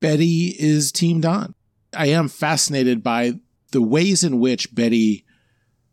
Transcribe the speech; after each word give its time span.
Betty 0.00 0.56
is 0.58 0.92
Team 0.92 1.20
Don. 1.20 1.54
I 1.94 2.06
am 2.06 2.28
fascinated 2.28 3.02
by 3.02 3.34
the 3.72 3.82
ways 3.82 4.24
in 4.24 4.40
which 4.40 4.74
Betty 4.74 5.24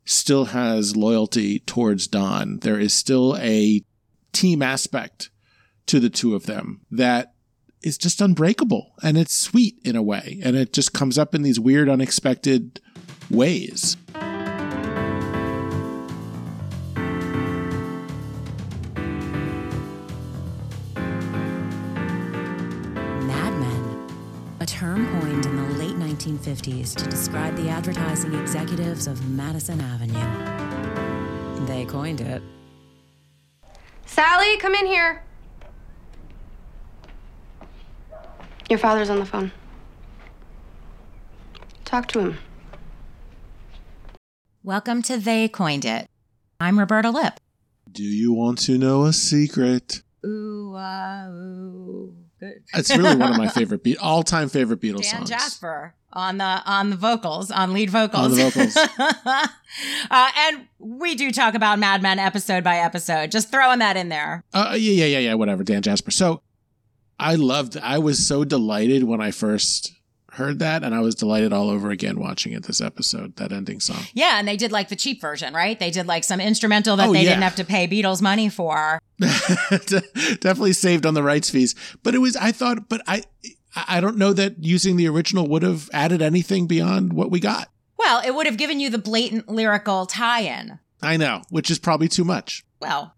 still 0.06 0.46
has 0.46 0.96
loyalty 0.96 1.60
towards 1.60 2.08
Don. 2.08 2.60
There 2.60 2.80
is 2.80 2.94
still 2.94 3.36
a 3.38 3.84
team 4.32 4.62
aspect 4.62 5.30
to 5.88 6.00
the 6.00 6.10
two 6.10 6.36
of 6.36 6.46
them 6.46 6.82
that 6.90 7.34
is 7.82 7.98
just 7.98 8.22
unbreakable 8.22 8.94
and 9.04 9.18
it's 9.18 9.36
sweet 9.36 9.78
in 9.84 9.96
a 9.96 10.02
way. 10.02 10.40
And 10.44 10.56
it 10.56 10.74
just 10.74 10.94
comes 10.94 11.18
up 11.18 11.36
in 11.36 11.42
these 11.42 11.60
weird, 11.60 11.90
unexpected 11.90 12.80
ways. 13.30 13.98
1950s 26.48 26.96
to 26.96 27.10
describe 27.10 27.56
the 27.58 27.68
advertising 27.68 28.34
executives 28.34 29.06
of 29.08 29.28
Madison 29.30 29.82
Avenue. 29.82 31.66
They 31.66 31.84
coined 31.86 32.22
it. 32.22 32.42
Sally, 34.06 34.56
come 34.58 34.74
in 34.74 34.86
here. 34.86 35.24
Your 38.70 38.80
father's 38.80 39.10
on 39.10 39.20
the 39.20 39.26
phone. 39.26 39.52
Talk 41.84 42.08
to 42.10 42.20
him. 42.20 42.38
Welcome 44.64 45.02
to 45.04 45.18
They 45.18 45.50
Coined 45.50 45.84
It. 45.86 46.08
I'm 46.62 46.80
Roberta 46.80 47.10
Lip. 47.10 47.40
Do 47.92 48.04
you 48.04 48.32
want 48.32 48.60
to 48.60 48.78
know 48.78 49.04
a 49.04 49.12
secret? 49.14 50.02
Ooh, 50.26 50.76
uh, 50.76 51.28
ooh. 51.30 52.16
Good. 52.40 52.64
It's 52.74 52.96
really 52.96 53.16
one 53.16 53.32
of 53.32 53.38
my 53.38 53.48
favorite 53.54 53.84
Be- 53.84 53.98
all-time 53.98 54.48
favorite 54.50 54.80
Beatles 54.80 55.04
Dan 55.04 55.26
songs. 55.26 55.30
Jasper 55.30 55.94
on 56.18 56.40
the 56.40 56.62
on 56.66 56.90
the 56.90 56.96
vocals, 56.96 57.52
on 57.52 57.74
lead 57.74 57.92
vocals. 57.92 58.26
On 58.26 58.32
the 58.32 58.44
vocals. 58.50 58.76
uh, 60.12 60.30
and 60.36 60.68
we 60.80 61.14
do 61.16 61.32
talk 61.32 61.54
about 61.54 61.78
Mad 61.80 62.02
Men 62.02 62.18
episode 62.18 62.64
by 62.64 62.78
episode. 62.78 63.32
Just 63.32 63.52
throwing 63.52 63.80
that 63.80 63.96
in 63.96 64.10
there. 64.10 64.44
Uh, 64.54 64.72
yeah, 64.78 64.92
yeah, 64.92 65.06
yeah, 65.06 65.20
yeah. 65.20 65.34
Whatever. 65.36 65.64
Dan 65.64 65.84
Jasper. 65.84 66.12
So 66.12 66.42
I 67.20 67.36
loved. 67.36 67.78
I 67.78 68.00
was 68.00 68.26
so 68.26 68.44
delighted 68.44 69.04
when 69.04 69.22
I 69.22 69.30
first 69.32 69.94
heard 70.32 70.60
that, 70.60 70.84
and 70.84 70.94
I 70.94 71.02
was 71.02 71.14
delighted 71.16 71.54
all 71.54 71.70
over 71.70 71.92
again 71.92 72.20
watching 72.20 72.52
it. 72.54 72.64
This 72.64 72.82
episode, 72.82 73.36
that 73.36 73.52
ending 73.52 73.80
song. 73.80 74.04
Yeah, 74.14 74.40
and 74.40 74.48
they 74.48 74.58
did 74.58 74.72
like 74.72 74.90
the 74.90 74.96
cheap 74.96 75.22
version, 75.22 75.54
right? 75.54 75.80
They 75.80 75.92
did 75.92 76.08
like 76.08 76.24
some 76.24 76.42
instrumental 76.42 76.96
that 76.98 77.10
Oh, 77.10 77.14
they 77.14 77.24
yeah. 77.24 77.30
didn't 77.30 77.44
have 77.44 77.56
to 77.58 77.64
pay 77.66 77.88
Beatles 77.88 78.24
money 78.24 78.50
for. 78.50 79.00
Definitely 79.20 80.74
saved 80.74 81.06
on 81.06 81.14
the 81.14 81.24
rights 81.24 81.50
fees, 81.52 81.76
but 82.02 82.16
it 82.16 82.20
was. 82.20 82.36
I 82.36 82.52
thought, 82.52 82.90
but 82.90 83.02
I, 83.08 83.24
I 83.88 84.00
don't 84.02 84.18
know 84.18 84.34
that 84.34 84.64
using 84.64 84.98
the 84.98 85.08
original 85.08 85.48
would 85.48 85.64
have 85.64 85.90
added 85.94 86.22
anything 86.22 86.68
beyond 86.68 87.14
what 87.14 87.32
we 87.32 87.40
got. 87.40 87.70
Well, 87.98 88.22
it 88.26 88.34
would 88.34 88.46
have 88.46 88.58
given 88.58 88.80
you 88.80 88.90
the 88.90 88.98
blatant 88.98 89.50
lyrical 89.50 90.06
tie-in. 90.06 90.80
I 91.02 91.18
know, 91.18 91.42
which 91.50 91.70
is 91.70 91.80
probably 91.80 92.08
too 92.08 92.24
much. 92.24 92.64
Well, 92.80 93.14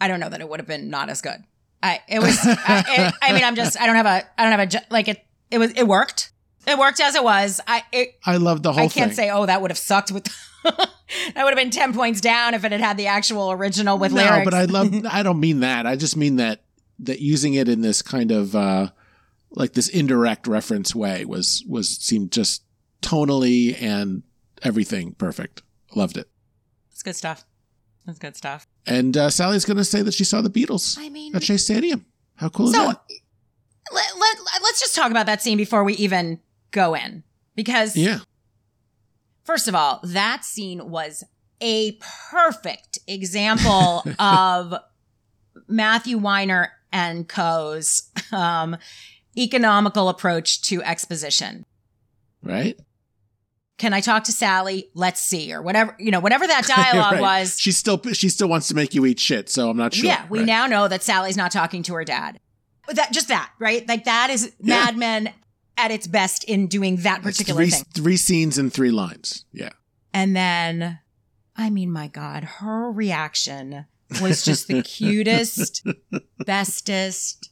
I 0.00 0.08
don't 0.08 0.20
know 0.20 0.28
that 0.28 0.40
it 0.40 0.48
would 0.48 0.60
have 0.60 0.66
been 0.66 0.90
not 0.90 1.10
as 1.10 1.20
good. 1.20 1.44
I 1.82 2.00
it 2.08 2.20
was. 2.20 2.38
I, 2.44 2.84
it, 2.88 3.14
I 3.22 3.32
mean, 3.32 3.44
I'm 3.44 3.54
just. 3.54 3.80
I 3.80 3.86
don't 3.86 3.96
have 3.96 4.06
a. 4.06 4.22
I 4.38 4.42
don't 4.42 4.58
have 4.58 4.74
a. 4.74 4.92
Like 4.92 5.08
it. 5.08 5.24
It 5.50 5.58
was. 5.58 5.72
It 5.72 5.86
worked. 5.86 6.32
It 6.66 6.78
worked 6.78 7.00
as 7.00 7.14
it 7.14 7.24
was. 7.24 7.60
I. 7.66 7.84
It, 7.92 8.18
I 8.24 8.36
love 8.36 8.62
the 8.62 8.72
whole 8.72 8.84
I 8.84 8.88
can't 8.88 9.10
thing. 9.10 9.28
say, 9.28 9.30
oh, 9.30 9.46
that 9.46 9.62
would 9.62 9.70
have 9.70 9.78
sucked 9.78 10.12
with. 10.12 10.24
that 10.64 10.88
would 11.36 11.50
have 11.50 11.56
been 11.56 11.70
ten 11.70 11.94
points 11.94 12.20
down 12.20 12.54
if 12.54 12.64
it 12.64 12.72
had 12.72 12.80
had 12.80 12.96
the 12.96 13.06
actual 13.06 13.50
original 13.52 13.98
with 13.98 14.12
no, 14.12 14.22
lyrics. 14.22 14.38
No, 14.38 14.44
but 14.44 14.54
I 14.54 14.64
love. 14.66 15.06
I 15.10 15.22
don't 15.22 15.40
mean 15.40 15.60
that. 15.60 15.86
I 15.86 15.96
just 15.96 16.16
mean 16.16 16.36
that 16.36 16.62
that 17.00 17.20
using 17.20 17.54
it 17.54 17.68
in 17.68 17.80
this 17.80 18.02
kind 18.02 18.30
of 18.30 18.54
uh 18.54 18.90
like 19.52 19.72
this 19.72 19.88
indirect 19.88 20.46
reference 20.46 20.94
way 20.94 21.24
was 21.24 21.64
was 21.68 21.96
seemed 21.98 22.32
just 22.32 22.62
tonally 23.02 23.80
and 23.80 24.22
everything 24.62 25.12
perfect. 25.14 25.62
Loved 25.94 26.16
it. 26.16 26.28
it's 26.92 27.02
good 27.02 27.16
stuff. 27.16 27.44
That's 28.06 28.18
good 28.18 28.36
stuff. 28.36 28.66
And 28.86 29.16
uh, 29.16 29.30
Sally's 29.30 29.64
going 29.64 29.76
to 29.76 29.84
say 29.84 30.02
that 30.02 30.14
she 30.14 30.24
saw 30.24 30.40
the 30.40 30.50
Beatles 30.50 30.96
I 30.98 31.08
mean, 31.08 31.34
at 31.34 31.42
Shea 31.42 31.56
Stadium. 31.56 32.06
How 32.36 32.48
cool 32.48 32.68
is 32.68 32.74
so 32.74 32.86
that? 32.86 33.00
let, 33.92 34.06
let, 34.18 34.36
let's 34.62 34.80
just 34.80 34.94
talk 34.94 35.10
about 35.10 35.26
that 35.26 35.42
scene 35.42 35.58
before 35.58 35.84
we 35.84 35.94
even 35.94 36.40
go 36.70 36.94
in, 36.94 37.22
because 37.56 37.96
Yeah. 37.96 38.20
first 39.44 39.68
of 39.68 39.74
all, 39.74 40.00
that 40.02 40.44
scene 40.44 40.88
was 40.90 41.24
a 41.60 41.98
perfect 42.30 42.98
example 43.06 44.02
of 44.18 44.74
Matthew 45.68 46.16
Weiner 46.18 46.72
and 46.92 47.28
Co.'s 47.28 48.10
um, 48.32 48.76
economical 49.36 50.08
approach 50.08 50.62
to 50.62 50.82
exposition. 50.82 51.64
Right. 52.42 52.78
Can 53.78 53.94
I 53.94 54.00
talk 54.00 54.24
to 54.24 54.32
Sally? 54.32 54.90
Let's 54.94 55.20
see, 55.22 55.52
or 55.54 55.62
whatever 55.62 55.96
you 55.98 56.10
know, 56.10 56.20
whatever 56.20 56.46
that 56.46 56.66
dialogue 56.66 57.12
Right. 57.20 57.20
was. 57.40 57.58
She 57.58 57.72
still 57.72 58.00
she 58.12 58.28
still 58.28 58.48
wants 58.48 58.68
to 58.68 58.74
make 58.74 58.94
you 58.94 59.06
eat 59.06 59.18
shit. 59.18 59.48
So 59.48 59.70
I'm 59.70 59.76
not 59.76 59.94
sure. 59.94 60.06
Yeah, 60.06 60.26
we 60.28 60.40
Right. 60.40 60.46
now 60.46 60.66
know 60.66 60.86
that 60.88 61.02
Sally's 61.02 61.36
not 61.36 61.50
talking 61.50 61.82
to 61.84 61.94
her 61.94 62.04
dad. 62.04 62.40
That 62.88 63.12
just 63.12 63.28
that, 63.28 63.50
right? 63.58 63.86
Like 63.88 64.04
that 64.04 64.28
is 64.30 64.52
Yeah. 64.60 64.84
Mad 64.84 64.96
Men 64.98 65.32
at 65.78 65.90
its 65.90 66.06
best 66.06 66.44
in 66.44 66.66
doing 66.66 66.96
that 66.96 67.22
particular 67.22 67.62
three, 67.62 67.70
thing. 67.70 67.84
three 67.94 68.16
scenes 68.18 68.58
and 68.58 68.70
three 68.72 68.90
lines. 68.90 69.46
Yeah. 69.52 69.70
And 70.12 70.36
then, 70.36 70.98
I 71.56 71.70
mean, 71.70 71.90
my 71.90 72.08
God, 72.08 72.44
her 72.44 72.90
reaction 72.90 73.86
was 74.20 74.44
just 74.44 74.68
the 74.68 74.82
cutest, 74.84 75.86
bestest. 76.44 77.50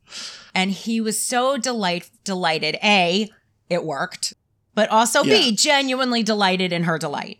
And 0.54 0.70
he 0.70 1.00
was 1.00 1.20
so 1.20 1.56
delight 1.56 2.10
delighted. 2.24 2.76
A, 2.82 3.28
it 3.68 3.84
worked, 3.84 4.34
but 4.74 4.88
also 4.90 5.22
Yeah. 5.22 5.38
B, 5.50 5.56
genuinely 5.56 6.22
delighted 6.22 6.72
in 6.72 6.84
her 6.84 6.98
delight. 6.98 7.38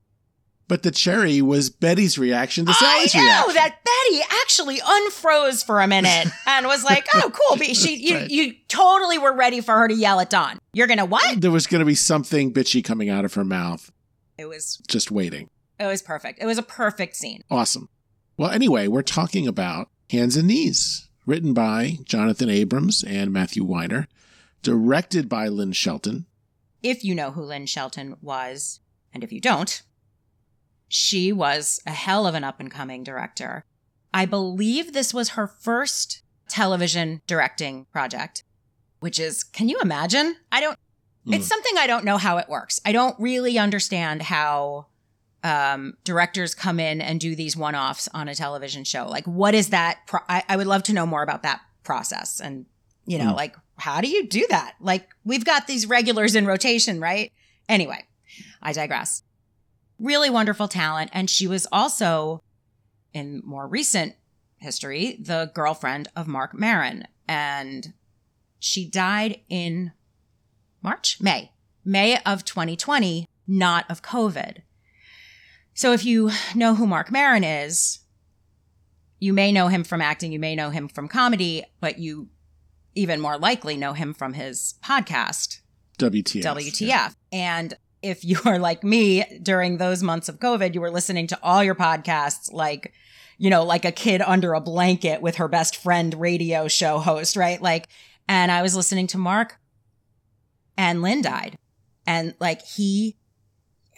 But 0.69 0.83
the 0.83 0.91
cherry 0.91 1.41
was 1.41 1.71
Betty's 1.71 2.19
reaction 2.19 2.67
to 2.67 2.75
Sally's 2.75 3.15
I 3.15 3.19
know 3.21 3.25
reaction. 3.25 3.55
that 3.55 3.77
Betty 3.84 4.23
actually 4.43 4.77
unfroze 4.81 5.65
for 5.65 5.81
a 5.81 5.87
minute 5.89 6.29
and 6.47 6.67
was 6.67 6.85
like, 6.85 7.06
"Oh, 7.15 7.31
cool." 7.33 7.56
But 7.56 7.75
she, 7.75 7.97
you, 7.97 8.15
Right. 8.17 8.31
you 8.31 8.55
totally 8.69 9.17
were 9.17 9.33
ready 9.33 9.62
for 9.62 9.75
her 9.75 9.89
to 9.89 9.95
yell 9.95 10.21
at 10.21 10.29
Don. 10.29 10.59
You're 10.75 10.87
gonna 10.87 11.06
what? 11.06 11.41
there 11.41 11.50
was 11.50 11.67
going 11.67 11.79
to 11.79 11.87
be 11.87 11.95
something 11.95 12.53
bitchy 12.53 12.85
coming 12.85 13.09
out 13.09 13.25
of 13.25 13.33
her 13.33 13.45
mouth, 13.47 13.91
It 14.37 14.45
was, 14.45 14.77
just 14.89 15.11
waiting. 15.11 15.49
it 15.81 15.87
was 15.87 16.03
perfect. 16.03 16.39
It 16.43 16.45
was 16.45 16.59
a 16.59 16.62
perfect 16.62 17.17
scene. 17.17 17.41
Awesome. 17.50 17.89
Well, 18.38 18.50
anyway, 18.50 18.87
we're 18.87 19.03
talking 19.03 19.49
about 19.49 19.91
Hands 20.10 20.34
and 20.37 20.47
Knees, 20.47 21.09
written 21.26 21.53
by 21.53 21.99
Jonathan 22.04 22.49
Abrams 22.49 23.03
and 23.03 23.32
Matthew 23.32 23.65
Weiner, 23.65 24.06
directed 24.62 25.28
by 25.28 25.49
Lynn 25.49 25.72
Shelton. 25.72 26.25
If 26.81 27.03
you 27.03 27.15
know 27.16 27.32
who 27.32 27.43
Lynn 27.43 27.66
Shelton 27.66 28.16
was, 28.22 28.78
and 29.12 29.25
if 29.25 29.32
you 29.32 29.41
don't, 29.41 29.82
she 30.87 31.32
was 31.32 31.81
a 31.84 31.91
hell 31.91 32.26
of 32.28 32.37
an 32.37 32.44
up 32.44 32.60
and 32.60 32.71
coming 32.71 33.03
director. 33.03 33.65
I 34.15 34.25
believe 34.25 34.93
this 34.93 35.12
was 35.12 35.31
her 35.31 35.49
first 35.49 36.22
television 36.49 37.20
directing 37.26 37.87
project, 37.87 38.44
which 39.00 39.19
is, 39.19 39.43
can 39.43 39.69
you 39.69 39.81
imagine? 39.81 40.37
I 40.53 40.60
don't, 40.60 40.78
it's 41.26 41.44
Mm. 41.47 41.49
something 41.49 41.72
I 41.76 41.87
don't 41.88 42.05
know 42.05 42.16
how 42.19 42.38
it 42.38 42.49
works. 42.49 42.81
I 42.87 42.93
don't 42.93 43.19
really 43.19 43.59
understand 43.59 44.22
how 44.22 44.87
um, 45.44 45.94
directors 46.04 46.54
come 46.54 46.81
in 46.81 47.00
and 47.00 47.21
do 47.21 47.34
these 47.37 47.56
one 47.56 47.75
offs 47.75 48.09
on 48.12 48.28
a 48.28 48.34
television 48.34 48.84
show. 48.84 49.06
Like, 49.06 49.25
what 49.26 49.54
is 49.54 49.71
that? 49.71 49.99
Pro- 50.06 50.21
I, 50.28 50.43
I 50.49 50.56
would 50.56 50.66
love 50.66 50.82
to 50.84 50.93
know 50.93 51.06
more 51.06 51.22
about 51.22 51.43
that 51.44 51.60
process. 51.84 52.41
And, 52.41 52.66
you 53.06 53.19
know, 53.19 53.32
Mm. 53.32 53.37
like, 53.37 53.56
how 53.76 54.00
do 54.00 54.09
you 54.09 54.26
do 54.26 54.47
that? 54.50 54.75
Like, 54.81 55.09
we've 55.25 55.44
got 55.44 55.66
these 55.66 55.87
regulars 55.87 56.34
in 56.34 56.47
rotation, 56.47 57.00
right? 57.00 57.32
Anyway, 57.69 58.04
I 58.60 58.72
digress. 58.72 59.22
Really 60.00 60.31
wonderful 60.31 60.69
talent. 60.69 61.10
And 61.12 61.31
she 61.31 61.47
was 61.47 61.66
also, 61.70 62.43
in 63.12 63.41
more 63.44 63.66
recent 63.69 64.15
history, 64.59 65.16
the 65.20 65.50
girlfriend 65.55 66.09
of 66.16 66.26
Marc 66.26 66.53
Maron. 66.55 67.06
And 67.28 67.93
she 68.59 68.88
died 68.88 69.41
in 69.49 69.93
March, 70.82 71.20
May, 71.20 71.52
May 71.85 72.20
of 72.25 72.44
2020, 72.44 73.26
not 73.46 73.88
of 73.90 74.02
COVID. 74.02 74.62
So 75.78 75.92
if 75.92 76.04
you 76.04 76.32
know 76.56 76.75
who 76.75 76.88
Marc 76.88 77.12
Maron 77.12 77.44
is, 77.44 78.00
you 79.20 79.32
may 79.32 79.52
know 79.52 79.69
him 79.69 79.84
from 79.84 80.02
acting, 80.02 80.32
you 80.32 80.40
may 80.40 80.56
know 80.56 80.70
him 80.70 80.88
from 80.88 81.06
comedy, 81.06 81.62
but 81.78 82.00
you 82.00 82.30
even 82.96 83.20
more 83.20 83.38
likely 83.38 83.76
know 83.76 83.92
him 83.92 84.12
from 84.12 84.32
his 84.32 84.75
podcast, 84.84 85.60
WTF. 86.00 86.42
WTF. 86.42 87.14
And 87.30 87.75
if 88.02 88.25
you 88.25 88.40
are 88.44 88.58
like 88.58 88.82
me 88.82 89.22
during 89.40 89.76
those 89.78 90.02
months 90.02 90.28
of 90.28 90.40
COVID, 90.40 90.75
you 90.75 90.80
were 90.80 90.90
listening 90.90 91.28
to 91.28 91.38
all 91.44 91.62
your 91.62 91.76
podcasts 91.76 92.52
like, 92.52 92.92
you 93.36 93.48
know, 93.48 93.62
like 93.62 93.84
a 93.84 93.92
kid 93.92 94.20
under 94.20 94.54
a 94.54 94.60
blanket 94.60 95.22
with 95.22 95.36
her 95.36 95.46
best 95.46 95.76
friend 95.76 96.12
radio 96.14 96.66
show 96.66 96.98
host, 96.98 97.36
right? 97.36 97.62
Like, 97.62 97.86
and 98.26 98.50
I 98.50 98.62
was 98.62 98.75
listening 98.75 99.06
to 99.06 99.19
Marc 99.19 99.60
and 100.76 101.02
Lynn 101.02 101.22
died. 101.22 101.56
And 102.04 102.34
like 102.40 102.62
he, 102.62 103.14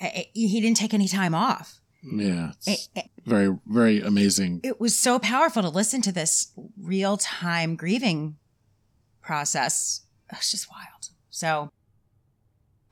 he 0.01 0.61
didn't 0.61 0.77
take 0.77 0.95
any 0.95 1.09
time 1.09 1.35
off. 1.35 1.81
Yeah. 2.03 2.53
It's 2.67 2.67
It, 2.67 2.89
it, 2.97 3.11
very, 3.27 3.57
very 3.67 4.01
amazing. 4.01 4.61
it 4.63 4.81
was 4.81 4.97
so 4.99 5.19
powerful 5.19 5.63
to 5.63 5.69
listen 5.69 6.01
to 6.03 6.13
this 6.13 6.53
real 6.81 7.17
time 7.19 7.77
grieving 7.77 8.37
process. 9.21 10.01
It 10.33 10.37
was 10.39 10.51
just 10.51 10.71
wild. 10.71 11.11
So 11.29 11.71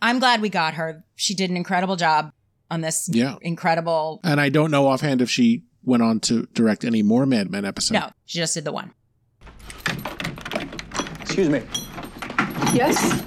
I'm 0.03 0.19
glad 0.19 0.43
we 0.43 0.49
got 0.51 0.75
her. 0.75 1.05
She 1.17 1.35
did 1.35 1.49
an 1.51 1.57
incredible 1.57 1.97
job 1.97 2.33
on 2.71 2.83
this 2.83 3.09
Yeah. 3.11 3.37
incredible. 3.41 4.21
And 4.23 4.41
I 4.41 4.51
don't 4.51 4.71
know 4.71 4.87
offhand 4.89 5.23
if 5.23 5.31
she 5.31 5.65
went 5.83 6.03
on 6.03 6.21
to 6.21 6.47
direct 6.53 6.85
any 6.85 7.03
more 7.03 7.25
Mad 7.25 7.51
Men 7.51 7.65
episodes. 7.65 7.93
No, 7.99 8.11
she 8.27 8.39
just 8.39 8.53
did 8.53 8.65
the 8.65 8.73
one. 8.73 8.93
Excuse 11.23 11.49
me. 11.49 11.63
Yes? 12.75 13.23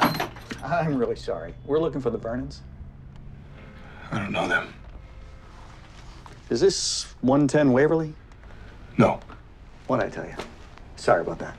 I'm 0.63 0.95
really 0.95 1.15
sorry. 1.15 1.55
We're 1.65 1.79
looking 1.79 2.01
for 2.01 2.11
the 2.11 2.19
Vernons. 2.19 2.59
I 4.11 4.19
don't 4.19 4.31
know 4.31 4.47
them. 4.47 4.73
Is 6.49 6.59
this 6.59 7.13
110 7.21 7.71
Waverly? 7.71 8.13
No. 8.97 9.19
What'd 9.87 10.05
I 10.05 10.09
tell 10.09 10.25
you? 10.25 10.35
Sorry 10.97 11.21
about 11.21 11.39
that. 11.39 11.57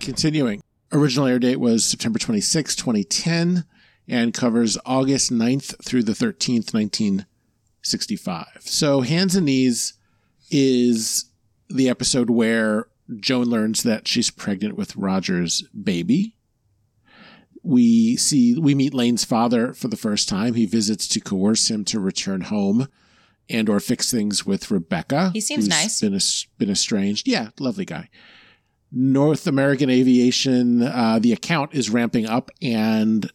Continuing. 0.00 0.60
Original 0.92 1.26
air 1.26 1.38
date 1.38 1.60
was 1.60 1.84
September 1.84 2.18
26, 2.18 2.74
2010, 2.76 3.64
and 4.08 4.34
covers 4.34 4.76
August 4.84 5.30
9th 5.30 5.82
through 5.84 6.02
the 6.02 6.12
13th, 6.12 6.74
1965. 6.74 8.46
So, 8.60 9.00
Hands 9.02 9.34
and 9.34 9.46
Knees 9.46 9.94
is 10.50 11.26
the 11.70 11.88
episode 11.88 12.28
where 12.28 12.88
Joan 13.18 13.46
learns 13.46 13.84
that 13.84 14.06
she's 14.08 14.30
pregnant 14.30 14.76
with 14.76 14.96
Roger's 14.96 15.62
baby. 15.68 16.34
We 17.62 18.16
see, 18.16 18.58
we 18.58 18.74
meet 18.74 18.94
Lane's 18.94 19.24
father 19.24 19.72
for 19.72 19.88
the 19.88 19.96
first 19.96 20.28
time. 20.28 20.54
He 20.54 20.66
visits 20.66 21.06
to 21.08 21.20
coerce 21.20 21.70
him 21.70 21.84
to 21.86 22.00
return 22.00 22.42
home 22.42 22.88
and 23.48 23.68
or 23.68 23.80
fix 23.80 24.10
things 24.10 24.44
with 24.44 24.70
Rebecca. 24.70 25.30
He 25.32 25.40
seems 25.40 25.68
nice. 25.68 26.00
Been, 26.00 26.18
been 26.58 26.70
estranged. 26.70 27.28
Yeah, 27.28 27.50
lovely 27.58 27.84
guy. 27.84 28.08
North 28.90 29.46
American 29.46 29.88
Aviation, 29.88 30.82
uh, 30.82 31.18
the 31.18 31.32
account 31.32 31.74
is 31.74 31.88
ramping 31.88 32.26
up 32.26 32.50
and 32.60 33.30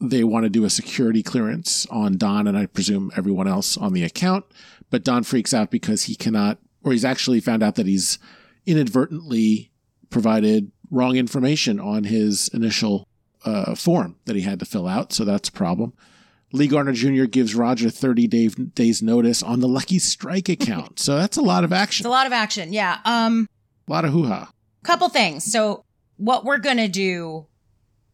they 0.00 0.24
want 0.24 0.44
to 0.44 0.50
do 0.50 0.64
a 0.64 0.70
security 0.70 1.22
clearance 1.22 1.86
on 1.90 2.16
Don 2.16 2.46
and 2.46 2.56
I 2.56 2.66
presume 2.66 3.12
everyone 3.16 3.46
else 3.46 3.76
on 3.76 3.92
the 3.92 4.02
account. 4.02 4.44
But 4.88 5.04
Don 5.04 5.22
freaks 5.22 5.54
out 5.54 5.70
because 5.70 6.04
he 6.04 6.16
cannot, 6.16 6.58
or 6.82 6.92
he's 6.92 7.04
actually 7.04 7.40
found 7.40 7.62
out 7.62 7.76
that 7.76 7.86
he's 7.86 8.18
inadvertently 8.66 9.70
provided 10.08 10.72
wrong 10.90 11.16
information 11.16 11.78
on 11.78 12.04
his 12.04 12.48
initial 12.48 13.06
uh, 13.44 13.74
form 13.74 14.16
that 14.26 14.36
he 14.36 14.42
had 14.42 14.58
to 14.60 14.64
fill 14.64 14.86
out. 14.86 15.12
So 15.12 15.24
that's 15.24 15.48
a 15.48 15.52
problem. 15.52 15.92
Lee 16.52 16.66
Garner 16.66 16.92
Jr. 16.92 17.24
gives 17.24 17.54
Roger 17.54 17.90
30 17.90 18.26
day, 18.26 18.48
days 18.48 19.02
notice 19.02 19.42
on 19.42 19.60
the 19.60 19.68
Lucky 19.68 19.98
Strike 19.98 20.48
account. 20.48 20.98
so 20.98 21.16
that's 21.16 21.36
a 21.36 21.42
lot 21.42 21.62
of 21.64 21.72
action, 21.72 22.02
It's 22.02 22.08
a 22.08 22.10
lot 22.10 22.26
of 22.26 22.32
action. 22.32 22.72
Yeah. 22.72 22.98
Um, 23.04 23.46
a 23.88 23.92
lot 23.92 24.04
of 24.04 24.12
hoo 24.12 24.26
ha. 24.26 24.50
couple 24.82 25.08
things. 25.08 25.44
So, 25.44 25.84
what 26.16 26.44
we're 26.44 26.58
going 26.58 26.76
to 26.76 26.88
do 26.88 27.46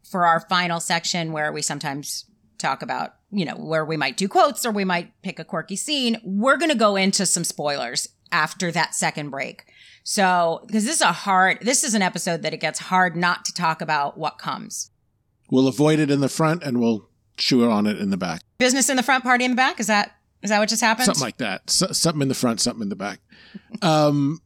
for 0.09 0.27
our 0.27 0.41
final 0.41 0.79
section, 0.81 1.33
where 1.33 1.53
we 1.53 1.61
sometimes 1.61 2.25
talk 2.59 2.83
about, 2.83 3.15
you 3.33 3.45
know, 3.45 3.55
where 3.57 3.85
we 3.85 3.97
might 3.97 4.17
do 4.17 4.29
quotes 4.29 4.65
or 4.65 4.71
we 4.71 4.85
might 4.85 5.11
pick 5.23 5.39
a 5.41 5.45
quirky 5.45 5.75
scene, 5.75 6.21
we're 6.23 6.57
going 6.57 6.71
to 6.71 6.77
go 6.79 6.95
into 6.95 7.27
some 7.27 7.43
spoilers 7.43 8.09
after 8.31 8.71
that 8.71 8.95
second 8.95 9.31
break. 9.31 9.65
So, 10.05 10.63
because 10.67 10.85
this 10.85 10.97
is 10.97 11.03
a 11.03 11.13
hard, 11.13 11.59
this 11.63 11.83
is 11.83 11.95
an 11.95 12.03
episode 12.03 12.43
that 12.43 12.55
it 12.55 12.61
gets 12.61 12.79
hard 12.79 13.17
not 13.17 13.45
to 13.47 13.53
talk 13.53 13.81
about 13.81 14.17
what 14.17 14.39
comes. 14.39 14.91
We'll 15.51 15.69
avoid 15.69 15.99
it 15.99 16.11
in 16.11 16.21
the 16.21 16.29
front 16.29 16.63
and 16.63 16.81
we'll 16.81 17.09
chew 17.37 17.69
on 17.71 17.87
it 17.87 17.99
in 17.99 18.11
the 18.11 18.17
back. 18.17 18.41
Business 18.59 18.89
in 18.89 18.97
the 18.97 19.03
front, 19.03 19.25
party 19.25 19.45
in 19.45 19.53
the 19.53 19.57
back. 19.57 19.81
Is 19.81 19.87
that 19.87 20.13
is 20.43 20.51
that 20.51 20.59
what 20.59 20.69
just 20.69 20.83
happened? 20.83 21.07
Something 21.07 21.23
like 21.23 21.39
that. 21.39 21.69
So, 21.71 21.89
something 21.89 22.23
in 22.23 22.29
the 22.29 22.35
front, 22.35 22.61
something 22.61 22.83
in 22.83 22.89
the 22.89 22.97
back. 22.97 23.21
Um, 23.83 24.41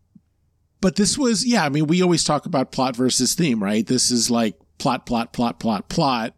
but 0.81 0.97
this 0.97 1.19
was, 1.19 1.47
yeah, 1.47 1.65
I 1.65 1.69
mean, 1.69 1.87
we 1.87 2.03
always 2.03 2.25
talk 2.25 2.47
about 2.47 2.73
plot 2.73 2.97
versus 2.97 3.35
theme, 3.35 3.63
right? 3.63 3.87
This 3.87 4.11
is 4.11 4.31
like 4.31 4.59
plot, 4.79 5.05
plot, 5.05 5.33
plot, 5.33 5.61
plot, 5.61 5.89
plot. 5.89 6.35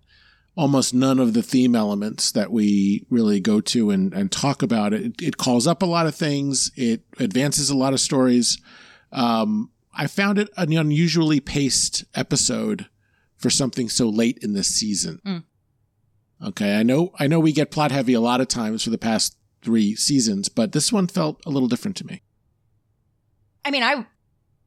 Almost 0.55 0.93
none 0.93 1.19
of 1.19 1.33
the 1.33 1.43
theme 1.43 1.75
elements 1.75 2.33
that 2.33 2.51
we 2.51 3.07
really 3.09 3.41
go 3.41 3.61
to 3.61 3.91
and, 3.91 4.13
and 4.13 4.31
talk 4.31 4.63
about. 4.63 4.93
It, 4.93 5.23
it 5.23 5.37
calls 5.39 5.67
up 5.67 5.81
a 5.81 5.87
lot 5.87 6.07
of 6.07 6.15
things. 6.15 6.71
It 6.77 7.03
advances 7.19 7.71
a 7.71 7.77
lot 7.77 7.95
of 7.95 8.01
stories. 8.01 8.61
Um, 9.13 9.71
I 9.95 10.09
found 10.09 10.39
it 10.39 10.51
an 10.57 10.73
unusually 10.77 11.41
paced 11.41 12.05
episode 12.15 12.89
for 13.43 13.51
something 13.51 13.89
so 13.89 14.09
late 14.09 14.39
in 14.41 14.55
this 14.55 14.69
season. 14.69 15.21
Mm. 15.27 15.45
Okay, 16.45 16.77
I 16.79 16.83
know 16.83 17.13
I 17.19 17.27
know 17.27 17.41
we 17.41 17.53
get 17.53 17.71
plot 17.71 17.91
heavy 17.91 18.15
a 18.15 18.21
lot 18.21 18.41
of 18.41 18.49
times 18.49 18.85
for 18.85 18.91
the 18.91 18.99
past 18.99 19.37
3 19.63 19.95
seasons, 19.97 20.49
but 20.49 20.73
this 20.73 20.93
one 20.93 21.07
felt 21.07 21.41
a 21.45 21.51
little 21.51 21.69
different 21.69 21.97
to 21.99 22.07
me. 22.07 22.23
I 23.65 23.71
mean, 23.71 23.83
I 23.83 24.07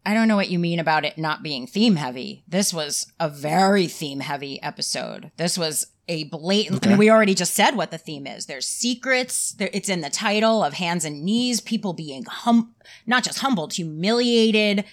I 0.06 0.14
don't 0.14 0.28
know 0.28 0.36
what 0.36 0.50
you 0.50 0.60
mean 0.60 0.80
about 0.80 1.04
it 1.04 1.18
not 1.18 1.42
being 1.42 1.66
theme 1.66 1.96
heavy. 1.96 2.44
This 2.48 2.74
was 2.74 3.12
a 3.20 3.28
very 3.28 3.88
theme 3.88 4.20
heavy 4.20 4.62
episode. 4.62 5.32
This 5.38 5.58
was 5.58 5.88
a 6.08 6.26
blatant. 6.26 6.86
I 6.86 6.90
mean, 6.90 6.98
we 7.00 7.10
already 7.10 7.34
just 7.34 7.56
said 7.56 7.76
what 7.76 7.90
the 7.90 7.98
theme 7.98 8.28
is. 8.28 8.46
There's 8.46 8.68
secrets. 8.68 9.54
There, 9.54 9.72
it's 9.74 9.90
in 9.90 10.02
the 10.02 10.12
title 10.12 10.64
of 10.64 10.74
hands 10.74 11.04
and 11.06 11.24
knees. 11.24 11.60
People 11.60 11.94
being 11.94 12.24
hum, 12.26 12.76
not 13.08 13.24
just 13.24 13.40
humbled, 13.40 13.74
humiliated, 13.74 14.86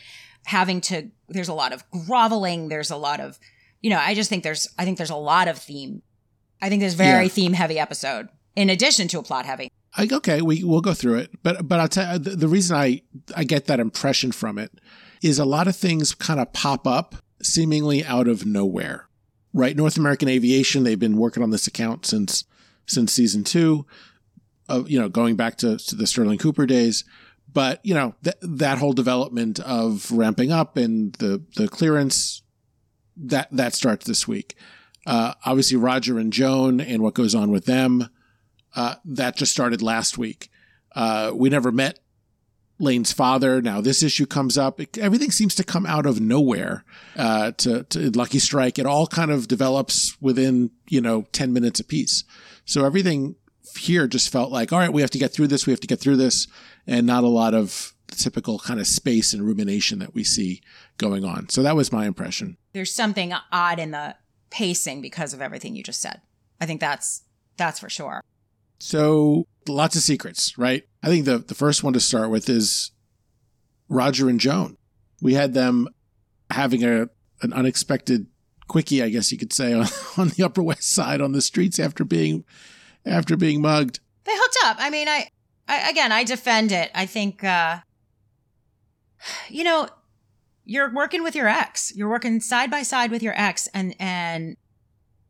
having 0.47 0.81
to. 0.83 1.11
There's 1.29 1.49
a 1.49 1.55
lot 1.55 1.73
of 1.75 1.85
groveling. 1.91 2.69
There's 2.69 2.91
a 2.91 2.97
lot 2.97 3.21
of, 3.21 3.39
you 3.83 3.91
know. 3.91 3.99
I 3.99 4.15
just 4.15 4.29
think 4.31 4.43
there's. 4.45 4.69
I 4.79 4.85
think 4.85 4.97
there's 4.99 5.11
a 5.11 5.17
lot 5.17 5.49
of 5.49 5.59
theme. 5.59 6.03
I 6.61 6.69
think 6.69 6.81
there's 6.81 6.95
very 6.95 7.25
Yeah. 7.25 7.29
theme 7.31 7.53
heavy 7.55 7.79
episode 7.79 8.29
in 8.57 8.71
addition 8.71 9.09
to 9.09 9.19
a 9.19 9.23
plot 9.23 9.47
heavy. 9.47 9.69
I, 9.97 10.09
okay, 10.11 10.41
we 10.41 10.65
we'll 10.65 10.81
go 10.81 10.95
through 10.95 11.17
it, 11.17 11.31
but 11.43 11.69
but 11.69 11.81
I'll 11.81 11.89
tell 11.89 12.15
you 12.15 12.19
the, 12.19 12.31
the 12.31 12.49
reason 12.49 12.77
I 12.77 13.03
I 13.37 13.45
get 13.45 13.67
that 13.67 13.81
impression 13.81 14.33
from 14.33 14.59
it 14.59 14.73
is 15.23 15.39
a 15.39 15.45
lot 15.45 15.69
of 15.69 15.77
things 15.77 16.15
kind 16.15 16.41
of 16.41 16.53
pop 16.53 16.87
up 16.87 17.17
seemingly 17.43 18.05
out 18.05 18.29
of 18.29 18.47
nowhere. 18.47 19.09
Right, 19.55 19.77
North 19.77 19.99
American 19.99 20.29
Aviation, 20.29 20.83
they've 20.85 20.99
been 20.99 21.19
working 21.19 21.43
on 21.43 21.51
this 21.51 21.67
account 21.67 22.07
since 22.07 22.45
since 22.87 23.13
season 23.13 23.45
two, 23.45 23.85
of 24.69 24.89
you 24.91 24.99
know 24.99 25.09
going 25.11 25.37
back 25.37 25.57
to, 25.59 25.77
to 25.77 25.95
the 25.95 26.07
Sterling 26.07 26.39
Cooper 26.39 26.65
days. 26.65 27.05
But 27.53 27.85
you 27.85 27.93
know 27.93 28.15
that 28.23 28.37
that 28.41 28.79
whole 28.79 28.95
development 28.95 29.61
of 29.61 30.11
ramping 30.11 30.51
up 30.51 30.79
and 30.79 31.13
the 31.15 31.43
the 31.57 31.69
clearance 31.69 32.42
that 33.17 33.49
that 33.51 33.75
starts 33.75 34.07
this 34.07 34.27
week. 34.29 34.55
Uh, 35.07 35.35
obviously, 35.45 35.77
Roger 35.77 36.19
and 36.19 36.33
Joan 36.33 36.81
and 36.81 37.03
what 37.03 37.15
goes 37.15 37.35
on 37.35 37.51
with 37.51 37.65
them. 37.67 38.09
Uh, 38.75 38.95
that 39.05 39.37
just 39.37 39.53
started 39.53 39.83
last 39.83 40.17
week. 40.17 40.49
Uh, 40.95 41.33
we 41.35 41.51
never 41.51 41.71
met 41.73 41.99
Lane's 42.79 43.13
father. 43.13 43.61
Now 43.61 43.81
this 43.81 44.03
issue 44.03 44.27
comes 44.27 44.57
up. 44.57 44.81
It- 44.81 44.99
everything 44.99 45.31
seems 45.31 45.55
to 45.57 45.65
come 45.65 45.87
out 45.87 46.07
of 46.07 46.21
nowhere. 46.21 46.85
Uh, 47.17 47.53
to, 47.59 47.83
to 47.85 48.11
Lucky 48.11 48.39
Strike, 48.39 48.79
it 48.79 48.87
all 48.87 49.07
kind 49.07 49.31
of 49.31 49.49
develops 49.49 50.17
within 50.21 50.71
you 50.89 51.01
know 51.01 51.27
ten 51.33 51.53
minutes 51.53 51.81
apiece. 51.81 52.25
So 52.65 52.85
everything 52.85 53.35
here 53.77 54.07
just 54.07 54.31
felt 54.31 54.51
like, 54.53 54.73
all 54.73 54.79
right, 54.79 54.93
we 54.93 55.01
have 55.01 55.11
to 55.11 55.19
get 55.19 55.33
through 55.33 55.49
this. 55.49 55.67
We 55.67 55.73
have 55.73 55.81
to 55.81 55.87
get 55.87 56.01
through 56.01 56.17
this, 56.17 56.47
and 56.87 57.07
not 57.07 57.25
a 57.25 57.29
lot 57.29 57.55
of 57.55 57.93
typical 58.17 58.59
kind 58.59 58.81
of 58.81 58.87
space 58.87 59.33
and 59.33 59.43
rumination 59.43 59.99
that 60.01 60.15
we 60.15 60.25
see 60.25 60.61
going 60.99 61.25
on. 61.25 61.49
So 61.49 61.63
that 61.63 61.77
was 61.77 61.93
my 61.93 62.07
impression. 62.07 62.57
there's 62.73 62.93
something 62.95 63.33
odd 63.51 63.79
in 63.79 63.91
the 63.91 64.17
pacing 64.51 65.01
because 65.03 65.33
of 65.35 65.41
everything 65.41 65.75
you 65.77 65.83
just 65.83 66.01
said. 66.01 66.21
I 66.61 66.67
think 66.67 66.81
that's 66.81 67.23
that's 67.57 67.81
for 67.81 67.89
sure. 67.89 68.21
So 68.79 69.47
lots 69.69 69.97
of 69.97 70.03
secrets, 70.03 70.57
right? 70.59 70.85
I 71.03 71.09
think 71.09 71.25
the 71.25 71.39
the 71.39 71.55
first 71.55 71.83
one 71.85 71.93
to 71.93 72.01
start 72.01 72.31
with 72.31 72.49
is 72.49 72.91
Roger 73.89 74.29
and 74.29 74.41
Joan. 74.41 74.77
We 75.21 75.35
had 75.35 75.55
them 75.55 75.89
having 76.51 76.85
a 76.85 77.09
an 77.43 77.53
unexpected 77.53 78.27
quickie, 78.69 79.03
I 79.03 79.09
guess 79.09 79.33
you 79.33 79.39
could 79.39 79.53
say, 79.53 79.73
on, 79.75 79.87
on 80.17 80.29
the 80.29 80.45
Upper 80.45 80.63
West 80.63 80.93
Side 80.93 81.21
on 81.21 81.33
the 81.33 81.41
streets 81.43 81.79
after 81.79 82.05
being 82.05 82.45
after 83.05 83.37
being 83.37 83.61
mugged. 83.61 84.01
They 84.25 84.33
hooked 84.35 84.59
up. 84.65 84.77
I 84.79 84.91
mean, 84.91 85.09
I, 85.09 85.29
I 85.69 85.91
again, 85.91 86.13
I 86.13 86.25
defend 86.25 86.73
it. 86.73 86.91
I 86.95 87.07
think 87.07 87.43
uh 87.45 87.79
you 89.49 89.65
know, 89.65 89.89
you're 90.65 90.93
working 90.93 91.23
with 91.23 91.35
your 91.35 91.49
ex. 91.49 91.93
You're 91.95 92.09
working 92.09 92.41
side 92.41 92.71
by 92.71 92.83
side 92.83 93.11
with 93.11 93.23
your 93.23 93.35
ex 93.37 93.69
and 93.75 93.95
and 93.99 94.57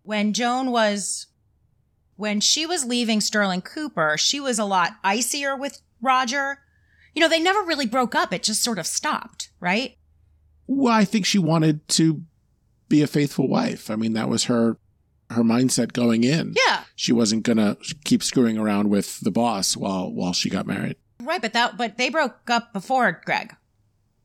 when 0.02 0.32
Joan 0.32 0.70
was 0.70 1.26
when 2.16 2.40
she 2.40 2.66
was 2.66 2.84
leaving 2.84 3.20
Sterling 3.20 3.62
Cooper, 3.62 4.16
she 4.18 4.38
was 4.40 4.58
a 4.58 4.64
lot 4.64 4.92
icier 5.02 5.56
with 5.56 5.80
Roger. 6.00 6.58
You 7.14 7.20
know, 7.20 7.28
they 7.28 7.40
never 7.40 7.62
really 7.62 7.86
broke 7.86 8.14
up. 8.14 8.32
It 8.32 8.42
just 8.42 8.62
sort 8.62 8.78
of 8.78 8.86
stopped, 8.86 9.50
right? 9.60 9.96
Well, 10.66 10.92
I 10.92 11.04
think 11.04 11.26
she 11.26 11.38
wanted 11.38 11.86
to 11.88 12.22
be 12.88 13.02
a 13.02 13.06
faithful 13.06 13.48
wife. 13.48 13.90
I 13.90 13.96
mean, 13.96 14.12
that 14.14 14.28
was 14.28 14.44
her 14.44 14.76
her 15.30 15.42
mindset 15.42 15.92
going 15.92 16.24
in. 16.24 16.54
Yeah. 16.66 16.84
She 16.94 17.12
wasn't 17.12 17.42
gonna 17.42 17.76
keep 18.04 18.22
screwing 18.22 18.58
around 18.58 18.90
with 18.90 19.20
the 19.20 19.30
boss 19.30 19.76
while 19.76 20.12
while 20.12 20.32
she 20.32 20.50
got 20.50 20.66
married. 20.66 20.96
Right, 21.20 21.40
but 21.40 21.52
that 21.54 21.76
but 21.76 21.96
they 21.96 22.10
broke 22.10 22.50
up 22.50 22.72
before 22.72 23.20
Greg. 23.24 23.56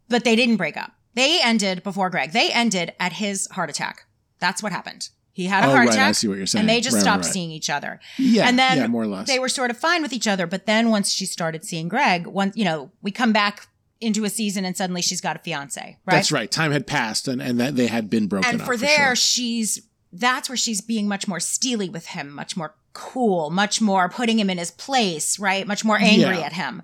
But 0.09 0.23
they 0.23 0.35
didn't 0.35 0.57
break 0.57 0.77
up. 0.77 0.91
They 1.15 1.39
ended 1.43 1.83
before 1.83 2.09
Greg. 2.09 2.31
They 2.31 2.51
ended 2.51 2.93
at 2.99 3.13
his 3.13 3.47
heart 3.51 3.69
attack. 3.69 4.05
That's 4.39 4.61
what 4.61 4.71
happened. 4.71 5.09
He 5.33 5.45
had 5.45 5.63
a 5.63 5.67
Oh, 5.67 5.71
heart 5.71 5.79
right, 5.87 5.89
I 5.89 5.93
attack. 5.93 6.15
see 6.15 6.27
what 6.27 6.37
you're 6.37 6.47
saying. 6.47 6.61
And 6.61 6.69
they 6.69 6.81
just 6.81 6.95
Right, 6.95 7.01
stopped 7.01 7.25
right. 7.25 7.33
seeing 7.33 7.51
each 7.51 7.69
other. 7.69 7.99
Yeah, 8.17 8.47
and 8.47 8.57
then 8.57 8.77
yeah, 8.77 8.87
more 8.87 9.03
or 9.03 9.07
less. 9.07 9.27
they 9.27 9.37
were 9.39 9.49
sort 9.49 9.69
of 9.69 9.77
fine 9.77 10.01
with 10.01 10.13
each 10.13 10.27
other. 10.27 10.47
But 10.47 10.65
then 10.65 10.89
once 10.89 11.11
she 11.11 11.25
started 11.25 11.63
seeing 11.65 11.87
Greg, 11.87 12.25
once 12.27 12.55
you 12.57 12.65
know, 12.65 12.91
we 13.01 13.11
come 13.11 13.33
back 13.33 13.67
into 14.01 14.23
a 14.25 14.29
season 14.29 14.63
and 14.65 14.75
suddenly 14.77 15.01
she's 15.01 15.21
got 15.21 15.35
a 15.35 15.39
fiance. 15.39 15.79
Right. 16.05 16.15
That's 16.15 16.31
right. 16.31 16.49
Time 16.49 16.71
had 16.71 16.85
passed, 16.87 17.27
and 17.27 17.41
and 17.41 17.59
that 17.59 17.75
they 17.75 17.87
had 17.87 18.09
been 18.09 18.27
broken 18.27 18.49
and 18.49 18.61
up. 18.61 18.65
for 18.67 18.73
for 18.73 18.77
there, 18.85 19.07
sure. 19.07 19.15
she's 19.15 19.81
that's 20.13 20.49
where 20.49 20.55
she's 20.57 20.81
being 20.81 21.07
much 21.07 21.27
more 21.27 21.39
steely 21.39 21.89
with 21.89 22.07
him, 22.07 22.31
much 22.31 22.55
more 22.57 22.75
cool, 22.93 23.49
much 23.51 23.79
more 23.81 24.09
putting 24.09 24.39
him 24.39 24.49
in 24.49 24.57
his 24.57 24.71
place, 24.71 25.37
right? 25.39 25.67
Much 25.67 25.83
more 25.85 25.97
angry 25.99 26.37
Yeah. 26.39 26.45
at 26.45 26.53
him. 26.53 26.81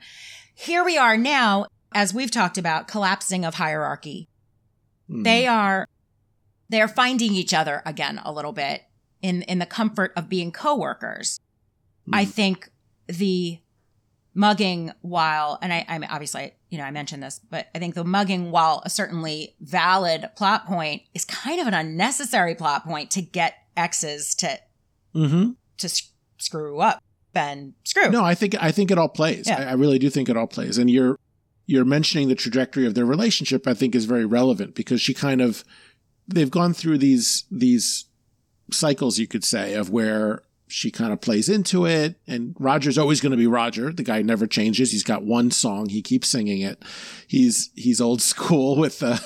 Here 0.56 0.84
we 0.84 0.98
are 0.98 1.18
now, 1.18 1.66
as 1.94 2.14
we've 2.14 2.32
talked 2.32 2.58
about, 2.58 2.88
collapsing 2.88 3.46
of 3.46 3.56
hierarchy. 3.56 4.28
Mm. 5.10 5.24
They 5.24 5.48
are 5.48 5.88
they 6.70 6.82
are 6.82 6.88
finding 6.88 7.34
each 7.34 7.54
other 7.54 7.82
again 7.86 8.20
a 8.24 8.32
little 8.32 8.54
bit 8.54 8.84
in 9.22 9.42
in 9.44 9.60
the 9.60 9.66
comfort 9.66 10.12
of 10.16 10.30
being 10.30 10.52
coworkers. 10.52 11.40
I 12.12 12.26
Mhm. 12.26 12.30
think 12.30 12.70
the 13.08 13.60
mugging 14.36 14.92
while 15.02 15.60
and 15.62 15.72
I, 15.72 15.86
I'm 15.88 16.04
obviously 16.10 16.54
you 16.70 16.78
know 16.78 16.84
I 16.86 16.92
mentioned 16.92 17.22
this, 17.22 17.40
but 17.50 17.68
I 17.76 17.80
think 17.80 17.96
the 17.96 18.04
mugging 18.04 18.50
while 18.52 18.82
a 18.86 18.90
certainly 18.90 19.56
valid 19.62 20.30
plot 20.36 20.66
point 20.66 21.04
is 21.14 21.26
kind 21.26 21.62
of 21.62 21.68
an 21.68 21.74
unnecessary 21.74 22.56
plot 22.56 22.86
point 22.86 23.12
to 23.12 23.22
get 23.22 23.56
exes 23.78 24.34
to 24.36 24.60
mm-hmm. 25.14 25.52
to 25.78 25.86
s- 25.86 26.12
screw 26.38 26.80
up 26.80 27.02
and 27.36 27.74
screw. 27.84 28.10
No, 28.10 28.24
I 28.24 28.36
think 28.36 28.56
I 28.62 28.72
think 28.72 28.90
it 28.92 28.98
all 28.98 29.10
plays. 29.10 29.48
Yeah. 29.48 29.60
I, 29.60 29.64
I 29.72 29.74
really 29.74 30.00
do 30.00 30.10
think 30.10 30.30
it 30.30 30.38
all 30.38 30.48
plays. 30.48 30.78
And 30.78 30.90
you're 30.90 31.18
you're 31.66 31.86
mentioning 31.86 32.28
the 32.28 32.36
trajectory 32.36 32.86
of 32.86 32.96
their 32.96 33.06
relationship. 33.06 33.68
I 33.68 33.74
think 33.74 33.96
is 33.96 34.06
very 34.06 34.26
relevant 34.26 34.76
because 34.76 35.02
she 35.02 35.14
kind 35.14 35.42
of 35.42 35.64
they've 36.28 36.52
gone 36.52 36.74
through 36.74 36.98
these 36.98 37.46
these 37.52 38.06
cycles, 38.72 39.20
you 39.20 39.28
could 39.28 39.44
say, 39.44 39.74
of 39.74 39.90
where 39.90 40.44
she 40.68 40.90
kind 40.90 41.14
of 41.14 41.22
plays 41.22 41.50
into 41.50 41.86
it, 41.86 42.16
and 42.26 42.56
Roger's 42.60 42.98
always 42.98 43.22
going 43.22 43.32
to 43.32 43.38
be 43.38 43.48
Roger. 43.48 43.92
The 43.92 44.04
guy 44.04 44.22
never 44.22 44.48
changes. 44.48 44.92
He's 44.92 45.04
got 45.04 45.24
one 45.24 45.52
song. 45.52 45.90
He 45.90 46.02
keeps 46.02 46.30
singing 46.30 46.62
it. 46.62 46.84
He's 47.28 47.70
he's 47.76 48.02
old 48.02 48.22
school 48.34 48.76
with 48.76 49.02
uh, 49.04 49.18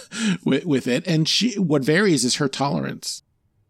with, 0.44 0.65
with 0.65 0.88
it. 0.88 1.08
And 1.08 1.27
she 1.27 1.58
what 1.58 1.84
varies 1.84 2.25
is 2.25 2.36
her 2.36 2.50
tolerance. 2.50 3.24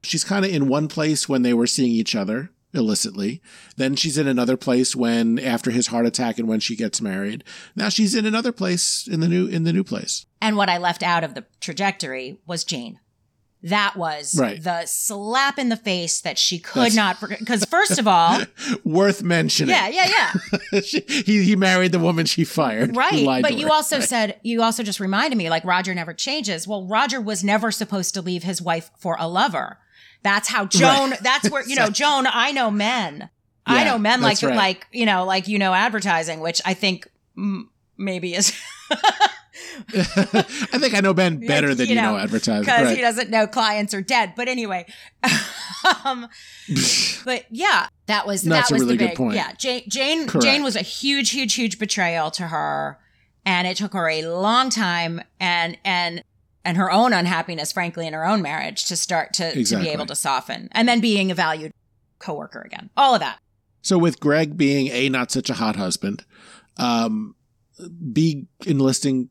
She's 0.04 0.24
kind 0.24 0.46
of 0.46 0.52
in 0.52 0.68
one 0.68 0.88
place 0.88 1.28
when 1.28 1.42
they 1.42 1.54
were 1.54 1.68
seeing 1.68 1.92
each 1.92 2.16
other 2.16 2.52
illicitly. 2.74 3.42
Then 3.76 3.96
she's 3.96 4.18
in 4.18 4.28
another 4.28 4.58
place 4.58 4.96
when 4.96 5.40
after 5.40 5.72
his 5.72 5.88
heart 5.88 6.06
attack 6.06 6.38
and 6.38 6.48
when 6.48 6.60
she 6.60 6.76
gets 6.76 7.02
married. 7.02 7.44
Now 7.76 7.90
she's 7.90 8.14
in 8.16 8.26
another 8.26 8.52
place 8.52 9.08
in 9.08 9.20
the 9.20 9.28
new 9.28 9.48
in 9.48 9.64
the 9.64 9.74
new 9.74 9.84
place. 9.84 10.26
And 10.42 10.58
what 10.58 10.70
I 10.70 10.78
left 10.78 11.04
out 11.04 11.24
of 11.24 11.34
the 11.34 11.46
trajectory 11.60 12.40
was 12.46 12.64
Jane. 12.64 13.00
That 13.64 13.96
was 13.98 14.38
Right. 14.40 14.64
the 14.64 14.86
slap 14.86 15.58
in 15.58 15.70
the 15.70 15.76
face 15.76 16.22
that 16.22 16.38
she 16.38 16.60
could 16.60 16.76
That's- 16.92 16.96
not 16.96 17.18
forget. 17.20 17.40
Because 17.40 17.66
first 17.66 17.98
of 17.98 18.08
all, 18.08 18.42
Worth 18.84 19.24
mentioning. 19.24 19.76
yeah, 19.76 19.88
yeah, 19.88 20.32
yeah. 20.72 20.80
She- 20.82 21.04
he 21.08 21.44
he 21.44 21.56
married 21.56 21.92
the 21.92 21.98
woman 22.00 22.28
she 22.28 22.44
fired. 22.44 22.96
Right. 22.96 23.26
But 23.42 23.58
you 23.58 23.66
her. 23.68 23.74
also 23.74 23.98
Right. 23.98 24.08
said, 24.08 24.40
you 24.44 24.62
also 24.62 24.84
just 24.84 25.00
reminded 25.00 25.38
me 25.38 25.50
like 25.50 25.66
Roger 25.66 25.96
never 25.96 26.14
changes. 26.14 26.68
Well, 26.68 26.86
Roger 26.86 27.20
was 27.20 27.44
never 27.44 27.72
supposed 27.72 28.14
to 28.14 28.22
leave 28.22 28.44
his 28.44 28.62
wife 28.62 28.92
for 29.00 29.16
a 29.20 29.28
lover. 29.28 29.80
That's 30.28 30.50
how 30.50 30.66
Joan, 30.66 31.14
that's 31.22 31.50
where, 31.50 31.64
you 31.70 31.78
know, 31.78 31.90
Joan, 31.90 32.28
I 32.28 32.52
know 32.52 32.70
men. 32.70 33.30
I 33.66 33.86
know 33.86 33.98
men 33.98 34.20
like, 34.22 34.42
right. 34.42 34.56
like, 34.56 34.88
you 34.92 35.06
know, 35.06 35.24
like, 35.26 35.48
you 35.48 35.58
know, 35.58 35.74
advertising, 35.74 36.42
which 36.42 36.62
I 36.66 36.74
think 36.74 37.08
mm, 37.38 37.64
maybe 37.98 38.34
is 38.34 38.54
I 39.90 40.78
think 40.80 40.94
I 40.96 41.00
know 41.00 41.14
Ben 41.14 41.38
better 41.48 41.74
than 41.74 41.88
You 41.88 41.96
you 41.96 42.02
know, 42.02 42.12
know, 42.14 42.18
advertising. 42.18 42.62
because 42.64 42.86
Right. 42.86 42.96
he 42.96 43.02
doesn't 43.02 43.30
know 43.30 43.48
clients 43.48 43.94
are 43.94 44.02
dead. 44.02 44.34
But 44.36 44.48
anyway, 44.48 44.86
um, 46.06 46.28
but 47.26 47.46
yeah, 47.50 47.88
that 48.08 48.28
was 48.28 48.46
No, 48.46 48.56
that 48.56 48.70
was 48.72 48.82
really 48.82 48.98
the 48.98 49.06
good 49.06 49.10
big 49.12 49.18
point. 49.18 49.36
yeah. 49.36 49.54
Jane 49.54 49.84
Jane 49.88 50.28
Correct. 50.28 50.44
Jane 50.46 50.64
was 50.64 50.76
a 50.76 50.82
huge, 50.82 51.32
huge, 51.32 51.54
huge 51.54 51.80
betrayal 51.80 52.32
to 52.32 52.48
her, 52.48 53.00
and 53.46 53.68
it 53.68 53.78
took 53.78 53.94
her 53.94 54.10
a 54.10 54.24
long 54.28 54.70
time 54.70 55.22
and 55.40 55.78
and 55.86 56.24
and 56.68 56.76
her 56.76 56.92
own 56.92 57.14
unhappiness, 57.14 57.72
frankly, 57.72 58.06
in 58.06 58.14
her 58.14 58.26
own 58.26 58.42
marriage 58.42 58.86
to 58.86 58.98
start 58.98 59.32
to 59.34 59.64
to 59.64 59.78
be 59.78 59.88
able 59.88 60.06
to 60.06 60.16
soften, 60.16 60.68
and 60.74 60.88
then 60.88 61.00
being 61.00 61.32
a 61.32 61.34
valued 61.34 61.72
coworker 62.20 62.60
again. 62.60 62.90
All 62.98 63.16
of 63.16 63.22
that. 63.22 63.40
So 63.82 63.98
with 63.98 64.20
Greg 64.20 64.58
being 64.58 64.88
a 64.90 65.08
not 65.08 65.32
such 65.32 65.50
a 65.50 65.54
hot 65.54 65.78
husband, 65.78 66.26
um, 66.76 67.36
B 68.12 68.48
enlisting 68.66 69.30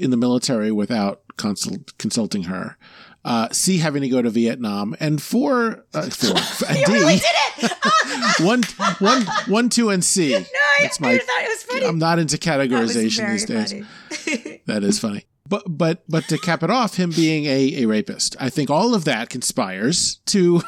in 0.00 0.10
the 0.10 0.16
military 0.16 0.72
without 0.72 1.20
consult, 1.36 1.96
consulting 1.98 2.44
her, 2.44 2.78
uh, 3.24 3.48
C 3.52 3.78
having 3.78 4.02
to 4.02 4.08
go 4.08 4.22
to 4.22 4.30
Vietnam, 4.30 4.96
and 5.00 5.20
four, 5.20 5.84
uh, 5.94 6.02
four, 6.10 6.34
D 6.68 6.84
really 6.88 7.16
did 7.16 7.24
it. 7.64 8.40
one, 8.44 8.62
one, 8.98 9.26
one, 9.48 9.68
two, 9.68 9.90
and 9.90 10.04
C. 10.04 10.30
no, 10.32 10.36
I, 10.38 10.44
That's 10.82 11.00
I 11.00 11.04
my- 11.04 11.18
thought 11.18 11.42
it 11.42 11.48
was 11.48 11.62
funny. 11.64 11.86
I'm 11.86 11.98
not 11.98 12.18
into 12.18 12.36
categorization 12.36 13.30
these 13.30 13.44
days. 13.44 13.72
funny. 13.72 14.62
That 14.66 14.84
is 14.84 14.98
funny. 14.98 15.24
But 15.48 15.64
but 15.66 16.04
but 16.08 16.24
to 16.28 16.36
cap 16.36 16.62
it 16.62 16.68
off, 16.68 16.96
him 16.96 17.08
being 17.10 17.46
a, 17.46 17.82
a 17.82 17.86
rapist, 17.86 18.36
I 18.38 18.50
think 18.50 18.68
all 18.68 18.94
of 18.94 19.06
that 19.06 19.30
conspires 19.30 20.16
to 20.26 20.60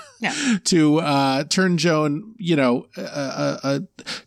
to 0.64 0.98
uh, 1.00 1.44
turn 1.44 1.76
Joan, 1.76 2.34
you 2.38 2.56
know, 2.56 2.86
uh, 2.96 3.00
uh, 3.02 3.58
uh, 3.62 3.80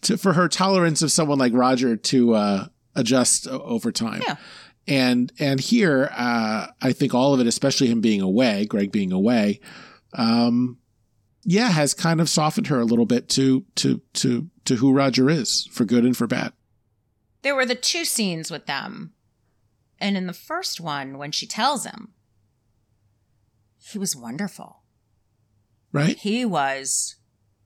to, 0.04 0.18
for 0.18 0.34
her 0.34 0.48
tolerance 0.48 1.02
of 1.02 1.12
someone 1.12 1.40
like 1.40 1.54
Roger 1.56 1.96
to 1.98 2.36
uh, 2.36 2.66
adjust 2.94 3.48
over 3.48 3.92
time. 3.92 4.22
Yeah. 4.28 4.36
And 4.88 5.32
and 5.40 5.60
here, 5.60 6.10
uh, 6.16 6.68
I 6.82 6.92
think 6.92 7.14
all 7.14 7.34
of 7.34 7.40
it, 7.40 7.48
especially 7.48 7.88
him 7.88 8.02
being 8.02 8.22
away, 8.22 8.66
Greg 8.66 8.92
being 8.92 9.12
away, 9.14 9.62
um, 10.14 10.78
yeah, 11.44 11.70
has 11.70 11.94
kind 11.94 12.20
of 12.20 12.30
softened 12.30 12.68
her 12.68 12.80
a 12.80 12.86
little 12.86 13.06
bit 13.06 13.30
to 13.30 13.66
to 13.76 14.02
to 14.14 14.50
to 14.66 14.76
who 14.76 14.94
Roger 14.94 15.30
is, 15.30 15.68
for 15.72 15.86
good 15.86 16.04
and 16.04 16.16
for 16.18 16.28
bad. 16.28 16.54
there 17.44 17.56
were 17.56 17.66
the 17.66 17.76
two 17.76 18.06
scenes 18.06 18.50
with 18.52 18.66
them. 18.66 19.14
And 20.00 20.18
in 20.18 20.28
the 20.28 20.34
first 20.34 20.82
one, 20.82 21.18
when 21.18 21.32
she 21.32 21.46
tells 21.48 21.86
him, 21.86 22.14
he 23.78 23.98
was 23.98 24.16
wonderful. 24.16 24.84
Right? 25.92 26.18
He 26.18 26.44
was 26.46 27.16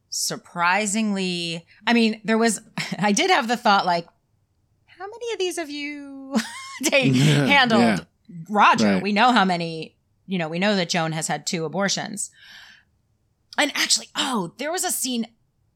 surprisingly, 0.10 1.66
I 1.86 1.94
mean, 1.94 2.22
there 2.24 2.38
was, 2.38 2.62
I 3.00 3.12
did 3.12 3.30
have 3.32 3.48
the 3.48 3.58
thought 3.58 3.86
like, 3.86 4.08
how 4.98 5.06
many 5.06 5.34
of 5.34 5.40
these 5.40 5.58
have 5.58 5.70
you 5.70 6.36
take, 6.84 7.14
Yeah, 7.16 7.46
handled 7.46 7.82
yeah. 7.82 8.00
Roger? 8.50 8.94
Right. 8.96 9.04
We 9.04 9.12
know 9.14 9.32
how 9.32 9.46
many, 9.46 9.96
you 10.26 10.38
know, 10.38 10.50
we 10.50 10.60
know 10.60 10.76
that 10.76 10.90
Joan 10.90 11.12
has 11.14 11.28
had 11.28 11.46
two 11.48 11.66
abortions. 11.66 12.32
And 13.58 13.72
actually, 13.76 14.08
oh, 14.16 14.54
there 14.58 14.72
was 14.72 14.84
a 14.84 14.92
scene 14.92 15.28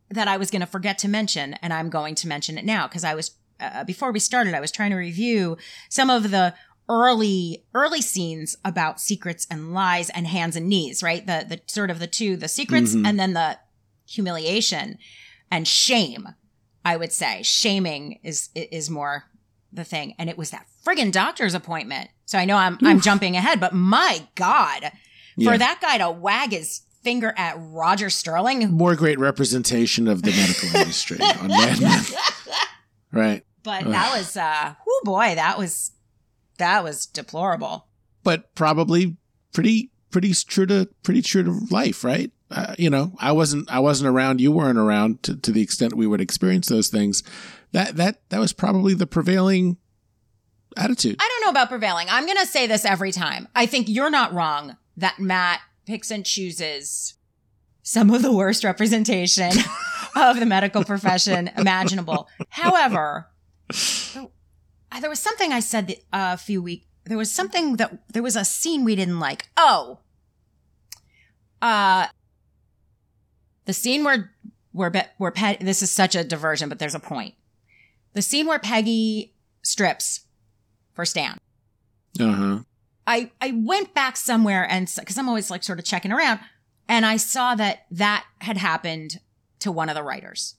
that 0.10 0.28
I 0.28 0.38
was 0.38 0.52
going 0.52 0.60
to 0.62 0.68
forget 0.68 0.98
to 1.00 1.08
mention, 1.08 1.54
and 1.62 1.74
I'm 1.74 1.90
going 1.90 2.16
to 2.16 2.28
mention 2.28 2.58
it 2.58 2.66
now 2.66 2.88
because 2.88 3.04
I 3.04 3.16
was 3.16 3.32
uh, 3.60 3.84
before 3.84 4.12
we 4.12 4.20
started, 4.20 4.54
I 4.56 4.60
was 4.60 4.72
trying 4.72 4.90
to 4.92 4.98
review 4.98 5.56
some 5.90 6.10
of 6.10 6.32
the 6.32 6.54
early 6.90 7.64
early 7.74 8.02
scenes 8.02 8.58
about 8.66 9.00
secrets 9.00 9.48
and 9.50 9.74
lies 9.74 10.10
and 10.10 10.28
hands 10.28 10.56
and 10.56 10.68
knees, 10.68 11.02
right? 11.02 11.26
The 11.26 11.46
the 11.48 11.62
sort 11.68 11.90
of 11.92 12.00
the 12.00 12.08
two, 12.08 12.36
the 12.36 12.48
secrets 12.48 12.94
Mhm. 12.96 13.08
and 13.08 13.20
then 13.20 13.34
the 13.34 13.60
humiliation 14.08 14.98
and 15.50 15.68
shame. 15.68 16.30
I 16.84 16.98
would 16.98 17.12
say 17.12 17.42
shaming 17.44 18.20
is 18.24 18.50
is 18.56 18.90
more 18.90 19.26
the 19.72 19.84
thing, 19.84 20.16
and 20.20 20.30
it 20.30 20.38
was 20.38 20.50
that 20.52 20.66
friggin' 20.86 21.12
doctor's 21.12 21.54
appointment. 21.54 22.10
So 22.26 22.38
I 22.38 22.46
know 22.46 22.58
I'm 22.58 22.78
I'm 22.84 23.02
jumping 23.02 23.36
ahead, 23.36 23.60
but 23.60 23.74
my 23.74 24.28
God, 24.36 24.92
Yeah. 25.38 25.52
for 25.52 25.58
that 25.58 25.80
guy 25.82 25.98
to 26.00 26.10
wag 26.12 26.52
his 26.52 26.82
finger 27.04 27.34
at 27.38 27.56
Roger 27.58 28.10
Sterling, 28.10 28.72
more 28.72 28.96
great 28.96 29.20
representation 29.20 30.08
of 30.08 30.22
the 30.24 30.32
medical 30.32 30.76
industry 30.80 31.18
on 31.22 31.48
Mad 31.48 31.82
Men. 31.82 32.04
Right. 33.12 33.44
But 33.64 33.86
Ugh. 33.86 33.92
that 33.92 34.18
was 34.18 34.38
uh 34.38 34.74
oh 34.88 35.02
boy, 35.04 35.34
that 35.36 35.58
was 35.58 35.92
that 36.58 36.84
was 36.84 37.06
deplorable. 37.06 37.88
But 38.24 38.54
probably 38.56 39.18
pretty 39.54 39.92
pretty 40.12 40.34
true 40.34 40.66
to 40.68 40.90
pretty 41.04 41.22
true 41.22 41.44
to 41.44 41.60
life, 41.70 42.04
right? 42.04 42.32
Uh, 42.52 42.76
you 42.78 42.90
know, 42.90 43.14
I 43.18 43.32
wasn't 43.32 43.72
I 43.72 43.80
wasn't 43.80 44.10
around, 44.10 44.42
you 44.42 44.52
weren't 44.52 44.78
around 44.78 45.24
to, 45.24 45.36
to 45.38 45.52
the 45.52 45.62
extent 45.62 45.94
we 45.96 46.06
would 46.08 46.20
experience 46.22 46.68
those 46.68 46.90
things. 46.90 47.24
That 47.72 47.96
that 47.96 48.22
that 48.30 48.40
was 48.40 48.52
probably 48.54 48.94
the 48.94 49.08
prevailing 49.08 49.78
attitude. 50.76 51.16
I 51.20 51.28
don't 51.30 51.46
know 51.46 51.52
about 51.52 51.70
prevailing. 51.70 52.08
I'm 52.10 52.26
gonna 52.28 52.46
say 52.46 52.68
this 52.68 52.84
every 52.86 53.12
time. 53.14 53.48
I 53.56 53.66
think 53.66 53.88
you're 53.88 54.10
not 54.10 54.34
wrong 54.34 54.76
that 54.98 55.18
Matt 55.20 55.62
picks 55.86 56.12
and 56.12 56.26
chooses 56.26 57.16
some 57.84 58.12
of 58.12 58.22
the 58.22 58.32
worst 58.34 58.64
representation 58.64 59.52
of 60.16 60.40
the 60.40 60.46
medical 60.46 60.84
profession 60.84 61.50
imaginable. 61.58 62.28
However, 62.50 63.28
there- 64.14 64.28
there 65.00 65.10
was 65.10 65.20
something 65.20 65.54
I 65.54 65.62
said 65.62 65.92
uh, 66.12 66.32
a 66.34 66.38
few 66.38 66.62
weeks. 66.62 66.86
There 67.06 67.18
was 67.18 67.32
something 67.32 67.78
that 67.78 67.98
there 68.12 68.22
was 68.22 68.36
a 68.36 68.44
scene 68.44 68.84
we 68.84 68.96
didn't 68.96 69.20
like. 69.22 69.48
Oh, 69.56 70.00
uh, 71.62 72.08
the 73.72 73.76
scene 73.76 74.04
where 74.04 74.34
where 74.74 74.92
where 75.18 75.32
Pe- 75.32 75.56
this 75.64 75.82
is 75.82 75.90
such 75.90 76.14
a 76.14 76.26
diversion, 76.26 76.68
but 76.68 76.78
there's 76.78 76.94
a 76.94 77.00
point. 77.00 77.36
The 78.14 78.22
scene 78.22 78.46
where 78.46 78.60
Peggy 78.60 79.34
strips 79.64 80.26
for 80.94 81.06
Stan. 81.06 81.38
Uh-huh. 82.20 82.60
I 83.08 83.32
I 83.40 83.54
went 83.56 83.94
back 83.94 84.18
somewhere 84.18 84.68
and 84.70 84.92
because 85.00 85.18
I'm 85.18 85.30
always 85.30 85.50
like 85.50 85.64
sort 85.64 85.80
of 85.80 85.86
checking 85.86 86.12
around, 86.12 86.42
and 86.90 87.06
I 87.06 87.16
saw 87.16 87.56
that 87.56 87.86
that 87.92 88.26
had 88.40 88.58
happened 88.58 89.22
to 89.60 89.72
one 89.72 89.88
of 89.88 89.96
the 89.96 90.04
writers. 90.04 90.56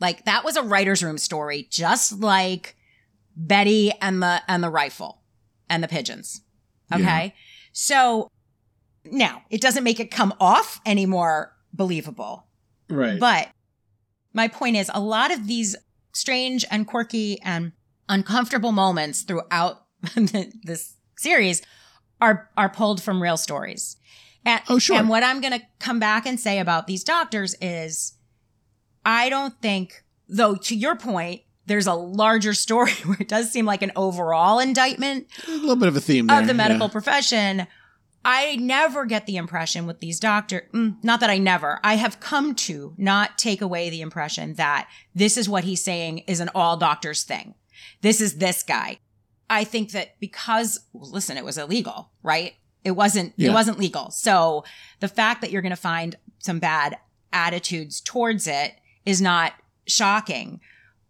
Like 0.00 0.24
that 0.24 0.44
was 0.44 0.56
a 0.56 0.62
writer's 0.64 1.04
room 1.04 1.18
story, 1.18 1.68
just 1.70 2.18
like 2.18 2.74
Betty 3.36 3.92
and 4.02 4.20
the 4.20 4.42
and 4.48 4.60
the 4.60 4.70
rifle 4.70 5.22
and 5.70 5.84
the 5.84 5.88
pigeons. 5.88 6.40
Okay, 6.92 7.02
Yeah. 7.02 7.30
so 7.72 8.28
Now, 9.04 9.42
it 9.50 9.60
doesn't 9.60 9.84
make 9.84 10.00
it 10.00 10.10
come 10.10 10.34
off 10.40 10.80
any 10.84 11.06
more 11.06 11.52
believable. 11.76 12.46
Right. 12.88 13.18
But 13.18 13.48
my 14.32 14.48
point 14.48 14.76
is 14.76 14.90
a 14.92 15.00
lot 15.00 15.32
of 15.32 15.46
these 15.46 15.76
strange 16.12 16.64
and 16.70 16.86
quirky 16.86 17.40
and 17.42 17.72
uncomfortable 18.08 18.72
moments 18.72 19.22
throughout 19.22 19.82
this 20.14 20.94
series 21.16 21.62
are 22.20 22.50
are 22.56 22.68
pulled 22.68 23.02
from 23.02 23.22
real 23.22 23.36
stories. 23.36 23.96
And, 24.44 24.62
Oh, 24.68 24.78
sure. 24.78 24.96
And 24.96 25.08
what 25.08 25.22
I'm 25.22 25.40
going 25.40 25.58
to 25.58 25.66
come 25.80 25.98
back 25.98 26.24
and 26.24 26.38
say 26.38 26.58
about 26.58 26.86
these 26.86 27.02
doctors 27.02 27.54
is 27.60 28.14
I 29.04 29.28
don't 29.28 29.60
think 29.60 30.04
though 30.28 30.54
to 30.54 30.74
your 30.74 30.96
point 30.96 31.42
there's 31.66 31.86
a 31.86 31.94
larger 31.94 32.54
story 32.54 32.92
where 33.04 33.18
it 33.20 33.28
does 33.28 33.50
seem 33.50 33.66
like 33.66 33.82
an 33.82 33.92
overall 33.96 34.58
indictment 34.60 35.26
a 35.48 35.50
little 35.50 35.76
bit 35.76 35.88
of 35.88 35.96
a 35.96 36.00
theme 36.00 36.28
there. 36.28 36.40
of 36.40 36.46
the 36.46 36.54
medical 36.54 36.86
yeah. 36.86 36.92
profession. 36.92 37.66
I 38.26 38.56
never 38.56 39.06
get 39.06 39.26
the 39.26 39.36
impression 39.36 39.86
with 39.86 40.00
these 40.00 40.18
doctor, 40.18 40.68
mm, 40.74 40.96
not 41.04 41.20
that 41.20 41.30
I 41.30 41.38
never, 41.38 41.78
I 41.84 41.94
have 41.94 42.18
come 42.18 42.56
to 42.56 42.92
not 42.98 43.38
take 43.38 43.60
away 43.62 43.88
the 43.88 44.00
impression 44.00 44.54
that 44.54 44.88
this 45.14 45.36
is 45.36 45.48
what 45.48 45.62
he's 45.62 45.84
saying 45.84 46.18
is 46.26 46.40
an 46.40 46.50
all 46.52 46.76
doctors 46.76 47.22
thing. 47.22 47.54
This 48.00 48.20
is 48.20 48.38
this 48.38 48.64
guy. 48.64 48.98
I 49.48 49.62
think 49.62 49.92
that 49.92 50.18
because, 50.18 50.80
listen, 50.92 51.36
it 51.36 51.44
was 51.44 51.56
illegal, 51.56 52.10
right? 52.24 52.54
It 52.82 52.90
wasn't, 52.92 53.32
Yeah. 53.36 53.50
it 53.50 53.54
wasn't 53.54 53.78
legal. 53.78 54.10
So 54.10 54.64
the 54.98 55.06
fact 55.08 55.40
that 55.40 55.52
you're 55.52 55.62
going 55.62 55.70
to 55.70 55.76
find 55.76 56.16
some 56.40 56.58
bad 56.58 56.98
attitudes 57.32 58.00
towards 58.00 58.48
it 58.48 58.74
is 59.04 59.20
not 59.20 59.52
shocking. 59.86 60.60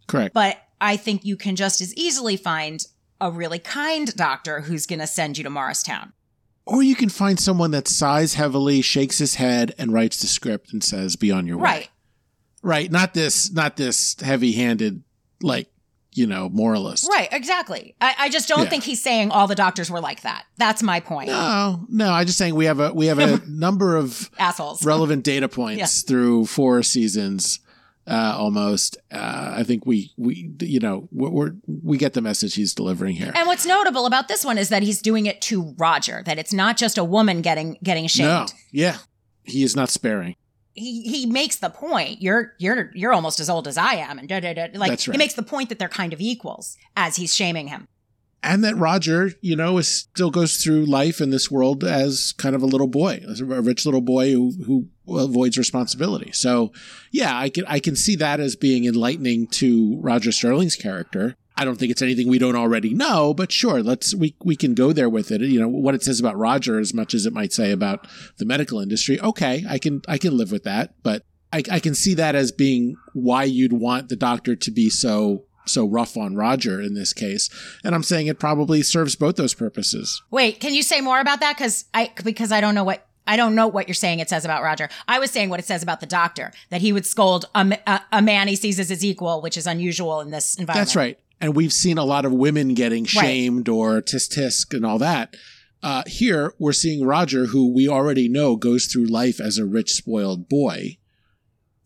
Correct. 0.07 0.35
But 0.35 0.59
I 0.83 0.99
think 0.99 1.25
you 1.25 1.39
can 1.39 1.57
just 1.57 1.81
as 1.81 1.95
easily 1.95 2.37
find 2.37 2.87
a 3.23 3.31
really 3.31 3.59
kind 3.59 4.15
doctor 4.15 4.61
who's 4.61 4.85
going 4.85 4.99
to 4.99 5.07
send 5.07 5.39
you 5.39 5.45
to 5.45 5.51
Morristown. 5.51 6.13
Or 6.67 6.83
you 6.83 6.97
can 6.97 7.09
find 7.09 7.39
someone 7.39 7.71
that 7.71 7.87
sighs 7.87 8.35
heavily, 8.35 8.83
shakes 8.83 9.19
his 9.19 9.37
head, 9.37 9.73
and 9.79 9.93
writes 9.93 10.21
the 10.21 10.27
script 10.27 10.73
and 10.73 10.83
says, 10.83 11.15
"Be 11.17 11.31
on 11.31 11.47
your 11.47 11.59
way." 11.59 11.63
Right. 11.63 11.89
Right. 12.63 12.91
Not 12.91 13.15
this. 13.15 13.53
Not 13.53 13.77
this 13.77 14.17
heavy-handed, 14.21 15.03
like 15.43 15.69
you 16.13 16.27
know, 16.27 16.49
moralist. 16.49 17.07
Right. 17.11 17.29
Exactly. 17.31 17.95
I, 18.01 18.15
I 18.21 18.29
just 18.31 18.49
don't 18.49 18.63
Yeah. 18.65 18.69
think 18.71 18.85
he's 18.85 19.03
saying 19.03 19.31
all 19.31 19.47
the 19.47 19.55
doctors 19.55 19.91
were 19.91 20.01
like 20.01 20.23
that. 20.23 20.47
That's 20.57 20.83
my 20.83 20.99
point. 20.99 21.29
No, 21.29 21.85
no. 21.91 22.11
I'm 22.11 22.25
just 22.27 22.39
saying 22.39 22.55
we 22.55 22.65
have 22.65 22.81
a 22.81 22.93
we 22.93 23.07
have 23.07 23.19
a 23.19 23.41
number 23.47 23.97
of 23.97 24.31
Assholes. 24.39 24.85
relevant 24.85 25.25
data 25.25 25.47
points 25.49 26.03
through 26.03 26.47
four 26.47 26.83
seasons, 26.83 27.61
uh, 28.07 28.35
almost. 28.37 28.97
Uh, 29.11 29.55
I 29.57 29.63
think 29.63 29.87
we 29.87 30.13
we 30.17 30.51
you 30.61 30.81
know 30.81 31.09
we're, 31.11 31.31
we're 31.31 31.53
we 31.67 31.99
get 31.99 32.13
the 32.13 32.21
message 32.21 32.55
he's 32.55 32.75
delivering 32.75 33.17
here. 33.17 33.33
And 33.35 33.47
what's 33.47 33.67
notable 33.67 34.07
about 34.07 34.29
this 34.29 34.45
one 34.45 34.59
is 34.59 34.69
that 34.69 34.83
he's 34.83 35.01
doing 35.03 35.27
it 35.27 35.41
to 35.43 35.75
Roger. 35.79 36.23
That 36.25 36.39
it's 36.39 36.53
not 36.53 36.77
just 36.77 36.99
a 36.99 37.05
woman 37.05 37.43
getting 37.43 37.79
getting 37.83 38.07
shamed. 38.07 38.29
no, 38.29 38.47
yeah, 38.73 38.99
he 39.45 39.63
is 39.63 39.75
not 39.75 39.91
sparing. 39.91 40.37
He 40.75 41.03
he 41.03 41.27
makes 41.27 41.57
the 41.57 41.71
point. 41.71 42.23
You're 42.23 42.55
you're 42.59 42.91
you're 42.95 43.13
almost 43.13 43.41
as 43.41 43.51
old 43.51 43.67
as 43.67 43.77
I 43.77 43.95
am, 43.95 44.19
and 44.19 44.29
da, 44.29 44.41
da, 44.41 44.55
da. 44.55 44.69
like 44.75 44.91
right. 44.91 45.01
he 45.01 45.17
makes 45.17 45.35
the 45.35 45.43
point 45.43 45.69
that 45.71 45.79
they're 45.79 45.89
kind 45.89 46.13
of 46.13 46.21
equals 46.21 46.77
as 46.97 47.17
he's 47.17 47.35
shaming 47.35 47.69
him. 47.69 47.89
And 48.47 48.65
that 48.65 48.77
Roger, 48.77 49.33
you 49.41 49.57
know, 49.57 49.79
is 49.79 49.89
still 49.89 50.31
goes 50.31 50.57
through 50.57 50.87
life 50.87 51.21
in 51.21 51.31
this 51.31 51.51
world 51.51 51.85
as 51.85 52.33
kind 52.39 52.55
of 52.55 52.63
a 52.63 52.67
little 52.67 52.87
boy, 52.87 53.23
as 53.29 53.41
a 53.41 53.45
rich 53.45 53.85
little 53.85 54.01
boy 54.01 54.33
who 54.33 54.53
who 54.65 54.89
avoids 55.17 55.59
responsibility. 55.59 56.33
So, 56.33 56.73
yeah, 57.11 57.37
I 57.37 57.49
can 57.51 57.65
I 57.67 57.81
can 57.81 57.97
see 57.97 58.17
that 58.17 58.41
as 58.41 58.57
being 58.57 58.85
enlightening 58.85 59.49
to 59.49 59.99
Roger 60.01 60.33
Sterling's 60.33 60.77
character. 60.77 61.35
I 61.59 61.65
don't 61.65 61.77
think 61.77 61.91
it's 61.91 62.03
anything 62.03 62.29
we 62.29 62.39
don't 62.39 62.55
already 62.57 62.93
know, 62.93 63.35
but 63.35 63.51
sure, 63.51 63.83
let's 63.83 64.15
we 64.15 64.37
we 64.45 64.57
can 64.57 64.75
go 64.75 64.93
there 64.93 65.09
with 65.09 65.31
it. 65.31 65.41
You 65.41 65.61
know 65.61 65.69
what 65.69 65.95
it 65.95 66.05
says 66.05 66.21
about 66.21 66.37
Roger, 66.37 66.79
as 66.79 66.95
much 66.95 67.15
as 67.15 67.27
it 67.27 67.33
might 67.33 67.53
say 67.53 67.73
about 67.73 68.07
the 68.39 68.45
medical 68.45 68.81
industry. 68.81 69.21
Okay, 69.21 69.65
I 69.69 69.79
can 69.79 70.03
I 70.07 70.19
can 70.19 70.37
live 70.37 70.53
with 70.53 70.65
that, 70.65 70.95
but 71.03 71.23
I, 71.53 71.63
I 71.71 71.81
can 71.81 71.95
see 71.95 72.15
that 72.15 72.35
as 72.35 72.53
being 72.53 72.97
why 73.15 73.45
you'd 73.45 73.73
want 73.73 74.09
the 74.09 74.17
doctor 74.17 74.55
to 74.57 74.71
be 74.71 74.91
so 74.91 75.46
so 75.67 75.87
rough 75.87 76.17
on 76.17 76.37
Roger 76.37 76.81
in 76.81 76.95
this 76.95 77.13
case. 77.13 77.51
And 77.85 77.95
I'm 77.95 78.03
saying 78.03 78.27
it 78.27 78.39
probably 78.39 78.83
serves 78.83 79.17
both 79.17 79.37
those 79.37 79.55
purposes. 79.55 80.23
Wait, 80.31 80.61
can 80.61 80.75
you 80.75 80.83
say 80.83 81.01
more 81.01 81.21
about 81.21 81.41
that? 81.41 81.57
Because 81.57 81.85
I 81.95 82.11
because 82.23 82.53
I 82.53 82.61
don't 82.61 82.75
know 82.75 82.85
what 82.85 83.07
I 83.27 83.37
don't 83.37 83.55
know 83.55 83.67
what 83.67 83.89
you're 83.89 83.95
saying. 83.95 84.21
It 84.21 84.29
says 84.29 84.45
about 84.45 84.63
Roger. 84.63 84.89
I 85.09 85.19
was 85.19 85.31
saying 85.31 85.51
what 85.51 85.61
it 85.61 85.67
says 85.67 85.83
about 85.83 86.01
the 86.01 86.07
doctor 86.07 86.53
that 86.71 86.81
he 86.81 86.93
would 86.93 87.07
scold 87.07 87.47
a, 87.55 87.79
a, 87.87 88.01
a 88.13 88.23
man 88.23 88.49
he 88.49 88.57
sees 88.57 88.79
as 88.79 88.89
his 88.89 89.05
equal, 89.05 89.43
which 89.43 89.57
is 89.57 89.67
unusual 89.67 90.21
in 90.21 90.31
this 90.31 90.57
environment. 90.57 90.87
That's 90.87 90.97
right. 90.97 91.19
And 91.41 91.55
we've 91.55 91.73
seen 91.73 91.99
a 91.99 92.05
lot 92.05 92.25
of 92.25 92.33
women 92.33 92.75
getting 92.75 93.05
shamed 93.05 93.69
or 93.69 94.01
tisk 94.01 94.39
tisk 94.39 94.75
and 94.75 94.87
all 94.87 94.99
that. 94.99 95.37
Uh, 95.83 96.03
here, 96.07 96.55
we're 96.59 96.73
seeing 96.73 97.05
Roger, 97.05 97.47
who 97.47 97.73
we 97.73 97.89
already 97.89 98.29
know 98.29 98.57
goes 98.57 98.87
through 98.87 99.05
life 99.05 99.41
as 99.41 99.59
a 99.59 99.67
rich, 99.67 99.93
spoiled 99.93 100.49
boy. 100.49 100.97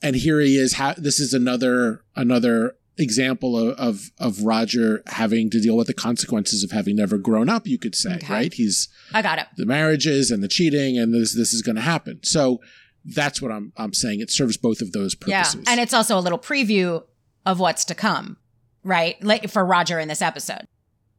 And 0.03 0.17
here 0.17 0.41
he 0.41 0.57
is. 0.57 0.75
Ha- 0.75 0.95
this 0.97 1.19
is 1.21 1.35
another 1.35 2.05
another 2.15 2.77
example 3.01 3.57
of, 3.59 3.77
of 3.79 4.11
of 4.19 4.43
Roger 4.45 5.03
having 5.09 5.51
to 5.51 5.61
deal 5.61 5.77
with 5.77 5.87
the 5.89 5.95
consequences 5.95 6.63
of 6.63 6.71
having 6.71 6.97
never 6.97 7.19
grown 7.19 7.49
up. 7.49 7.67
You 7.67 7.79
could 7.79 7.95
say, 7.95 8.17
Okay. 8.17 8.33
right? 8.33 8.53
He's 8.55 8.89
I 9.13 9.23
got 9.23 9.39
it. 9.39 9.47
the 9.57 9.67
marriages 9.67 10.31
and 10.31 10.43
the 10.43 10.49
cheating, 10.49 10.99
and 10.99 11.13
this 11.15 11.35
this 11.35 11.53
is 11.53 11.63
going 11.63 11.77
to 11.77 11.83
happen. 11.83 12.21
So 12.23 12.61
that's 13.05 13.41
what 13.41 13.51
I'm 13.51 13.73
I'm 13.77 13.95
saying. 13.95 14.21
It 14.21 14.31
serves 14.31 14.57
both 14.57 14.81
of 14.81 14.93
those 14.93 15.15
purposes. 15.15 15.55
Yeah, 15.65 15.73
and 15.73 15.81
it's 15.81 15.95
also 15.95 16.19
a 16.19 16.21
little 16.21 16.39
preview 16.39 17.03
of 17.47 17.59
what's 17.59 17.85
to 17.87 17.95
come, 17.95 18.37
right? 18.85 19.17
Like 19.25 19.49
for 19.51 19.65
Roger 19.65 19.99
in 19.99 20.09
this 20.09 20.21
episode. 20.23 20.67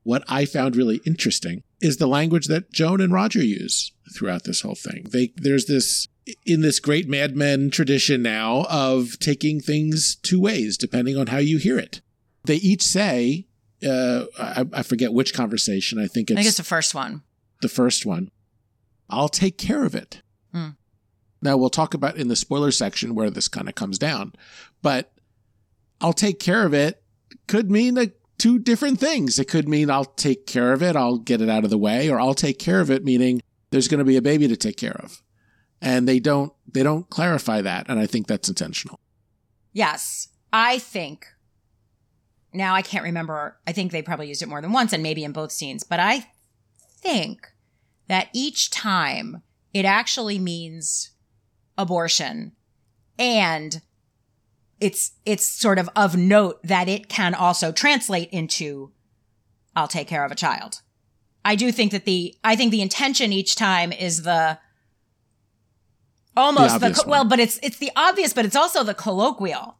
what 0.03 0.23
I 0.27 0.45
found 0.45 0.75
really 0.75 0.99
interesting 1.05 1.63
is 1.79 1.97
the 1.97 2.07
language 2.07 2.45
that 2.47 2.71
Joan 2.71 3.01
and 3.01 3.11
Roger 3.13 3.43
use 3.43 3.91
throughout 4.15 4.43
this 4.43 4.61
whole 4.61 4.75
thing. 4.75 5.07
They 5.11 5.33
there's 5.35 5.65
this 5.65 6.07
in 6.45 6.61
this 6.61 6.79
great 6.79 7.07
Mad 7.07 7.35
Men 7.35 7.69
tradition 7.69 8.21
now 8.21 8.65
of 8.69 9.17
taking 9.19 9.59
things 9.59 10.15
two 10.15 10.39
ways 10.39 10.77
depending 10.77 11.17
on 11.17 11.27
how 11.27 11.37
you 11.37 11.57
hear 11.57 11.77
it. 11.77 12.01
They 12.45 12.55
each 12.55 12.83
say, 12.83 13.47
uh, 13.85 14.25
I, 14.39 14.65
I 14.73 14.83
forget 14.83 15.13
which 15.13 15.33
conversation. 15.33 15.99
I 15.99 16.07
think 16.07 16.29
I 16.29 16.33
it's, 16.33 16.39
think 16.39 16.47
it's 16.47 16.57
the 16.57 16.63
first 16.63 16.93
one. 16.93 17.23
the 17.61 17.69
first 17.69 18.05
one. 18.05 18.31
I'll 19.09 19.29
take 19.29 19.57
care 19.57 19.83
of 19.83 19.95
it. 19.95 20.21
Hmm. 20.53 20.69
Now 21.41 21.57
we'll 21.57 21.69
talk 21.69 21.93
about 21.93 22.17
in 22.17 22.27
the 22.27 22.35
spoiler 22.35 22.71
section 22.71 23.15
where 23.15 23.29
this 23.29 23.47
kind 23.47 23.67
of 23.67 23.75
comes 23.75 23.97
down, 23.97 24.33
but 24.81 25.11
I'll 25.99 26.13
take 26.13 26.39
care 26.39 26.65
of 26.65 26.73
it 26.73 27.01
could 27.47 27.71
mean 27.71 27.97
a, 27.97 28.11
two 28.37 28.59
different 28.59 28.99
things. 28.99 29.39
It 29.39 29.47
could 29.47 29.67
mean 29.67 29.89
I'll 29.89 30.05
take 30.05 30.45
care 30.45 30.73
of 30.73 30.81
it, 30.81 30.95
I'll 30.95 31.17
get 31.17 31.41
it 31.41 31.49
out 31.49 31.63
of 31.63 31.69
the 31.69 31.77
way, 31.77 32.09
or 32.09 32.19
I'll 32.19 32.33
take 32.33 32.59
care 32.59 32.79
of 32.79 32.91
it 32.91 33.03
meaning 33.03 33.41
there's 33.71 33.87
going 33.87 33.99
to 33.99 34.05
be 34.05 34.17
a 34.17 34.21
baby 34.21 34.47
to 34.47 34.55
take 34.55 34.77
care 34.77 34.99
of. 35.03 35.21
And 35.81 36.07
they 36.07 36.19
don't 36.19 36.53
they 36.71 36.83
don't 36.83 37.09
clarify 37.09 37.61
that, 37.61 37.87
and 37.89 37.99
I 37.99 38.05
think 38.05 38.27
that's 38.27 38.49
intentional. 38.49 38.99
Yes, 39.73 40.29
I 40.53 40.77
think. 40.77 41.25
Now 42.53 42.75
I 42.75 42.81
can't 42.81 43.03
remember. 43.03 43.57
I 43.65 43.71
think 43.71 43.91
they 43.91 44.01
probably 44.01 44.27
used 44.27 44.41
it 44.41 44.49
more 44.49 44.61
than 44.61 44.73
once, 44.73 44.93
and 44.93 45.01
maybe 45.01 45.23
in 45.23 45.31
both 45.31 45.51
scenes. 45.51 45.83
But 45.83 45.99
I 45.99 46.27
think 47.01 47.47
that 48.07 48.29
each 48.33 48.69
time 48.69 49.41
it 49.73 49.85
actually 49.85 50.37
means 50.37 51.11
abortion, 51.77 52.51
and 53.17 53.81
it's 54.79 55.13
it's 55.25 55.45
sort 55.45 55.79
of 55.79 55.89
of 55.95 56.15
note 56.17 56.59
that 56.63 56.87
it 56.89 57.09
can 57.09 57.33
also 57.33 57.71
translate 57.71 58.29
into 58.29 58.91
"I'll 59.75 59.87
take 59.87 60.07
care 60.07 60.25
of 60.25 60.31
a 60.31 60.35
child." 60.35 60.81
I 61.43 61.55
do 61.55 61.71
think 61.71 61.91
that 61.91 62.05
the 62.05 62.35
I 62.43 62.55
think 62.55 62.71
the 62.71 62.81
intention 62.81 63.33
each 63.33 63.55
time 63.55 63.91
is 63.91 64.23
the 64.23 64.59
almost 66.37 66.79
the, 66.79 66.91
co- 66.91 67.09
well, 67.09 67.25
but 67.25 67.39
it's 67.39 67.59
it's 67.63 67.77
the 67.77 67.91
obvious, 67.95 68.33
but 68.33 68.45
it's 68.45 68.55
also 68.55 68.83
the 68.83 68.93
colloquial. 68.93 69.77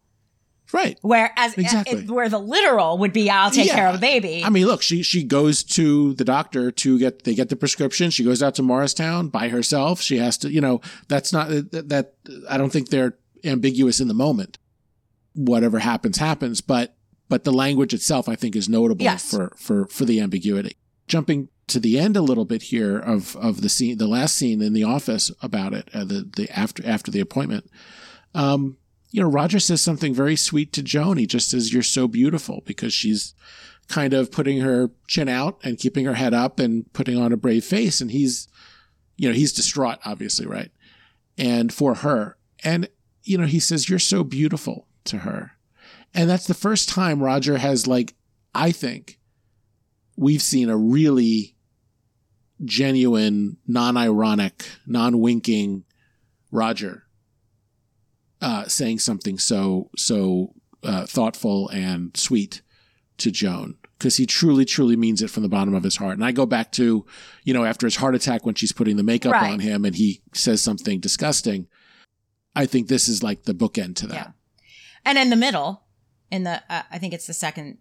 Right. 0.73 0.97
Whereas 1.01 1.53
Exactly. 1.57 1.99
it- 2.03 2.09
where 2.09 2.29
the 2.29 2.39
literal 2.39 2.97
would 2.99 3.11
be 3.11 3.29
I'll 3.29 3.51
take 3.51 3.67
Yeah. 3.67 3.75
care 3.75 3.87
of 3.89 3.95
a 3.95 3.97
baby. 3.97 4.41
I 4.43 4.49
mean, 4.49 4.67
look, 4.67 4.81
she 4.81 5.03
she 5.03 5.21
goes 5.23 5.63
to 5.63 6.13
the 6.13 6.23
doctor 6.23 6.71
to 6.71 6.97
get 6.99 7.23
they 7.25 7.35
get 7.35 7.49
the 7.49 7.57
prescription. 7.57 8.09
She 8.09 8.23
goes 8.23 8.41
out 8.41 8.55
to 8.55 8.63
Morristown 8.63 9.27
by 9.27 9.49
herself. 9.49 9.99
She 10.01 10.17
has 10.19 10.37
to, 10.39 10.49
you 10.49 10.61
know, 10.61 10.79
that's 11.09 11.33
not 11.33 11.47
uh, 11.51 11.61
that, 11.71 11.89
that 11.89 12.13
I 12.49 12.57
don't 12.57 12.71
think 12.71 12.89
they're 12.89 13.17
ambiguous 13.43 13.99
in 13.99 14.07
the 14.07 14.13
moment. 14.13 14.57
Whatever 15.33 15.79
happens 15.79 16.17
happens, 16.17 16.61
but 16.61 16.95
but 17.27 17.43
the 17.43 17.51
language 17.53 17.93
itself 17.93 18.27
I 18.29 18.35
think 18.35 18.55
is 18.55 18.69
notable 18.69 19.03
Yes. 19.03 19.29
for 19.29 19.51
for 19.57 19.87
for 19.87 20.05
the 20.05 20.19
ambiguity. 20.21 20.77
Jumping 21.07 21.49
to 21.67 21.79
the 21.79 21.99
end 21.99 22.17
a 22.17 22.21
little 22.21 22.45
bit 22.45 22.63
here 22.63 22.97
of 22.97 23.35
of 23.37 23.61
the 23.61 23.69
scene, 23.69 23.97
the 23.97 24.07
last 24.07 24.35
scene 24.35 24.61
in 24.61 24.73
the 24.73 24.83
office 24.83 25.31
about 25.41 25.73
it, 25.73 25.89
uh, 25.93 26.03
the 26.03 26.29
the 26.35 26.49
after 26.57 26.85
after 26.85 27.11
the 27.11 27.19
appointment. 27.19 27.69
Um, 28.33 28.77
you 29.11 29.21
know, 29.21 29.29
Roger 29.29 29.59
says 29.59 29.81
something 29.81 30.13
very 30.13 30.37
sweet 30.37 30.71
to 30.73 30.81
Joan. 30.81 31.17
He 31.17 31.27
just 31.27 31.49
says, 31.49 31.73
"You're 31.73 31.83
so 31.83 32.07
beautiful," 32.07 32.63
because 32.65 32.93
she's 32.93 33.33
kind 33.91 34.13
of 34.13 34.31
putting 34.31 34.61
her 34.61 34.89
chin 35.07 35.29
out 35.29 35.59
and 35.63 35.77
keeping 35.77 36.05
her 36.05 36.13
head 36.15 36.33
up 36.33 36.59
and 36.59 36.91
putting 36.93 37.17
on 37.17 37.31
a 37.31 37.37
brave 37.37 37.63
face. 37.63 38.01
And 38.01 38.09
he's, 38.09 38.47
you 39.17 39.29
know, 39.29 39.35
he's 39.35 39.53
distraught, 39.53 39.99
obviously, 40.05 40.47
right? 40.47 40.71
And 41.37 41.71
for 41.73 41.95
her. 41.95 42.37
And, 42.63 42.89
you 43.23 43.37
know, 43.37 43.45
he 43.45 43.59
says, 43.59 43.89
You're 43.89 43.99
so 43.99 44.23
beautiful 44.23 44.87
to 45.05 45.19
her. 45.19 45.51
And 46.13 46.29
that's 46.29 46.47
the 46.47 46.53
first 46.53 46.89
time 46.89 47.21
Roger 47.21 47.57
has, 47.57 47.87
like, 47.87 48.15
I 48.53 48.71
think 48.71 49.19
we've 50.21 50.41
seen 50.41 50.69
a 50.69 50.77
really 50.77 51.55
genuine, 52.63 53.57
non-ironic, 53.67 54.63
non-winking 54.85 55.83
Roger 56.51 57.03
uh, 58.39 58.65
saying 58.67 58.99
something 58.99 59.37
so 59.39 59.89
so 59.97 60.53
uh, 60.83 61.05
thoughtful 61.05 61.69
and 61.69 62.15
sweet 62.15 62.61
to 63.17 63.31
Joan 63.31 63.77
because 63.97 64.17
he 64.17 64.25
truly, 64.25 64.65
truly 64.65 64.95
means 64.95 65.21
it 65.21 65.29
from 65.29 65.43
the 65.43 65.49
bottom 65.49 65.73
of 65.75 65.83
his 65.83 65.97
heart. 65.97 66.13
And 66.13 66.25
I 66.25 66.31
go 66.31 66.45
back 66.45 66.71
to, 66.73 67.05
you 67.43 67.53
know, 67.53 67.65
after 67.65 67.85
his 67.87 67.95
heart 67.97 68.15
attack 68.15 68.45
when 68.45 68.55
she's 68.55 68.71
putting 68.71 68.97
the 68.97 69.03
makeup 69.03 69.33
Right. 69.33 69.51
on 69.51 69.59
him 69.59 69.85
and 69.85 69.95
he 69.95 70.21
says 70.33 70.61
something 70.61 70.99
disgusting. 70.99 71.67
I 72.55 72.65
think 72.65 72.87
this 72.87 73.07
is 73.07 73.21
like 73.23 73.43
the 73.43 73.53
bookend 73.53 73.95
to 73.97 74.07
that. 74.07 74.15
Yeah. 74.15 74.31
And 75.05 75.17
in 75.17 75.29
the 75.29 75.35
middle, 75.35 75.83
in 76.31 76.43
the 76.43 76.61
uh, 76.69 76.83
I 76.91 76.97
think 76.97 77.13
it's 77.13 77.27
the 77.27 77.33
second 77.33 77.77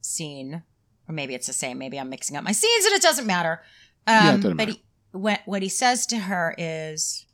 scene, 0.00 0.62
or 1.08 1.14
maybe 1.14 1.34
it's 1.34 1.46
the 1.46 1.52
same. 1.52 1.78
Maybe 1.78 1.98
I'm 1.98 2.08
mixing 2.10 2.36
up 2.36 2.44
my 2.44 2.52
scenes, 2.52 2.84
and 2.84 2.94
it 2.94 3.02
doesn't 3.02 3.26
matter. 3.26 3.62
Um, 4.06 4.14
Yeah, 4.14 4.34
it 4.34 4.36
doesn't 4.36 4.56
but 4.56 4.68
matter. 4.68 4.72
He, 4.72 4.82
what 5.12 5.40
what 5.44 5.62
he 5.62 5.68
says 5.68 6.06
to 6.06 6.18
her 6.18 6.54
is, 6.58 7.26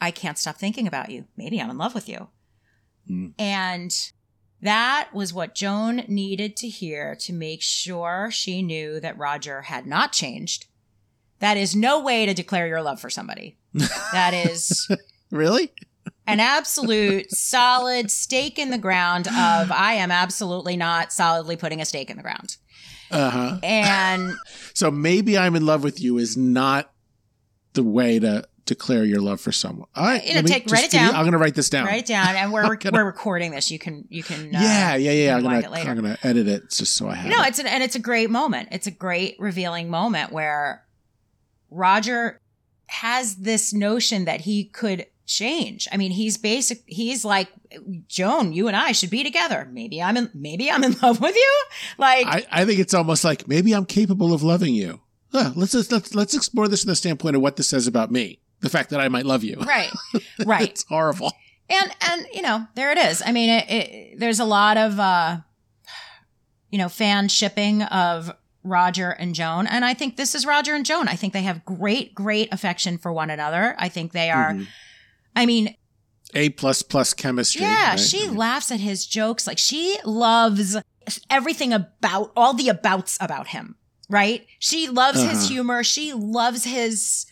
"I 0.00 0.10
can't 0.10 0.38
stop 0.38 0.56
thinking 0.56 0.86
about 0.86 1.10
you. 1.10 1.26
Maybe 1.36 1.60
I'm 1.60 1.70
in 1.70 1.78
love 1.78 1.94
with 1.94 2.08
you." 2.08 2.28
Mm. 3.10 3.32
And 3.38 3.94
that 4.60 5.10
was 5.12 5.32
what 5.32 5.54
Joan 5.54 6.04
needed 6.08 6.56
to 6.58 6.68
hear 6.68 7.14
to 7.16 7.32
make 7.32 7.62
sure 7.62 8.28
she 8.32 8.62
knew 8.62 9.00
that 9.00 9.16
Roger 9.16 9.62
had 9.62 9.86
not 9.86 10.12
changed. 10.12 10.66
That 11.38 11.56
is 11.56 11.76
no 11.76 12.02
way 12.02 12.26
to 12.26 12.34
declare 12.34 12.66
your 12.66 12.82
love 12.82 13.00
for 13.00 13.10
somebody. 13.10 13.56
That 14.12 14.34
is 14.34 14.90
Really? 15.30 15.72
An 16.28 16.40
absolute 16.40 17.30
solid 17.32 18.10
stake 18.10 18.58
in 18.58 18.70
the 18.70 18.78
ground 18.78 19.26
of 19.26 19.72
I 19.72 19.94
am 19.94 20.10
absolutely 20.10 20.76
not 20.76 21.12
solidly 21.12 21.56
putting 21.56 21.80
a 21.80 21.84
stake 21.84 22.10
in 22.10 22.16
the 22.16 22.22
ground. 22.22 22.56
Uh 23.10 23.30
huh. 23.30 23.58
And 23.62 24.32
So 24.74 24.90
maybe 24.90 25.36
I'm 25.38 25.56
in 25.56 25.64
love 25.66 25.82
with 25.82 26.00
you 26.00 26.18
is 26.18 26.36
not 26.36 26.92
the 27.72 27.82
way 27.82 28.18
to 28.18 28.44
declare 28.66 29.02
your 29.04 29.20
love 29.22 29.40
for 29.40 29.50
someone. 29.50 29.88
All 29.96 30.04
right. 30.04 30.22
You 30.22 30.30
know, 30.34 30.40
let 30.40 30.44
me 30.44 30.50
take- 30.50 30.70
write 30.70 30.84
it 30.84 30.90
down. 30.90 31.14
I'm 31.14 31.22
going 31.22 31.32
to 31.32 31.38
write 31.38 31.54
this 31.54 31.70
down. 31.70 31.86
write 31.86 32.00
it 32.00 32.06
down 32.06 32.36
and 32.36 32.52
we're 32.52 32.76
gonna- 32.76 32.98
we're 32.98 33.04
recording 33.06 33.50
this. 33.50 33.70
You 33.70 33.78
can 33.78 34.04
you 34.10 34.22
can 34.22 34.54
uh, 34.54 34.60
yeah, 34.60 34.94
yeah, 34.96 35.10
yeah. 35.12 35.36
I'm 35.36 35.42
gonna. 35.42 35.66
I'm 35.74 35.96
gonna 35.96 36.18
edit 36.22 36.46
it 36.48 36.70
just 36.70 36.94
so 36.96 37.08
I 37.08 37.14
have. 37.14 37.30
You 37.30 37.36
know, 37.38 37.42
it. 37.44 37.48
it's 37.48 37.58
an 37.58 37.66
and 37.66 37.82
it's 37.82 37.96
a 37.96 38.00
great 38.00 38.28
moment. 38.28 38.68
It's 38.72 38.86
a 38.86 38.90
great 38.90 39.36
revealing 39.38 39.88
moment 39.88 40.30
where 40.32 40.84
Roger 41.70 42.40
has 42.88 43.36
this 43.36 43.72
notion 43.72 44.24
that 44.26 44.42
he 44.42 44.64
could 44.64 45.06
change. 45.28 45.86
I 45.92 45.96
mean, 45.96 46.10
he's 46.10 46.36
basic 46.38 46.82
he's 46.86 47.24
like 47.24 47.48
Joan, 48.08 48.52
you 48.52 48.66
and 48.66 48.76
I 48.76 48.92
should 48.92 49.10
be 49.10 49.22
together. 49.22 49.68
Maybe 49.70 50.02
I'm 50.02 50.16
in 50.16 50.30
maybe 50.34 50.70
I'm 50.70 50.82
in 50.82 50.96
love 51.02 51.20
with 51.20 51.36
you. 51.36 51.62
Like 51.98 52.26
I, 52.26 52.44
I 52.50 52.64
think 52.64 52.80
it's 52.80 52.94
almost 52.94 53.22
like 53.22 53.46
maybe 53.46 53.72
I'm 53.72 53.84
capable 53.86 54.32
of 54.32 54.42
loving 54.42 54.74
you. 54.74 55.00
Huh, 55.30 55.52
let's 55.54 55.74
let's 55.74 56.14
let's 56.14 56.34
explore 56.34 56.66
this 56.66 56.82
from 56.82 56.88
the 56.88 56.96
standpoint 56.96 57.36
of 57.36 57.42
what 57.42 57.56
this 57.56 57.68
says 57.68 57.86
about 57.86 58.10
me. 58.10 58.40
The 58.60 58.70
fact 58.70 58.90
that 58.90 59.00
I 59.00 59.08
might 59.08 59.26
love 59.26 59.44
you. 59.44 59.56
right. 59.60 59.90
Right. 60.44 60.70
it's 60.70 60.84
horrible. 60.88 61.32
and 61.70 61.90
and 62.10 62.26
you 62.32 62.40
know 62.42 62.66
there 62.74 62.90
it 62.90 62.96
is 62.98 63.22
i 63.26 63.30
mean 63.30 63.50
it, 63.50 63.70
it, 63.70 64.18
there's 64.18 64.40
a 64.40 64.44
lot 64.46 64.78
of 64.78 64.98
uh 64.98 65.36
you 66.70 66.78
know 66.78 66.88
fan 66.88 67.28
shipping 67.28 67.82
of 67.82 68.32
roger 68.64 69.10
and 69.10 69.34
joan 69.34 69.66
and 69.66 69.84
i 69.84 69.92
think 69.94 70.16
this 70.16 70.34
is 70.34 70.46
roger 70.46 70.74
and 70.74 70.86
joan 70.86 71.08
i 71.08 71.14
think 71.14 71.32
they 71.34 71.42
have 71.42 71.64
great 71.66 72.14
great 72.14 72.50
affection 72.52 72.96
for 72.96 73.12
one 73.12 73.28
another 73.30 73.74
i 73.78 73.88
think 73.88 74.12
they 74.12 74.30
are 74.30 74.52
Mhm. 74.54 74.66
I 75.36 75.46
mean 75.46 75.74
A 76.34 76.50
plus 76.50 76.82
plus 76.82 77.14
chemistry. 77.14 77.62
yeah 77.62 77.90
right? 77.90 78.00
she 78.00 78.24
I 78.24 78.26
mean, 78.28 78.36
laughs 78.36 78.70
at 78.70 78.80
his 78.80 79.06
jokes. 79.06 79.46
Like 79.46 79.58
she 79.58 79.96
loves 80.04 80.76
everything 81.30 81.72
about 81.72 82.32
all 82.36 82.52
the 82.54 82.68
abouts 82.68 83.16
about 83.20 83.48
him 83.48 83.76
right? 84.10 84.46
She 84.58 84.88
loves 84.88 85.20
his 85.20 85.38
Uh-huh. 85.38 85.48
humor. 85.48 85.84
She 85.84 86.12
loves 86.14 86.64
his 86.64 87.26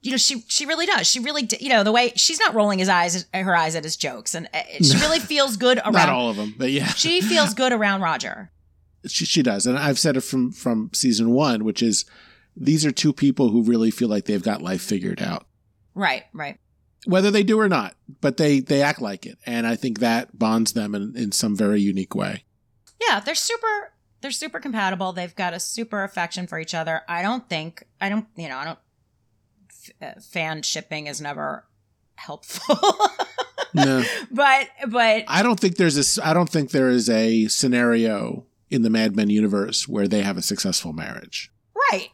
you 0.00 0.10
know 0.10 0.16
she 0.16 0.42
she 0.48 0.64
really 0.66 0.86
does. 0.86 1.06
She 1.06 1.20
really 1.20 1.46
you 1.60 1.68
know 1.68 1.84
the 1.84 1.92
way 1.92 2.12
she's 2.16 2.40
not 2.40 2.54
rolling 2.54 2.78
his 2.78 2.88
eyes 2.88 3.26
her 3.34 3.54
eyes 3.56 3.76
at 3.76 3.84
his 3.84 3.96
jokes. 3.96 4.34
And 4.34 4.48
uh, 4.54 4.62
she 4.82 4.96
really 4.98 5.18
feels 5.20 5.56
good 5.56 5.78
around 5.78 5.92
not 5.92 6.08
all 6.08 6.30
of 6.30 6.36
them, 6.36 6.54
but 6.58 6.70
yeah, 6.70 6.86
she 6.88 7.20
feels 7.20 7.52
good 7.54 7.72
around 7.72 8.00
roger. 8.00 8.50
She, 9.06 9.24
she 9.24 9.42
does, 9.42 9.66
and 9.66 9.76
I've 9.78 9.98
said 9.98 10.16
it 10.16 10.22
from 10.22 10.52
from 10.52 10.90
season 10.94 11.30
one, 11.32 11.64
which 11.64 11.82
is 11.82 12.04
these 12.56 12.86
are 12.86 12.92
two 12.92 13.12
people 13.12 13.48
who 13.50 13.62
really 13.62 13.90
feel 13.90 14.08
like 14.08 14.24
they've 14.26 14.42
got 14.42 14.62
life 14.62 14.80
figured 14.82 15.20
out, 15.20 15.44
right 15.94 16.24
right 16.32 16.58
whether 17.06 17.30
they 17.30 17.42
do 17.42 17.58
or 17.60 17.68
not, 17.68 17.94
but 18.20 18.36
they 18.36 18.60
they 18.60 18.82
act 18.82 19.00
like 19.00 19.26
it, 19.26 19.38
and 19.46 19.66
I 19.66 19.76
think 19.76 19.98
that 20.00 20.38
bonds 20.38 20.72
them 20.72 20.94
in 20.94 21.14
in 21.16 21.32
some 21.32 21.56
very 21.56 21.80
unique 21.80 22.14
way. 22.14 22.44
yeah 23.00 23.20
they're 23.20 23.34
super 23.34 23.92
they're 24.20 24.30
super 24.30 24.60
compatible 24.60 25.12
they've 25.12 25.34
got 25.34 25.52
a 25.54 25.58
super 25.60 26.04
affection 26.04 26.46
for 26.46 26.58
each 26.60 26.74
other 26.74 27.02
i 27.08 27.20
don't 27.22 27.48
think 27.48 27.82
i 28.00 28.08
don't 28.08 28.26
you 28.36 28.48
know 28.48 28.56
i 28.56 28.64
don't 28.64 28.78
f- 30.00 30.16
uh, 30.16 30.20
fan 30.20 30.62
shipping 30.62 31.08
is 31.08 31.20
never 31.20 31.64
helpful 32.14 32.76
No. 33.74 34.04
but 34.30 34.68
but 34.88 35.24
I 35.28 35.42
don't 35.42 35.58
think 35.58 35.76
there's 35.76 35.96
a. 36.18 36.24
I 36.28 36.34
don't 36.34 36.48
think 36.48 36.70
there 36.72 36.90
is 36.90 37.08
a 37.08 37.48
scenario 37.48 38.44
in 38.70 38.82
the 38.82 38.90
Mad 38.90 39.16
Men 39.16 39.30
universe 39.30 39.88
where 39.88 40.06
they 40.06 40.22
have 40.22 40.36
a 40.36 40.42
successful 40.42 40.92
marriage. 40.92 41.50
right 41.90 42.10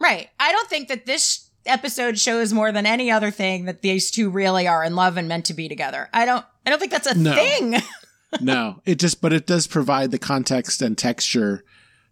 right 0.00 0.28
i 0.40 0.50
don't 0.52 0.68
think 0.68 0.88
that 0.88 1.06
this 1.06 1.45
episode 1.66 2.18
shows 2.18 2.52
more 2.52 2.72
than 2.72 2.86
any 2.86 3.10
other 3.10 3.30
thing 3.30 3.64
that 3.66 3.82
these 3.82 4.10
two 4.10 4.30
really 4.30 4.66
are 4.68 4.84
in 4.84 4.94
love 4.96 5.16
and 5.16 5.28
meant 5.28 5.44
to 5.46 5.54
be 5.54 5.68
together 5.68 6.08
i 6.12 6.24
don't 6.24 6.44
i 6.64 6.70
don't 6.70 6.78
think 6.78 6.92
that's 6.92 7.06
a 7.06 7.16
No. 7.18 7.34
thing 7.34 7.76
no, 8.40 8.80
it 8.84 8.98
just, 8.98 9.20
but 9.22 9.32
it 9.32 9.46
does 9.46 9.66
provide 9.66 10.10
the 10.10 10.18
context 10.18 10.82
and 10.82 10.98
texture 10.98 11.64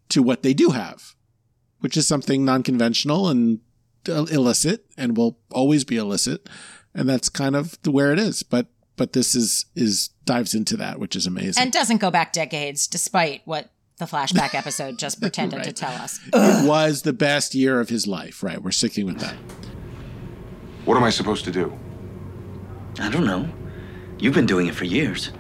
to 0.09 0.23
what 0.23 0.43
they 0.43 0.55
do 0.55 0.71
have, 0.71 1.14
which 1.81 1.97
is 1.97 2.07
something 2.07 2.45
non-conventional 2.45 3.29
and 3.29 3.61
illicit, 4.07 4.87
and 4.97 5.17
will 5.17 5.38
always 5.51 5.85
be 5.85 5.97
illicit, 5.97 6.49
and 6.95 7.09
that's 7.09 7.29
kind 7.29 7.57
of 7.57 7.77
the 7.83 7.90
where 7.90 8.12
it 8.12 8.19
is. 8.19 8.43
But 8.43 8.69
but 8.97 9.12
this 9.12 9.35
is 9.35 9.67
is 9.75 10.11
dives 10.25 10.55
into 10.55 10.77
that, 10.77 11.01
which 11.01 11.17
is 11.17 11.27
amazing. 11.27 11.61
and 11.62 11.73
doesn't 11.73 11.99
go 12.01 12.11
back 12.12 12.33
decades 12.33 12.87
despite 12.87 13.43
what 13.45 13.71
the 13.98 14.04
flashback 14.04 14.54
episode 14.54 14.98
just 14.98 15.20
pretended 15.20 15.62
to 15.64 15.72
tell 15.72 15.92
us 15.92 16.18
it 16.33 16.68
was 16.68 17.02
the 17.02 17.12
best 17.12 17.54
year 17.54 17.80
of 17.80 17.88
his 17.88 18.07
life. 18.07 18.42
Right, 18.42 18.61
we're 18.62 18.70
sticking 18.72 19.07
with 19.07 19.18
that. 19.20 19.37
What 20.85 20.96
am 20.96 21.04
I 21.04 21.11
supposed 21.11 21.44
to 21.44 21.50
do? 21.50 21.78
I 22.98 23.09
don't 23.09 23.26
know. 23.26 23.48
You've 24.18 24.35
been 24.35 24.46
doing 24.46 24.66
it 24.66 24.74
for 24.74 24.85
years. 24.85 25.30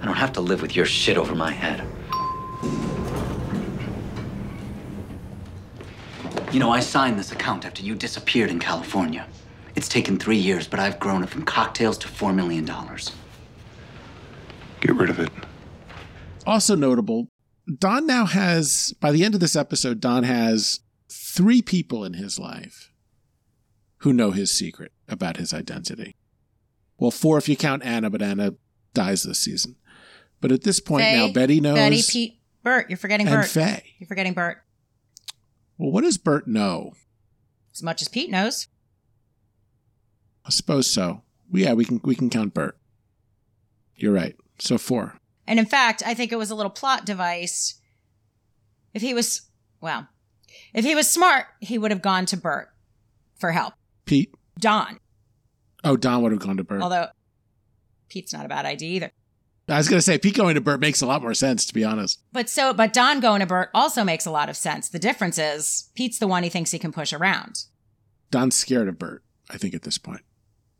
I 0.00 0.04
don't 0.04 0.16
have 0.16 0.32
to 0.34 0.40
live 0.40 0.62
with 0.62 0.76
your 0.76 0.86
shit 0.86 1.16
over 1.16 1.34
my 1.34 1.50
head. 1.50 1.86
You 6.52 6.58
know, 6.58 6.70
I 6.70 6.80
signed 6.80 7.18
this 7.18 7.32
account 7.32 7.64
after 7.64 7.82
you 7.82 7.94
disappeared 7.94 8.50
in 8.50 8.58
California. 8.58 9.26
It's 9.76 9.88
taken 9.88 10.18
three 10.18 10.36
years, 10.36 10.66
but 10.66 10.80
I've 10.80 10.98
grown 10.98 11.22
it 11.22 11.28
from 11.28 11.44
cocktails 11.44 11.96
to 11.98 12.08
$4 12.08 12.34
million. 12.34 12.64
Get 14.80 14.96
rid 14.96 15.10
of 15.10 15.20
it. 15.20 15.30
Also 16.46 16.74
notable, 16.74 17.28
Don 17.78 18.06
now 18.06 18.26
has, 18.26 18.94
by 19.00 19.12
the 19.12 19.24
end 19.24 19.34
of 19.34 19.40
this 19.40 19.56
episode, 19.56 20.00
Don 20.00 20.24
has 20.24 20.80
three 21.08 21.62
people 21.62 22.04
in 22.04 22.14
his 22.14 22.38
life 22.38 22.90
who 23.98 24.12
know 24.12 24.30
his 24.32 24.50
secret 24.56 24.92
about 25.08 25.36
his 25.36 25.52
identity. 25.54 26.16
Well, 26.98 27.10
four 27.10 27.38
if 27.38 27.48
you 27.48 27.56
count 27.56 27.84
Anna, 27.84 28.10
but 28.10 28.22
Anna 28.22 28.54
dies 28.94 29.22
this 29.22 29.38
season. 29.38 29.76
But 30.40 30.52
at 30.52 30.62
this 30.64 30.80
point 30.80 31.02
Faye, 31.04 31.16
now, 31.26 31.32
Betty 31.32 31.60
knows. 31.60 31.76
betty 31.76 32.02
pete 32.08 32.40
bert 32.62 32.88
you're 32.90 32.96
forgetting 32.96 33.26
and 33.26 33.36
bert 33.36 33.46
Faye. 33.48 33.84
you're 33.98 34.06
forgetting 34.08 34.32
bert 34.34 34.62
Well, 35.78 35.90
what 35.92 36.02
does 36.02 36.16
Bert 36.18 36.46
know? 36.46 36.92
as 37.74 37.82
much 37.82 38.02
as 38.02 38.08
pete 38.08 38.30
knows 38.30 38.68
I 40.44 40.50
suppose 40.50 40.90
so. 40.90 41.22
Yeah, 41.52 41.74
we 41.74 41.84
can 41.84 42.00
we 42.02 42.14
can 42.14 42.30
count 42.30 42.54
Bert. 42.54 42.76
You're 43.94 44.12
right. 44.14 44.34
So 44.58 44.78
four. 44.78 45.19
And 45.50 45.58
in 45.58 45.66
fact, 45.66 46.00
I 46.06 46.14
think 46.14 46.30
it 46.30 46.36
was 46.36 46.52
a 46.52 46.54
little 46.54 46.70
plot 46.70 47.04
device. 47.04 47.74
If 48.94 49.02
he 49.02 49.12
was, 49.12 49.42
well, 49.80 50.06
if 50.72 50.84
he 50.84 50.94
was 50.94 51.10
smart, 51.10 51.46
he 51.58 51.76
would 51.76 51.90
have 51.90 52.02
gone 52.02 52.24
to 52.26 52.36
Bert 52.36 52.68
for 53.36 53.50
help. 53.50 53.74
Pete. 54.06 54.32
Don, 54.60 55.00
Oh, 55.82 55.96
Don 55.96 56.22
would 56.22 56.30
have 56.32 56.40
gone 56.40 56.56
to 56.58 56.62
Bert. 56.64 56.82
although 56.82 57.06
Pete's 58.08 58.32
not 58.32 58.44
a 58.44 58.48
bad 58.48 58.64
idea 58.64 58.90
either. 58.90 59.10
I 59.68 59.78
was 59.78 59.88
going 59.88 59.98
to 59.98 60.02
say 60.02 60.18
Pete 60.18 60.36
going 60.36 60.54
to 60.54 60.60
Bert 60.60 60.78
makes 60.78 61.00
a 61.00 61.06
lot 61.06 61.20
more 61.22 61.34
sense, 61.34 61.64
to 61.66 61.74
be 61.74 61.82
honest. 61.84 62.20
But 62.32 62.48
so, 62.48 62.72
but 62.72 62.92
Don 62.92 63.18
going 63.20 63.40
to 63.40 63.46
Bert 63.46 63.70
also 63.74 64.04
makes 64.04 64.26
a 64.26 64.30
lot 64.30 64.48
of 64.48 64.56
sense. 64.56 64.88
The 64.88 64.98
difference 65.00 65.36
is 65.38 65.90
Pete's 65.94 66.18
the 66.20 66.26
one 66.28 66.42
he 66.44 66.48
thinks 66.48 66.70
he 66.70 66.78
can 66.78 66.92
push 66.92 67.12
around. 67.12 67.64
Don's 68.30 68.54
scared 68.54 68.86
of 68.88 68.98
Bert. 69.00 69.24
I 69.48 69.56
think 69.58 69.74
at 69.74 69.82
this 69.82 69.98
point, 69.98 70.20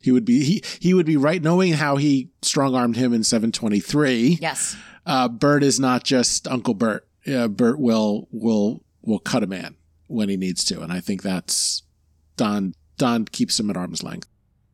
he 0.01 0.13
would 0.13 0.25
be 0.25 0.43
he 0.45 0.65
he 0.79 0.95
would 0.95 1.07
be 1.07 1.17
right 1.17 1.43
knowing 1.43 1.75
how 1.75 1.97
he 1.97 2.31
strong 2.43 2.75
armed 2.75 2.97
him 2.97 3.13
in 3.13 3.23
723. 3.23 4.39
Yes. 4.41 4.77
Uh, 5.07 5.29
Bert 5.29 5.63
is 5.63 5.79
not 5.81 6.05
just 6.05 6.49
Uncle 6.49 6.75
Bert. 6.75 7.07
Uh, 7.27 7.49
Bert 7.49 7.79
will 7.79 8.29
will 8.31 8.83
will 9.03 9.19
cut 9.19 9.43
a 9.43 9.47
man 9.47 9.77
when 10.07 10.29
he 10.29 10.37
needs 10.37 10.65
to, 10.65 10.81
and 10.81 10.93
I 10.93 11.01
think 11.01 11.23
that's 11.23 11.83
Don. 12.37 12.75
Don 12.97 13.25
keeps 13.25 13.59
him 13.59 13.71
at 13.71 13.79
arm's 13.79 14.03
length. 14.03 14.29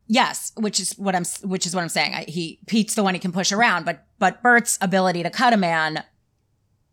Yes, 0.07 0.51
which 0.57 0.79
is 0.79 0.93
what 0.97 1.15
I'm 1.15 1.25
which 1.43 1.65
is 1.65 1.75
what 1.75 1.81
I'm 1.81 1.89
saying. 1.89 2.13
I, 2.13 2.23
he 2.23 2.59
Pete's 2.65 2.95
the 2.95 3.03
one 3.03 3.13
he 3.13 3.19
can 3.19 3.31
push 3.31 3.51
around, 3.51 3.85
but 3.85 4.05
but 4.19 4.41
Bert's 4.41 4.77
ability 4.81 5.23
to 5.23 5.29
cut 5.29 5.53
a 5.53 5.57
man 5.57 6.03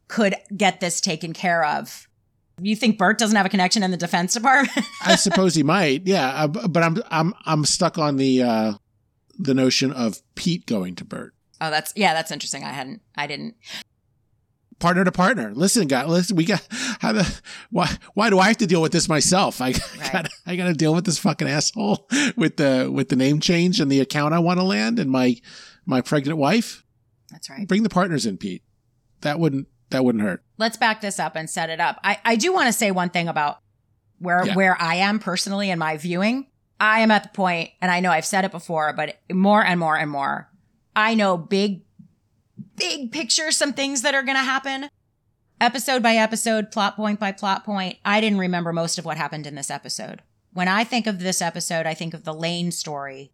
could 0.09 0.35
get 0.57 0.81
this 0.81 1.01
taken 1.01 1.33
care 1.33 1.65
of 1.65 2.09
You 2.61 2.77
think 2.77 2.99
Bert 2.99 3.19
doesn't 3.19 3.37
have 3.37 3.47
a 3.47 3.49
connection 3.49 3.83
in 3.83 3.91
the 3.91 3.97
Defense 3.97 4.35
Department? 4.35 4.87
I 5.05 5.17
suppose 5.17 5.55
he 5.55 5.63
might. 5.63 6.07
Yeah, 6.07 6.29
uh, 6.29 6.47
but 6.49 6.83
I'm 6.83 6.97
I'm 7.11 7.35
I'm 7.45 7.65
stuck 7.65 7.99
on 7.99 8.17
the 8.17 8.43
uh 8.43 8.73
the 9.39 9.55
notion 9.55 9.93
of 9.93 10.23
Pete 10.37 10.65
going 10.67 10.95
to 10.97 11.05
Bert. 11.05 11.35
oh, 11.61 11.71
that's 11.71 11.93
yeah, 11.97 12.15
that's 12.15 12.31
interesting. 12.31 12.63
I 12.65 12.71
hadn't, 12.71 13.03
I 13.17 13.27
didn't. 13.27 13.57
Partner 14.79 15.05
to 15.05 15.13
partner. 15.13 15.53
Listen, 15.55 15.87
guys, 15.89 16.09
listen, 16.09 16.37
we 16.37 16.45
got 16.45 16.67
how 17.01 17.13
the 17.13 17.41
why 17.71 17.89
why 18.15 18.29
do 18.31 18.39
I 18.39 18.49
have 18.49 18.57
to 18.59 18.67
deal 18.67 18.83
with 18.83 18.93
this 18.93 19.09
myself? 19.09 19.61
I 19.61 19.69
Right. 19.99 20.13
got 20.13 20.29
I 20.47 20.57
got 20.57 20.65
to 20.67 20.75
deal 20.75 20.95
with 20.95 21.05
this 21.07 21.19
fucking 21.19 21.49
asshole 21.49 22.07
with 22.37 22.57
the 22.57 22.91
with 22.93 23.09
the 23.09 23.17
name 23.17 23.41
change 23.41 23.81
and 23.81 23.91
the 23.91 24.01
account 24.01 24.35
I 24.35 24.39
want 24.41 24.59
to 24.61 24.65
land 24.65 24.99
and 24.99 25.11
my 25.11 25.37
my 25.87 26.01
pregnant 26.01 26.39
wife. 26.39 26.85
That's 27.31 27.49
right. 27.51 27.67
Bring 27.67 27.83
the 27.83 27.89
partners 27.89 28.27
in, 28.27 28.37
Pete. 28.37 28.63
That 29.23 29.39
wouldn't 29.41 29.69
that 29.95 30.05
wouldn't 30.05 30.23
hurt. 30.23 30.43
Let's 30.59 30.77
back 30.77 31.01
this 31.01 31.19
up 31.19 31.35
and 31.37 31.49
set 31.49 31.71
it 31.71 31.81
up. 31.81 31.99
I, 32.05 32.19
I 32.25 32.37
do 32.37 32.53
want 32.53 32.67
to 32.67 32.73
say 32.73 32.91
one 32.91 33.11
thing 33.11 33.29
about 33.29 33.59
where 34.19 34.45
Yeah. 34.47 34.55
where 34.55 34.81
I 34.81 34.97
am 34.97 35.19
personally 35.19 35.71
in 35.71 35.79
my 35.79 35.97
viewing. 35.97 36.47
I 36.79 37.01
am 37.01 37.11
at 37.11 37.23
the 37.23 37.29
point, 37.31 37.71
and 37.81 37.91
I 37.91 38.01
know 38.01 38.11
I've 38.11 38.25
said 38.27 38.45
it 38.45 38.51
before, 38.51 38.93
but 38.93 39.17
more 39.33 39.65
and 39.65 39.79
more 39.81 39.97
and 39.97 40.11
more, 40.11 40.51
I 40.97 41.15
know 41.15 41.37
big, 41.37 41.83
big 42.77 43.13
picture, 43.13 43.51
some 43.51 43.73
things 43.73 44.03
that 44.03 44.15
are 44.15 44.23
going 44.23 44.37
to 44.37 44.43
happen, 44.43 44.89
episode 45.61 46.03
by 46.03 46.15
episode, 46.17 46.71
plot 46.73 46.97
point 46.97 47.21
by 47.21 47.33
plot 47.33 47.65
point. 47.65 47.99
I 48.05 48.21
didn't 48.21 48.39
remember 48.39 48.73
most 48.73 48.99
of 48.99 49.05
what 49.05 49.17
happened 49.17 49.47
in 49.47 49.55
this 49.55 49.71
episode. 49.71 50.23
When 50.53 50.69
I 50.69 50.85
think 50.85 51.07
of 51.07 51.19
this 51.21 51.41
episode, 51.41 51.87
I 51.87 51.95
think 51.95 52.13
of 52.15 52.25
the 52.25 52.35
Lane 52.35 52.71
story, 52.71 53.33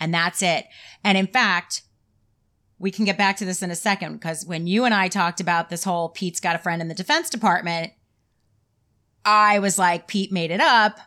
and 0.00 0.12
that's 0.12 0.42
it. 0.42 0.66
And 1.04 1.16
in 1.16 1.26
fact, 1.26 1.82
we 2.78 2.90
can 2.90 3.04
get 3.04 3.16
back 3.16 3.36
to 3.38 3.44
this 3.44 3.62
in 3.62 3.70
a 3.70 3.76
second 3.76 4.14
because 4.14 4.44
when 4.44 4.66
you 4.66 4.84
and 4.84 4.94
I 4.94 5.08
talked 5.08 5.40
about 5.40 5.70
this 5.70 5.84
whole 5.84 6.10
Pete's 6.10 6.40
got 6.40 6.56
a 6.56 6.58
friend 6.58 6.82
in 6.82 6.88
the 6.88 6.94
Defense 6.94 7.30
Department, 7.30 7.92
I 9.24 9.58
was 9.58 9.78
like, 9.78 10.06
Pete 10.06 10.30
made 10.30 10.50
it 10.50 10.60
up. 10.60 10.98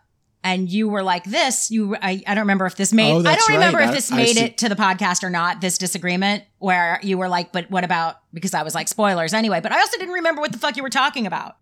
And 0.41 0.71
you 0.71 0.87
were 0.87 1.03
like 1.03 1.25
this. 1.25 1.69
You, 1.69 1.97
I, 1.97 2.23
I 2.25 2.33
don't 2.33 2.43
remember 2.43 2.65
if 2.65 2.75
this 2.77 2.93
made. 2.93 3.11
Oh, 3.11 3.29
I 3.29 3.35
don't 3.35 3.49
remember 3.49 3.79
right. 3.79 3.89
if 3.89 3.95
this 3.95 4.09
I 4.09 4.15
made 4.15 4.37
see- 4.37 4.45
it 4.45 4.57
to 4.59 4.69
the 4.69 4.75
podcast 4.75 5.21
or 5.21 5.29
not. 5.29 5.59
This 5.59 5.77
disagreement 5.77 6.45
where 6.59 6.97
you 7.03 7.17
were 7.17 7.27
like, 7.27 7.51
"But 7.51 7.69
what 7.69 7.83
about?" 7.83 8.21
Because 8.33 8.53
I 8.53 8.63
was 8.63 8.73
like, 8.73 8.87
spoilers 8.87 9.33
anyway. 9.33 9.59
But 9.59 9.73
I 9.73 9.79
also 9.79 9.97
didn't 9.97 10.13
remember 10.13 10.39
what 10.39 10.53
the 10.53 10.57
fuck 10.57 10.77
you 10.77 10.83
were 10.83 10.89
talking 10.89 11.27
about. 11.27 11.57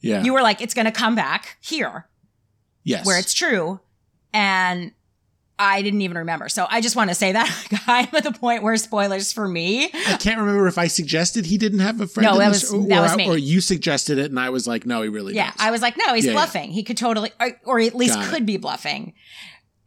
Yeah. 0.00 0.24
You 0.24 0.32
were 0.32 0.42
like, 0.42 0.60
"It's 0.60 0.74
going 0.74 0.86
to 0.86 0.90
come 0.92 1.14
back 1.14 1.58
here 1.60 2.08
yes. 2.82 3.06
where 3.06 3.20
it's 3.20 3.32
true," 3.32 3.78
and 4.32 4.90
I 5.58 5.82
didn't 5.82 6.02
even 6.02 6.18
remember. 6.18 6.48
So 6.48 6.66
I 6.70 6.80
just 6.80 6.94
want 6.94 7.10
to 7.10 7.14
say 7.14 7.32
that 7.32 7.82
I'm 7.86 8.08
at 8.12 8.22
the 8.24 8.32
point 8.32 8.62
where 8.62 8.76
spoilers 8.76 9.32
for 9.32 9.48
me. 9.48 9.86
I 9.86 10.16
can't 10.20 10.38
remember 10.38 10.66
if 10.68 10.78
I 10.78 10.86
suggested 10.86 11.46
he 11.46 11.58
didn't 11.58 11.80
have 11.80 12.00
a 12.00 12.06
friend. 12.06 12.30
No, 12.30 12.38
that 12.38 12.48
was- 12.48 12.72
or, 12.72 12.86
that 12.88 13.00
was 13.00 13.16
me. 13.16 13.28
Or 13.28 13.36
you 13.36 13.60
suggested 13.60 14.18
it, 14.18 14.26
and 14.30 14.38
I 14.38 14.50
was 14.50 14.66
like, 14.68 14.86
no, 14.86 15.02
he 15.02 15.08
really 15.08 15.34
Yeah, 15.34 15.50
does. 15.50 15.60
I 15.60 15.70
was 15.70 15.82
like, 15.82 15.96
no, 15.98 16.14
he's 16.14 16.24
Yeah, 16.24 16.30
yeah. 16.32 16.36
bluffing. 16.36 16.70
He 16.70 16.82
could 16.84 16.96
totally, 16.96 17.32
or, 17.40 17.50
or 17.64 17.80
at 17.80 17.94
least 17.94 18.14
Got 18.14 18.26
it. 18.26 18.30
could 18.30 18.46
be 18.46 18.56
bluffing. 18.56 19.14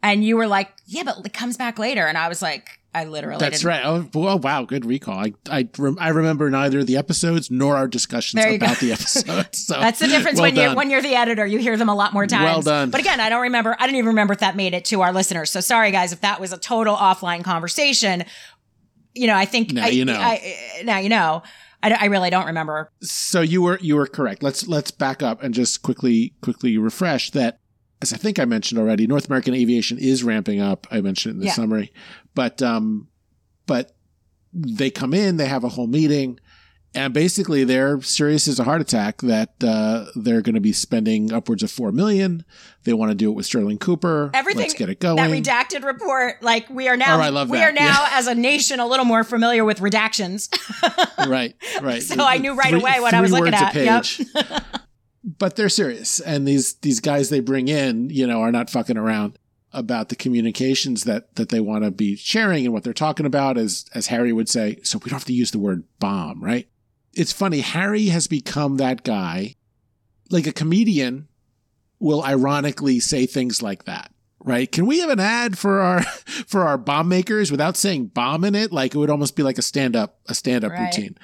And 0.02 0.24
you 0.24 0.36
were 0.36 0.46
like, 0.46 0.68
yeah, 0.86 1.04
but 1.04 1.24
it 1.24 1.32
comes 1.32 1.56
back 1.56 1.78
later. 1.78 2.06
And 2.06 2.18
I 2.18 2.28
was 2.28 2.42
like, 2.42 2.68
I 2.94 3.04
literally 3.04 3.38
That's 3.38 3.60
didn't. 3.60 3.68
right. 3.68 3.82
Oh, 3.86 4.06
well, 4.12 4.38
wow, 4.38 4.64
good 4.64 4.84
recall. 4.84 5.18
I 5.18 5.32
I, 5.50 5.66
rem- 5.78 5.96
I 5.98 6.08
remember 6.10 6.50
neither 6.50 6.84
the 6.84 6.98
episodes 6.98 7.50
nor 7.50 7.74
our 7.74 7.88
discussions 7.88 8.44
about 8.44 8.80
go. 8.80 8.86
the 8.86 8.92
episodes. 8.92 9.66
So 9.66 9.80
That's 9.80 9.98
the 9.98 10.08
difference 10.08 10.38
well 10.40 10.50
when 10.50 10.56
you're 10.56 10.74
when 10.74 10.90
you're 10.90 11.00
the 11.02 11.14
editor. 11.14 11.46
You 11.46 11.58
hear 11.58 11.76
them 11.78 11.88
a 11.88 11.94
lot 11.94 12.12
more 12.12 12.26
times. 12.26 12.44
Well 12.44 12.60
done. 12.62 12.90
But 12.90 13.00
again, 13.00 13.18
I 13.18 13.30
don't 13.30 13.42
remember. 13.42 13.74
I 13.78 13.86
didn't 13.86 13.96
even 13.96 14.08
remember 14.08 14.34
if 14.34 14.40
that 14.40 14.56
made 14.56 14.74
it 14.74 14.84
to 14.86 15.00
our 15.00 15.12
listeners. 15.12 15.50
So 15.50 15.60
sorry, 15.60 15.90
guys, 15.90 16.12
if 16.12 16.20
that 16.20 16.38
was 16.38 16.52
a 16.52 16.58
total 16.58 16.94
offline 16.94 17.42
conversation. 17.44 18.24
You 19.14 19.26
know, 19.26 19.36
I 19.36 19.44
think 19.44 19.72
Now 19.72 19.84
I, 19.84 19.88
you 19.88 20.04
know. 20.04 20.18
I, 20.18 20.82
now 20.84 20.98
you 20.98 21.08
know. 21.08 21.42
I, 21.82 21.92
I 21.92 22.04
really 22.06 22.30
don't 22.30 22.46
remember. 22.46 22.90
so 23.02 23.40
you 23.40 23.60
were 23.62 23.78
you 23.80 23.96
were 23.96 24.06
correct. 24.06 24.42
Let's 24.42 24.68
let's 24.68 24.90
back 24.90 25.22
up 25.22 25.42
and 25.42 25.52
just 25.54 25.82
quickly 25.82 26.34
quickly 26.42 26.76
refresh 26.78 27.30
that. 27.30 27.58
As 28.00 28.12
I 28.12 28.16
think 28.16 28.38
I 28.40 28.44
mentioned 28.46 28.80
already, 28.80 29.06
North 29.06 29.26
American 29.26 29.54
aviation 29.54 29.96
is 29.98 30.24
ramping 30.24 30.60
up. 30.60 30.86
I 30.90 31.00
mentioned 31.00 31.32
it 31.32 31.34
in 31.36 31.40
the 31.40 31.46
Yeah. 31.46 31.52
summary, 31.52 31.92
but 32.34 32.62
um, 32.62 33.08
but 33.66 33.92
they 34.52 34.90
come 34.90 35.14
in, 35.14 35.36
they 35.36 35.46
have 35.46 35.64
a 35.64 35.68
whole 35.70 35.86
meeting, 35.86 36.38
and 36.94 37.14
basically 37.14 37.64
they're 37.64 38.00
serious 38.02 38.46
as 38.48 38.58
a 38.58 38.64
heart 38.64 38.80
attack 38.82 39.22
that 39.22 39.54
uh, 39.64 40.06
they're 40.14 40.42
going 40.42 40.54
to 40.54 40.60
be 40.60 40.72
spending 40.72 41.32
upwards 41.32 41.62
of 41.62 41.70
four 41.70 41.90
million. 41.92 42.44
They 42.84 42.92
want 42.92 43.10
to 43.10 43.14
do 43.14 43.30
it 43.30 43.34
with 43.34 43.46
Sterling 43.46 43.78
Cooper. 43.78 44.30
Everything 44.34 44.62
Let's 44.62 44.74
get 44.74 44.88
it 44.90 45.00
going. 45.00 45.16
That 45.16 45.30
redacted 45.30 45.84
report, 45.84 46.42
like 46.42 46.68
we 46.68 46.88
are 46.88 46.96
now, 46.96 47.16
Oh, 47.18 47.20
I 47.20 47.30
love 47.30 47.48
we 47.48 47.58
that. 47.58 47.70
are 47.70 47.72
now 47.72 48.06
as 48.10 48.26
a 48.26 48.34
nation 48.34 48.78
a 48.80 48.86
little 48.86 49.06
more 49.06 49.24
familiar 49.24 49.64
with 49.64 49.78
redactions. 49.80 50.48
right, 51.28 51.54
right. 51.80 52.02
So 52.02 52.22
I 52.24 52.38
knew 52.38 52.54
right 52.54 52.70
Three- 52.70 52.80
away 52.80 53.00
what 53.00 53.14
I 53.14 53.20
was 53.20 53.30
looking 53.32 53.54
at. 53.54 53.74
Yep. 53.74 54.64
but 55.38 55.56
they're 55.56 55.68
serious, 55.68 56.20
and 56.20 56.46
these 56.46 56.74
these 56.74 57.00
guys 57.00 57.30
they 57.30 57.40
bring 57.40 57.68
in, 57.68 58.10
you 58.10 58.26
know, 58.26 58.40
are 58.42 58.52
not 58.52 58.68
fucking 58.68 58.96
around 58.98 59.38
about 59.72 60.08
the 60.08 60.16
communications 60.16 61.04
that 61.04 61.34
that 61.36 61.48
they 61.48 61.60
want 61.60 61.84
to 61.84 61.90
be 61.90 62.16
sharing 62.16 62.64
and 62.64 62.72
what 62.74 62.84
they're 62.84 62.92
talking 62.92 63.26
about. 63.26 63.56
As 63.58 63.86
as 63.94 64.08
Harry 64.08 64.32
would 64.32 64.48
say, 64.48 64.78
so 64.82 64.98
we 64.98 65.08
don't 65.10 65.18
have 65.18 65.24
to 65.26 65.32
use 65.32 65.50
the 65.50 65.58
word 65.58 65.84
bomb, 65.98 66.42
right? 66.42 66.68
It's 67.14 67.32
funny. 67.32 67.60
Harry 67.60 68.06
has 68.06 68.26
become 68.26 68.78
that 68.78 69.02
guy, 69.04 69.56
like 70.30 70.46
a 70.46 70.52
comedian 70.52 71.28
will 71.98 72.22
ironically 72.24 72.98
say 73.00 73.26
things 73.26 73.62
like 73.62 73.84
that. 73.84 74.10
Right? 74.44 74.72
Can 74.72 74.86
we 74.86 74.98
have 74.98 75.10
an 75.10 75.20
ad 75.20 75.56
for 75.56 75.80
our 75.80 76.02
for 76.46 76.64
our 76.64 76.76
bomb 76.76 77.08
makers 77.08 77.50
without 77.52 77.76
saying 77.76 78.06
bomb 78.06 78.44
in 78.44 78.54
it? 78.54 78.72
Like 78.72 78.94
it 78.94 78.98
would 78.98 79.10
almost 79.10 79.36
be 79.36 79.42
like 79.44 79.58
a 79.58 79.62
stand 79.62 79.94
up 79.94 80.18
a 80.26 80.34
stand 80.34 80.64
up 80.64 80.72
Right. 80.72 80.80
routine. 80.80 81.16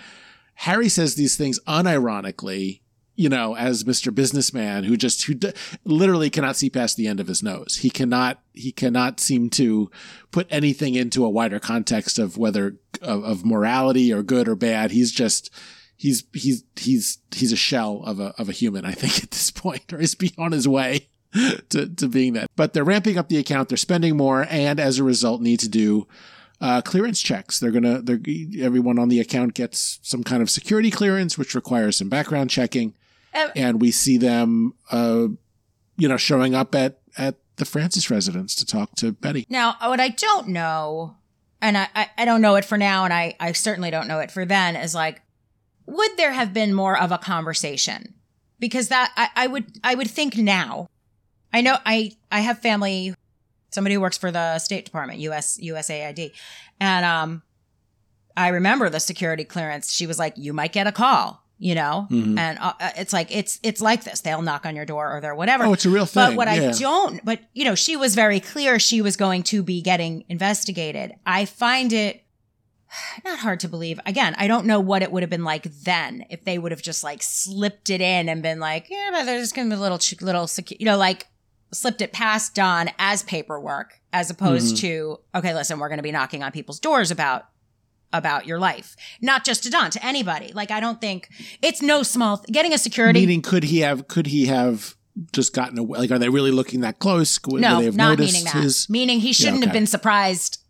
Harry 0.55 0.89
says 0.89 1.15
these 1.15 1.37
things 1.37 1.59
unironically, 1.67 2.81
you 3.19 3.29
know, 3.29 3.57
as 3.57 3.83
Mr. 3.83 4.15
Businessman 4.15 4.85
who 4.85 4.97
just 4.97 5.25
who 5.25 5.35
d- 5.35 5.53
literally 5.85 6.31
cannot 6.31 6.55
see 6.55 6.71
past 6.71 6.97
the 6.97 7.09
end 7.09 7.19
of 7.19 7.27
his 7.27 7.43
nose. 7.43 7.79
He 7.83 7.91
cannot 7.91 8.41
he 8.55 8.71
cannot 8.71 9.19
seem 9.19 9.51
to 9.51 9.91
put 10.31 10.47
anything 10.51 10.95
into 10.95 11.25
a 11.25 11.29
wider 11.29 11.59
context 11.59 12.21
of 12.21 12.39
whether 12.39 12.77
of, 13.03 13.25
of 13.25 13.45
morality 13.45 14.13
or 14.13 14.23
good 14.23 14.47
or 14.47 14.55
bad. 14.55 14.93
He's 14.93 15.11
just 15.11 15.51
he's 15.97 16.23
he's 16.33 16.63
he's 16.77 17.19
he's 17.35 17.51
a 17.51 17.57
shell 17.57 18.05
of 18.07 18.21
a 18.21 18.35
of 18.39 18.49
a 18.49 18.53
human, 18.53 18.85
I 18.85 18.93
think 18.93 19.19
at 19.25 19.33
this 19.33 19.51
point, 19.51 19.93
or 19.93 19.99
is 19.99 20.17
on 20.39 20.53
his 20.53 20.69
way 20.69 21.09
to 21.71 21.89
to 21.89 22.09
being 22.09 22.35
that. 22.35 22.49
But 22.55 22.73
they're 22.73 22.85
ramping 22.85 23.19
up 23.19 23.29
the 23.29 23.39
account, 23.39 23.69
they're 23.69 23.77
spending 23.77 24.17
more, 24.17 24.47
and 24.49 24.79
as 24.79 25.01
a 25.01 25.05
result, 25.05 25.43
need 25.43 25.59
to 25.59 25.69
do 25.69 26.07
uh, 26.61 26.83
clearance 26.83 27.21
checks. 27.21 27.59
They're 27.59 27.73
gonna 27.73 28.01
they're 28.01 28.21
everyone 28.61 29.01
on 29.01 29.09
the 29.09 29.19
account 29.19 29.55
gets 29.55 29.99
some 30.03 30.23
kind 30.23 30.41
of 30.41 30.51
security 30.51 30.93
clearance, 30.93 31.37
which 31.37 31.57
requires 31.57 31.97
some 31.97 32.09
background 32.09 32.51
checking, 32.51 32.95
Uh, 33.39 33.51
and 33.55 33.81
we 33.81 33.91
see 33.91 34.19
them, 34.19 34.75
uh, 34.91 35.29
you 35.97 36.09
know, 36.09 36.17
showing 36.17 36.55
up 36.55 36.75
at 36.75 37.01
at 37.17 37.37
the 37.57 37.65
Francis 37.65 38.11
residence 38.11 38.55
to 38.57 38.67
talk 38.67 38.95
to 38.97 39.13
Betty. 39.13 39.47
Now, 39.49 39.77
what 39.81 40.01
I 40.01 40.09
don't 40.09 40.49
know, 40.49 41.17
and 41.61 41.77
I, 41.77 41.89
I, 41.95 42.09
I 42.19 42.25
don't 42.25 42.41
know 42.41 42.55
it 42.57 42.65
for 42.65 42.79
now, 42.79 43.05
and 43.05 43.13
I, 43.13 43.35
I 43.41 43.53
certainly 43.53 43.91
don't 43.91 44.09
know 44.09 44.21
it 44.21 44.31
for 44.31 44.45
then, 44.45 44.77
is 44.77 44.95
like, 44.95 45.23
would 45.87 46.17
there 46.17 46.33
have 46.33 46.53
been 46.53 46.73
more 46.73 46.99
of 46.99 47.13
a 47.13 47.19
conversation? 47.19 48.15
Because 48.59 48.89
that 48.89 49.13
I, 49.17 49.45
I 49.45 49.47
would 49.47 49.79
I 49.85 49.95
would 49.95 50.11
think 50.11 50.37
now. 50.37 50.89
I 51.53 51.61
know 51.61 51.79
I 51.87 52.13
I 52.31 52.41
have 52.41 52.59
family, 52.59 53.15
somebody 53.71 53.95
who 53.95 54.01
works 54.01 54.19
for 54.19 54.31
the 54.31 54.59
State 54.59 54.85
Department, 54.85 55.21
US 55.21 55.59
USAID, 55.59 56.33
and 56.81 57.05
um, 57.05 57.43
I 58.37 58.49
remember 58.49 58.91
the 58.91 59.01
security 59.01 59.45
clearance. 59.45 59.93
She 59.93 60.07
was 60.07 60.19
like, 60.19 60.35
"You 60.37 60.53
might 60.53 60.73
get 60.73 60.87
a 60.87 60.93
call." 60.93 61.48
You 61.61 61.75
know, 61.75 62.07
Mhm. 62.09 62.39
and 62.39 62.57
uh, 62.61 62.73
it's 62.97 63.13
like 63.13 63.35
it's 63.35 63.59
it's 63.65 63.81
like 63.81 64.05
this. 64.05 64.21
They'll 64.21 64.43
knock 64.43 64.65
on 64.65 64.77
your 64.77 64.85
door 64.85 65.17
or 65.17 65.21
they're 65.21 65.35
whatever. 65.35 65.65
Oh, 65.65 65.73
it's 65.73 65.85
a 65.85 65.91
real 65.91 66.07
thing. 66.07 66.25
But 66.31 66.37
what 66.37 66.47
I 66.47 66.71
don't, 66.71 67.25
but 67.25 67.41
you 67.53 67.65
know, 67.65 67.75
she 67.75 67.97
was 67.97 68.15
very 68.15 68.39
clear 68.39 68.79
she 68.79 69.03
was 69.03 69.17
going 69.17 69.43
to 69.45 69.63
be 69.65 69.83
getting 69.83 70.25
investigated. 70.29 71.15
I 71.27 71.47
find 71.47 71.93
it 71.93 72.23
not 73.25 73.41
hard 73.41 73.61
to 73.61 73.69
believe. 73.69 73.99
Again, 74.07 74.35
I 74.39 74.47
don't 74.47 74.67
know 74.67 74.81
what 74.81 75.03
it 75.03 75.13
would 75.13 75.23
have 75.23 75.29
been 75.31 75.45
like 75.45 75.65
then 75.65 76.25
if 76.31 76.45
they 76.45 76.59
would 76.59 76.73
have 76.73 76.81
just 76.81 77.05
like 77.05 77.23
slipped 77.23 77.91
it 77.91 78.01
in 78.01 78.29
and 78.29 78.43
been 78.43 78.61
like, 78.61 78.89
yeah, 78.89 79.09
but 79.13 79.25
there's 79.25 79.53
going 79.53 79.69
to 79.69 79.75
be 79.77 79.79
a 79.79 79.83
little, 79.83 79.99
little, 80.23 80.45
secu-, 80.47 80.77
you 80.79 80.87
know, 80.87 80.97
like 80.97 81.27
slipped 81.73 82.01
it 82.01 82.13
past 82.13 82.55
Don 82.55 82.89
as 82.99 83.23
paperwork 83.25 84.01
as 84.13 84.31
opposed 84.31 84.77
Mm-hmm. 84.77 84.87
to, 84.87 85.21
okay, 85.35 85.55
listen, 85.55 85.79
we're 85.79 85.89
going 85.89 85.99
to 85.99 86.03
be 86.03 86.13
knocking 86.13 86.43
on 86.43 86.51
people's 86.53 86.81
doors 86.81 87.11
about 87.11 87.47
about 88.13 88.47
your 88.47 88.59
life 88.59 88.97
not 89.21 89.45
just 89.45 89.63
to 89.63 89.71
don 89.71 89.91
to 89.91 90.05
anybody 90.05 90.51
like 90.55 90.71
i 90.71 90.81
don't 90.81 91.01
think 91.01 91.29
it's 91.63 91.83
no 91.83 92.03
small 92.03 92.39
th- 92.39 92.47
getting 92.53 92.73
a 92.73 92.79
security 92.79 93.21
Meaning, 93.21 93.43
could 93.43 93.65
he 93.65 93.81
have? 93.81 94.09
Could 94.09 94.27
he 94.29 94.47
have 94.47 94.95
just 95.33 95.53
gotten 95.53 95.77
away? 95.79 95.99
Like, 95.99 96.11
are 96.13 96.19
they 96.19 96.29
really 96.29 96.51
looking 96.53 96.81
that 96.83 96.99
close? 97.01 97.39
Would 97.49 97.61
No, 97.61 97.81
have 97.81 97.97
not 97.97 98.19
meaning 98.19 98.45
that. 98.45 98.55
his? 98.55 98.89
meaning 98.89 99.21
he 99.21 99.33
shouldn't 99.33 99.63
have 99.65 99.71
okay. 99.71 99.79
been 99.81 99.87
surprised 99.87 100.61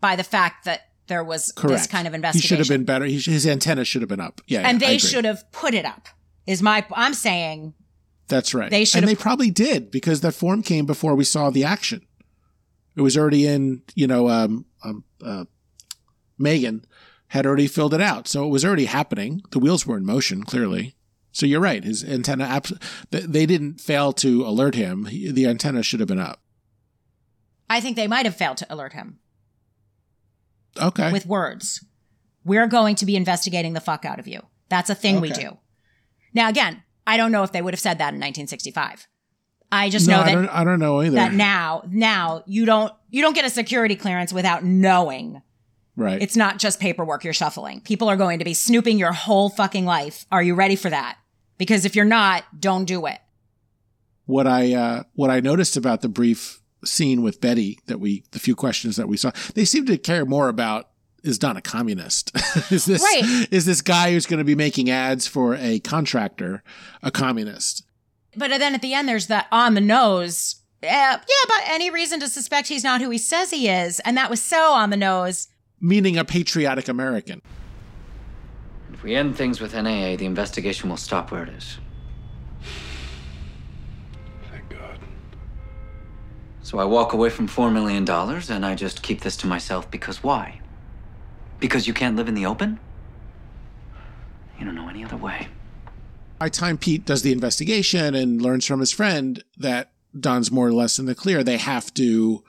by 0.00 0.16
the 0.16 0.24
fact 0.24 0.64
that 0.64 0.80
there 1.06 1.22
was 1.24 1.52
Correct. 1.52 1.78
this 1.78 1.86
kind 1.86 2.06
of 2.06 2.14
investigation. 2.14 2.42
He 2.42 2.48
should 2.48 2.58
have 2.58 2.68
been 2.78 2.84
better. 2.84 3.04
His 3.04 3.46
antenna 3.46 3.84
should 3.84 4.02
have 4.02 4.08
been 4.08 4.20
up. 4.20 4.40
Yeah, 4.46 4.68
and 4.68 4.80
yeah, 4.80 4.88
they 4.88 4.98
should 4.98 5.24
have 5.24 5.50
put 5.52 5.74
it 5.74 5.84
up. 5.84 6.08
Is 6.46 6.60
my 6.62 6.84
I'm 6.92 7.14
saying 7.14 7.74
That's 8.28 8.52
right. 8.54 8.70
they 8.70 8.84
should 8.84 8.98
and 9.02 9.08
they 9.08 9.14
probably 9.14 9.50
did 9.50 9.90
because 9.90 10.20
that 10.20 10.32
form 10.32 10.62
came 10.62 10.84
before 10.84 11.14
we 11.14 11.24
saw 11.24 11.50
the 11.50 11.64
action. 11.64 12.02
It 12.96 13.00
was 13.00 13.16
already 13.16 13.46
in. 13.46 13.82
You 13.94 14.06
know, 14.06 14.28
um, 14.28 14.66
um, 14.84 15.04
uh, 15.24 15.44
Megan 16.38 16.84
had 17.28 17.46
already 17.46 17.66
filled 17.66 17.94
it 17.94 18.00
out, 18.00 18.28
so 18.28 18.44
it 18.44 18.48
was 18.48 18.64
already 18.64 18.84
happening. 18.86 19.42
The 19.50 19.58
wheels 19.58 19.86
were 19.86 19.96
in 19.96 20.04
motion, 20.04 20.44
clearly. 20.44 20.94
So 21.32 21.46
you're 21.46 21.60
right. 21.60 21.82
His 21.82 22.04
antenna, 22.04 22.44
abs- 22.44 22.72
they 23.10 23.44
didn't 23.46 23.80
fail 23.80 24.12
to 24.14 24.46
alert 24.46 24.74
him. 24.76 25.04
The 25.10 25.46
antenna 25.46 25.82
should 25.82 26.00
have 26.00 26.08
been 26.08 26.20
up. 26.20 26.40
I 27.68 27.80
think 27.80 27.96
they 27.96 28.06
might 28.06 28.26
have 28.26 28.36
failed 28.36 28.58
to 28.58 28.72
alert 28.72 28.92
him 28.92 29.18
Okay. 30.80 31.10
with 31.12 31.26
words. 31.26 31.84
We're 32.44 32.66
going 32.66 32.94
to 32.96 33.06
be 33.06 33.16
investigating 33.16 33.72
the 33.72 33.80
fuck 33.80 34.04
out 34.04 34.18
of 34.18 34.28
you. 34.28 34.42
That's 34.68 34.90
a 34.90 34.94
thing 34.94 35.20
we 35.20 35.30
do. 35.30 35.58
Now, 36.34 36.48
again, 36.48 36.82
I 37.06 37.16
don't 37.16 37.32
know 37.32 37.42
if 37.42 37.52
they 37.52 37.62
would 37.62 37.72
have 37.74 37.80
said 37.80 37.98
that 37.98 38.12
in 38.14 38.20
1965. 38.20 39.06
I 39.72 39.88
just 39.90 40.06
no, 40.06 40.16
know 40.16 40.22
I 40.22 40.24
that 40.26 40.32
don't, 40.34 40.48
I 40.50 40.64
don't 40.64 40.78
know 40.78 41.00
either. 41.02 41.16
that 41.16 41.32
now 41.32 41.82
now 41.88 42.44
you 42.46 42.64
don't 42.64 42.92
you 43.10 43.22
don't 43.22 43.34
get 43.34 43.44
a 43.44 43.50
security 43.50 43.96
clearance 43.96 44.32
without 44.32 44.62
knowing 44.62 45.42
right. 45.96 46.20
it's 46.22 46.36
not 46.36 46.58
just 46.58 46.80
paperwork 46.80 47.24
you're 47.24 47.32
shuffling 47.32 47.80
people 47.80 48.08
are 48.08 48.16
going 48.16 48.38
to 48.38 48.44
be 48.44 48.54
snooping 48.54 48.98
your 48.98 49.12
whole 49.12 49.48
fucking 49.48 49.84
life 49.84 50.26
are 50.32 50.42
you 50.42 50.54
ready 50.54 50.76
for 50.76 50.90
that 50.90 51.18
because 51.58 51.84
if 51.84 51.94
you're 51.96 52.04
not 52.04 52.44
don't 52.60 52.84
do 52.84 53.06
it 53.06 53.18
what 54.26 54.46
I 54.46 54.72
uh, 54.74 55.02
what 55.14 55.30
I 55.30 55.40
noticed 55.40 55.76
about 55.76 56.00
the 56.00 56.08
brief 56.08 56.60
scene 56.84 57.22
with 57.22 57.40
Betty 57.40 57.78
that 57.86 58.00
we 58.00 58.24
the 58.30 58.38
few 58.38 58.54
questions 58.54 58.96
that 58.96 59.06
we 59.08 59.16
saw, 59.16 59.32
they 59.54 59.64
seem 59.66 59.84
to 59.86 59.98
care 59.98 60.24
more 60.24 60.48
about 60.48 60.88
is 61.22 61.38
Don 61.38 61.56
a 61.56 61.60
communist? 61.62 62.34
is 62.72 62.86
this 62.86 63.02
Right. 63.02 63.46
is 63.50 63.66
this 63.66 63.82
guy 63.82 64.12
who's 64.12 64.24
going 64.26 64.38
to 64.38 64.44
be 64.44 64.54
making 64.54 64.88
ads 64.90 65.26
for 65.26 65.56
a 65.56 65.78
contractor 65.80 66.62
a 67.02 67.10
communist? 67.10 67.84
but 68.34 68.48
then 68.48 68.74
at 68.74 68.80
the 68.82 68.94
end 68.94 69.08
there's 69.08 69.26
that 69.28 69.46
on 69.52 69.74
the 69.74 69.80
nose 69.80 70.56
uh, 70.82 70.86
yeah 70.86 71.18
but 71.46 71.60
any 71.66 71.88
reason 71.90 72.18
to 72.20 72.28
suspect 72.28 72.68
he's 72.68 72.82
not 72.82 73.00
who 73.00 73.10
he 73.10 73.18
says 73.18 73.50
he 73.50 73.68
is 73.68 74.00
and 74.00 74.16
that 74.16 74.28
was 74.30 74.42
so 74.42 74.72
on 74.72 74.88
the 74.90 74.96
nose 74.96 75.48
Meaning 75.84 76.16
a 76.16 76.24
patriotic 76.24 76.88
American. 76.88 77.42
If 78.90 79.02
we 79.02 79.14
end 79.14 79.36
things 79.36 79.60
with 79.60 79.74
NAA, 79.74 80.16
the 80.16 80.24
investigation 80.24 80.88
will 80.88 80.96
stop 80.96 81.30
where 81.30 81.42
it 81.42 81.50
is. 81.50 81.76
Thank 84.50 84.70
God. 84.70 84.98
So 86.62 86.78
I 86.78 86.86
walk 86.86 87.12
away 87.12 87.28
from 87.28 87.46
$4 87.46 87.70
million 87.70 88.08
and 88.08 88.64
I 88.64 88.74
just 88.74 89.02
keep 89.02 89.20
this 89.20 89.36
to 89.36 89.46
myself 89.46 89.90
because 89.90 90.22
why? 90.22 90.62
Because 91.60 91.86
you 91.86 91.92
can't 91.92 92.16
live 92.16 92.28
in 92.28 92.34
the 92.34 92.46
open? 92.46 92.80
You 94.58 94.64
don't 94.64 94.76
know 94.76 94.88
any 94.88 95.04
other 95.04 95.18
way. 95.18 95.48
By 96.38 96.48
time 96.48 96.78
Pete 96.78 97.04
does 97.04 97.20
the 97.20 97.30
investigation 97.32 98.14
and 98.14 98.40
learns 98.40 98.64
from 98.64 98.80
his 98.80 98.90
friend 98.90 99.44
that 99.58 99.92
Don's 100.18 100.50
more 100.50 100.66
or 100.66 100.72
less 100.72 100.98
in 100.98 101.04
the 101.04 101.14
clear, 101.14 101.44
they 101.44 101.58
have 101.58 101.92
to 101.92 102.42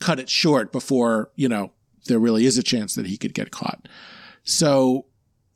cut 0.00 0.20
it 0.20 0.28
short 0.28 0.70
before, 0.70 1.30
you 1.34 1.48
know, 1.48 1.70
there 2.06 2.18
really 2.18 2.46
is 2.46 2.58
a 2.58 2.62
chance 2.62 2.94
that 2.94 3.06
he 3.06 3.16
could 3.16 3.34
get 3.34 3.50
caught. 3.50 3.88
So 4.44 5.06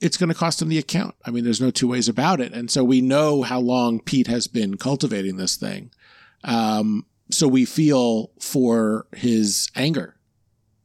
it's 0.01 0.17
going 0.17 0.29
to 0.29 0.35
cost 0.35 0.63
him 0.63 0.69
the 0.69 0.79
account. 0.79 1.15
I 1.25 1.31
mean, 1.31 1.45
there's 1.45 1.61
no 1.61 1.71
two 1.71 1.89
ways 1.89 2.09
about 2.09 2.41
it. 2.41 2.53
And 2.53 2.71
so 2.71 2.85
we 2.85 3.01
know 3.01 3.43
how 3.43 3.61
long 3.61 4.01
Pete 4.01 4.29
has 4.29 4.47
been 4.47 4.77
cultivating 4.77 5.37
this 5.37 5.57
thing. 5.57 5.91
Um, 6.45 7.05
so 7.31 7.49
we 7.49 7.65
feel 7.65 8.31
for 8.41 9.07
his 9.15 9.69
anger 9.75 10.17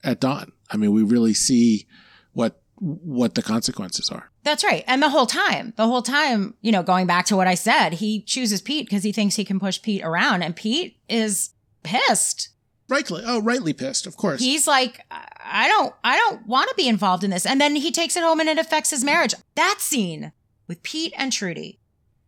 at 0.04 0.19
Don. 0.19 0.52
I 0.69 0.78
mean, 0.78 0.91
we 0.91 1.04
really 1.04 1.34
see 1.34 1.88
what 2.34 2.60
what 2.80 3.36
the 3.36 3.41
consequences 3.43 4.10
are. 4.10 4.30
that's 4.43 4.63
right 4.63 4.84
and 4.88 5.02
the 5.02 5.08
whole 5.10 5.28
time 5.28 5.71
the 5.78 5.88
whole 5.88 6.02
time 6.02 6.54
you 6.60 6.69
know 6.71 6.84
going 6.84 7.08
back 7.08 7.26
to 7.26 7.36
what 7.36 7.47
i 7.47 7.54
said 7.56 7.91
he 7.93 8.21
chooses 8.23 8.62
pete 8.62 8.86
because 8.86 9.04
he 9.04 9.13
thinks 9.13 9.36
he 9.36 9.45
can 9.45 9.58
push 9.58 9.82
pete 9.82 10.04
around 10.04 10.41
and 10.41 10.54
pete 10.56 10.97
is 11.08 11.52
pissed 11.84 12.49
Rightly, 12.93 13.23
oh, 13.25 13.41
rightly 13.41 13.73
pissed, 13.73 14.06
of 14.06 14.15
course. 14.17 14.39
he's 14.39 14.67
like 14.67 15.01
i 15.10 15.67
don't 15.67 15.93
i 16.03 16.15
don't 16.15 16.45
want 16.45 16.69
to 16.69 16.75
be 16.75 16.88
involved 16.88 17.23
in 17.23 17.32
this. 17.32 17.45
And 17.45 17.60
then 17.60 17.75
he 17.75 17.91
takes 17.91 18.15
it 18.15 18.23
home 18.23 18.39
and 18.39 18.47
it 18.47 18.60
affects 18.60 18.91
his 18.91 19.03
marriage. 19.03 19.34
That 19.56 19.77
scene 19.79 20.32
with 20.67 20.84
pete 20.84 21.13
and 21.17 21.32
trudy. 21.32 21.79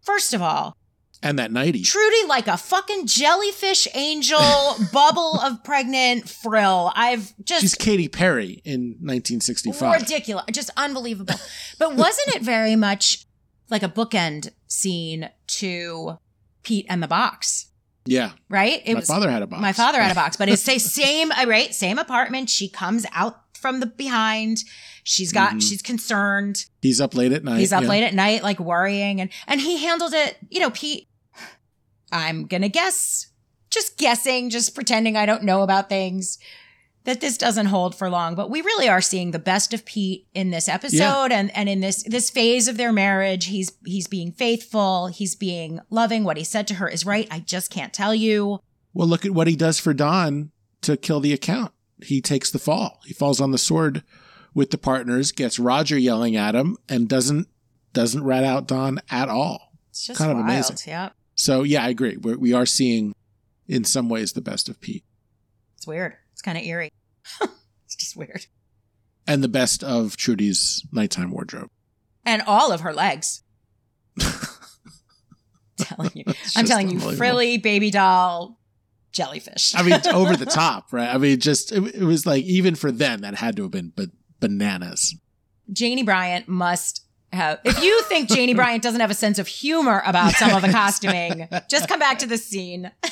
First 0.02 0.34
of 0.34 0.42
all 0.42 0.76
and 1.22 1.40
that 1.40 1.52
nighty. 1.52 1.82
trudy 1.82 2.28
like 2.28 2.48
a 2.48 2.58
fucking 2.58 3.08
jellyfish 3.08 3.88
angel 3.94 4.40
bubble 4.94 5.40
of 5.40 5.64
pregnant 5.64 6.30
frill. 6.30 6.92
I've 6.96 7.34
just 7.44 7.62
She's 7.62 7.76
Katy 7.76 8.08
Perry 8.10 8.62
in 8.64 8.98
1965. 9.02 10.02
ridiculous. 10.02 10.46
Just 10.52 10.70
unbelievable. 10.78 11.36
But 11.80 11.96
wasn't 11.96 12.36
it 12.36 12.42
very 12.42 12.76
much 12.76 13.26
like 13.70 13.84
a 13.84 13.90
bookend 13.90 14.52
scene 14.68 15.30
to 15.48 16.20
pete 16.64 16.86
and 16.90 17.02
the 17.02 17.08
box 17.08 17.65
Yeah, 18.06 18.32
right 18.50 18.82
it 18.86 18.94
my 18.94 19.02
father 19.02 19.30
had 19.32 19.42
a 19.42 19.48
box. 19.48 19.62
my 19.62 19.74
father 19.74 20.02
had 20.02 20.12
a 20.12 20.16
box, 20.16 20.38
but 20.38 20.48
it's 20.50 20.64
the 20.66 20.78
same, 20.80 21.32
uh, 21.32 21.46
right? 21.48 21.74
Same 21.74 21.98
apartment. 21.98 22.50
She 22.50 22.70
comes 22.70 23.06
out 23.14 23.42
from 23.58 23.80
the 23.80 23.88
behind. 23.88 24.60
She's 25.04 25.32
got, 25.32 25.54
Mhm. 25.54 25.62
she's 25.62 25.82
concerned. 25.82 26.66
He's 26.82 27.00
up 27.02 27.16
late 27.16 27.32
at 27.32 27.44
night. 27.44 27.60
He's 27.60 27.74
up 27.74 27.84
yeah. 27.84 27.90
late 27.90 28.04
at 28.04 28.14
night, 28.14 28.44
like 28.44 28.60
worrying, 28.60 29.22
and 29.22 29.30
and 29.48 29.60
he 29.62 29.78
handled 29.78 30.14
it. 30.14 30.38
You 30.50 30.60
know, 30.60 30.70
Pete. 30.72 31.08
I'm 32.12 32.46
gonna 32.46 32.70
guess, 32.70 33.28
just 33.72 33.98
guessing, 33.98 34.50
just 34.50 34.76
pretending 34.76 35.18
I 35.18 35.26
don't 35.26 35.44
know 35.44 35.64
about 35.64 35.90
things. 35.90 36.38
That 37.06 37.22
this 37.22 37.38
doesn't 37.38 37.68
hold 37.68 37.96
for 37.96 38.10
long, 38.10 38.36
but 38.36 38.50
we 38.50 38.62
really 38.62 38.90
are 38.90 39.02
seeing 39.02 39.32
the 39.32 39.40
best 39.40 39.74
of 39.74 39.86
Pete 39.86 40.28
in 40.34 40.50
this 40.50 40.68
episode 40.68 41.32
and, 41.32 41.56
and 41.56 41.70
in 41.70 41.80
this 41.80 42.04
this 42.04 42.30
phase 42.30 42.68
of 42.68 42.78
their 42.78 42.92
marriage. 42.92 43.46
He's 43.46 43.72
he's 43.86 44.08
being 44.08 44.32
faithful, 44.32 45.08
he's 45.08 45.36
being 45.36 45.80
loving. 45.90 46.24
What 46.24 46.38
he 46.38 46.44
said 46.44 46.68
to 46.68 46.76
her 46.76 46.90
is 46.90 47.06
right. 47.06 47.28
I 47.32 47.40
just 47.40 47.70
can't 47.72 47.94
tell 47.94 48.14
you. 48.16 48.60
Well, 48.94 49.08
look 49.08 49.26
at 49.26 49.32
what 49.32 49.48
he 49.48 49.56
does 49.56 49.80
for 49.80 49.94
Don 49.94 50.52
to 50.82 50.98
kill 50.98 51.20
the 51.20 51.34
account. 51.34 51.72
He 52.04 52.22
takes 52.22 52.50
the 52.52 52.60
fall. 52.60 53.00
He 53.06 53.14
falls 53.14 53.40
on 53.40 53.52
the 53.52 53.58
sword 53.58 54.04
with 54.54 54.72
the 54.72 54.78
partners, 54.78 55.32
gets 55.32 55.60
Roger 55.60 55.98
yelling 55.98 56.36
at 56.36 56.56
him, 56.56 56.78
and 56.90 57.08
doesn't 57.08 57.48
doesn't 57.94 58.24
rat 58.24 58.44
out 58.44 58.68
Don 58.68 59.00
at 59.10 59.30
all. 59.30 59.72
It's 59.90 60.06
just 60.08 60.18
Kind 60.18 60.32
of 60.32 60.38
wild. 60.38 60.50
amazing. 60.50 60.78
Yeah. 60.88 61.10
So 61.36 61.64
yeah, 61.64 61.84
I 61.84 61.90
agree. 61.90 62.18
We're, 62.18 62.38
we 62.38 62.52
are 62.54 62.66
seeing, 62.66 63.14
in 63.68 63.84
some 63.84 64.10
ways, 64.10 64.34
the 64.34 64.42
best 64.42 64.68
of 64.70 64.82
Pete 64.82 65.04
It's 65.78 65.86
weird. 65.88 66.16
Kind 66.46 66.60
of 66.60 66.64
eerie. 66.64 66.92
it's 67.42 67.96
just 67.96 68.16
weird. 68.16 68.46
and 69.26 69.44
the 69.44 69.48
best 69.48 69.84
of 69.84 70.16
Trudy's 70.16 70.86
nighttime 70.92 71.32
wardrobe. 71.32 71.72
And 72.24 72.44
all 72.46 72.72
of 72.72 72.82
her 72.82 72.94
legs. 72.94 73.42
telling 75.78 76.12
you. 76.14 76.24
It's 76.28 76.56
I'm 76.56 76.66
telling 76.66 76.92
you, 76.92 77.00
frilly 77.00 77.58
baby 77.58 77.90
doll 77.90 78.60
jellyfish. 79.12 79.74
I 79.76 79.82
mean, 79.82 80.00
over 80.14 80.36
the 80.36 80.46
top, 80.46 80.94
right? 80.94 81.12
I 81.12 81.18
mean, 81.18 81.40
just 81.40 81.72
it, 81.72 81.96
it 81.96 82.04
was 82.04 82.28
like 82.28 82.44
even 82.44 82.76
for 82.76 82.92
them 82.92 83.22
that 83.22 83.34
had 83.34 83.56
to 83.56 83.64
have 83.64 83.72
been 83.72 83.92
but 83.96 84.10
bananas. 84.40 85.16
Janie 85.74 86.04
Bryant 86.04 86.48
must 86.48 87.05
have. 87.36 87.60
If 87.64 87.82
you 87.84 88.02
think 88.04 88.30
Janie 88.30 88.54
Bryant 88.56 88.82
doesn't 88.84 89.02
have 89.02 89.12
a 89.12 89.16
sense 89.16 89.40
of 89.40 89.48
humor 89.48 90.02
about 90.06 90.34
some 90.34 90.52
of 90.56 90.62
the 90.62 90.70
costuming, 90.70 91.48
just 91.70 91.88
come 91.88 92.00
back 92.00 92.20
to 92.20 92.26
the 92.28 92.38
scene. 92.38 92.92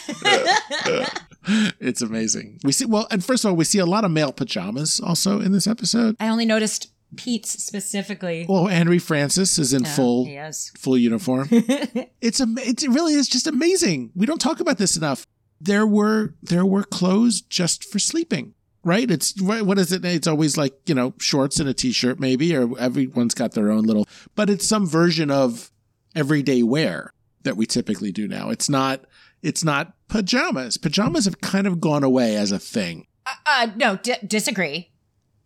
it's 1.79 2.01
amazing. 2.01 2.59
We 2.63 2.71
see 2.71 2.85
well, 2.85 3.07
and 3.11 3.23
first 3.23 3.43
of 3.45 3.49
all, 3.51 3.55
we 3.57 3.65
see 3.65 3.79
a 3.79 3.85
lot 3.85 4.05
of 4.05 4.11
male 4.11 4.31
pajamas 4.31 4.99
also 4.99 5.41
in 5.41 5.51
this 5.51 5.67
episode. 5.67 6.15
I 6.19 6.29
only 6.29 6.45
noticed 6.45 6.89
Pete's 7.15 7.63
specifically. 7.63 8.45
Well, 8.47 8.67
Henry 8.67 8.99
Francis 8.99 9.59
is 9.59 9.73
in 9.73 9.83
Yeah, 9.83 9.95
full 9.95 10.25
He 10.25 10.35
is. 10.35 10.71
full 10.77 10.97
uniform. 10.97 11.47
it's 11.51 12.39
a 12.39 12.47
it 12.57 12.81
really 12.89 13.13
is 13.13 13.27
just 13.27 13.47
amazing. 13.47 14.11
We 14.15 14.25
don't 14.25 14.41
talk 14.41 14.59
about 14.59 14.77
this 14.77 14.97
enough. 14.97 15.27
There 15.59 15.85
were 15.85 16.33
there 16.41 16.65
were 16.65 16.83
clothes 16.83 17.41
just 17.41 17.83
for 17.85 17.99
sleeping. 17.99 18.53
Right? 18.83 19.09
It's 19.09 19.39
what 19.41 19.79
is 19.79 19.91
it? 19.91 20.03
It's 20.03 20.27
always 20.27 20.57
like, 20.57 20.73
you 20.87 20.95
know, 20.95 21.13
shorts 21.19 21.59
and 21.59 21.69
a 21.69 21.73
t-shirt 21.73 22.19
maybe 22.19 22.55
or 22.55 22.77
everyone's 22.77 23.33
got 23.33 23.53
their 23.53 23.71
own 23.71 23.83
little 23.83 24.07
but 24.35 24.49
it's 24.49 24.67
some 24.67 24.85
version 24.85 25.31
of 25.31 25.71
everyday 26.15 26.63
wear 26.63 27.13
that 27.43 27.57
we 27.57 27.65
typically 27.65 28.11
do 28.11 28.27
now. 28.27 28.49
It's 28.49 28.69
not 28.69 29.05
it's 29.41 29.63
not 29.63 29.93
pajamas. 30.07 30.77
Pajamas 30.77 31.25
have 31.25 31.41
kind 31.41 31.67
of 31.67 31.81
gone 31.81 32.03
away 32.03 32.35
as 32.35 32.51
a 32.51 32.59
thing. 32.59 33.07
Uh, 33.25 33.31
uh, 33.45 33.67
no, 33.75 33.97
di- 33.97 34.19
disagree. 34.25 34.91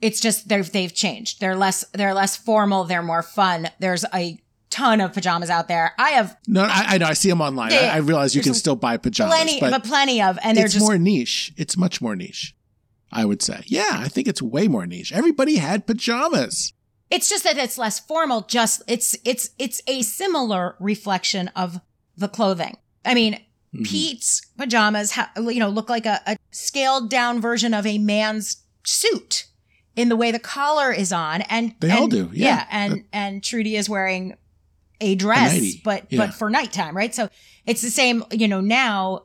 It's 0.02 0.20
just 0.20 0.48
they've 0.48 0.72
they've 0.72 0.94
changed. 0.94 1.40
They're 1.40 1.56
less 1.56 1.84
they're 1.94 2.14
less 2.14 2.36
formal. 2.36 2.84
They're 2.84 3.04
more 3.04 3.24
fun. 3.24 3.70
There's 3.80 4.06
a 4.14 4.40
ton 4.70 5.02
of 5.02 5.14
pajamas 5.14 5.50
out 5.50 5.68
there. 5.68 5.94
I 5.98 6.12
have 6.12 6.38
No, 6.48 6.64
I, 6.64 6.86
I 6.90 6.98
know. 7.00 7.08
I 7.08 7.14
see 7.14 7.30
them 7.30 7.42
online. 7.42 7.72
Yeah, 7.72 7.92
I. 7.94 7.96
I 7.96 7.98
realize 7.98 8.36
you 8.36 8.44
can 8.44 8.54
still 8.54 8.76
buy 8.76 8.98
pajamas, 8.98 9.34
plenty, 9.34 9.60
but, 9.60 9.72
but, 9.72 9.84
plenty 9.84 10.22
of, 10.22 10.38
and 10.44 10.58
they're 10.58 10.66
it's 10.66 10.76
just 10.76 10.86
more 10.86 10.98
niche. 10.98 11.54
It's 11.58 11.78
much 11.78 12.02
more 12.02 12.16
niche. 12.16 12.56
I 13.12 13.26
would 13.26 13.42
say. 13.42 13.64
Yeah, 13.66 13.90
I 13.94 14.08
think 14.08 14.28
it's 14.28 14.42
way 14.42 14.68
more 14.68 14.86
niche. 14.86 15.14
Everybody 15.14 15.58
had 15.58 15.88
pajamas. 15.88 16.74
It's 17.10 17.30
just 17.30 17.44
that 17.46 17.58
it's 17.58 17.78
less 17.78 18.00
formal. 18.00 18.42
Just 18.42 18.82
it's 18.88 19.16
it's 19.24 19.52
it's 19.58 19.82
a 19.88 20.02
similar 20.02 20.76
reflection 20.80 21.48
of 21.56 21.80
the 22.18 22.28
clothing. 22.28 22.78
I 23.06 23.14
mean, 23.14 23.40
Mhm. 23.76 23.86
Pete's 23.86 24.42
pajamas, 24.58 25.12
ha- 25.12 25.32
you 25.38 25.60
know, 25.60 25.70
look 25.70 25.90
like 25.90 26.06
a, 26.06 26.22
a 26.26 26.38
scaled 26.52 27.10
down 27.10 27.42
version 27.42 27.74
of 27.74 27.86
a 27.86 27.98
man's 27.98 28.58
suit 28.86 29.46
in 29.96 30.08
the 30.10 30.16
way 30.16 30.32
the 30.32 30.40
collar 30.40 30.92
is 30.92 31.12
on, 31.12 31.42
and 31.44 31.76
They 31.82 31.90
and- 31.90 32.00
all 32.00 32.08
do, 32.08 32.30
yeah. 32.34 32.66
and 32.72 33.04
and 33.14 33.44
Trudy 33.44 33.76
is 33.76 33.90
wearing 33.90 34.36
a 35.00 35.16
dress, 35.16 35.54
nightie, 35.54 35.82
but 35.84 36.06
yeah. 36.10 36.18
but 36.26 36.34
for 36.34 36.50
nighttime, 36.50 36.96
right? 36.96 37.14
So 37.14 37.30
it's 37.66 37.82
the 37.82 37.92
same. 37.92 38.24
You 38.32 38.48
know, 38.48 38.62
now 38.62 39.24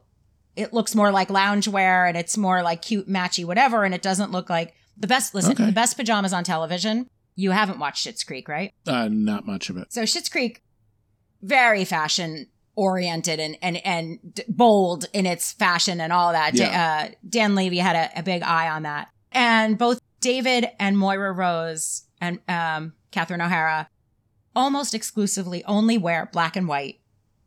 it 0.57 0.72
looks 0.72 0.94
more 0.94 1.11
like 1.11 1.28
loungewear 1.28 2.07
and 2.09 2.16
it's 2.16 2.36
more 2.36 2.62
like 2.62 2.82
cute, 2.82 3.09
matchy, 3.09 3.44
whatever, 3.44 3.84
and 3.84 3.94
it 3.94 4.03
doesn't 4.03 4.30
look 4.32 4.50
like 4.50 4.74
the 4.96 5.07
best. 5.07 5.34
Listen, 5.34 5.53
Okay. 5.53 5.66
the 5.66 5.72
best 5.72 5.96
pajamas 5.96 6.32
on 6.32 6.44
television. 6.44 7.09
You 7.34 7.53
haven't 7.53 7.78
watched 7.78 8.07
Schitt's 8.07 8.24
Creek, 8.24 8.48
right? 8.48 8.72
Uh, 8.86 9.09
not 9.11 9.46
much 9.46 9.70
of 9.70 9.76
it. 9.78 9.92
So 9.92 10.03
Schitt's 10.03 10.28
Creek, 10.28 10.62
very 11.42 11.84
fashion 11.84 12.46
oriented 12.74 13.38
and 13.40 13.57
and 13.62 13.84
and 13.86 14.40
bold 14.48 15.07
in 15.12 15.26
its 15.26 15.53
fashion 15.53 16.00
and 16.00 16.12
all 16.12 16.32
that. 16.32 16.55
Yeah. 16.55 17.09
uh, 17.11 17.14
Dan 17.28 17.55
Levy 17.55 17.78
had 17.78 17.96
a, 17.96 18.18
a 18.20 18.22
big 18.22 18.42
eye 18.42 18.68
on 18.68 18.82
that, 18.82 19.09
and 19.30 19.76
both 19.78 20.00
David 20.20 20.68
and 20.78 20.96
Moira 20.98 21.32
Rose 21.32 22.05
and 22.20 22.38
um, 22.48 22.92
Catherine 23.11 23.40
O'Hara 23.40 23.88
almost 24.55 24.94
exclusively 24.94 25.64
only 25.64 25.96
wear 25.98 26.28
black 26.32 26.57
and 26.57 26.68
white 26.68 27.00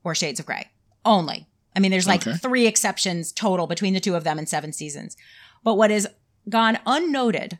or 0.03 0.15
shades 0.15 0.39
of 0.39 0.45
gray. 0.45 0.69
Only. 1.05 1.47
I 1.75 1.79
mean, 1.79 1.91
there's 1.91 2.07
like 2.07 2.25
Okay. 2.25 2.37
three 2.37 2.67
exceptions 2.67 3.31
total 3.31 3.67
between 3.67 3.93
the 3.93 3.99
two 3.99 4.15
of 4.15 4.23
them 4.23 4.39
in 4.39 4.45
seven 4.45 4.71
seasons. 4.71 5.17
But 5.63 5.75
what 5.75 5.91
has 5.91 6.07
gone 6.49 6.77
unnoted 6.85 7.59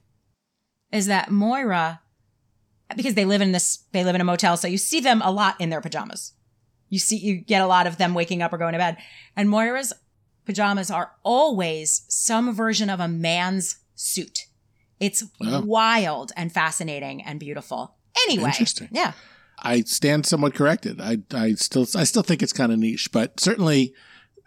is 0.91 1.07
that 1.07 1.31
Moira, 1.31 2.01
because 2.95 3.15
they 3.15 3.25
live 3.25 3.41
in 3.41 3.51
this, 3.51 3.79
they 3.91 4.03
live 4.03 4.15
in 4.15 4.21
a 4.21 4.25
motel, 4.25 4.55
so 4.57 4.67
you 4.67 4.77
see 4.77 4.99
them 4.99 5.21
a 5.23 5.31
lot 5.31 5.59
in 5.59 5.69
their 5.69 5.81
pajamas. 5.81 6.33
You 6.89 6.99
see, 6.99 7.17
you 7.17 7.35
get 7.37 7.61
a 7.61 7.67
lot 7.67 7.87
of 7.87 7.97
them 7.97 8.13
waking 8.13 8.41
up 8.41 8.53
or 8.53 8.57
going 8.57 8.73
to 8.73 8.77
bed. 8.79 8.97
And 9.35 9.49
Moira's 9.49 9.91
pajamas 10.45 10.91
are 10.91 11.11
always 11.23 12.05
some 12.07 12.53
version 12.53 12.89
of 12.89 12.99
a 12.99 13.07
man's 13.07 13.77
suit. 13.95 14.45
It's 14.99 15.23
Wow. 15.41 15.61
wild 15.61 16.31
and 16.37 16.51
fascinating 16.51 17.21
and 17.23 17.39
beautiful. 17.39 17.95
Anyway, 18.27 18.45
Interesting. 18.51 18.87
yeah. 18.91 19.13
I 19.59 19.81
stand 19.81 20.25
somewhat 20.25 20.53
corrected. 20.53 20.99
I 21.01 21.19
I 21.33 21.53
still 21.53 21.85
I 21.95 22.03
still 22.03 22.23
think 22.23 22.43
it's 22.43 22.53
kind 22.53 22.71
of 22.71 22.79
niche, 22.79 23.11
but 23.11 23.39
certainly 23.39 23.93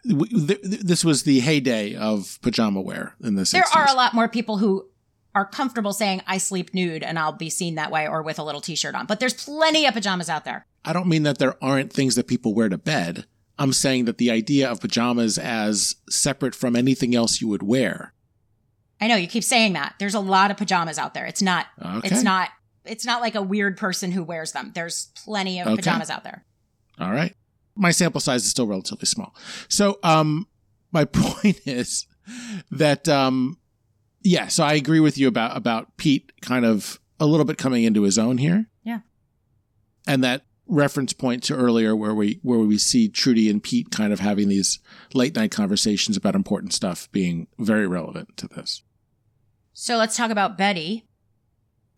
w- 0.09 0.47
th- 0.47 0.61
th- 0.63 0.81
this 0.83 1.05
was 1.05 1.23
the 1.25 1.41
heyday 1.41 1.95
of 1.95 2.39
pajama 2.43 2.81
wear 2.81 3.15
in 3.23 3.35
the 3.35 3.43
60s. 3.43 3.51
There 3.53 3.65
are 3.75 3.89
a 3.89 3.95
lot 3.95 4.15
more 4.15 4.29
people 4.29 4.59
who 4.59 4.89
are 5.35 5.45
comfortable 5.47 5.93
saying, 5.93 6.23
I 6.27 6.39
sleep 6.39 6.73
nude 6.75 7.03
and 7.03 7.19
I'll 7.19 7.33
be 7.33 7.51
seen 7.51 7.75
that 7.77 7.91
way 7.91 8.09
or 8.09 8.23
with 8.23 8.39
a 8.39 8.43
little 8.43 8.61
t 8.61 8.75
shirt 8.75 8.95
on. 8.95 9.07
But 9.07 9.21
there's 9.21 9.35
plenty 9.35 9.87
of 9.87 9.95
pajamas 9.95 10.29
out 10.29 10.45
there. 10.45 10.67
I 10.85 10.93
don't 10.93 11.07
mean 11.09 11.23
that 11.25 11.39
there 11.39 11.63
aren't 11.63 11.93
things 11.93 12.15
that 12.15 12.27
people 12.27 12.55
wear 12.55 12.69
to 12.69 12.79
bed. 12.79 13.27
I'm 13.59 13.73
saying 13.73 14.05
that 14.07 14.19
the 14.19 14.31
idea 14.31 14.71
of 14.71 14.81
pajamas 14.81 15.37
as 15.37 15.97
separate 16.09 16.55
from 16.55 16.77
anything 16.77 17.15
else 17.15 17.41
you 17.41 17.49
would 17.49 17.63
wear. 17.63 18.15
I 19.01 19.07
know 19.07 19.17
you 19.17 19.27
keep 19.29 19.45
saying 19.45 19.75
that. 19.75 19.95
There's 19.99 20.15
a 20.15 20.21
lot 20.21 20.51
of 20.51 20.57
pajamas 20.57 20.99
out 20.99 21.15
there. 21.15 21.27
It's 21.27 21.43
not, 21.43 21.67
Okay. 21.81 22.09
it's 22.09 22.23
not, 22.23 22.49
it's 22.89 23.05
not 23.05 23.20
like 23.20 23.34
a 23.34 23.43
weird 23.43 23.76
person 23.76 24.11
who 24.12 24.22
wears 24.22 24.53
them. 24.53 24.72
There's 24.74 25.09
plenty 25.24 25.61
of 25.61 25.66
Okay. 25.68 25.76
pajamas 25.76 26.11
out 26.11 26.24
there. 26.24 26.45
All 26.99 27.12
right. 27.12 27.34
My 27.76 27.91
sample 27.91 28.20
size 28.20 28.45
is 28.45 28.51
still 28.51 28.66
relatively 28.66 29.07
small. 29.07 29.34
So, 29.68 29.99
um, 30.03 30.47
my 30.93 31.05
point 31.12 31.61
is 31.66 32.07
that, 32.70 33.09
um, 33.09 33.59
yeah, 34.22 34.49
so 34.49 34.64
I 34.64 34.74
agree 34.74 35.01
with 35.01 35.16
you 35.16 35.28
about, 35.28 35.57
about 35.57 35.97
Pete 35.97 36.32
kind 36.43 36.64
of 36.64 36.99
a 37.20 37.26
little 37.26 37.45
bit 37.45 37.59
coming 37.59 37.84
into 37.84 38.03
his 38.03 38.18
own 38.18 38.39
here. 38.39 38.66
Yeah. 38.82 39.01
And 40.07 40.24
that 40.24 40.45
reference 40.66 41.12
point 41.12 41.43
to 41.45 41.55
earlier 41.55 41.97
where 41.97 42.14
we, 42.14 42.41
where 42.43 42.59
we 42.59 42.76
see 42.78 43.09
Trudy 43.09 43.49
and 43.49 43.62
Pete 43.62 43.91
kind 43.91 44.12
of 44.12 44.20
having 44.20 44.49
these 44.49 44.80
late 45.14 45.34
night 45.34 45.51
conversations 45.51 46.16
about 46.16 46.34
important 46.34 46.72
stuff 46.72 47.11
being 47.12 47.47
very 47.59 47.86
relevant 47.86 48.36
to 48.39 48.49
this. 48.49 48.82
So 49.72 49.97
let's 49.97 50.16
talk 50.16 50.30
about 50.30 50.59
Betty. 50.59 51.08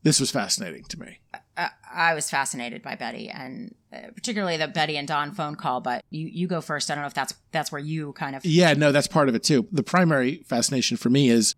This 0.02 0.20
was 0.20 0.30
fascinating 0.30 0.84
to 0.84 0.98
me. 0.98 1.18
Uh, 1.56 1.68
I 1.92 2.14
was 2.14 2.30
fascinated 2.30 2.82
by 2.82 2.96
Betty 2.96 3.28
and 3.28 3.74
uh, 3.92 4.10
particularly 4.14 4.56
the 4.56 4.68
Betty 4.68 4.96
and 4.96 5.06
Don 5.06 5.32
phone 5.32 5.56
call, 5.56 5.80
but 5.80 6.02
you, 6.10 6.26
you 6.26 6.46
go 6.46 6.60
first. 6.60 6.90
I 6.90 6.94
don't 6.94 7.02
know 7.02 7.08
if 7.08 7.14
that's, 7.14 7.34
that's 7.52 7.70
where 7.70 7.80
you 7.80 8.12
kind 8.14 8.34
of, 8.34 8.44
Yeah, 8.44 8.72
no, 8.74 8.92
that's 8.92 9.06
part 9.06 9.28
of 9.28 9.34
it 9.34 9.42
too. 9.42 9.68
The 9.70 9.82
primary 9.82 10.42
fascination 10.46 10.96
for 10.96 11.10
me 11.10 11.28
is 11.28 11.54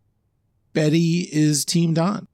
Betty 0.73 1.29
is 1.31 1.65
Team 1.65 1.95
Don. 1.95 2.27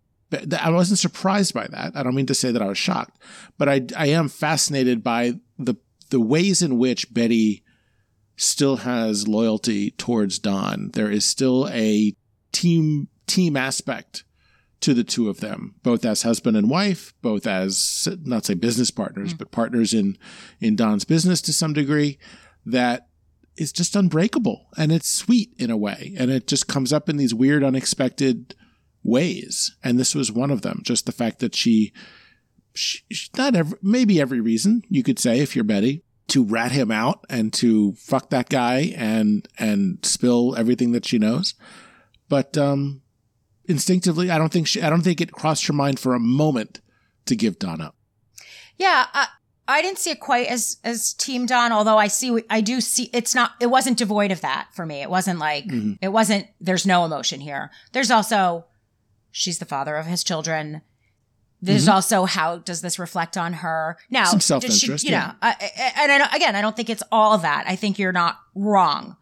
I 0.58 0.70
wasn't 0.70 0.98
surprised 0.98 1.54
by 1.54 1.66
that. 1.68 1.92
I 1.94 2.02
don't 2.02 2.14
mean 2.14 2.26
to 2.26 2.34
say 2.34 2.52
that 2.52 2.60
I 2.60 2.66
was 2.66 2.76
shocked, 2.76 3.18
but 3.56 3.66
I 3.68 3.86
I 3.96 4.08
am 4.08 4.28
fascinated 4.28 5.02
by 5.02 5.40
the 5.58 5.76
the 6.10 6.20
ways 6.20 6.60
in 6.60 6.78
which 6.78 7.12
Betty 7.12 7.64
still 8.36 8.76
has 8.76 9.26
loyalty 9.26 9.92
towards 9.92 10.38
Don. 10.38 10.90
There 10.92 11.10
is 11.10 11.24
still 11.24 11.66
a 11.70 12.14
team 12.52 13.08
team 13.26 13.56
aspect 13.56 14.24
to 14.88 14.94
the 14.94 15.04
two 15.04 15.28
of 15.28 15.40
them, 15.40 15.74
both 15.82 16.02
as 16.06 16.22
husband 16.22 16.56
and 16.56 16.70
wife, 16.70 17.12
both 17.20 17.46
as 17.46 18.08
not 18.24 18.46
say 18.46 18.54
business 18.54 18.90
partners, 18.90 19.34
but 19.34 19.50
partners 19.50 19.92
in 19.92 20.16
in 20.60 20.76
Don's 20.76 21.04
business 21.04 21.42
to 21.42 21.52
some 21.52 21.74
degree. 21.74 22.16
That 22.64 23.06
is 23.54 23.70
just 23.70 23.94
unbreakable 23.94 24.68
and 24.78 24.90
it's 24.90 25.10
sweet 25.10 25.52
in 25.58 25.70
a 25.70 25.76
way. 25.76 26.14
And 26.18 26.30
it 26.30 26.46
just 26.46 26.68
comes 26.68 26.90
up 26.90 27.10
in 27.10 27.18
these 27.18 27.34
weird 27.34 27.62
unexpected 27.62 28.54
ways. 29.02 29.76
And 29.84 29.98
this 29.98 30.14
was 30.14 30.32
one 30.32 30.50
of 30.50 30.62
them. 30.62 30.80
Just 30.84 31.04
the 31.04 31.12
fact 31.12 31.40
that 31.40 31.54
she, 31.54 31.92
she 32.72 33.00
she- 33.10 33.28
not 33.36 33.54
every 33.54 33.78
maybe 33.82 34.20
every 34.20 34.40
reason 34.40 34.82
you 34.88 35.02
could 35.02 35.18
say 35.18 35.40
if 35.40 35.54
you're 35.54 35.64
betty 35.64 36.02
to 36.28 36.44
rat 36.44 36.72
him 36.72 36.90
out 36.90 37.24
and 37.28 37.52
to 37.54 37.92
fuck 37.92 38.30
that 38.30 38.48
guy 38.48 38.94
and 38.96 39.48
and 39.58 39.98
spill 40.02 40.54
everything 40.56 40.92
that 40.92 41.04
she 41.04 41.18
knows. 41.18 41.54
But 42.30 42.56
um 42.56 43.02
instinctively 43.68 44.30
i 44.30 44.38
don't 44.38 44.52
think 44.52 44.66
she 44.66 44.82
i 44.82 44.90
don't 44.90 45.02
think 45.02 45.20
it 45.20 45.30
crossed 45.32 45.66
her 45.66 45.72
mind 45.72 45.98
for 46.00 46.14
a 46.14 46.20
moment 46.20 46.80
to 47.26 47.36
give 47.36 47.58
don 47.58 47.80
up 47.80 47.94
Yeah, 48.78 49.06
I, 49.12 49.26
I 49.66 49.82
didn't 49.82 49.98
see 49.98 50.10
it 50.12 50.20
quite 50.20 50.46
as 50.48 50.78
as 50.82 51.12
Team 51.12 51.44
Don, 51.44 51.72
although 51.72 51.98
I 51.98 52.08
see 52.08 52.42
I 52.48 52.62
do 52.62 52.80
see 52.80 53.10
it's 53.12 53.34
not 53.34 53.50
it 53.60 53.66
wasn't 53.66 53.98
devoid 53.98 54.30
of 54.32 54.40
that 54.40 54.68
for 54.72 54.86
me. 54.86 55.02
It 55.02 55.10
wasn't 55.10 55.38
like 55.40 55.66
Mhm. 55.66 55.98
it 56.00 56.08
wasn't 56.08 56.46
there's 56.58 56.86
no 56.86 57.04
emotion 57.04 57.40
here. 57.40 57.70
There's 57.92 58.10
also 58.10 58.64
she's 59.30 59.58
the 59.58 59.66
father 59.66 59.96
of 59.96 60.06
his 60.06 60.24
children. 60.24 60.80
There's 61.60 61.86
Mhm. 61.86 61.92
also 61.92 62.24
how 62.24 62.58
does 62.58 62.80
this 62.80 62.98
reflect 62.98 63.36
on 63.36 63.52
her? 63.54 63.98
Now, 64.08 64.24
Some 64.24 64.40
self-interest, 64.40 65.04
you 65.04 65.10
yeah. 65.10 65.34
know, 65.42 65.48
and 65.52 66.22
I, 66.22 66.30
again, 66.34 66.56
I 66.56 66.62
don't 66.62 66.74
think 66.76 66.88
it's 66.88 67.02
all 67.12 67.36
that. 67.38 67.64
I 67.66 67.76
think 67.76 67.98
you're 67.98 68.12
not 68.12 68.38
wrong 68.54 69.16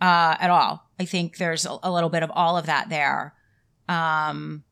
uh, 0.00 0.36
at 0.38 0.50
all. 0.50 0.86
I 1.00 1.06
think 1.06 1.38
there's 1.38 1.66
a, 1.66 1.76
a 1.82 1.90
little 1.90 2.10
bit 2.10 2.22
of 2.22 2.30
all 2.30 2.56
of 2.56 2.66
that 2.66 2.88
there. 2.88 3.34
Um, 3.88 4.64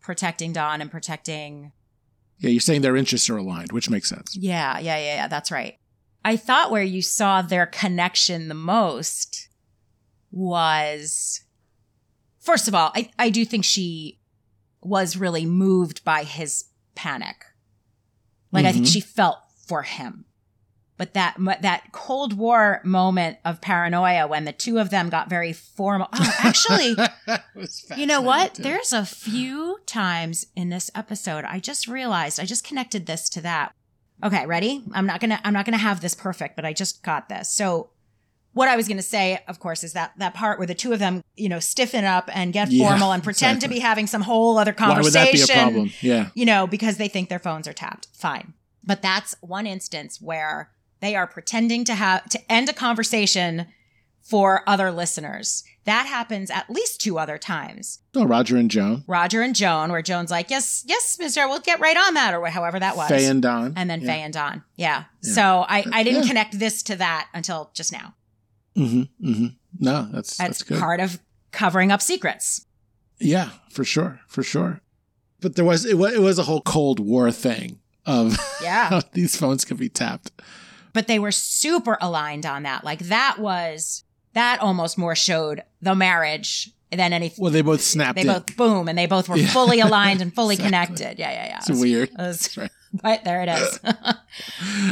protecting 0.00 0.52
Don 0.52 0.80
and 0.80 0.90
protecting 0.90 1.72
yeah 2.38 2.50
you're 2.50 2.60
saying 2.60 2.82
their 2.82 2.96
interests 2.96 3.30
are 3.30 3.36
aligned 3.38 3.72
which 3.72 3.88
makes 3.88 4.08
sense 4.08 4.36
yeah, 4.36 4.78
yeah, 4.78 4.98
yeah, 4.98 5.14
yeah. 5.16 5.28
That's 5.28 5.50
right. 5.50 5.78
I 6.24 6.36
thought 6.36 6.70
where 6.70 6.82
you 6.82 7.00
saw 7.02 7.42
their 7.42 7.66
connection 7.66 8.48
the 8.48 8.54
most 8.54 9.48
was, 10.30 11.42
first 12.40 12.66
of 12.68 12.74
all, 12.74 12.92
I, 12.94 13.10
I 13.18 13.30
do 13.30 13.44
think 13.44 13.64
she 13.64 14.18
was 14.82 15.16
really 15.16 15.46
moved 15.46 16.04
by 16.04 16.24
his 16.24 16.64
panic. 16.94 17.44
Like 18.52 18.64
I 18.66 18.72
think 18.72 18.86
Mhm. 18.86 18.92
she 18.92 19.00
felt 19.00 19.38
for 19.66 19.82
him. 19.82 20.24
But 20.96 21.12
that 21.14 21.36
that 21.60 21.90
Cold 21.90 22.34
War 22.34 22.80
moment 22.84 23.38
of 23.44 23.60
paranoia 23.60 24.28
when 24.28 24.44
the 24.44 24.52
two 24.52 24.78
of 24.78 24.90
them 24.90 25.08
got 25.08 25.28
very 25.28 25.52
formal. 25.52 26.08
Oh, 26.12 26.34
actually, 26.38 26.94
you 27.96 28.06
know 28.06 28.20
what? 28.20 28.54
There's 28.54 28.92
a 28.92 29.04
few 29.04 29.80
times 29.86 30.46
in 30.54 30.68
this 30.68 30.90
episode 30.94 31.44
I 31.44 31.58
just 31.58 31.88
realized 31.88 32.38
I 32.38 32.44
just 32.44 32.64
connected 32.64 33.06
this 33.06 33.28
to 33.30 33.40
that. 33.40 33.74
Okay, 34.22 34.46
ready? 34.46 34.84
I'm 34.92 35.04
not 35.06 35.20
gonna 35.20 35.40
I'm 35.42 35.52
not 35.52 35.64
gonna 35.64 35.78
have 35.78 36.00
this 36.00 36.14
perfect, 36.14 36.54
but 36.54 36.64
I 36.64 36.72
just 36.72 37.02
got 37.02 37.28
this. 37.28 37.48
So 37.50 37.90
what 38.52 38.68
I 38.68 38.76
was 38.76 38.86
gonna 38.86 39.02
say, 39.02 39.40
of 39.48 39.58
course, 39.58 39.82
is 39.82 39.94
that 39.94 40.12
that 40.18 40.32
part 40.32 40.58
where 40.58 40.66
the 40.68 40.76
two 40.76 40.92
of 40.92 41.00
them, 41.00 41.22
you 41.34 41.48
know, 41.48 41.58
stiffen 41.58 42.04
up 42.04 42.30
and 42.32 42.52
get 42.52 42.70
Yeah, 42.70 42.88
formal 42.88 43.10
and 43.10 43.22
pretend 43.24 43.60
to 43.62 43.68
be 43.68 43.80
having 43.80 44.06
some 44.06 44.22
whole 44.22 44.58
other 44.58 44.72
conversation. 44.72 45.02
why 45.20 45.24
would 45.24 45.40
that 45.40 45.46
be 45.46 45.52
a 45.52 45.62
problem 45.62 45.90
yeah 46.00 46.28
you 46.34 46.46
know, 46.46 46.68
because 46.68 46.98
they 46.98 47.08
think 47.08 47.28
their 47.30 47.40
phones 47.40 47.66
are 47.66 47.72
tapped. 47.72 48.06
Fine. 48.12 48.54
But 48.84 49.02
that's 49.02 49.34
one 49.40 49.66
instance 49.66 50.20
where 50.20 50.70
they 51.04 51.14
are 51.16 51.26
pretending 51.26 51.84
to 51.84 51.94
have 51.94 52.28
to 52.30 52.52
end 52.52 52.68
a 52.68 52.72
conversation 52.72 53.66
for 54.22 54.62
other 54.66 54.90
listeners. 54.90 55.62
That 55.84 56.06
happens 56.06 56.50
at 56.50 56.70
least 56.70 57.02
two 57.02 57.18
other 57.18 57.36
times. 57.36 57.98
oh 58.16 58.24
roger 58.24 58.56
and 58.56 58.70
joan 58.70 59.04
Roger 59.06 59.42
and 59.42 59.54
Joan, 59.54 59.92
where 59.92 60.00
Joan's 60.00 60.30
like, 60.30 60.48
Yes, 60.48 60.82
yes, 60.86 61.18
Mister, 61.18 61.46
we'll 61.46 61.60
get 61.60 61.78
right 61.80 61.96
on 61.96 62.14
that, 62.14 62.32
or 62.34 62.46
however 62.46 62.80
that 62.80 62.96
was. 62.96 63.08
faye 63.10 63.26
and 63.26 63.42
don 63.42 63.74
and 63.76 63.90
then 63.90 64.00
yeah. 64.00 64.06
Faye 64.06 64.22
and 64.22 64.32
Don. 64.32 64.62
Yeah. 64.76 65.04
Yeah. 65.22 65.32
So 65.34 65.66
I, 65.68 65.84
I 65.92 66.02
didn't 66.02 66.22
Yeah. 66.22 66.28
connect 66.28 66.58
this 66.58 66.82
to 66.84 66.96
that 66.96 67.28
until 67.34 67.70
just 67.74 67.92
now. 67.92 68.14
Mm-hmm. 68.76 69.28
Mm-hmm. 69.30 69.46
No, 69.78 70.08
that's 70.10 70.36
That's, 70.36 70.38
that's 70.38 70.62
good. 70.62 70.78
part 70.80 71.00
of 71.00 71.20
covering 71.52 71.92
up 71.92 72.00
secrets. 72.00 72.64
Yeah, 73.20 73.50
for 73.70 73.84
sure, 73.84 74.20
for 74.26 74.42
sure. 74.42 74.80
But 75.40 75.54
there 75.56 75.64
was 75.66 75.84
it 75.84 75.98
was 75.98 76.14
it 76.14 76.20
was 76.20 76.38
a 76.38 76.44
whole 76.44 76.62
Cold 76.62 76.98
War 76.98 77.30
thing 77.30 77.78
of 78.06 78.38
Yeah. 78.62 79.00
these 79.12 79.36
phones 79.36 79.64
could 79.66 79.76
be 79.76 79.90
tapped. 79.90 80.32
But 80.94 81.06
they 81.08 81.18
were 81.18 81.30
super 81.32 81.98
aligned 82.00 82.46
on 82.46 82.62
that. 82.62 82.82
Like 82.84 83.00
that 83.00 83.38
was 83.38 84.04
that 84.32 84.60
almost 84.60 84.96
more 84.96 85.14
showed 85.14 85.62
the 85.82 85.94
marriage 85.94 86.70
than 86.90 87.12
anything. 87.12 87.42
Well, 87.42 87.52
they 87.52 87.60
both 87.62 87.80
snapped 87.82 88.14
they 88.14 88.22
in. 88.22 88.26
both 88.28 88.56
boom, 88.56 88.88
and 88.88 88.96
they 88.96 89.06
both 89.06 89.28
were 89.28 89.36
Yeah. 89.36 89.48
fully 89.48 89.80
aligned 89.80 90.20
and 90.22 90.34
fully 90.34 90.54
Exactly. 90.54 90.96
connected. 90.96 91.18
Yeah, 91.18 91.30
yeah, 91.32 91.46
yeah. 91.48 91.56
It's 91.58 91.68
It 91.68 91.72
was- 91.72 91.80
weird. 91.80 92.08
it 92.10 92.18
was- 92.18 92.56
right. 92.56 92.70
but 93.02 93.24
there 93.24 93.42
it 93.42 93.48
is. 93.48 93.80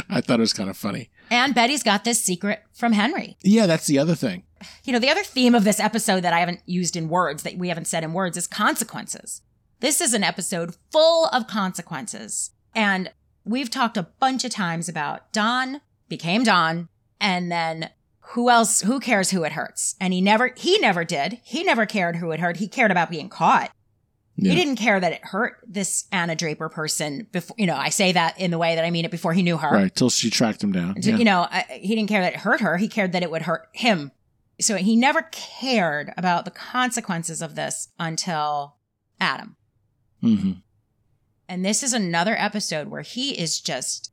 I 0.09 0.21
thought 0.21 0.39
it 0.39 0.41
was 0.41 0.53
kind 0.53 0.69
of 0.69 0.77
funny. 0.77 1.09
and 1.31 1.55
Betty's 1.55 1.83
got 1.83 2.03
this 2.03 2.21
secret 2.21 2.61
from 2.73 2.91
Henry. 2.93 3.37
Yeah, 3.41 3.65
that's 3.65 3.87
the 3.87 3.97
other 3.99 4.15
thing. 4.15 4.43
You 4.83 4.93
know, 4.93 4.99
the 4.99 5.09
other 5.09 5.23
theme 5.23 5.55
of 5.55 5.63
this 5.63 5.79
episode 5.79 6.21
that 6.21 6.33
I 6.33 6.39
haven't 6.39 6.61
used 6.65 6.95
in 6.95 7.09
words, 7.09 7.43
that 7.43 7.57
we 7.57 7.69
haven't 7.69 7.87
said 7.87 8.03
in 8.03 8.13
words, 8.13 8.37
is 8.37 8.47
consequences. 8.47 9.41
This 9.79 9.99
is 9.99 10.13
an 10.13 10.23
episode 10.23 10.75
full 10.91 11.25
of 11.27 11.47
consequences. 11.47 12.51
And 12.75 13.11
we've 13.45 13.69
talked 13.69 13.97
a 13.97 14.03
bunch 14.19 14.43
of 14.45 14.51
times 14.51 14.87
about 14.87 15.31
Don 15.33 15.81
became 16.15 16.43
Don 16.43 16.89
and 17.19 17.51
then 17.51 17.89
who 18.19 18.49
else 18.49 18.81
who 18.81 18.99
cares 18.99 19.31
who 19.31 19.43
it 19.43 19.53
hurts? 19.53 19.95
And 19.99 20.13
he 20.13 20.21
never 20.21 20.53
he 20.55 20.77
never 20.79 21.03
did. 21.03 21.39
He 21.43 21.63
never 21.63 21.85
cared 21.85 22.17
who 22.17 22.31
it 22.31 22.39
hurt. 22.39 22.57
He 22.57 22.67
cared 22.67 22.91
about 22.91 23.09
being 23.09 23.29
caught. 23.29 23.71
Yeah. 24.35 24.51
He 24.51 24.57
didn't 24.57 24.77
care 24.77 24.99
that 24.99 25.11
it 25.11 25.23
hurt 25.23 25.57
this 25.67 26.05
Anna 26.11 26.35
Draper 26.35 26.69
person 26.69 27.27
before, 27.31 27.55
you 27.59 27.67
know, 27.67 27.75
I 27.75 27.89
say 27.89 28.11
that 28.11 28.39
in 28.39 28.49
the 28.51 28.57
way 28.57 28.75
that 28.75 28.83
I 28.83 28.89
mean 28.91 29.05
it 29.05 29.11
before 29.11 29.33
he 29.33 29.43
knew 29.43 29.57
her. 29.57 29.69
Right, 29.69 29.93
till 29.93 30.09
she 30.09 30.29
tracked 30.29 30.63
him 30.63 30.71
down. 30.71 30.95
Yeah. 30.99 31.17
You 31.17 31.25
know, 31.25 31.47
I, 31.49 31.65
he 31.69 31.95
didn't 31.95 32.09
care 32.09 32.21
that 32.21 32.33
it 32.33 32.39
hurt 32.39 32.61
her. 32.61 32.77
He 32.77 32.87
cared 32.87 33.11
that 33.11 33.21
it 33.23 33.29
would 33.29 33.43
hurt 33.43 33.67
him. 33.73 34.11
So 34.59 34.75
he 34.77 34.95
never 34.95 35.23
cared 35.31 36.13
about 36.17 36.45
the 36.45 36.51
consequences 36.51 37.41
of 37.41 37.55
this 37.55 37.89
until 37.99 38.77
Adam. 39.19 39.55
Mhm. 40.23 40.61
And 41.47 41.63
this 41.63 41.83
is 41.83 41.93
another 41.93 42.35
episode 42.37 42.87
where 42.87 43.01
he 43.01 43.37
is 43.37 43.59
just 43.59 44.12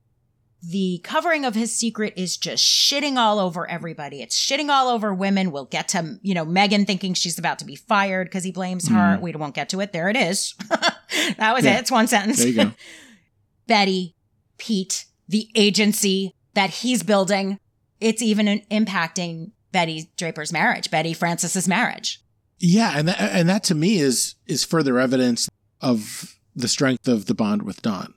the 0.62 1.00
covering 1.02 1.44
of 1.46 1.54
his 1.54 1.74
secret 1.74 2.12
is 2.16 2.36
just 2.36 2.62
shitting 2.64 3.16
all 3.16 3.38
over 3.38 3.68
everybody. 3.70 4.20
It's 4.20 4.36
shitting 4.38 4.68
all 4.68 4.88
over 4.88 5.14
women. 5.14 5.52
We'll 5.52 5.64
get 5.64 5.88
to, 5.88 6.18
you 6.22 6.34
know, 6.34 6.44
Megan 6.44 6.84
thinking 6.84 7.14
she's 7.14 7.38
about 7.38 7.58
to 7.60 7.64
be 7.64 7.76
fired 7.76 8.26
because 8.26 8.44
he 8.44 8.52
blames 8.52 8.88
her. 8.88 8.94
Mm-hmm. 8.94 9.22
We 9.22 9.32
won't 9.32 9.54
get 9.54 9.70
to 9.70 9.80
it. 9.80 9.92
There 9.92 10.10
it 10.10 10.16
is. 10.16 10.54
that 10.68 11.54
was 11.54 11.64
Yeah. 11.64 11.76
it. 11.76 11.80
It's 11.80 11.90
one 11.90 12.06
sentence. 12.08 12.38
There 12.38 12.48
you 12.48 12.54
go. 12.64 12.72
Betty, 13.66 14.14
Pete, 14.58 15.06
the 15.28 15.48
agency 15.54 16.34
that 16.54 16.70
he's 16.70 17.02
building. 17.02 17.58
It's 18.00 18.20
even 18.20 18.62
impacting 18.70 19.52
Betty 19.72 20.10
Draper's 20.16 20.52
marriage, 20.52 20.90
Betty 20.90 21.12
Francis's 21.14 21.68
marriage. 21.68 22.20
Yeah, 22.58 22.92
and 22.96 23.08
that, 23.08 23.18
and 23.20 23.48
that 23.48 23.62
to 23.64 23.74
me 23.74 23.98
is 23.98 24.34
is 24.46 24.64
further 24.64 24.98
evidence 24.98 25.48
of 25.80 26.36
the 26.54 26.68
strength 26.68 27.08
of 27.08 27.26
the 27.26 27.34
bond 27.34 27.62
with 27.62 27.80
Don, 27.80 28.12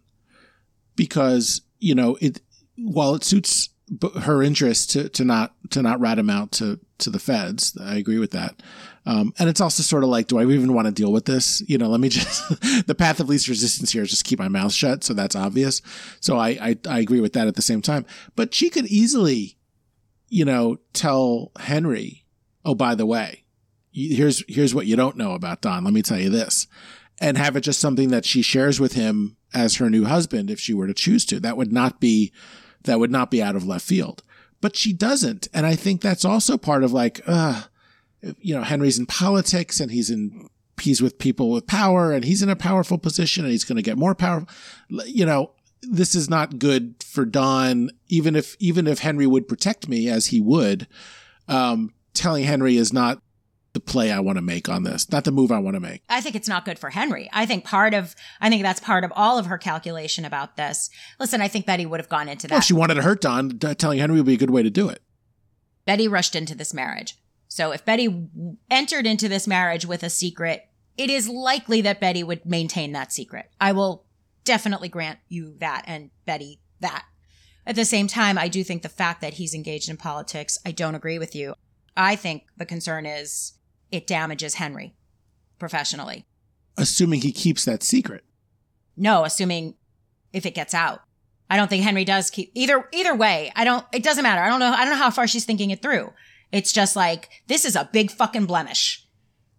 because 0.96 1.62
you 1.84 1.96
know 1.96 2.18
it 2.22 2.42
while 2.78 3.16
it 3.16 3.24
suits 3.24 3.70
her 4.22 4.42
interest 4.42 4.92
to 4.92 5.10
to 5.10 5.26
not 5.26 5.54
to 5.70 5.82
not 5.82 6.00
rat 6.00 6.18
him 6.18 6.30
out 6.30 6.52
to 6.54 6.80
to 7.00 7.10
the 7.10 7.20
feds. 7.20 7.78
I 7.80 7.96
agree 7.98 8.20
with 8.20 8.32
that. 8.32 8.62
Um, 9.06 9.34
and 9.38 9.50
it's 9.50 9.60
also 9.60 9.84
sort 9.84 10.04
of 10.04 10.10
like, 10.10 10.28
do 10.28 10.40
I 10.40 10.46
even 10.46 10.74
want 10.74 10.88
to 10.88 10.94
deal 10.94 11.12
with 11.12 11.26
this? 11.26 11.62
You 11.68 11.78
know, 11.78 11.90
let 11.90 12.00
me 12.00 12.10
just 12.10 12.88
the 12.88 12.96
path 12.96 13.20
of 13.20 13.28
least 13.28 13.50
resistance 13.50 13.92
here 13.92 14.04
is 14.04 14.10
just 14.10 14.24
keep 14.24 14.40
my 14.40 14.48
mouth 14.48 14.72
shut. 14.72 15.04
So 15.04 15.14
that's 15.14 15.36
obvious. 15.36 15.82
So 16.22 16.38
I, 16.38 16.50
I 16.50 16.78
I 16.88 17.00
agree 17.00 17.20
with 17.20 17.34
that 17.34 17.48
at 17.48 17.56
the 17.56 17.62
same 17.62 17.82
time. 17.82 18.06
But 18.36 18.54
she 18.54 18.70
could 18.70 18.88
easily, 18.88 19.58
you 20.30 20.46
know, 20.46 20.78
tell 20.94 21.52
Henry, 21.60 22.26
oh 22.64 22.76
by 22.76 22.96
the 22.96 23.06
way, 23.06 23.44
here's 23.92 24.44
here's 24.48 24.74
what 24.74 24.86
you 24.86 24.96
don't 24.96 25.18
know 25.18 25.34
about 25.34 25.62
Don. 25.62 25.84
Let 25.84 25.94
me 25.94 26.02
tell 26.02 26.20
you 26.20 26.30
this, 26.30 26.68
and 27.20 27.38
have 27.38 27.56
it 27.56 27.62
just 27.62 27.80
something 27.80 28.10
that 28.10 28.26
she 28.26 28.42
shares 28.42 28.80
with 28.80 28.94
him 28.94 29.38
as 29.54 29.76
her 29.76 29.90
new 29.90 30.06
husband 30.06 30.50
if 30.50 30.60
she 30.60 30.74
were 30.74 30.88
to 30.88 30.94
choose 30.94 31.26
to. 31.26 31.40
That 31.40 31.58
would 31.58 31.72
not 31.72 32.00
be 32.00 32.32
that 32.84 33.00
would 33.00 33.12
not 33.12 33.32
be 33.32 33.42
out 33.42 33.56
of 33.56 33.66
left 33.66 33.86
field. 33.86 34.24
But 34.62 34.76
she 34.76 34.94
doesn't, 34.94 35.48
and 35.54 35.66
I 35.66 35.76
think 35.76 36.02
that's 36.02 36.24
also 36.24 36.58
part 36.58 36.84
of 36.84 36.94
like, 36.94 37.22
uh, 37.28 37.64
you 38.40 38.56
know, 38.56 38.64
Henry's 38.64 38.98
in 38.98 39.06
politics 39.06 39.80
and 39.80 39.92
he's 39.92 40.10
in 40.10 40.48
he's 40.82 41.02
with 41.02 41.20
people 41.20 41.52
with 41.52 41.68
power 41.68 42.12
and 42.12 42.26
he's 42.26 42.42
in 42.42 42.50
a 42.50 42.56
powerful 42.56 42.98
position 42.98 43.44
and 43.44 43.52
he's 43.52 43.64
going 43.64 43.76
to 43.76 43.82
get 43.82 43.98
more 43.98 44.16
powerful. 44.16 44.50
You 45.06 45.26
know, 45.26 45.52
this 45.82 46.16
is 46.16 46.30
not 46.30 46.60
good 46.60 46.96
for 47.04 47.26
Don. 47.26 47.92
Even 48.08 48.36
if 48.36 48.56
even 48.60 48.88
if 48.88 49.00
Henry 49.00 49.28
would 49.28 49.48
protect 49.48 49.88
me 49.88 50.10
as 50.10 50.28
he 50.28 50.42
would, 50.42 50.88
um, 51.48 51.94
telling 52.14 52.44
Henry 52.44 52.78
is 52.78 52.94
not 52.94 53.22
the 53.74 53.80
play 53.80 54.12
I 54.12 54.20
want 54.20 54.38
to 54.38 54.42
make 54.42 54.70
on 54.70 54.84
this, 54.84 55.12
not 55.12 55.24
the 55.24 55.32
move 55.32 55.52
I 55.52 55.60
want 55.60 55.76
to 55.76 55.80
make. 55.80 56.04
I 56.08 56.22
think 56.22 56.36
it's 56.36 56.48
not 56.48 56.64
good 56.64 56.78
for 56.78 56.92
Henry. 56.92 57.30
I 57.34 57.46
think 57.46 57.64
part 57.64 57.94
of, 57.94 58.16
I 58.40 58.50
think 58.50 58.62
that's 58.64 58.80
part 58.80 59.04
of 59.04 59.12
all 59.16 59.40
of 59.40 59.48
her 59.48 59.58
calculation 59.58 60.26
about 60.26 60.58
this. 60.58 60.90
Listen, 61.20 61.42
I 61.42 61.48
think 61.48 61.66
Betty 61.66 61.86
would 61.86 62.00
have 62.00 62.10
gone 62.10 62.30
into 62.30 62.48
that. 62.48 62.54
Well, 62.54 62.60
if 62.60 62.66
she 62.66 62.74
wanted 62.74 62.96
to 62.96 63.02
hurt 63.02 63.22
Don, 63.22 63.58
telling 63.58 64.00
Henry 64.00 64.18
would 64.18 64.28
be 64.28 64.36
a 64.36 64.38
good 64.38 64.52
way 64.52 64.64
to 64.64 64.70
do 64.70 64.90
it. 64.90 65.02
Betty 65.86 66.08
rushed 66.08 66.36
into 66.36 66.56
this 66.56 66.74
marriage. 66.74 67.18
So 67.48 67.72
if 67.72 67.84
Betty 67.84 68.28
entered 68.70 69.06
into 69.06 69.28
this 69.28 69.48
marriage 69.48 69.86
with 69.86 70.04
a 70.04 70.10
secret, 70.10 70.64
it 70.98 71.10
is 71.10 71.28
likely 71.28 71.82
that 71.82 72.00
Betty 72.00 72.24
would 72.24 72.46
maintain 72.46 72.92
that 72.92 73.12
secret. 73.12 73.50
I 73.60 73.72
will 73.72 74.06
definitely 74.44 74.90
grant 74.90 75.20
you 75.30 75.56
that 75.60 75.84
and 75.88 76.12
Betty 76.26 76.62
that. 76.80 77.06
At 77.66 77.76
the 77.76 77.86
same 77.86 78.08
time, 78.08 78.38
I 78.38 78.50
do 78.50 78.64
think 78.64 78.82
the 78.82 78.90
fact 78.90 79.22
that 79.22 79.36
he's 79.36 79.54
engaged 79.54 79.90
in 79.90 79.98
politics, 79.98 80.60
I 80.66 80.72
don't 80.72 80.96
agree 80.96 81.18
with 81.18 81.34
you. 81.34 81.56
I 81.96 82.16
think 82.16 82.44
the 82.58 82.66
concern 82.66 83.06
is 83.06 83.54
it 83.94 84.08
damages 84.08 84.56
Henry 84.56 84.96
professionally. 85.60 86.26
Assuming 86.78 87.22
he 87.22 87.32
keeps 87.32 87.64
that 87.66 87.84
secret. 87.84 88.26
No, 88.98 89.24
assuming 89.24 89.76
if 90.34 90.48
it 90.48 90.56
gets 90.56 90.74
out. 90.74 91.02
I 91.48 91.58
don't 91.58 91.70
think 91.70 91.84
Henry 91.84 92.04
does 92.04 92.32
keep 92.32 92.52
either 92.56 92.90
either 92.92 93.16
way. 93.16 93.52
I 93.56 93.64
don't 93.64 93.86
it 93.94 94.02
doesn't 94.02 94.24
matter. 94.24 94.42
I 94.42 94.50
don't 94.50 94.60
know 94.60 94.74
I 94.74 94.84
don't 94.84 94.90
know 94.90 95.04
how 95.04 95.12
far 95.12 95.28
she's 95.28 95.46
thinking 95.46 95.70
it 95.70 95.84
through. 95.84 96.12
It's 96.52 96.74
just 96.74 96.96
like 96.96 97.30
this 97.48 97.66
is 97.66 97.76
a 97.76 97.88
big 97.94 98.10
fucking 98.10 98.48
blemish 98.48 99.08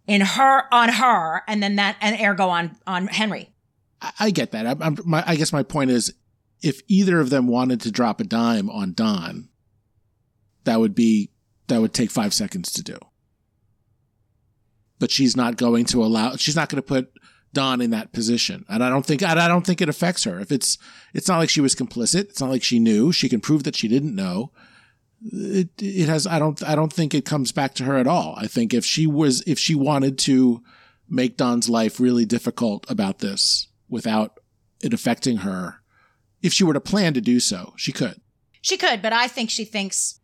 in 0.09 0.21
her 0.21 0.75
on 0.75 0.89
her 0.89 1.43
and 1.47 1.63
then 1.63 1.77
that 1.77 1.97
and 2.01 2.21
ergo 2.21 2.49
on 2.49 2.77
on 2.89 3.07
Henry. 3.07 3.55
I, 4.03 4.13
I 4.19 4.31
get 4.33 4.51
that. 4.51 4.67
I'm, 4.67 4.83
I'm, 4.83 4.99
my, 5.05 5.23
I 5.25 5.37
guess 5.37 5.53
my 5.53 5.63
point 5.63 5.93
is, 5.93 6.13
if 6.61 6.83
either 6.89 7.21
of 7.21 7.31
them 7.31 7.47
wanted 7.47 7.81
to 7.83 7.93
drop 7.93 8.21
a 8.21 8.25
dime 8.25 8.69
on 8.69 8.95
Don, 8.95 9.49
that 10.65 10.81
would 10.81 10.97
be 10.97 11.31
that 11.69 11.81
would 11.81 11.95
take 11.95 12.11
five 12.11 12.35
seconds 12.35 12.73
to 12.73 12.83
do. 12.83 12.99
But 15.05 15.11
she's 15.11 15.37
not 15.37 15.59
going 15.59 15.85
to 15.85 16.03
allow. 16.03 16.37
She's 16.37 16.57
not 16.57 16.71
going 16.71 16.81
to 16.81 16.89
put 16.89 17.13
Don 17.53 17.83
in 17.83 17.91
that 17.91 18.15
position, 18.15 18.65
and 18.71 18.83
I 18.83 18.89
don't 18.89 19.05
think. 19.05 19.23
I 19.23 19.47
don't 19.47 19.67
think 19.67 19.83
it 19.83 19.89
affects 19.91 20.25
her. 20.25 20.41
If 20.41 20.51
it's, 20.51 20.79
it's 21.13 21.29
not 21.29 21.37
like 21.37 21.51
she 21.51 21.61
was 21.61 21.75
complicit. 21.75 22.31
It's 22.31 22.41
not 22.41 22.49
like 22.49 22.63
she 22.63 22.79
knew. 22.79 23.13
She 23.13 23.29
can 23.29 23.43
prove 23.43 23.65
that 23.65 23.77
she 23.77 23.87
didn't 23.87 24.15
know. 24.15 24.51
It 25.31 25.69
it 25.79 26.09
has. 26.09 26.27
I 26.27 26.39
don't. 26.39 26.63
I 26.67 26.75
don't 26.75 26.91
think 26.91 27.13
it 27.13 27.27
comes 27.27 27.53
back 27.53 27.75
to 27.75 27.85
her 27.85 27.99
at 27.99 28.07
all. 28.07 28.35
I 28.39 28.47
think 28.47 28.73
if 28.73 28.83
she 28.83 29.07
was, 29.07 29.43
if 29.43 29.59
she 29.59 29.75
wanted 29.75 30.17
to 30.21 30.63
make 31.07 31.37
Don's 31.37 31.69
life 31.69 32.01
really 32.01 32.25
difficult 32.25 32.91
about 32.91 33.19
this 33.19 33.69
without 33.91 34.41
it 34.81 34.95
affecting 34.95 35.37
her, 35.39 35.83
if 36.41 36.55
she 36.55 36.65
were 36.65 36.73
to 36.73 36.81
plan 36.81 37.13
to 37.13 37.21
do 37.21 37.41
so, 37.41 37.75
she 37.77 37.93
could. 37.93 38.23
She 38.63 38.79
could, 38.79 39.03
but 39.03 39.13
I 39.13 39.29
think 39.29 39.51
she 39.51 39.67
thinks 39.67 40.21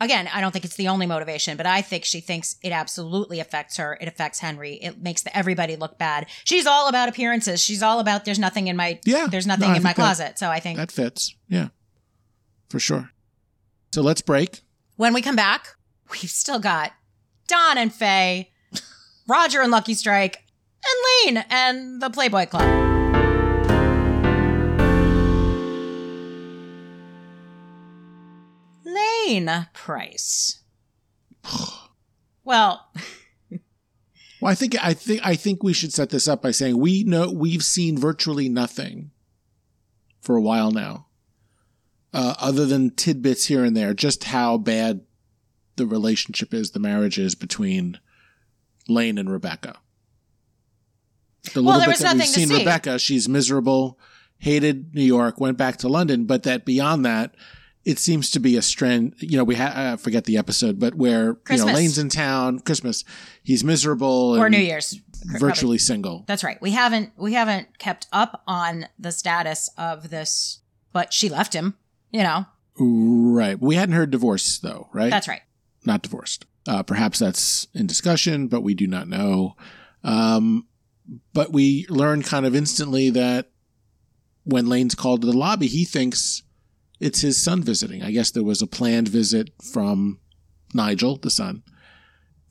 again, 0.00 0.28
I 0.32 0.40
don't 0.40 0.50
think 0.52 0.64
it's 0.64 0.76
the 0.76 0.88
only 0.88 1.06
motivation, 1.06 1.56
but 1.56 1.66
I 1.66 1.82
think 1.82 2.04
she 2.04 2.20
thinks 2.20 2.56
it 2.62 2.72
absolutely 2.72 3.40
affects 3.40 3.76
her. 3.76 3.98
It 4.00 4.08
affects 4.08 4.38
Henry. 4.40 4.74
It 4.74 5.00
makes 5.02 5.22
the, 5.22 5.36
everybody 5.36 5.76
look 5.76 5.98
bad. 5.98 6.26
She's 6.44 6.66
all 6.66 6.88
about 6.88 7.08
appearances. 7.08 7.60
She's 7.60 7.82
all 7.82 8.00
about 8.00 8.24
there's 8.24 8.38
nothing 8.38 8.66
in 8.68 8.76
my 8.76 8.98
Yeah. 9.04 9.26
there's 9.30 9.46
nothing 9.46 9.70
I 9.70 9.76
in 9.76 9.82
my 9.82 9.90
that- 9.90 9.96
closet. 9.96 10.38
So 10.38 10.48
I 10.50 10.60
think 10.60 10.78
That 10.78 10.90
fits. 10.92 11.34
Yeah. 11.48 11.68
For 12.68 12.78
sure. 12.80 13.10
So 13.92 14.02
let's 14.02 14.22
break. 14.22 14.60
when 14.96 15.12
we 15.14 15.22
come 15.22 15.36
back, 15.36 15.76
we've 16.10 16.30
still 16.30 16.58
got 16.60 16.92
Don 17.48 17.76
and 17.78 17.92
Faye, 17.92 18.50
Roger 19.28 19.60
and 19.60 19.70
Lucky 19.72 19.94
Strike, 19.94 20.44
and 20.84 21.34
Lane 21.36 21.44
and 21.50 22.00
the 22.00 22.08
Playboy 22.10 22.46
Club. 22.46 22.99
Price. 29.72 30.60
Well, 32.44 32.90
Well, 34.40 34.50
I 34.50 34.54
think 34.54 34.74
I 34.82 34.94
think 34.94 35.20
I 35.22 35.34
think 35.34 35.62
we 35.62 35.74
should 35.74 35.92
set 35.92 36.08
this 36.10 36.26
up 36.26 36.40
by 36.42 36.50
saying 36.50 36.78
we 36.78 37.04
know 37.04 37.30
we've 37.30 37.62
seen 37.62 37.98
virtually 37.98 38.48
nothing 38.48 39.10
for 40.20 40.34
a 40.34 40.40
while 40.40 40.70
now, 40.70 41.08
uh, 42.14 42.34
other 42.38 42.64
than 42.64 42.90
tidbits 42.90 43.46
here 43.46 43.64
and 43.64 43.76
there. 43.76 43.92
Just 43.92 44.24
how 44.24 44.56
bad 44.56 45.02
the 45.76 45.86
relationship 45.86 46.54
is, 46.54 46.70
the 46.70 46.80
marriage 46.80 47.18
is 47.18 47.34
between 47.34 48.00
Lane 48.88 49.18
and 49.18 49.30
Rebecca. 49.30 49.76
The 51.52 51.62
Well, 51.62 51.78
little 51.78 51.80
there 51.80 51.88
bit 51.90 51.98
that 51.98 52.16
we've 52.16 52.26
seen 52.26 52.48
see. 52.48 52.58
Rebecca, 52.58 52.98
she's 52.98 53.28
miserable, 53.28 53.98
hated 54.38 54.94
New 54.94 55.04
York, 55.04 55.38
went 55.38 55.58
back 55.58 55.76
to 55.78 55.88
London, 55.88 56.24
but 56.24 56.44
that 56.44 56.64
beyond 56.64 57.04
that, 57.04 57.34
it 57.84 57.98
seems 57.98 58.30
to 58.30 58.40
be 58.40 58.56
a 58.56 58.62
strand. 58.62 59.14
You 59.18 59.38
know, 59.38 59.44
we 59.44 59.54
ha- 59.54 59.92
I 59.92 59.96
forget 59.96 60.24
the 60.24 60.36
episode, 60.36 60.78
but 60.78 60.94
where 60.94 61.38
you 61.48 61.56
know 61.56 61.66
Lane's 61.66 61.98
in 61.98 62.08
town, 62.08 62.60
Christmas, 62.60 63.04
he's 63.42 63.64
miserable 63.64 64.36
or 64.38 64.50
New 64.50 64.58
Year's. 64.58 65.00
virtually 65.38 65.78
single. 65.78 66.24
That's 66.26 66.44
right. 66.44 66.60
We 66.60 66.72
haven't 66.72 67.12
we 67.16 67.32
haven't 67.34 67.78
kept 67.78 68.06
up 68.12 68.42
on 68.46 68.86
the 68.98 69.12
status 69.12 69.70
of 69.78 70.10
this, 70.10 70.60
but 70.92 71.12
she 71.12 71.28
left 71.28 71.54
him, 71.54 71.76
you 72.10 72.22
know. 72.22 72.46
Right. 72.78 73.60
We 73.60 73.76
hadn't 73.76 73.94
heard 73.94 74.10
divorce 74.10 74.58
though, 74.58 74.88
right? 74.92 75.10
That's 75.10 75.28
right. 75.28 75.42
Not 75.84 76.02
divorced. 76.02 76.46
Uh, 76.68 76.82
perhaps 76.82 77.18
that's 77.18 77.66
in 77.74 77.86
discussion, 77.86 78.48
but 78.48 78.62
we 78.62 78.74
do 78.74 78.86
not 78.86 79.08
know. 79.08 79.56
Um, 80.04 80.66
but 81.32 81.52
we 81.52 81.86
learn 81.88 82.22
kind 82.22 82.46
of 82.46 82.54
instantly 82.54 83.10
that 83.10 83.50
when 84.44 84.68
Lane's 84.68 84.94
called 84.94 85.22
to 85.22 85.26
the 85.26 85.36
lobby, 85.36 85.66
he 85.66 85.84
thinks 85.84 86.42
it's 87.00 87.20
his 87.22 87.42
son 87.42 87.62
visiting. 87.62 88.02
I 88.02 88.10
guess 88.12 88.30
there 88.30 88.44
was 88.44 88.62
a 88.62 88.66
planned 88.66 89.08
visit 89.08 89.50
from 89.72 90.18
Nigel, 90.74 91.16
the 91.16 91.30
son. 91.30 91.62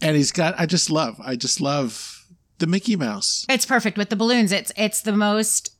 And 0.02 0.16
he's 0.18 0.32
got, 0.32 0.56
I 0.60 0.66
just 0.66 0.89
love, 0.89 1.20
I 1.24 1.36
just 1.36 1.62
love 1.62 2.26
the 2.58 2.68
Mickey 2.68 2.95
Mouse. 2.95 3.45
It's 3.50 3.66
perfect 3.66 3.97
with 3.97 4.10
the 4.10 4.16
balloons. 4.16 4.52
It's 4.52 4.72
it's 4.76 5.02
the 5.02 5.14
most 5.14 5.72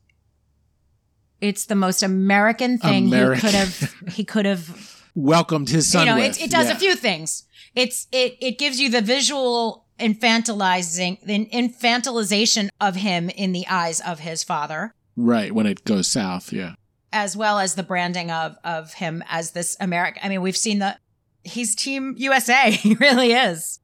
It's 1.40 1.66
the 1.66 1.74
most 1.74 2.02
American 2.02 2.78
thing 2.78 3.06
American. 3.06 3.36
he 3.36 3.40
could 3.46 3.54
have. 3.54 3.94
He 4.14 4.24
could 4.24 4.46
have. 4.46 4.96
Welcomed 5.16 5.68
his 5.70 5.90
son. 5.90 6.06
you 6.06 6.12
know, 6.12 6.16
with. 6.20 6.38
it, 6.38 6.44
it 6.44 6.50
does 6.50 6.66
Yeah. 6.68 6.72
a 6.76 6.78
few 6.78 6.94
things. 6.94 7.44
It's 7.74 8.06
it 8.12 8.36
it 8.40 8.58
gives 8.58 8.78
you 8.80 8.88
the 8.90 9.00
visual 9.02 9.86
infantilizing, 9.98 11.20
the 11.24 11.46
infantilization 11.46 12.68
of 12.80 12.96
him 12.96 13.28
in 13.30 13.52
the 13.52 13.66
eyes 13.68 14.00
of 14.00 14.20
his 14.20 14.44
father. 14.44 14.94
right 15.16 15.52
when 15.54 15.66
it 15.66 15.84
goes 15.84 16.06
south. 16.08 16.52
Yeah. 16.52 16.74
As 17.12 17.36
well 17.36 17.58
as 17.58 17.74
the 17.74 17.82
branding 17.82 18.30
of 18.30 18.56
of 18.64 18.94
him 18.94 19.22
as 19.28 19.52
this 19.52 19.76
American. 19.80 20.22
I 20.24 20.28
mean, 20.28 20.42
we've 20.42 20.56
seen 20.56 20.78
the 20.78 20.96
he's 21.44 21.74
Team 21.74 22.14
USA. 22.18 22.70
He 22.80 22.94
really 22.94 23.32
is. 23.32 23.80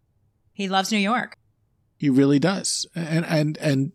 He 0.53 0.69
loves 0.69 0.91
New 0.91 0.99
York. 0.99 1.37
He 1.99 2.11
really 2.11 2.39
does, 2.39 2.87
and 2.95 3.25
and 3.27 3.59
and 3.59 3.93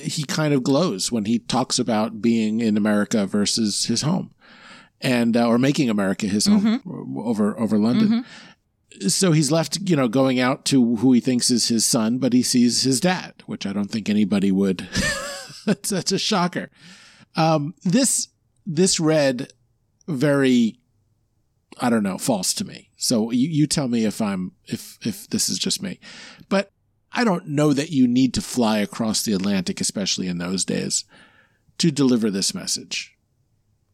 he 0.00 0.24
kind 0.24 0.54
of 0.54 0.62
glows 0.62 1.10
when 1.10 1.24
he 1.24 1.38
talks 1.38 1.78
about 1.78 2.22
being 2.22 2.60
in 2.60 2.76
America 2.76 3.26
versus 3.26 3.86
his 3.86 4.02
home, 4.02 4.32
and 5.00 5.36
uh, 5.36 5.46
or 5.46 5.58
making 5.58 5.90
America 5.90 6.26
his 6.26 6.46
home 6.46 6.82
over 7.16 7.58
over 7.58 7.78
London. 7.78 8.24
So 9.08 9.32
he's 9.32 9.50
left, 9.50 9.78
you 9.88 9.96
know, 9.96 10.06
going 10.06 10.38
out 10.38 10.64
to 10.66 10.96
who 10.96 11.12
he 11.12 11.20
thinks 11.20 11.50
is 11.50 11.68
his 11.68 11.84
son, 11.84 12.18
but 12.18 12.34
he 12.34 12.42
sees 12.42 12.82
his 12.82 13.00
dad, 13.00 13.34
which 13.46 13.66
I 13.66 13.72
don't 13.72 13.90
think 13.90 14.08
anybody 14.08 14.52
would. 14.52 14.86
that's, 15.66 15.88
that's 15.88 16.12
a 16.12 16.18
shocker. 16.18 16.70
Um, 17.34 17.74
this 17.84 18.28
this 18.66 19.00
read 19.00 19.52
very, 20.08 20.78
I 21.80 21.90
don't 21.90 22.02
know, 22.02 22.18
false 22.18 22.52
to 22.54 22.64
me. 22.64 22.90
So 22.96 23.30
you, 23.30 23.48
you 23.48 23.66
tell 23.66 23.88
me 23.88 24.04
if 24.04 24.20
I'm 24.20 24.52
if 24.66 24.98
if 25.04 25.28
this 25.28 25.48
is 25.48 25.58
just 25.58 25.82
me, 25.82 25.98
but 26.48 26.70
I 27.12 27.24
don't 27.24 27.48
know 27.48 27.72
that 27.72 27.90
you 27.90 28.06
need 28.08 28.32
to 28.34 28.40
fly 28.40 28.78
across 28.78 29.22
the 29.22 29.32
Atlantic, 29.32 29.80
especially 29.80 30.28
in 30.28 30.38
those 30.38 30.64
days, 30.64 31.04
to 31.78 31.90
deliver 31.90 32.30
this 32.30 32.54
message. 32.54 33.16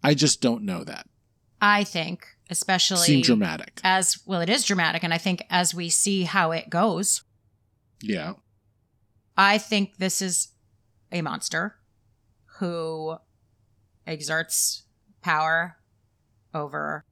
I 0.03 0.14
just 0.14 0.41
don't 0.41 0.62
know 0.62 0.85
that. 0.85 1.07
I 1.61 1.83
think, 1.83 2.25
especially 2.51 2.99
Seem 3.07 3.23
dramatic. 3.23 3.81
as 3.83 4.19
well, 4.27 4.41
it 4.41 4.49
is 4.49 4.64
dramatic, 4.64 5.03
and 5.03 5.12
I 5.12 5.19
think 5.19 5.43
as 5.51 5.75
we 5.75 5.89
see 5.89 6.23
how 6.25 6.53
it 6.53 6.71
goes, 6.71 7.23
Yeah. 8.01 8.35
I 9.37 9.59
think 9.59 9.97
this 9.99 10.21
is 10.23 10.49
a 11.11 11.23
monster 11.23 11.77
who 12.59 13.16
exerts 14.09 14.83
power 15.23 15.77
over 16.55 17.05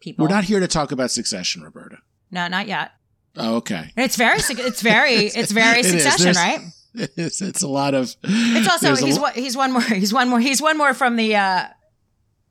people. 0.00 0.24
We're 0.24 0.34
not 0.34 0.44
here 0.44 0.60
to 0.60 0.68
talk 0.68 0.92
about 0.92 1.10
succession, 1.10 1.62
Roberta. 1.62 1.98
no, 2.30 2.48
not 2.48 2.66
yet. 2.66 2.92
Oh, 3.36 3.56
okay. 3.56 3.92
It's 3.96 4.16
very, 4.16 4.38
it's 4.38 4.82
very, 4.82 5.12
it's 5.40 5.52
very 5.52 5.80
It 5.80 5.84
succession, 5.86 6.34
right? 6.34 6.60
It's, 6.94 7.40
it's 7.48 7.62
a 7.62 7.68
lot 7.68 7.94
of. 7.94 8.14
It's 8.22 8.68
also 8.68 8.94
he's 8.96 9.18
lo- 9.18 9.28
he's 9.34 9.56
one 9.56 9.72
more 9.72 9.80
he's 10.02 10.12
one 10.12 10.28
more 10.28 10.40
he's 10.40 10.60
one 10.60 10.76
more 10.76 10.92
from 10.94 11.16
the 11.16 11.36
uh 11.36 11.64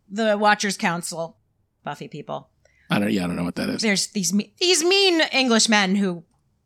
the 0.09 0.37
Watchers 0.37 0.77
Council, 0.77 1.37
Buffy 1.83 2.07
people. 2.07 2.49
I 2.89 2.99
don't. 2.99 3.11
Yeah, 3.11 3.23
I 3.23 3.27
don't 3.27 3.35
know 3.35 3.43
what 3.43 3.55
that 3.55 3.69
is. 3.69 3.81
There's 3.81 4.07
these 4.07 4.33
these 4.59 4.83
mean 4.83 5.21
English 5.31 5.69
men 5.69 5.95
who 5.95 6.23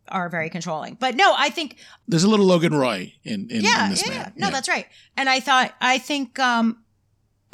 are 0.08 0.30
very 0.30 0.50
controlling. 0.50 0.96
But 1.00 1.16
no, 1.16 1.34
I 1.38 1.50
think 1.50 1.78
There's 2.08 2.24
a 2.24 2.30
little 2.30 2.46
Logan 2.46 2.74
Roy 2.74 3.14
in 3.24 3.50
in, 3.52 3.64
yeah, 3.64 3.86
in 3.86 3.90
this 3.92 4.08
yeah, 4.08 4.14
man. 4.14 4.34
yeah. 4.38 4.46
No, 4.46 4.52
that's 4.52 4.70
right. 4.70 4.88
And 5.18 5.28
I 5.28 5.40
thought 5.42 5.74
I 5.82 5.98
think 5.98 6.40
um 6.40 6.84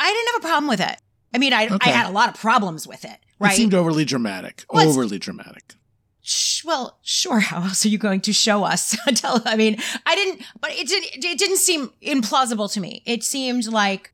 I 0.02 0.08
didn't 0.12 0.34
have 0.34 0.43
a 0.43 0.47
problem 0.47 0.68
with 0.68 0.82
it. 0.82 0.97
I 1.34 1.38
mean, 1.38 1.54
I 1.54 1.66
Okay. 1.68 1.78
I 1.91 1.93
had 1.93 2.08
a 2.10 2.12
lot 2.12 2.28
of 2.30 2.36
problems 2.39 2.86
with 2.88 3.06
it, 3.06 3.18
Right? 3.39 3.54
It 3.54 3.56
seemed 3.56 3.74
overly 3.74 4.04
dramatic. 4.06 4.66
Well, 4.70 4.88
overly 4.89 5.18
dramatic. 5.20 5.76
Sh- 6.22 6.64
well, 6.66 6.99
sure. 7.04 7.39
How 7.52 7.64
else 7.64 7.86
are 7.86 7.89
you 7.89 7.97
going 7.97 8.22
to 8.22 8.34
show 8.34 8.64
us? 8.64 8.95
Tell. 9.16 9.41
I 9.45 9.56
mean, 9.56 9.78
I 10.06 10.16
didn't, 10.16 10.41
but 10.60 10.72
it 10.72 10.88
didn't. 10.88 11.24
It 11.24 11.38
didn't 11.39 11.58
seem 11.58 11.91
implausible 12.02 12.72
to 12.74 12.80
me. 12.80 13.02
It 13.06 13.24
seemed 13.24 13.66
like, 13.68 14.14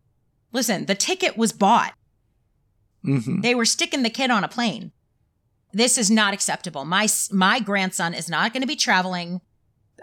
listen, 0.54 0.86
the 0.86 0.96
ticket 0.96 1.38
was 1.38 1.52
bought. 1.52 1.94
hmm 3.04 3.42
They 3.42 3.56
were 3.56 3.66
sticking 3.66 4.04
the 4.04 4.10
kid 4.10 4.30
on 4.32 4.44
a 4.44 4.48
plane. 4.48 4.92
This 5.74 5.98
is 5.98 6.10
not 6.10 6.34
acceptable. 6.34 6.86
My 6.86 7.08
my 7.32 7.60
grandson 7.60 8.14
is 8.14 8.30
not 8.30 8.54
going 8.54 8.62
to 8.62 8.68
be 8.68 8.76
traveling. 8.76 9.42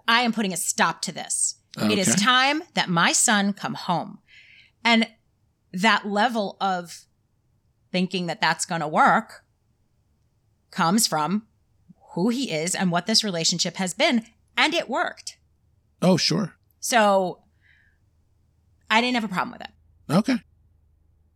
I 0.06 0.20
am 0.22 0.32
putting 0.32 0.52
a 0.52 0.56
stop 0.58 1.00
to 1.02 1.12
this. 1.12 1.56
It 1.78 1.98
is 1.98 2.14
time 2.14 2.62
that 2.74 2.88
my 2.88 3.12
son 3.12 3.52
come 3.52 3.74
home. 3.74 4.18
And 4.84 5.08
that 5.74 6.06
level 6.06 6.56
of 6.60 7.04
thinking 7.90 8.26
that 8.26 8.40
that's 8.40 8.64
going 8.64 8.80
to 8.80 8.88
work 8.88 9.44
comes 10.70 11.06
from 11.06 11.46
who 12.12 12.28
he 12.28 12.50
is 12.50 12.74
and 12.74 12.90
what 12.90 13.06
this 13.06 13.24
relationship 13.24 13.76
has 13.76 13.94
been. 13.94 14.24
And 14.56 14.74
it 14.74 14.88
worked. 14.88 15.36
Oh, 16.00 16.16
sure. 16.16 16.54
So 16.80 17.40
I 18.90 19.00
didn't 19.00 19.14
have 19.14 19.24
a 19.24 19.28
problem 19.28 19.52
with 19.52 19.62
it. 19.62 20.12
Okay. 20.12 20.36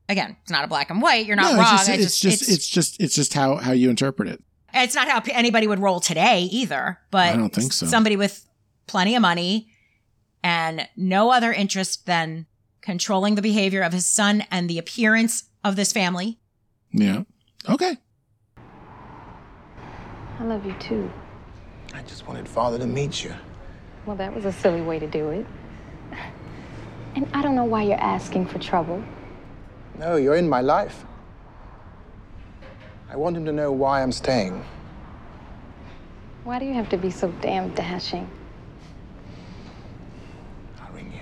Again, 0.08 0.36
it's 0.42 0.50
not 0.50 0.64
a 0.64 0.68
black 0.68 0.90
and 0.90 1.02
white. 1.02 1.26
You're 1.26 1.36
not 1.36 1.52
no, 1.52 1.58
wrong. 1.58 1.74
It's 1.74 1.86
just, 1.86 2.00
it's 2.00 2.20
just, 2.20 2.48
it's, 2.50 2.68
just, 2.68 3.00
it's 3.00 3.14
just 3.14 3.34
how 3.34 3.56
how 3.56 3.72
you 3.72 3.90
interpret 3.90 4.28
it. 4.28 4.42
It's 4.72 4.94
not 4.94 5.08
how 5.08 5.22
anybody 5.32 5.66
would 5.66 5.78
roll 5.78 6.00
today 6.00 6.42
either, 6.42 6.98
but 7.10 7.34
I 7.34 7.36
don't 7.36 7.52
think 7.52 7.72
so. 7.72 7.86
Somebody 7.86 8.16
with 8.16 8.46
plenty 8.86 9.14
of 9.14 9.22
money 9.22 9.68
and 10.42 10.88
no 10.96 11.30
other 11.30 11.52
interest 11.52 12.06
than 12.06 12.46
controlling 12.88 13.34
the 13.34 13.42
behavior 13.42 13.82
of 13.82 13.92
his 13.92 14.06
son 14.06 14.42
and 14.50 14.66
the 14.66 14.78
appearance 14.78 15.44
of 15.62 15.76
this 15.76 15.92
family. 15.92 16.38
Yeah. 16.90 17.24
Okay. 17.68 17.98
I 20.40 20.44
love 20.44 20.64
you 20.64 20.72
too. 20.80 21.10
I 21.92 22.00
just 22.04 22.26
wanted 22.26 22.48
father 22.48 22.78
to 22.78 22.86
meet 22.86 23.22
you. 23.22 23.34
Well, 24.06 24.16
that 24.16 24.34
was 24.34 24.46
a 24.46 24.52
silly 24.52 24.80
way 24.80 24.98
to 24.98 25.06
do 25.06 25.28
it. 25.28 25.46
And 27.14 27.28
I 27.34 27.42
don't 27.42 27.54
know 27.54 27.66
why 27.66 27.82
you're 27.82 28.00
asking 28.00 28.46
for 28.46 28.58
trouble. 28.58 29.04
No, 29.98 30.16
you're 30.16 30.36
in 30.36 30.48
my 30.48 30.62
life. 30.62 31.04
I 33.10 33.16
want 33.16 33.36
him 33.36 33.44
to 33.44 33.52
know 33.52 33.70
why 33.70 34.02
I'm 34.02 34.12
staying. 34.12 34.64
Why 36.42 36.58
do 36.58 36.64
you 36.64 36.72
have 36.72 36.88
to 36.88 36.96
be 36.96 37.10
so 37.10 37.30
damn 37.42 37.68
dashing? 37.74 38.26
I'll 40.80 40.90
ring 40.94 41.12
you. 41.12 41.20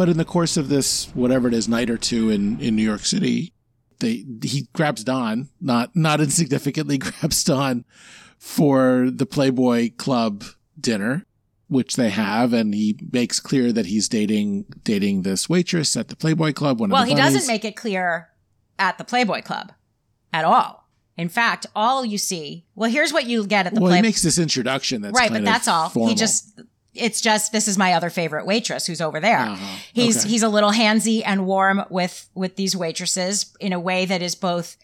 But 0.00 0.08
in 0.08 0.16
the 0.16 0.24
course 0.24 0.56
of 0.56 0.70
this, 0.70 1.08
whatever 1.12 1.46
it 1.46 1.52
is, 1.52 1.68
night 1.68 1.90
or 1.90 1.98
two 1.98 2.30
in, 2.30 2.58
in 2.58 2.74
New 2.74 2.82
York 2.82 3.04
City, 3.04 3.52
they 3.98 4.24
he 4.42 4.66
grabs 4.72 5.04
Don, 5.04 5.50
not 5.60 5.94
not 5.94 6.22
insignificantly 6.22 6.96
grabs 6.98 7.44
Don 7.44 7.84
for 8.38 9.10
the 9.12 9.26
Playboy 9.26 9.90
Club 9.98 10.44
dinner, 10.80 11.26
which 11.68 11.96
they 11.96 12.08
have, 12.08 12.54
and 12.54 12.74
he 12.74 12.98
makes 13.12 13.40
clear 13.40 13.72
that 13.72 13.84
he's 13.84 14.08
dating 14.08 14.64
dating 14.84 15.20
this 15.20 15.50
waitress 15.50 15.94
at 15.98 16.08
the 16.08 16.16
Playboy 16.16 16.54
Club. 16.54 16.80
One 16.80 16.88
well, 16.88 17.02
of 17.02 17.06
the 17.06 17.14
he 17.14 17.20
doesn't 17.20 17.46
make 17.46 17.66
it 17.66 17.76
clear 17.76 18.30
at 18.78 18.96
the 18.96 19.04
Playboy 19.04 19.42
Club 19.42 19.70
at 20.32 20.46
all. 20.46 20.88
In 21.18 21.28
fact, 21.28 21.66
all 21.76 22.06
you 22.06 22.16
see, 22.16 22.64
well, 22.74 22.90
here's 22.90 23.12
what 23.12 23.26
you 23.26 23.46
get 23.46 23.66
at 23.66 23.74
the 23.74 23.80
Well, 23.82 23.90
Playboy 23.90 23.96
he 23.96 24.08
makes 24.08 24.22
this 24.22 24.38
introduction 24.38 25.02
that's 25.02 25.14
right, 25.14 25.30
but 25.30 25.44
that's 25.44 25.68
all. 25.68 25.90
formal. 25.90 26.08
He 26.08 26.14
just 26.14 26.58
it's 26.94 27.20
just 27.20 27.52
this 27.52 27.68
is 27.68 27.78
my 27.78 27.92
other 27.92 28.10
favorite 28.10 28.46
waitress 28.46 28.86
who's 28.86 29.00
over 29.00 29.20
there. 29.20 29.38
Uh-huh. 29.40 29.76
He's 29.92 30.18
Okay. 30.20 30.28
he's 30.28 30.42
a 30.42 30.48
little 30.48 30.72
handsy 30.72 31.22
and 31.24 31.46
warm 31.46 31.84
with 31.90 32.28
with 32.34 32.56
these 32.56 32.76
waitresses 32.76 33.52
in 33.60 33.72
a 33.72 33.78
way 33.80 34.04
that 34.06 34.22
is 34.22 34.34
both 34.34 34.76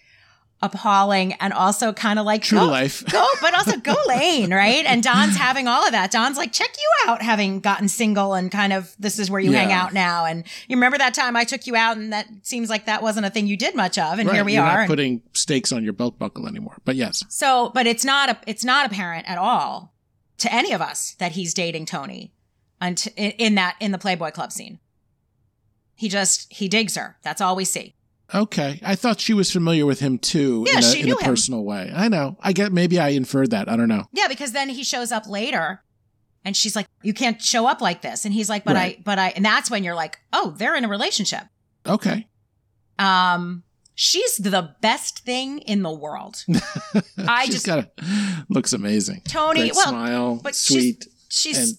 appalling 0.63 1.35
and 1.35 1.53
also 1.53 1.93
kind 1.93 2.19
of 2.19 2.25
like 2.25 2.43
True 2.43 2.59
go, 2.59 2.67
life. 2.67 3.05
go, 3.11 3.27
but 3.43 3.55
also 3.55 3.77
go 3.77 3.95
lane, 4.07 4.53
right? 4.55 4.87
And 4.87 5.03
Don's 5.03 5.37
having 5.37 5.69
all 5.69 5.85
of 5.85 5.93
that. 5.93 6.11
Don's 6.11 6.39
like, 6.39 6.51
check 6.51 6.71
you 6.79 7.11
out, 7.11 7.21
having 7.21 7.61
gotten 7.61 7.89
single 7.89 8.33
and 8.33 8.51
kind 8.51 8.73
of 8.73 8.95
this 8.99 9.19
is 9.19 9.31
where 9.31 9.41
you 9.41 9.53
hang 9.53 9.71
out 9.71 9.93
now. 9.93 10.25
And 10.25 10.45
you 10.67 10.77
remember 10.77 10.97
that 10.97 11.13
time 11.13 11.37
I 11.37 11.45
took 11.45 11.67
you 11.67 11.77
out, 11.77 11.99
and 11.99 12.11
that 12.13 12.27
seems 12.43 12.71
like 12.71 12.87
that 12.87 13.03
wasn't 13.03 13.27
a 13.27 13.31
thing 13.31 13.47
you 13.47 13.57
did 13.59 13.75
much 13.75 13.99
of, 13.99 14.19
and 14.19 14.27
Right, 14.29 14.37
here 14.37 14.45
we 14.45 14.55
you're 14.55 14.65
are. 14.65 14.81
And- 14.81 14.89
putting 14.89 15.21
stakes 15.35 15.73
on 15.73 15.85
your 15.85 15.93
belt 15.93 16.19
buckle 16.19 16.49
anymore. 16.49 16.79
But 16.87 16.97
yes, 16.97 17.23
so, 17.29 17.71
but 17.75 17.87
it's 17.87 18.05
not 18.05 18.31
a, 18.31 18.39
it's 18.47 18.65
not 18.65 18.87
apparent 18.87 19.29
at 19.29 19.37
all 19.37 19.93
to 20.39 20.53
any 20.53 20.73
of 20.73 20.81
us 20.81 21.15
that 21.19 21.33
he's 21.33 21.55
dating 21.55 21.87
Toni, 21.87 22.33
unt- 22.81 23.07
in, 23.17 23.31
in 23.33 23.55
that 23.57 23.77
in 23.81 23.93
the 23.93 23.99
Playboy 23.99 24.31
Club 24.31 24.53
scene. 24.53 24.79
He 25.95 26.09
just 26.09 26.53
he 26.53 26.69
digs 26.69 26.95
her. 26.97 27.17
That's 27.23 27.41
all 27.41 27.57
we 27.57 27.65
see. 27.65 27.95
okay. 28.35 28.81
I 28.85 28.97
thought 28.97 29.19
she 29.21 29.33
was 29.33 29.51
familiar 29.51 29.87
with 29.87 30.01
him 30.01 30.19
too 30.19 30.65
Yeah, 30.67 30.75
in 30.75 30.79
a, 30.79 30.83
she 30.83 31.01
in 31.01 31.07
knew 31.07 31.17
a 31.17 31.21
him. 31.23 31.25
personal 31.31 31.65
way. 31.65 31.91
I 31.95 32.09
know. 32.09 32.37
I 32.41 32.53
get 32.53 32.73
maybe 32.73 32.99
I 32.99 33.09
inferred 33.11 33.51
that. 33.53 33.69
I 33.69 33.77
don't 33.77 33.89
know. 33.89 34.05
Yeah, 34.13 34.29
because 34.29 34.53
then 34.53 34.69
he 34.69 34.85
shows 34.85 35.11
up 35.13 35.27
later, 35.29 35.83
and 36.45 36.55
she's 36.57 36.77
like, 36.77 36.87
"You 37.03 37.15
can't 37.15 37.41
show 37.41 37.67
up 37.67 37.81
like 37.81 38.03
this," 38.03 38.25
and 38.27 38.35
he's 38.35 38.51
like, 38.51 38.65
"But 38.65 38.75
Right. 38.75 38.99
I, 38.99 39.03
but 39.03 39.19
I," 39.19 39.29
and 39.31 39.45
that's 39.45 39.71
when 39.71 39.85
you're 39.85 39.95
like, 39.95 40.19
"Oh, 40.35 40.55
they're 40.59 40.75
in 40.77 40.85
a 40.85 40.89
relationship." 40.89 41.45
Okay. 41.87 42.27
Um, 42.99 43.63
she's 43.97 44.37
the 44.37 44.75
best 44.81 45.21
thing 45.21 45.59
in 45.61 45.83
the 45.83 45.91
world. 45.93 46.45
I 47.19 47.47
She's 47.47 47.55
just- 47.63 47.67
got 47.67 47.91
looks 48.49 48.73
amazing. 48.73 49.23
Toni, 49.27 49.61
Great 49.61 49.75
well, 49.75 49.89
smile, 49.89 50.41
but 50.43 50.55
she's- 50.55 50.81
sweet. 50.83 51.07
She's 51.29 51.59
and 51.71 51.79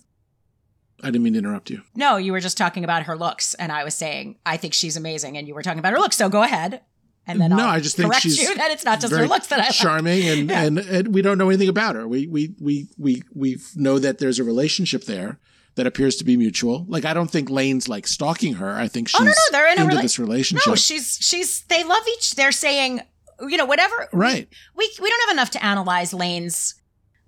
I 1.03 1.07
didn't 1.11 1.23
mean 1.23 1.33
to 1.33 1.39
interrupt 1.39 1.69
you. 1.69 1.83
no, 1.95 2.17
you 2.17 2.31
were 2.33 2.39
just 2.41 2.57
talking 2.57 2.83
about 2.83 3.03
her 3.03 3.15
looks, 3.17 3.53
and 3.53 3.71
I 3.71 3.83
was 3.85 3.93
saying 3.95 4.37
I 4.45 4.57
think 4.57 4.73
she's 4.73 4.97
amazing, 4.97 5.37
and 5.37 5.47
you 5.47 5.53
were 5.55 5.61
talking 5.63 5.79
about 5.79 5.93
her 5.93 5.99
looks. 5.99 6.17
So 6.17 6.27
go 6.27 6.41
ahead, 6.43 6.81
and 7.25 7.39
then 7.39 7.51
no, 7.51 7.59
I'll 7.63 7.69
I 7.69 7.79
just 7.79 7.95
think 7.95 8.13
she's 8.15 8.37
you 8.41 8.53
that 8.55 8.71
it's 8.71 8.83
not 8.83 8.99
just 8.99 9.13
her 9.13 9.27
looks 9.27 9.47
that 9.47 9.59
I 9.59 9.65
like. 9.67 9.73
charming, 9.73 10.27
and, 10.27 10.49
Yeah. 10.49 10.63
and 10.63 10.79
and 10.79 11.13
we 11.13 11.21
don't 11.21 11.37
know 11.37 11.49
anything 11.49 11.69
about 11.69 11.95
her. 11.95 12.07
We 12.07 12.25
we 12.27 12.55
we 12.59 12.87
we 12.97 13.21
we 13.33 13.57
know 13.75 13.99
that 13.99 14.17
there's 14.17 14.39
a 14.39 14.43
relationship 14.43 15.05
there 15.05 15.39
that 15.77 15.87
appears 15.87 16.17
to 16.17 16.23
be 16.25 16.35
mutual. 16.35 16.85
Like 16.89 17.05
I 17.05 17.13
don't 17.13 17.31
think 17.31 17.49
Lane's 17.49 17.87
like 17.87 18.05
stalking 18.07 18.55
her. 18.55 18.73
I 18.75 18.87
think 18.89 19.07
she's 19.07 19.19
Oh 19.21 19.23
no, 19.23 19.29
no, 19.31 19.35
they're 19.51 19.71
in 19.71 19.79
a 19.79 19.83
into 19.83 19.95
rela- 19.95 20.01
this 20.01 20.19
relationship. 20.19 20.67
No, 20.67 20.75
she's 20.75 21.17
she's 21.21 21.61
they 21.69 21.83
love 21.85 22.03
each. 22.17 22.35
They're 22.35 22.51
saying, 22.51 22.99
you 23.41 23.55
know, 23.57 23.65
whatever. 23.65 24.09
right. 24.11 24.47
We 24.75 24.91
we 25.01 25.09
don't 25.09 25.21
have 25.29 25.33
enough 25.33 25.51
to 25.51 25.65
analyze 25.65 26.13
Lane's 26.13 26.75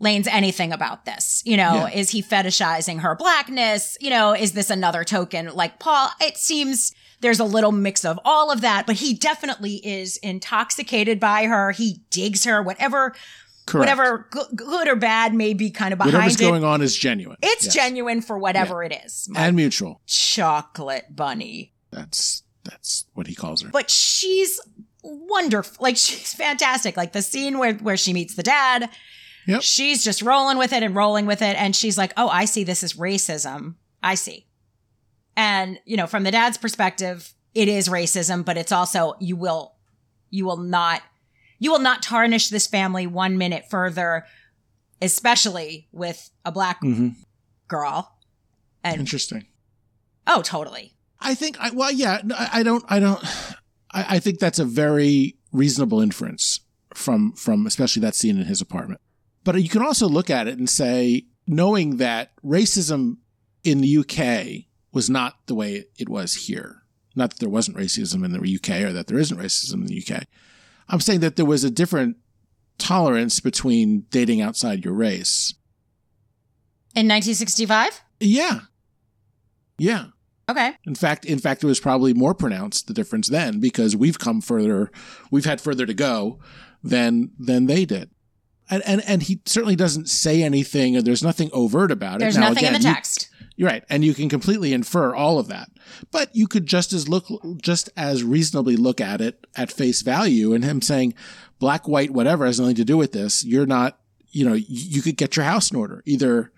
Lane's 0.01 0.27
anything 0.27 0.71
about 0.71 1.05
this. 1.05 1.41
You 1.45 1.57
know, 1.57 1.87
Yeah. 1.87 1.89
is 1.89 2.09
he 2.11 2.21
fetishizing 2.23 2.99
her 3.01 3.15
blackness? 3.15 3.97
You 3.99 4.09
know, 4.09 4.33
is 4.33 4.53
this 4.53 4.69
another 4.69 5.03
token 5.03 5.53
like 5.55 5.79
Paul? 5.79 6.09
It 6.21 6.37
seems 6.37 6.93
there's 7.21 7.39
a 7.41 7.43
little 7.45 7.73
mix 7.73 8.05
of 8.05 8.17
all 8.23 8.49
of 8.49 8.61
that, 8.61 8.87
but 8.87 8.95
he 8.95 9.13
definitely 9.13 9.85
is 9.85 10.15
intoxicated 10.17 11.19
by 11.19 11.45
her. 11.45 11.71
He 11.71 12.01
digs 12.09 12.45
her. 12.45 12.63
Whatever, 12.63 13.13
Correct. 13.69 13.81
whatever 13.81 14.27
go- 14.31 14.47
good 14.55 14.87
or 14.87 14.95
bad 14.95 15.33
may 15.33 15.53
be 15.53 15.69
kind 15.69 15.93
of 15.93 15.99
behind 15.99 16.13
Whatever's 16.15 16.35
it. 16.35 16.43
going 16.43 16.63
on 16.63 16.81
is 16.81 16.95
genuine. 16.95 17.37
it's 17.41 17.65
Yes. 17.65 17.73
genuine 17.73 18.21
for 18.21 18.37
whatever 18.37 18.83
it 18.83 18.93
is. 19.05 19.27
My 19.29 19.47
and 19.47 19.55
mutual. 19.55 20.01
chocolate 20.07 21.15
bunny. 21.15 21.73
That's 21.91 22.43
that's 22.63 23.05
what 23.13 23.27
he 23.27 23.35
calls 23.35 23.61
her. 23.61 23.69
but 23.69 23.89
she's 23.89 24.59
wonderful. 25.03 25.77
Like 25.81 25.97
she's 26.05 26.33
fantastic. 26.33 26.97
Like 26.97 27.13
the 27.13 27.21
scene 27.21 27.57
where 27.57 27.73
where 27.75 27.97
she 27.97 28.13
meets 28.13 28.35
the 28.35 28.43
dad. 28.43 28.89
Yep. 29.47 29.61
She's 29.63 30.03
just 30.03 30.21
rolling 30.21 30.57
with 30.57 30.73
it 30.73 30.83
and 30.83 30.95
rolling 30.95 31.25
with 31.25 31.41
it 31.41 31.55
and 31.57 31.75
she's 31.75 31.97
like, 31.97 32.13
"Oh, 32.17 32.27
I 32.29 32.45
see 32.45 32.63
this 32.63 32.83
is 32.83 32.93
racism. 32.93 33.75
I 34.03 34.15
see." 34.15 34.45
And, 35.35 35.79
you 35.85 35.95
know, 35.97 36.05
from 36.05 36.23
the 36.23 36.31
dad's 36.31 36.57
perspective, 36.57 37.33
it 37.55 37.67
is 37.69 37.87
racism, 37.87 38.43
but 38.43 38.57
it's 38.57 38.71
also 38.71 39.15
you 39.19 39.35
will 39.35 39.73
you 40.29 40.45
will 40.45 40.57
not 40.57 41.01
you 41.59 41.71
will 41.71 41.79
not 41.79 42.01
tarnish 42.01 42.49
this 42.49 42.65
family 42.67 43.05
one 43.05 43.37
minute 43.37 43.65
further, 43.69 44.25
especially 45.01 45.87
with 45.91 46.29
a 46.45 46.51
black 46.51 46.81
Mhm. 46.81 47.15
girl. 47.67 48.17
And 48.83 48.99
Interesting. 48.99 49.45
oh, 50.27 50.41
totally. 50.41 50.95
I 51.19 51.35
think 51.35 51.57
I 51.59 51.71
well 51.71 51.91
yeah 51.91 52.21
I, 52.33 52.49
I 52.59 52.63
don't 52.63 52.83
I 52.87 52.99
don't 52.99 53.21
I, 53.91 54.15
I 54.15 54.19
think 54.19 54.39
that's 54.39 54.59
a 54.59 54.65
very 54.65 55.35
reasonable 55.51 55.99
inference 55.99 56.61
from 56.93 57.33
from 57.33 57.65
especially 57.67 57.99
that 58.01 58.15
scene 58.15 58.37
in 58.39 58.45
his 58.45 58.61
apartment. 58.61 59.01
But 59.43 59.61
you 59.61 59.67
can 59.69 59.81
also 59.81 60.07
look 60.07 60.29
at 60.29 60.47
it 60.47 60.57
and 60.57 60.69
say 60.69 61.25
knowing 61.45 61.97
that 61.97 62.31
racism 62.43 63.17
in 63.63 63.81
the 63.81 63.97
UK 63.97 64.65
was 64.93 65.09
not 65.09 65.45
the 65.47 65.55
way 65.55 65.85
it 65.97 66.07
was 66.07 66.45
here. 66.47 66.83
Not 67.15 67.31
that 67.31 67.39
there 67.39 67.49
wasn't 67.49 67.77
racism 67.77 68.23
in 68.23 68.31
the 68.31 68.55
UK 68.55 68.83
or 68.83 68.93
that 68.93 69.07
there 69.07 69.19
isn't 69.19 69.37
racism 69.37 69.73
in 69.81 69.87
the 69.87 69.97
UK. 70.01 70.23
I'm 70.89 70.99
saying 70.99 71.19
that 71.21 71.35
there 71.35 71.45
was 71.45 71.63
a 71.63 71.69
different 71.69 72.17
tolerance 72.77 73.39
between 73.39 74.05
dating 74.09 74.41
outside 74.41 74.83
your 74.83 74.93
race. 74.93 75.53
In 76.95 77.07
1965? 77.07 78.01
Yeah. 78.19 78.61
Yeah. 79.77 80.07
Okay. 80.49 80.73
In 80.85 80.95
fact, 80.95 81.25
in 81.25 81.37
fact, 81.37 81.63
it 81.63 81.67
was 81.67 81.79
probably 81.79 82.13
more 82.13 82.33
pronounced 82.33 82.87
the 82.87 82.93
difference 82.93 83.27
then 83.27 83.59
because 83.59 83.95
we've 83.95 84.17
come 84.17 84.41
further, 84.41 84.89
we've 85.29 85.45
had 85.45 85.61
further 85.61 85.85
to 85.85 85.93
go 85.93 86.39
than 86.83 87.31
than 87.37 87.67
they 87.67 87.85
did, 87.85 88.09
and 88.69 88.83
and 88.85 89.01
and 89.07 89.23
he 89.23 89.41
certainly 89.45 89.75
doesn't 89.75 90.09
say 90.09 90.43
anything, 90.43 90.95
or 90.97 91.01
there's 91.01 91.23
nothing 91.23 91.49
overt 91.53 91.91
about 91.91 92.15
it. 92.17 92.19
There's 92.19 92.37
Now, 92.37 92.49
nothing 92.49 92.65
in 92.65 92.73
the 92.73 92.79
again, 92.79 92.89
you- 92.89 92.95
text. 92.95 93.29
you're 93.55 93.69
right, 93.69 93.83
and 93.89 94.03
you 94.05 94.13
can 94.13 94.29
completely 94.29 94.73
infer 94.73 95.13
all 95.15 95.39
of 95.39 95.47
that, 95.47 95.69
but 96.11 96.35
you 96.35 96.47
could 96.47 96.65
just 96.65 96.93
as 96.93 97.07
look, 97.09 97.25
just 97.61 97.89
as 97.97 98.23
reasonably 98.23 98.75
look 98.75 99.01
at 99.01 99.21
it 99.21 99.45
at 99.55 99.71
face 99.71 100.01
value, 100.01 100.53
and 100.53 100.63
him 100.63 100.81
saying, 100.81 101.13
black, 101.59 101.87
white, 101.87 102.11
whatever 102.11 102.45
has 102.45 102.59
nothing 102.59 102.75
to 102.75 102.85
do 102.85 102.97
with 102.97 103.11
this. 103.11 103.43
You're 103.43 103.65
not, 103.65 103.99
you 104.31 104.45
know, 104.47 104.53
you, 104.53 104.65
you 104.67 105.01
could 105.01 105.17
get 105.17 105.35
your 105.35 105.45
house 105.45 105.71
in 105.71 105.77
order 105.77 106.01
either. 106.05 106.51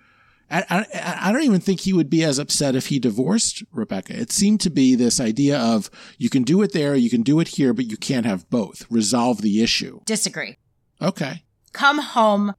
I, 0.53 0.65
I, 0.93 1.17
I 1.29 1.31
don't 1.31 1.43
even 1.43 1.61
think 1.61 1.79
he 1.79 1.93
would 1.93 2.09
be 2.09 2.25
as 2.25 2.37
upset 2.37 2.75
if 2.75 2.87
he 2.87 2.99
divorced 2.99 3.63
Rebecca. 3.71 4.19
It 4.19 4.33
seemed 4.33 4.59
to 4.61 4.69
be 4.69 4.95
this 4.95 5.17
idea 5.21 5.57
of 5.57 5.89
you 6.17 6.29
can 6.29 6.43
do 6.43 6.61
it 6.61 6.73
there, 6.73 6.93
you 6.93 7.09
can 7.09 7.21
do 7.23 7.39
it 7.39 7.47
here, 7.47 7.73
but 7.73 7.89
you 7.89 7.95
can't 7.95 8.25
have 8.25 8.49
both. 8.49 8.85
Resolve 8.89 9.41
the 9.41 9.63
issue. 9.63 10.01
Disagree. 10.05 10.57
Okay. 11.01 11.43
Come 11.73 11.99
home. 11.99 12.53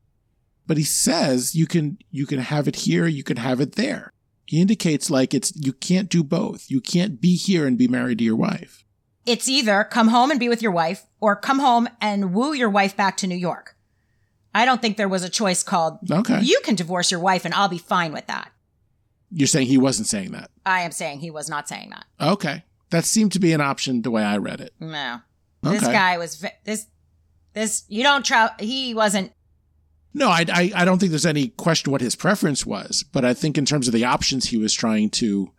But 0.66 0.76
he 0.78 0.84
says 0.84 1.54
you 1.54 1.66
can 1.66 1.98
you 2.10 2.26
can 2.26 2.38
have 2.38 2.68
it 2.68 2.76
here, 2.76 3.06
you 3.06 3.22
can 3.24 3.36
have 3.36 3.60
it 3.60 3.72
there. 3.74 4.12
He 4.46 4.60
indicates 4.60 5.10
like 5.10 5.34
it's 5.34 5.52
you 5.56 5.72
can't 5.72 6.08
do 6.08 6.22
both. 6.22 6.70
You 6.70 6.80
can't 6.80 7.20
be 7.20 7.36
here 7.36 7.66
and 7.66 7.76
be 7.78 7.88
married 7.88 8.18
to 8.18 8.24
your 8.24 8.36
wife. 8.36 8.84
It's 9.26 9.48
either 9.48 9.84
come 9.84 10.08
home 10.08 10.30
and 10.30 10.40
be 10.40 10.48
with 10.48 10.62
your 10.62 10.72
wife 10.72 11.06
or 11.20 11.36
come 11.36 11.58
home 11.60 11.88
and 12.00 12.34
woo 12.34 12.52
your 12.52 12.70
wife 12.70 12.96
back 12.96 13.16
to 13.18 13.26
New 13.26 13.36
York. 13.36 13.76
I 14.54 14.64
don't 14.64 14.82
think 14.82 14.96
there 14.96 15.08
was 15.08 15.22
a 15.22 15.28
choice 15.30 15.62
called 15.62 15.98
Okay. 16.10 16.40
you 16.42 16.60
can 16.64 16.74
divorce 16.74 17.10
your 17.10 17.20
wife 17.20 17.44
and 17.44 17.54
I'll 17.54 17.68
be 17.68 17.78
fine 17.78 18.12
with 18.12 18.26
that. 18.26 18.50
You're 19.30 19.46
saying 19.46 19.68
he 19.68 19.78
wasn't 19.78 20.08
saying 20.08 20.32
that. 20.32 20.50
I 20.66 20.80
am 20.82 20.92
saying 20.92 21.20
he 21.20 21.30
was 21.30 21.48
not 21.48 21.68
saying 21.68 21.90
that. 21.90 22.04
Okay. 22.20 22.64
That 22.90 23.04
seemed 23.04 23.32
to 23.32 23.38
be 23.38 23.52
an 23.54 23.62
option 23.62 24.02
the 24.02 24.10
way 24.10 24.22
I 24.22 24.36
read 24.36 24.60
it. 24.60 24.74
No. 24.78 25.20
This 25.62 25.82
Okay. 25.84 25.92
guy 25.92 26.18
was 26.18 26.36
ve- 26.36 26.48
this 26.64 26.86
this 27.54 27.84
you 27.88 28.02
don't 28.02 28.24
try 28.24 28.50
he 28.58 28.94
wasn't 28.94 29.32
No, 30.14 30.28
I, 30.28 30.44
I, 30.52 30.72
I 30.74 30.84
don't 30.84 30.98
think 30.98 31.10
there's 31.10 31.26
any 31.26 31.48
question 31.48 31.90
what 31.92 32.00
his 32.00 32.14
preference 32.16 32.64
was, 32.66 33.04
but 33.12 33.24
I 33.24 33.34
think 33.34 33.56
in 33.58 33.64
terms 33.64 33.86
of 33.88 33.94
the 33.94 34.04
options 34.04 34.46
he 34.48 34.58
was 34.58 34.72
trying 34.74 35.10
to 35.10 35.50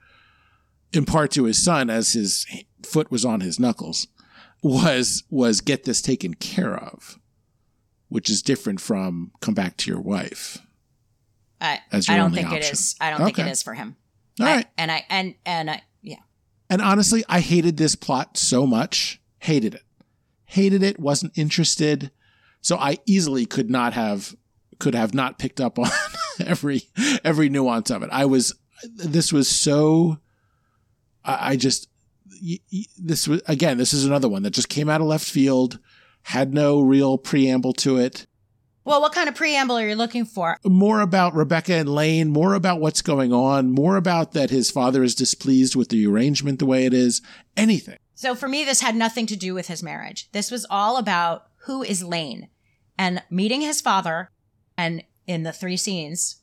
impart 0.92 1.32
to 1.32 1.46
his 1.46 1.62
son 1.64 1.90
as 1.90 2.14
his 2.14 2.46
foot 2.84 3.10
was 3.12 3.26
on 3.26 3.42
his 3.42 3.60
knuckles 3.60 4.08
was 4.62 5.24
was 5.30 5.60
get 5.62 5.84
this 5.84 6.02
taken 6.02 6.34
care 6.36 6.76
of, 6.78 7.18
which 8.10 8.30
is 8.30 8.42
different 8.42 8.80
from 8.80 9.32
come 9.42 9.54
back 9.54 9.76
to 9.78 9.92
your 9.92 10.00
wife. 10.02 10.60
I, 11.60 11.80
As 11.92 12.10
I 12.10 12.18
don't 12.18 12.34
think 12.34 12.52
it 12.52 12.58
option. 12.58 12.74
is. 12.74 12.96
I 13.00 13.10
don't 13.10 13.24
think 13.24 13.40
it 13.40 13.48
is 13.48 13.64
for 13.64 13.74
him. 13.74 13.96
All 14.40 14.46
I- 14.48 14.56
right. 14.58 14.66
And 14.78 14.92
I 14.92 15.06
and 15.10 15.36
and 15.46 15.70
I 15.72 15.82
yeah. 16.02 16.18
And 16.70 16.82
honestly, 16.82 17.24
I 17.30 17.40
hated 17.40 17.78
this 17.78 17.96
plot 17.96 18.38
so 18.38 18.66
much. 18.68 19.22
Hated 19.40 19.76
it. 19.76 19.84
Hated 20.54 20.84
it, 20.84 21.00
wasn't 21.00 21.36
interested. 21.36 22.12
So 22.62 22.78
I 22.78 23.00
easily 23.08 23.48
could 23.48 23.72
not 23.72 23.94
have 23.94 24.36
could 24.78 24.94
have 24.94 25.16
not 25.16 25.40
picked 25.40 25.60
up 25.60 25.80
on 25.80 25.90
every 26.46 26.84
every 27.24 27.50
nuance 27.50 27.90
of 27.90 28.04
it. 28.04 28.10
I 28.12 28.26
was 28.26 28.54
this 28.96 29.34
was 29.34 29.48
so 29.48 30.20
I, 31.26 31.52
I 31.52 31.56
just 31.56 31.88
this 33.00 33.28
was 33.28 33.42
again, 33.48 33.80
this 33.80 33.94
is 33.94 34.06
another 34.06 34.30
one 34.30 34.44
that 34.44 34.52
just 34.52 34.70
came 34.70 34.90
out 34.90 35.02
of 35.02 35.08
left 35.08 35.28
field, 35.28 35.80
had 36.22 36.54
no 36.54 36.82
real 36.82 37.18
preamble 37.18 37.74
to 37.74 37.98
it. 37.98 38.28
Well, 38.86 39.02
what 39.02 39.14
kind 39.14 39.30
of 39.30 39.34
preamble 39.34 39.78
are 39.78 39.90
you 39.90 39.96
looking 39.96 40.26
for? 40.26 40.58
More 40.64 41.02
about 41.02 41.34
Rebecca 41.34 41.74
and 41.74 41.90
Lane, 41.90 42.30
more 42.30 42.54
about 42.54 42.80
what's 42.80 43.02
going 43.02 43.34
on, 43.34 43.72
more 43.72 43.96
about 43.96 44.34
that 44.34 44.52
his 44.52 44.70
father 44.70 45.02
is 45.02 45.16
displeased 45.16 45.76
with 45.76 45.90
the 45.90 46.06
arrangement 46.06 46.60
the 46.60 46.68
way 46.68 46.86
it 46.86 46.94
is. 46.94 47.24
Anything. 47.58 47.98
So 48.16 48.36
for 48.36 48.48
me, 48.48 48.64
this 48.64 48.82
had 48.82 48.96
nothing 48.96 49.26
to 49.28 49.36
do 49.36 49.54
with 49.54 49.68
his 49.68 49.84
marriage. 49.84 50.30
This 50.32 50.52
was 50.52 50.66
all 50.70 50.98
about 50.98 51.48
who 51.66 51.84
is 51.84 52.04
Lane 52.04 52.50
and 52.98 53.24
meeting 53.30 53.62
his 53.62 53.82
father. 53.82 54.30
And 54.78 55.04
in 55.28 55.44
the 55.44 55.52
three 55.52 55.78
scenes, 55.78 56.38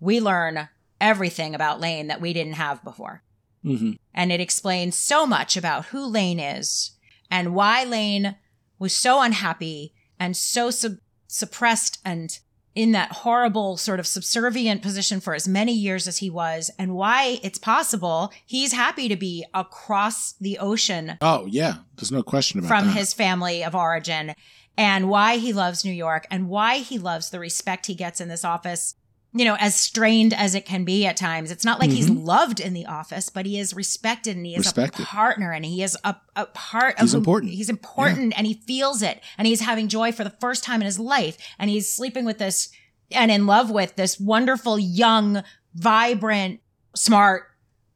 we 0.00 0.20
learn 0.20 0.68
everything 1.00 1.54
about 1.54 1.80
Lane 1.80 2.06
that 2.08 2.20
we 2.20 2.32
didn't 2.32 2.54
have 2.54 2.82
before. 2.84 3.22
hmm 3.62 3.92
And 4.14 4.32
it 4.32 4.40
explains 4.40 4.96
so 4.96 5.26
much 5.26 5.56
about 5.56 5.86
who 5.86 6.04
Lane 6.06 6.40
is 6.40 6.92
and 7.30 7.54
why 7.54 7.84
Lane 7.84 8.36
was 8.78 8.92
so 8.92 9.22
unhappy 9.22 9.94
and 10.18 10.36
so 10.36 10.70
sub- 10.70 10.98
suppressed 11.26 11.98
and 12.04 12.38
in 12.74 12.92
that 12.92 13.12
horrible 13.12 13.76
sort 13.76 14.00
of 14.00 14.06
subservient 14.06 14.82
position 14.82 15.20
for 15.20 15.34
as 15.34 15.46
many 15.46 15.72
years 15.72 16.08
as 16.08 16.18
he 16.18 16.30
was, 16.30 16.70
and 16.78 16.94
why 16.94 17.38
it's 17.42 17.58
possible 17.58 18.32
he's 18.46 18.72
happy 18.72 19.08
to 19.08 19.16
be 19.16 19.44
across 19.54 20.32
the 20.34 20.58
ocean 20.58 21.18
Oh 21.20 21.46
yeah, 21.46 21.76
there's 21.96 22.12
no 22.12 22.22
question 22.22 22.58
about 22.60 22.68
from 22.68 22.86
that. 22.88 22.96
his 22.96 23.12
family 23.12 23.62
of 23.62 23.74
origin 23.74 24.34
and 24.76 25.08
why 25.08 25.36
he 25.36 25.52
loves 25.52 25.84
New 25.84 25.92
York 25.92 26.26
and 26.30 26.48
why 26.48 26.78
he 26.78 26.98
loves 26.98 27.30
the 27.30 27.38
respect 27.38 27.86
he 27.86 27.94
gets 27.94 28.20
in 28.20 28.28
this 28.28 28.44
office. 28.44 28.94
You 29.34 29.46
know, 29.46 29.56
as 29.58 29.74
strained 29.74 30.34
as 30.34 30.54
it 30.54 30.66
can 30.66 30.84
be 30.84 31.06
at 31.06 31.16
times. 31.16 31.50
It's 31.50 31.64
not 31.64 31.80
like 31.80 31.90
he's 31.90 32.10
loved 32.10 32.60
in 32.60 32.74
the 32.74 32.84
office, 32.84 33.30
but 33.30 33.46
he 33.46 33.58
is 33.58 33.72
respected 33.72 34.36
and 34.36 34.44
he 34.44 34.52
is 34.54 34.58
Mm-hmm. 34.66 34.80
Respected. 34.80 35.02
a 35.04 35.06
partner 35.06 35.52
and 35.52 35.64
he 35.64 35.82
is 35.82 35.96
a, 36.04 36.16
a 36.36 36.44
part 36.46 36.98
He's 37.00 37.14
of 37.14 37.16
who- 37.16 37.20
important. 37.22 37.52
He's 37.52 37.70
important 37.70 38.34
and 38.36 38.46
he 38.46 38.62
feels 38.66 39.00
it 39.00 39.22
and 39.38 39.46
he's 39.46 39.60
having 39.60 39.88
joy 39.88 40.12
for 40.12 40.22
the 40.22 40.36
first 40.38 40.62
time 40.64 40.82
in 40.82 40.84
his 40.86 40.98
life 40.98 41.38
and 41.58 41.70
he's 41.70 41.90
sleeping 41.90 42.26
with 42.26 42.36
this 42.36 42.70
and 43.10 43.30
in 43.30 43.46
love 43.46 43.70
with 43.70 43.96
this 43.96 44.20
wonderful, 44.20 44.78
young, 44.78 45.42
vibrant, 45.74 46.60
smart 46.94 47.44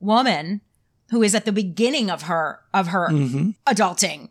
woman 0.01 0.62
who 1.11 1.22
is 1.22 1.34
at 1.34 1.45
the 1.45 1.53
beginning 1.53 2.11
of 2.11 2.22
her, 2.22 2.61
of 2.72 2.89
her 2.89 3.11
hmm 3.11 3.51
adulting 3.66 4.30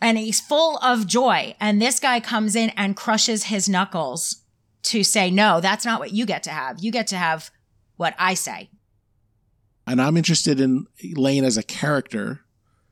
and 0.00 0.16
he's 0.18 0.40
full 0.40 0.78
of 0.78 1.06
joy. 1.06 1.54
And 1.60 1.80
this 1.82 2.00
guy 2.00 2.20
comes 2.20 2.54
in 2.56 2.70
and 2.76 2.96
crushes 2.96 3.44
his 3.44 3.68
knuckles 3.68 4.42
to 4.86 5.04
say, 5.04 5.30
no, 5.30 5.60
that's 5.60 5.84
not 5.84 6.00
what 6.00 6.12
you 6.12 6.26
get 6.26 6.42
to 6.44 6.50
have. 6.50 6.78
You 6.80 6.90
get 6.90 7.08
to 7.08 7.16
have 7.16 7.50
what 7.96 8.14
I 8.18 8.34
say. 8.34 8.70
And 9.86 10.00
I'm 10.00 10.16
interested 10.16 10.60
in 10.60 10.86
Lane 11.14 11.44
as 11.44 11.56
a 11.56 11.62
character 11.62 12.40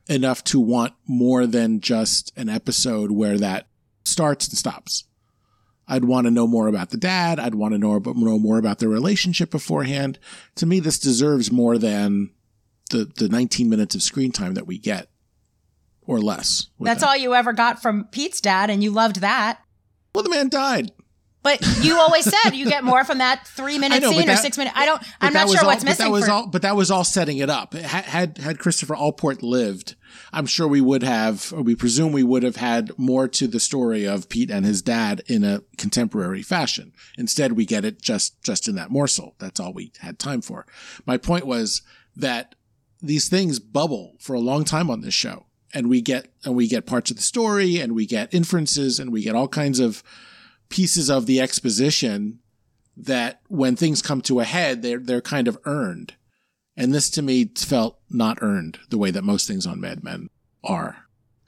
enough 0.09 0.45
to 0.45 0.61
want 0.61 0.95
more 1.07 1.47
than 1.47 1.81
just 1.81 2.33
an 2.37 2.49
episode 2.49 3.11
where 3.11 3.39
that 3.39 3.67
starts 4.05 4.49
and 4.49 4.57
stops. 4.57 5.05
I'd 5.87 6.05
want 6.05 6.27
to 6.27 6.31
know 6.31 6.47
more 6.47 6.69
about 6.69 6.91
the 6.91 6.97
dad. 6.97 7.39
I'd 7.39 7.55
want 7.55 7.75
to 7.75 7.79
know, 7.79 7.99
know 7.99 8.39
more 8.39 8.59
about 8.59 8.79
their 8.79 8.89
relationship 8.89 9.51
beforehand. 9.51 10.19
To 10.57 10.67
me, 10.67 10.81
this 10.81 10.99
deserves 10.99 11.53
more 11.53 11.79
than 11.79 12.31
the, 12.91 13.11
the 13.17 13.29
19 13.29 13.69
minutes 13.69 13.95
of 13.95 14.03
screen 14.03 14.33
time 14.33 14.55
that 14.55 14.67
we 14.67 14.79
get 14.79 15.09
or 16.07 16.21
less. 16.21 16.69
That's 16.81 17.01
them. 17.01 17.09
all 17.09 17.17
you 17.17 17.35
ever 17.35 17.53
got 17.53 17.83
from 17.83 18.05
Pete's 18.05 18.41
dad, 18.41 18.71
and 18.71 18.83
you 18.83 18.91
loved 18.91 19.21
that. 19.21 19.61
Well, 20.15 20.25
the 20.25 20.31
man 20.31 20.49
died. 20.49 20.93
But 21.45 21.61
you 21.83 22.01
always 22.01 22.25
said 22.25 22.55
you 22.55 22.65
get 22.65 22.83
more 22.85 23.05
from 23.05 23.19
that 23.19 23.47
three 23.47 23.79
minute 23.79 24.01
know, 24.01 24.09
but 24.11 24.19
scene 24.19 24.31
or 24.31 24.37
six 24.37 24.57
minute. 24.59 24.73
I 24.75 24.87
don't. 24.87 25.01
I'm 25.21 25.35
that 25.35 25.47
not 25.47 25.51
sure 25.51 25.61
all- 25.61 25.67
what's 25.67 25.85
but 25.85 25.91
missing. 25.91 26.07
That 26.07 26.11
was 26.11 26.25
for, 26.25 26.31
all, 26.33 26.47
but 26.47 26.63
that 26.63 26.75
was 26.75 26.91
all 26.91 27.05
setting 27.05 27.37
it 27.37 27.51
up. 27.51 27.75
Had, 27.75 28.05
had 28.07 28.39
had 28.39 28.59
Christopher 28.59 28.97
Allport 28.97 29.43
lived, 29.43 29.95
I'm 30.33 30.47
sure 30.47 30.67
we 30.67 30.81
would 30.81 31.03
have, 31.03 31.53
or 31.55 31.61
we 31.63 31.77
presume 31.77 32.13
we 32.13 32.23
would 32.23 32.43
have 32.45 32.57
had 32.57 32.99
more 32.99 33.29
to 33.29 33.47
the 33.47 33.61
story 33.61 34.07
of 34.07 34.31
Pete 34.31 34.51
and 34.51 34.65
his 34.65 34.81
dad 34.81 35.23
in 35.27 35.45
a 35.45 35.61
contemporary 35.77 36.43
fashion. 36.43 36.95
Instead, 37.19 37.53
we 37.53 37.67
get 37.67 37.85
it 37.85 38.01
just 38.01 38.43
just 38.43 38.67
in 38.67 38.75
that 38.77 38.91
morsel. 38.91 39.35
That's 39.39 39.61
all 39.61 39.75
we 39.75 39.93
had 40.01 40.19
time 40.19 40.41
for. 40.41 40.65
My 41.05 41.19
point 41.19 41.47
was 41.47 41.83
that 42.17 42.55
these 43.03 43.29
things 43.29 43.59
bubble 43.59 44.15
for 44.19 44.33
a 44.33 44.41
long 44.41 44.65
time 44.65 44.89
on 44.91 45.03
this 45.03 45.13
show, 45.13 45.45
and 45.75 45.91
we 45.91 46.01
get 46.01 46.29
and 46.43 46.57
we 46.57 46.69
get 46.69 46.87
parts 46.87 47.11
of 47.11 47.19
the 47.19 47.23
story, 47.23 47.81
and 47.81 47.95
we 47.95 48.07
get 48.07 48.33
inferences, 48.33 48.99
and 48.99 49.13
we 49.13 49.23
get 49.23 49.35
all 49.35 49.49
kinds 49.49 49.79
of 49.79 50.03
pieces 50.69 51.11
of 51.11 51.27
the 51.27 51.41
exposition 51.41 52.41
that 52.97 53.41
when 53.49 53.77
things 53.77 54.03
come 54.03 54.21
to 54.23 54.41
a 54.41 54.45
head, 54.45 54.83
they're 54.83 54.99
they're 54.99 55.21
kind 55.21 55.49
of 55.49 55.59
earned. 55.65 56.15
And 56.77 56.93
this 56.93 57.09
to 57.11 57.23
me 57.23 57.45
felt 57.57 57.99
not 58.11 58.39
earned 58.41 58.79
the 58.91 58.99
way 58.99 59.11
that 59.13 59.23
most 59.25 59.47
things 59.47 59.67
on 59.67 59.81
Mad 59.81 60.03
Men 60.03 60.29
are. 60.65 60.97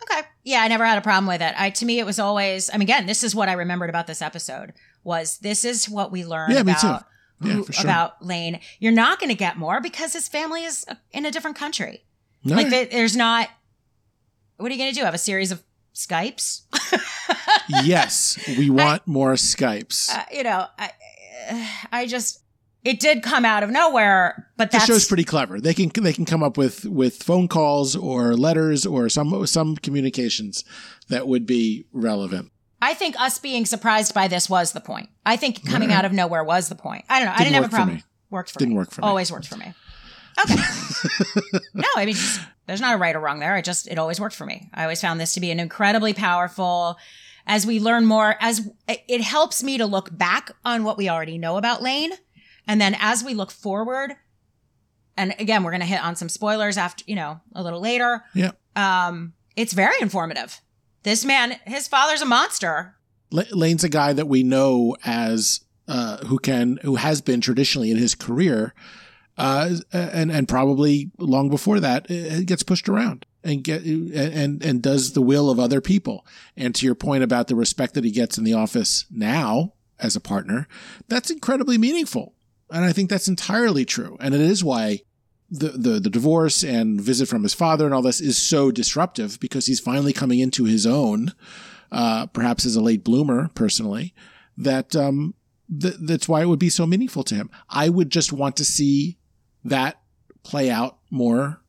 Okay. 0.02 0.20
Yeah, 0.44 0.60
I 0.60 0.68
never 0.68 0.84
had 0.86 0.98
a 0.98 1.02
problem 1.02 1.26
with 1.26 1.42
it. 1.42 1.54
I 1.56 1.70
to 1.70 1.84
me 1.84 1.98
it 1.98 2.06
was 2.06 2.18
always 2.18 2.70
I 2.70 2.74
mean 2.74 2.82
again, 2.82 3.06
this 3.06 3.24
is 3.24 3.34
what 3.34 3.48
I 3.48 3.54
remembered 3.54 3.90
about 3.90 4.06
this 4.06 4.22
episode 4.22 4.72
was 5.04 5.38
this 5.38 5.64
is 5.64 5.88
what 5.88 6.10
we 6.12 6.24
learned 6.24 6.52
Yeah, 6.54 6.60
about 6.60 7.04
Yeah, 7.42 7.52
who- 7.52 7.66
sure. 7.72 7.84
about 7.84 8.24
Lane. 8.24 8.60
You're 8.78 8.92
not 8.92 9.18
going 9.20 9.30
to 9.30 9.36
get 9.36 9.56
more 9.56 9.80
because 9.80 10.12
his 10.12 10.26
family 10.28 10.64
is 10.64 10.84
uh, 10.88 10.94
in 11.12 11.26
a 11.26 11.30
different 11.30 11.56
country. 11.56 12.04
No, 12.44 12.56
Like 12.56 12.70
there's 12.90 13.16
not 13.16 13.48
What 14.58 14.70
are 14.70 14.74
you 14.74 14.80
going 14.80 14.92
to 14.92 14.98
do? 14.98 15.04
Have 15.04 15.14
a 15.14 15.18
series 15.18 15.50
of 15.52 15.62
Skypes? 15.94 16.62
Yes, 17.68 18.38
we 18.58 18.70
want 18.70 19.06
more 19.06 19.34
Skypes. 19.34 20.14
Uh, 20.14 20.24
you 20.32 20.42
know, 20.42 20.66
I 20.78 20.90
I 21.92 22.06
just 22.06 22.40
it 22.84 23.00
did 23.00 23.22
come 23.22 23.44
out 23.44 23.62
of 23.62 23.70
nowhere, 23.70 24.48
but 24.56 24.70
the 24.70 24.78
show's 24.78 25.06
pretty 25.06 25.24
clever. 25.24 25.60
They 25.60 25.74
can 25.74 25.90
they 26.02 26.12
can 26.12 26.24
come 26.24 26.42
up 26.42 26.56
with 26.56 26.84
with 26.84 27.22
phone 27.22 27.48
calls 27.48 27.96
or 27.96 28.34
letters 28.34 28.86
or 28.86 29.08
some 29.08 29.46
some 29.46 29.76
communications 29.76 30.64
that 31.08 31.26
would 31.26 31.46
be 31.46 31.86
relevant. 31.92 32.52
I 32.80 32.94
think 32.94 33.18
us 33.18 33.38
being 33.38 33.64
surprised 33.66 34.14
by 34.14 34.28
this 34.28 34.50
was 34.50 34.72
the 34.72 34.80
point. 34.80 35.08
I 35.24 35.36
think 35.36 35.66
coming 35.66 35.92
out 35.92 36.04
of 36.04 36.12
nowhere 36.12 36.44
was 36.44 36.68
the 36.68 36.74
point. 36.74 37.04
I 37.08 37.18
don't 37.18 37.26
know. 37.26 37.32
I 37.32 37.38
Didn't 37.38 37.52
didn't 37.52 37.54
have 37.54 37.62
a 37.62 37.64
work 37.64 37.70
for 37.70 37.76
problem. 37.76 37.96
me. 37.96 38.02
Worked 38.30 38.50
for 38.52 38.58
Didn't 38.58 38.74
me. 38.74 38.76
work 38.76 38.90
for 38.90 39.00
me. 39.00 39.06
Always 39.08 39.32
worked 39.32 39.48
for 39.48 39.56
me. 39.56 39.72
Okay. 40.44 40.54
no, 41.74 41.88
I 41.96 42.04
mean, 42.04 42.14
just, 42.14 42.40
there's 42.66 42.80
not 42.80 42.94
a 42.94 42.98
right 42.98 43.14
or 43.14 43.20
wrong 43.20 43.38
there. 43.38 43.56
It 43.56 43.64
just, 43.64 43.88
it 43.88 43.98
always 43.98 44.20
worked 44.20 44.34
for 44.34 44.46
me. 44.46 44.70
I 44.74 44.82
always 44.82 45.00
found 45.00 45.20
this 45.20 45.34
to 45.34 45.40
be 45.40 45.50
an 45.50 45.60
incredibly 45.60 46.12
powerful, 46.12 46.96
as 47.46 47.64
we 47.64 47.78
learn 47.78 48.06
more, 48.06 48.34
as 48.40 48.68
it 48.88 49.20
helps 49.20 49.62
me 49.62 49.78
to 49.78 49.86
look 49.86 50.16
back 50.16 50.50
on 50.64 50.82
what 50.82 50.98
we 50.98 51.08
already 51.08 51.38
know 51.38 51.56
about 51.56 51.80
Lane. 51.80 52.12
And 52.66 52.80
then 52.80 52.96
as 52.98 53.22
we 53.22 53.34
look 53.34 53.52
forward, 53.52 54.14
and 55.16 55.32
again, 55.38 55.62
we're 55.62 55.70
going 55.70 55.80
to 55.80 55.86
hit 55.86 56.04
on 56.04 56.16
some 56.16 56.28
spoilers 56.28 56.76
after, 56.76 57.04
you 57.06 57.14
know, 57.14 57.40
a 57.54 57.62
little 57.62 57.80
later. 57.80 58.24
Yeah. 58.34 58.50
Um, 58.74 59.34
it's 59.54 59.72
very 59.72 59.94
informative. 60.00 60.60
This 61.04 61.24
man, 61.24 61.60
his 61.64 61.86
father's 61.86 62.20
a 62.20 62.26
monster. 62.26 62.96
La- 63.30 63.44
Lane's 63.52 63.84
a 63.84 63.88
guy 63.88 64.12
that 64.12 64.26
we 64.26 64.42
know 64.42 64.96
as 65.04 65.60
uh, 65.86 66.16
who 66.26 66.40
can 66.40 66.80
who 66.82 66.96
has 66.96 67.20
been 67.20 67.40
traditionally 67.40 67.92
in 67.92 67.96
his 67.96 68.16
career, 68.16 68.74
uh, 69.36 69.76
and 69.92 70.30
and 70.30 70.48
probably 70.48 71.10
long 71.18 71.48
before 71.48 71.80
that 71.80 72.10
uh, 72.10 72.40
gets 72.42 72.62
pushed 72.62 72.88
around 72.88 73.26
and 73.44 73.62
get 73.62 73.84
and 73.84 74.62
and 74.62 74.82
does 74.82 75.12
the 75.12 75.22
will 75.22 75.50
of 75.50 75.58
other 75.58 75.80
people. 75.80 76.26
And 76.56 76.74
to 76.74 76.86
your 76.86 76.94
point 76.94 77.22
about 77.22 77.48
the 77.48 77.56
respect 77.56 77.94
that 77.94 78.04
he 78.04 78.10
gets 78.10 78.38
in 78.38 78.44
the 78.44 78.54
office 78.54 79.04
now 79.10 79.74
as 79.98 80.16
a 80.16 80.20
partner, 80.20 80.68
that's 81.08 81.30
incredibly 81.30 81.78
meaningful, 81.78 82.34
and 82.70 82.84
I 82.84 82.92
think 82.92 83.10
that's 83.10 83.28
entirely 83.28 83.84
true. 83.84 84.16
And 84.20 84.34
it 84.34 84.40
is 84.40 84.64
why. 84.64 85.00
The, 85.48 85.68
the 85.68 86.00
the 86.00 86.10
divorce 86.10 86.64
and 86.64 87.00
visit 87.00 87.28
from 87.28 87.44
his 87.44 87.54
father 87.54 87.84
and 87.84 87.94
all 87.94 88.02
this 88.02 88.20
is 88.20 88.36
so 88.36 88.72
disruptive 88.72 89.38
because 89.38 89.66
he's 89.66 89.78
finally 89.78 90.12
coming 90.12 90.40
into 90.40 90.64
his 90.64 90.84
own 90.84 91.34
uh, 91.92 92.26
perhaps 92.26 92.66
as 92.66 92.76
a 92.76 92.80
late 92.80 93.04
bloomer 93.04 93.48
personally, 93.54 94.14
that 94.56 94.96
um, 94.96 95.34
th- 95.80 95.94
that's 96.00 96.28
why 96.28 96.42
it 96.42 96.46
would 96.46 96.58
be 96.58 96.70
so 96.70 96.86
meaningful 96.86 97.22
to 97.24 97.34
him. 97.34 97.50
I 97.68 97.88
would 97.88 98.10
just 98.10 98.32
want 98.32 98.56
to 98.56 98.64
see 98.64 99.18
that 99.68 100.00
play 100.42 100.70
out 100.70 100.98
more, 101.10 101.60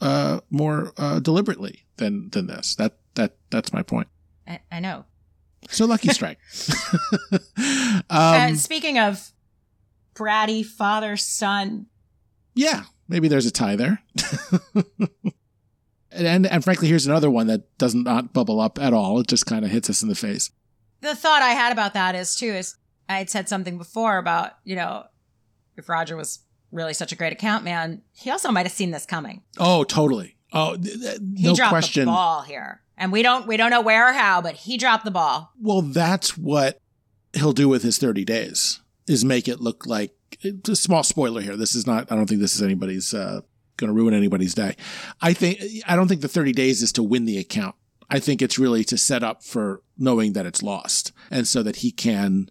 uh, 0.00 0.40
more 0.50 0.92
uh, 0.96 1.20
deliberately 1.20 1.86
than 1.96 2.30
than 2.30 2.46
this. 2.46 2.74
That 2.76 2.96
that 3.14 3.36
that's 3.50 3.72
my 3.72 3.82
point. 3.82 4.08
I, 4.46 4.60
I 4.70 4.80
know. 4.80 5.04
So 5.68 5.86
lucky 5.86 6.08
strike. 6.08 6.38
uh, 7.32 8.00
um, 8.10 8.56
speaking 8.56 8.98
of 8.98 9.32
bratty 10.14 10.64
father 10.64 11.16
son, 11.16 11.86
yeah, 12.54 12.84
maybe 13.08 13.28
there's 13.28 13.46
a 13.46 13.50
tie 13.50 13.76
there. 13.76 14.02
and, 14.94 15.26
and 16.26 16.46
and 16.46 16.64
frankly, 16.64 16.88
here's 16.88 17.06
another 17.06 17.30
one 17.30 17.48
that 17.48 17.76
doesn't 17.78 18.04
not 18.04 18.32
bubble 18.32 18.60
up 18.60 18.78
at 18.78 18.92
all. 18.92 19.18
It 19.20 19.26
just 19.26 19.46
kind 19.46 19.64
of 19.64 19.70
hits 19.70 19.90
us 19.90 20.02
in 20.02 20.08
the 20.08 20.14
face. 20.14 20.50
the 21.00 21.16
thought 21.16 21.42
I 21.42 21.50
had 21.50 21.72
about 21.72 21.94
that 21.94 22.14
is 22.14 22.36
too 22.36 22.46
is 22.52 22.76
I 23.08 23.18
had 23.18 23.30
said 23.30 23.48
something 23.48 23.78
before 23.78 24.18
about 24.18 24.52
you 24.64 24.76
know 24.76 25.04
if 25.76 25.88
Roger 25.88 26.16
was 26.16 26.40
really 26.76 26.94
such 26.94 27.10
a 27.12 27.16
great 27.16 27.32
account 27.32 27.64
man, 27.64 28.02
he 28.12 28.30
also 28.30 28.50
might 28.52 28.66
have 28.66 28.72
seen 28.72 28.90
this 28.92 29.06
coming. 29.06 29.42
Oh, 29.58 29.82
totally. 29.84 30.36
Oh, 30.52 30.76
th- 30.76 31.00
th- 31.00 31.18
He 31.36 31.44
no 31.46 31.54
dropped 31.54 31.70
question. 31.70 32.04
the 32.06 32.12
ball 32.12 32.42
here, 32.42 32.80
and 32.96 33.10
we 33.10 33.22
don't 33.22 33.46
we 33.46 33.56
don't 33.56 33.70
know 33.70 33.80
where 33.80 34.08
or 34.10 34.12
how, 34.12 34.40
but 34.40 34.54
he 34.54 34.76
dropped 34.78 35.04
the 35.04 35.10
ball. 35.10 35.50
Well, 35.60 35.82
that's 35.82 36.38
what 36.38 36.80
he'll 37.32 37.52
do 37.52 37.68
with 37.68 37.82
his 37.82 37.98
30 37.98 38.24
days 38.24 38.80
is 39.06 39.24
make 39.24 39.46
it 39.48 39.60
look 39.60 39.86
like 39.86 40.12
a 40.68 40.76
small 40.76 41.02
spoiler 41.02 41.40
here. 41.40 41.56
This 41.56 41.74
is 41.74 41.86
not, 41.86 42.10
I 42.10 42.16
don't 42.16 42.26
think 42.26 42.40
this 42.40 42.54
is 42.56 42.62
anybody's, 42.62 43.12
uh, 43.14 43.40
going 43.76 43.88
to 43.88 43.94
ruin 43.94 44.14
anybody's 44.14 44.54
day. 44.54 44.74
I 45.20 45.32
think, 45.34 45.60
I 45.86 45.94
don't 45.96 46.08
think 46.08 46.22
the 46.22 46.28
30 46.28 46.52
days 46.52 46.82
is 46.82 46.92
to 46.92 47.02
win 47.02 47.24
the 47.26 47.38
account. 47.38 47.74
I 48.08 48.18
think 48.20 48.40
it's 48.40 48.58
really 48.58 48.84
to 48.84 48.96
set 48.96 49.22
up 49.22 49.42
for 49.44 49.82
knowing 49.98 50.32
that 50.32 50.46
it's 50.46 50.62
lost. 50.62 51.12
And 51.30 51.46
so 51.46 51.62
that 51.62 51.76
he 51.76 51.90
can, 51.90 52.48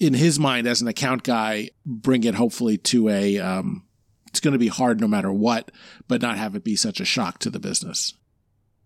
in 0.00 0.14
his 0.14 0.40
mind 0.40 0.66
as 0.66 0.80
an 0.80 0.88
account 0.88 1.22
guy, 1.22 1.70
bring 1.84 2.24
it 2.24 2.34
hopefully 2.34 2.78
to 2.78 3.10
a, 3.10 3.38
um, 3.38 3.84
it's 4.28 4.40
going 4.40 4.52
to 4.52 4.58
be 4.58 4.68
hard 4.68 5.00
no 5.00 5.06
matter 5.06 5.30
what, 5.30 5.70
but 6.08 6.22
not 6.22 6.38
have 6.38 6.56
it 6.56 6.64
be 6.64 6.74
such 6.74 7.00
a 7.00 7.04
shock 7.04 7.38
to 7.40 7.50
the 7.50 7.60
business. 7.60 8.14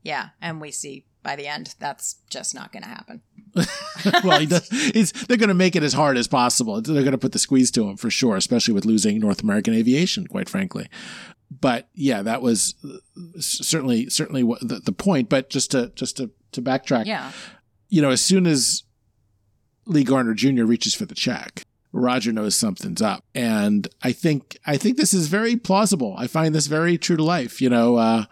Yeah, 0.02 0.30
and 0.42 0.60
we 0.60 0.70
see 0.70 1.06
by 1.22 1.36
the 1.36 1.46
end 1.46 1.74
that's 1.78 2.16
just 2.28 2.54
not 2.54 2.72
going 2.72 2.82
to 2.82 2.88
happen. 2.88 3.22
well, 4.24 4.40
he 4.40 4.46
does. 4.46 4.68
It's, 4.70 5.12
they're 5.26 5.38
going 5.38 5.48
to 5.48 5.54
make 5.54 5.76
it 5.76 5.82
as 5.82 5.92
hard 5.92 6.16
as 6.18 6.28
possible. 6.28 6.80
They're 6.82 7.02
going 7.02 7.12
to 7.12 7.18
put 7.18 7.32
the 7.32 7.38
squeeze 7.38 7.70
to 7.72 7.88
him 7.88 7.96
for 7.96 8.10
sure, 8.10 8.36
especially 8.36 8.74
with 8.74 8.84
losing 8.84 9.18
North 9.20 9.42
American 9.42 9.74
aviation, 9.74 10.26
quite 10.26 10.48
frankly. 10.48 10.88
But 11.50 11.88
yeah, 11.94 12.22
that 12.22 12.42
was 12.42 12.74
uh, 12.84 12.98
certainly 13.40 14.10
certainly 14.10 14.42
what 14.42 14.60
the, 14.60 14.80
the 14.80 14.92
point. 14.92 15.28
But 15.28 15.50
just 15.50 15.70
to 15.70 15.92
just 15.94 16.16
to 16.16 16.30
to 16.52 16.60
backtrack, 16.60 17.06
Yeah, 17.06 17.32
you 17.88 18.02
know, 18.02 18.10
as 18.10 18.20
soon 18.20 18.46
as 18.46 18.82
Lee 19.86 20.04
Garner 20.04 20.34
Jr. 20.34 20.64
reaches 20.64 20.94
for 20.94 21.04
the 21.06 21.14
check, 21.14 21.62
Roger 21.92 22.32
knows 22.32 22.56
something's 22.56 23.02
up, 23.02 23.24
and 23.34 23.86
I 24.02 24.12
think 24.12 24.58
I 24.66 24.76
think 24.76 24.96
this 24.96 25.14
is 25.14 25.28
very 25.28 25.56
plausible. 25.56 26.14
I 26.18 26.26
find 26.26 26.54
this 26.54 26.66
very 26.66 26.98
true 26.98 27.16
to 27.16 27.22
life. 27.24 27.60
You 27.60 27.70
know, 27.70 27.96
uh, 27.96 28.24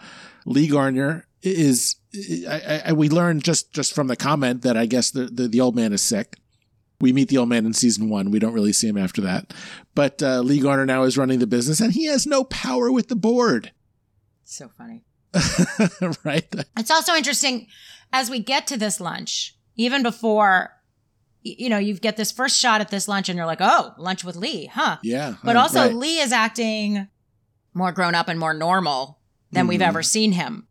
Lee 0.46 0.68
Garner 0.68 1.26
is. 1.42 1.96
I, 2.48 2.82
I, 2.86 2.92
we 2.92 3.09
learned 3.09 3.42
just 3.42 3.72
just 3.72 3.94
from 3.94 4.07
the 4.09 4.16
comment 4.16 4.62
that 4.62 4.76
I 4.76 4.86
guess 4.86 5.11
the, 5.11 5.24
the 5.26 5.48
the 5.48 5.61
old 5.61 5.74
man 5.76 5.92
is 5.92 6.03
sick. 6.03 6.36
We 7.00 7.12
meet 7.12 7.28
the 7.28 7.38
old 7.38 7.48
man 7.48 7.66
in 7.66 7.72
season 7.72 8.09
one. 8.09 8.30
We 8.30 8.38
don't 8.38 8.53
really 8.53 8.72
see 8.72 8.86
him 8.88 8.98
after 8.98 9.20
that. 9.22 9.53
But 9.94 10.22
uh, 10.22 10.40
Lee 10.40 10.61
Garner 10.61 10.86
now 10.86 11.03
is 11.03 11.18
running 11.18 11.38
the 11.40 11.46
business, 11.48 11.80
and 11.80 11.92
he 11.92 12.05
has 12.07 12.26
no 12.26 12.44
power 12.44 12.92
with 12.92 13.09
the 13.09 13.16
board. 13.16 13.72
so 14.44 14.70
funny. 14.78 15.03
right? 16.24 16.46
It's 16.78 16.90
also 16.90 17.14
interesting 17.14 17.66
as 18.12 18.30
we 18.30 18.38
get 18.40 18.66
to 18.68 18.76
this 18.76 19.00
lunch, 19.00 19.57
even 19.74 20.03
before, 20.03 20.70
y- 20.70 20.82
you 21.43 21.68
know, 21.68 21.78
you 21.78 21.95
get 21.95 22.16
this 22.16 22.30
first 22.32 22.59
shot 22.59 22.80
at 22.80 22.88
this 22.90 23.09
lunch 23.09 23.28
and 23.28 23.36
you're 23.36 23.47
like, 23.47 23.61
oh, 23.61 23.93
lunch 23.99 24.24
with 24.24 24.36
Lee, 24.36 24.66
huh? 24.66 24.99
Yeah. 25.03 25.34
But 25.43 25.57
also, 25.57 25.80
right. 25.86 25.95
Lee 25.95 26.18
is 26.20 26.32
acting 26.32 27.09
more 27.74 27.93
grown 27.93 28.14
up 28.14 28.28
and 28.28 28.38
more 28.38 28.55
normal 28.55 29.18
than 29.51 29.66
we've 29.66 29.80
Mhm. 29.80 29.86
ever 29.88 30.03
seen 30.03 30.32
him 30.32 30.66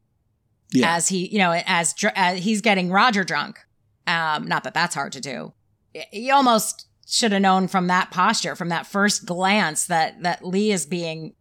Yeah. 0.71 0.95
as 0.95 1.09
he, 1.09 1.27
you 1.27 1.37
know, 1.39 1.51
as, 1.65 1.93
dr- 1.93 2.13
as 2.15 2.39
he's 2.43 2.61
getting 2.61 2.89
Roger 2.91 3.23
drunk. 3.23 3.59
Um, 4.07 4.47
not 4.47 4.63
that 4.63 4.73
that's 4.73 4.95
hard 4.95 5.11
to 5.13 5.21
do. 5.21 5.53
You 6.11 6.33
almost 6.33 6.87
should 7.07 7.31
have 7.33 7.41
known 7.41 7.67
from 7.67 7.87
that 7.87 8.09
posture, 8.11 8.55
from 8.55 8.69
that 8.69 8.87
first 8.87 9.25
glance, 9.25 9.85
that 9.87 10.23
that 10.23 10.45
Lee 10.45 10.71
is 10.71 10.85
being 10.85 11.33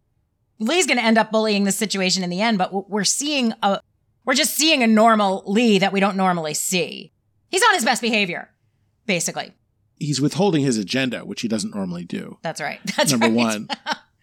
Lee's 0.59 0.85
going 0.85 0.97
to 0.99 1.03
end 1.03 1.17
up 1.17 1.31
bullying 1.31 1.63
the 1.63 1.71
situation 1.71 2.23
in 2.23 2.29
the 2.29 2.39
end. 2.41 2.57
But 2.59 2.89
we're 2.89 3.03
seeing 3.03 3.51
a, 3.63 3.79
we're 4.25 4.35
just 4.35 4.53
seeing 4.55 4.83
a 4.83 4.87
normal 4.87 5.43
Lee 5.47 5.79
that 5.79 5.91
we 5.91 5.99
don't 5.99 6.15
normally 6.15 6.53
see. 6.53 7.11
He's 7.49 7.63
on 7.63 7.73
his 7.73 7.83
best 7.85 7.99
behavior. 8.01 8.49
Basically. 9.05 9.53
He's 9.99 10.19
withholding 10.19 10.63
his 10.63 10.77
agenda, 10.77 11.25
which 11.25 11.41
he 11.41 11.47
doesn't 11.47 11.75
normally 11.75 12.05
do. 12.05 12.39
That's 12.41 12.61
right. 12.61 12.79
That's 12.97 13.11
number 13.11 13.27
right. 13.27 13.35
one. 13.35 13.67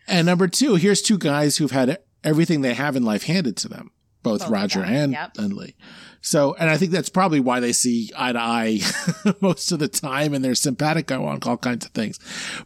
and 0.07 0.27
number 0.27 0.49
two, 0.49 0.75
here's 0.75 1.03
two 1.03 1.19
guys 1.19 1.57
who've 1.57 1.71
had 1.71 1.99
everything 2.25 2.63
they 2.63 2.75
have 2.75 2.97
in 2.97 3.05
life 3.05 3.25
handed 3.25 3.57
to 3.59 3.69
them, 3.69 3.91
both, 4.23 4.41
Both 4.41 4.51
Roger 4.51 4.83
and, 4.83 5.13
yep. 5.13 5.39
and 5.39 5.53
Lee. 5.53 5.77
So, 6.21 6.55
and 6.55 6.69
I 6.69 6.77
think 6.77 6.91
that's 6.91 7.09
probably 7.09 7.39
why 7.39 7.61
they 7.61 7.73
see 7.73 8.11
eye 8.17 8.33
to 8.33 8.39
eye 8.39 8.81
most 9.41 9.71
of 9.71 9.79
the 9.79 9.89
time 9.89 10.35
and 10.35 10.45
they're 10.45 10.57
simpatico 10.57 11.25
on 11.25 11.39
all 11.45 11.57
kinds 11.57 11.87
of 11.87 11.93
things. 11.93 12.19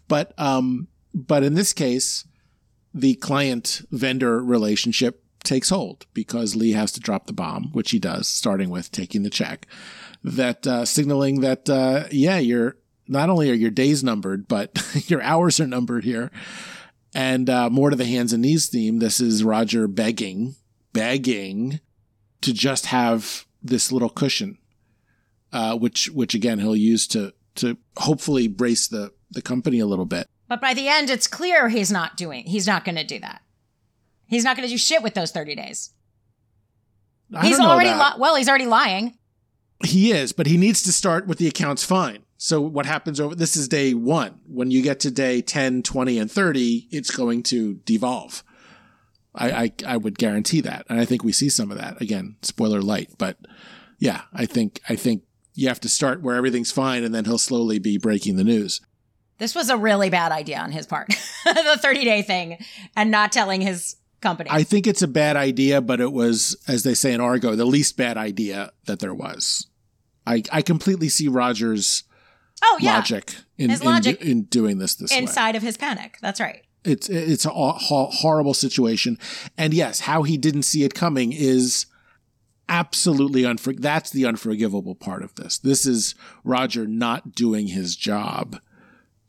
But, 0.09 0.33
um, 0.39 0.89
but 1.15 1.43
in 1.43 1.55
this 1.55 1.75
case, 1.75 2.25
the 2.95 3.15
client 3.17 3.83
vendor 3.91 4.43
relationship 4.43 5.23
takes 5.45 5.71
hold 5.71 6.07
because 6.15 6.57
Lee 6.57 6.73
has 6.73 6.93
to 6.93 7.01
drop 7.01 7.27
the 7.27 7.33
bomb, 7.33 7.71
which 7.73 7.91
he 7.91 7.99
does, 7.99 8.29
starting 8.29 8.71
with 8.71 8.91
taking 8.91 9.23
the 9.23 9.31
check. 9.31 9.67
That 10.25 10.67
uh, 10.67 10.85
signaling 10.85 11.41
that 11.41 11.69
uh, 11.69 12.05
yeah, 12.11 12.39
you're 12.39 12.77
not 13.09 13.29
only 13.29 13.51
are 13.51 13.55
your 13.55 13.71
days 13.71 14.05
numbered, 14.05 14.49
but 14.49 14.79
your 15.07 15.23
hours 15.23 15.61
are 15.61 15.67
numbered 15.67 16.05
here. 16.05 16.31
And 17.15 17.51
uh, 17.51 17.69
more 17.69 17.91
to 17.91 17.97
the 17.97 18.07
hands 18.07 18.33
and 18.33 18.43
knees 18.43 18.69
theme. 18.69 18.99
This 18.99 19.21
is 19.21 19.45
Roger 19.45 19.87
begging, 19.87 20.55
begging 20.93 21.81
to 22.41 22.53
just 22.53 22.87
have 22.87 23.47
this 23.63 23.93
little 23.93 24.09
cushion, 24.09 24.59
uh, 25.53 25.77
which 25.77 26.09
which 26.11 26.35
again 26.35 26.59
he'll 26.59 26.77
use 26.77 27.07
to 27.09 27.35
to 27.57 27.77
hopefully 27.99 28.49
brace 28.49 28.89
the 28.89 29.13
the 29.31 29.43
company 29.43 29.79
a 29.79 29.87
little 29.87 30.07
bit. 30.07 30.27
But 30.49 30.61
by 30.61 30.75
the 30.75 30.89
end, 30.89 31.11
it's 31.11 31.27
clear 31.27 31.69
he's 31.69 31.91
not 31.91 32.17
doing. 32.17 32.45
He's 32.45 32.67
not 32.67 32.85
going 32.85 32.97
to 32.97 33.05
do 33.05 33.19
that. 33.21 33.43
He's 34.27 34.45
not 34.45 34.57
going 34.57 34.69
to 34.69 34.73
do 34.73 34.79
shit 34.79 35.03
with 35.03 35.15
those 35.15 35.33
thirty 35.33 35.55
days. 35.55 35.91
I 37.35 37.47
he's 37.47 37.61
already 37.61 37.91
li- 37.91 38.19
well. 38.19 38.37
He's 38.37 38.49
already 38.49 38.67
lying. 38.67 39.19
He 39.85 40.13
is, 40.13 40.33
but 40.33 40.47
he 40.47 40.57
needs 40.57 40.83
to 40.83 40.93
start 40.93 41.27
with 41.27 41.39
the 41.39 41.49
accounts 41.49 41.85
fine. 41.85 42.25
So 42.37 42.61
what 42.61 42.87
happens 42.87 43.21
over 43.21 43.35
this 43.35 43.57
is 43.57 43.69
day 43.69 43.95
1. 43.95 44.41
When 44.47 44.71
you 44.71 44.83
get 44.83 45.01
to 45.01 45.11
day 45.11 45.43
10, 45.43 45.83
20 45.83 46.19
and 46.19 46.31
30, 46.31 46.89
it's 46.91 47.11
going 47.11 47.43
to 47.45 47.75
devolve. 47.85 48.43
I, 49.35 49.51
I 49.51 49.73
I 49.87 49.97
would 49.97 50.19
guarantee 50.19 50.61
that. 50.63 50.85
And 50.89 51.01
I 51.01 51.05
think 51.05 51.25
we 51.25 51.33
see 51.33 51.49
some 51.49 51.71
of 51.71 51.79
that. 51.79 52.01
Again, 52.03 52.37
spoiler 52.43 52.83
light, 52.83 53.11
but 53.17 53.39
yeah, 53.99 54.23
I 54.33 54.47
think 54.47 54.81
I 54.89 54.97
think 54.97 55.23
you 55.55 55.69
have 55.69 55.81
to 55.81 55.89
start 55.89 56.23
where 56.23 56.37
everything's 56.37 56.73
fine 56.73 57.05
and 57.05 57.15
then 57.15 57.25
he'll 57.25 57.39
slowly 57.39 57.79
be 57.79 57.99
breaking 57.99 58.37
the 58.37 58.45
news. 58.45 58.81
This 59.39 59.55
was 59.55 59.71
a 59.71 59.77
really 59.77 60.11
bad 60.11 60.33
idea 60.33 60.59
on 60.59 60.73
his 60.73 60.87
part. 60.87 61.09
the 61.45 61.79
thirty 61.81 62.05
day 62.05 62.23
thing 62.23 62.59
and 62.97 63.11
not 63.11 63.33
telling 63.33 63.61
his 63.61 63.97
company. 64.21 64.51
I 64.51 64.63
think 64.63 64.87
it's 64.87 65.03
a 65.03 65.09
bad 65.09 65.37
idea, 65.37 65.81
but 65.81 66.01
it 66.01 66.13
was, 66.13 66.57
as 66.69 66.83
they 66.83 66.95
say 66.95 67.13
in 67.13 67.21
Argo, 67.21 67.55
the 67.55 67.65
least 67.65 67.97
bad 67.97 68.17
idea 68.17 68.73
that 68.87 69.01
there 69.01 69.15
was. 69.15 69.67
I, 70.27 70.43
I 70.53 70.63
completely 70.63 71.09
see 71.09 71.29
Roger's 71.29 72.05
oh 72.63 72.79
yeah, 72.81 72.97
logic 72.97 73.35
in, 73.59 73.71
His 73.71 73.81
in, 73.81 73.87
logic 73.87 74.21
in 74.23 74.43
doing 74.45 74.79
this 74.79 74.95
this 74.95 75.11
way. 75.11 75.19
inside 75.19 75.57
of 75.57 75.63
his 75.63 75.77
panic. 75.77 76.19
That's 76.21 76.41
right. 76.41 76.63
It's 76.85 77.09
it's 77.09 77.47
a 77.47 77.51
horrible 77.51 78.55
situation, 78.55 79.19
and 79.57 79.73
yes, 79.73 80.01
how 80.01 80.25
he 80.25 80.37
didn't 80.37 80.65
see 80.65 80.83
it 80.83 80.95
coming 80.95 81.33
is 81.33 81.87
absolutely 82.69 83.43
unfor. 83.43 83.79
That's 83.79 84.11
the 84.11 84.27
unforgivable 84.27 84.97
part 84.97 85.23
of 85.23 85.35
this. 85.37 85.59
This 85.59 85.87
is 85.87 86.15
Roger 86.43 86.87
not 86.87 87.35
doing 87.35 87.69
his 87.69 87.95
job 87.95 88.59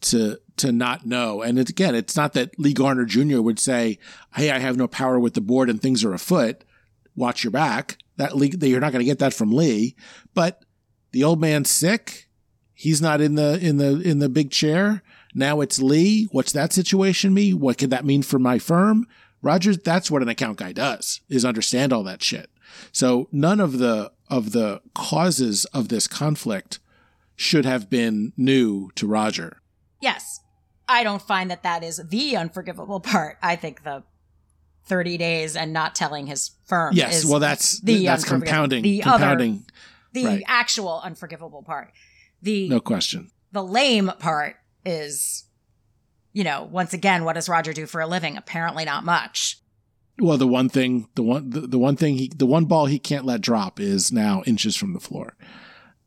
to 0.01 0.39
to 0.57 0.71
not 0.71 1.05
know. 1.05 1.41
And 1.41 1.59
it, 1.59 1.69
again, 1.69 1.93
it's 1.95 2.15
not 2.15 2.33
that 2.33 2.57
Lee 2.59 2.73
Garner 2.73 3.05
Jr. 3.05 3.41
would 3.41 3.59
say, 3.59 3.99
"Hey, 4.35 4.49
I 4.49 4.59
have 4.59 4.77
no 4.77 4.87
power 4.87 5.19
with 5.19 5.33
the 5.33 5.41
board 5.41 5.69
and 5.69 5.81
things 5.81 6.03
are 6.03 6.13
afoot. 6.13 6.63
Watch 7.15 7.43
your 7.43 7.51
back." 7.51 7.97
That 8.17 8.35
Lee, 8.35 8.49
that 8.49 8.67
you're 8.67 8.79
not 8.79 8.91
going 8.91 9.01
to 9.01 9.09
get 9.11 9.19
that 9.19 9.33
from 9.33 9.51
Lee. 9.51 9.95
But 10.33 10.63
the 11.13 11.23
old 11.23 11.39
man's 11.39 11.71
sick. 11.71 12.27
He's 12.73 13.01
not 13.01 13.21
in 13.21 13.35
the 13.35 13.57
in 13.59 13.77
the 13.77 14.01
in 14.01 14.19
the 14.19 14.27
big 14.27 14.51
chair. 14.51 15.01
Now 15.33 15.61
it's 15.61 15.81
Lee. 15.81 16.27
What's 16.31 16.51
that 16.51 16.73
situation 16.73 17.33
mean? 17.33 17.59
What 17.59 17.77
could 17.77 17.89
that 17.91 18.05
mean 18.05 18.21
for 18.21 18.37
my 18.37 18.59
firm? 18.59 19.07
Rogers, 19.41 19.77
that's 19.77 20.11
what 20.11 20.21
an 20.21 20.29
account 20.29 20.57
guy 20.57 20.73
does, 20.73 21.21
is 21.29 21.45
understand 21.45 21.93
all 21.93 22.03
that 22.03 22.21
shit. 22.21 22.49
So 22.91 23.29
none 23.31 23.59
of 23.59 23.77
the 23.77 24.11
of 24.29 24.51
the 24.51 24.81
causes 24.93 25.65
of 25.65 25.89
this 25.89 26.07
conflict 26.07 26.79
should 27.35 27.65
have 27.65 27.89
been 27.89 28.33
new 28.35 28.91
to 28.95 29.07
Roger. 29.07 29.57
Yes, 30.01 30.41
I 30.87 31.03
don't 31.03 31.21
find 31.21 31.49
that 31.51 31.63
that 31.63 31.83
is 31.83 32.01
the 32.09 32.35
unforgivable 32.35 32.99
part. 32.99 33.37
I 33.41 33.55
think 33.55 33.83
the 33.83 34.03
thirty 34.85 35.17
days 35.17 35.55
and 35.55 35.71
not 35.73 35.95
telling 35.95 36.27
his 36.27 36.51
firm. 36.65 36.93
Yes, 36.95 37.23
well 37.25 37.39
that's 37.39 37.79
the 37.81 38.05
that's 38.05 38.25
compounding 38.25 38.83
The 38.83 38.99
compounding 38.99 39.65
the 40.13 40.25
right. 40.25 40.43
actual 40.47 41.01
unforgivable 41.03 41.63
part. 41.63 41.91
The 42.41 42.69
no 42.69 42.79
question. 42.79 43.31
the 43.51 43.63
lame 43.63 44.11
part 44.19 44.55
is, 44.85 45.45
you 46.33 46.43
know, 46.43 46.67
once 46.71 46.93
again, 46.93 47.23
what 47.23 47.33
does 47.33 47.47
Roger 47.47 47.73
do 47.73 47.85
for 47.85 48.01
a 48.01 48.07
living? 48.07 48.37
Apparently, 48.37 48.85
not 48.85 49.03
much. 49.03 49.59
Well, 50.19 50.37
the 50.37 50.47
one 50.47 50.69
thing, 50.69 51.07
the 51.15 51.23
one, 51.23 51.49
the, 51.49 51.61
the 51.61 51.79
one 51.79 51.95
thing 51.95 52.17
he, 52.17 52.31
the 52.35 52.45
one 52.45 52.65
ball 52.65 52.85
he 52.85 52.99
can't 52.99 53.25
let 53.25 53.41
drop 53.41 53.79
is 53.79 54.11
now 54.11 54.43
inches 54.45 54.75
from 54.75 54.93
the 54.93 54.99
floor. 54.99 55.35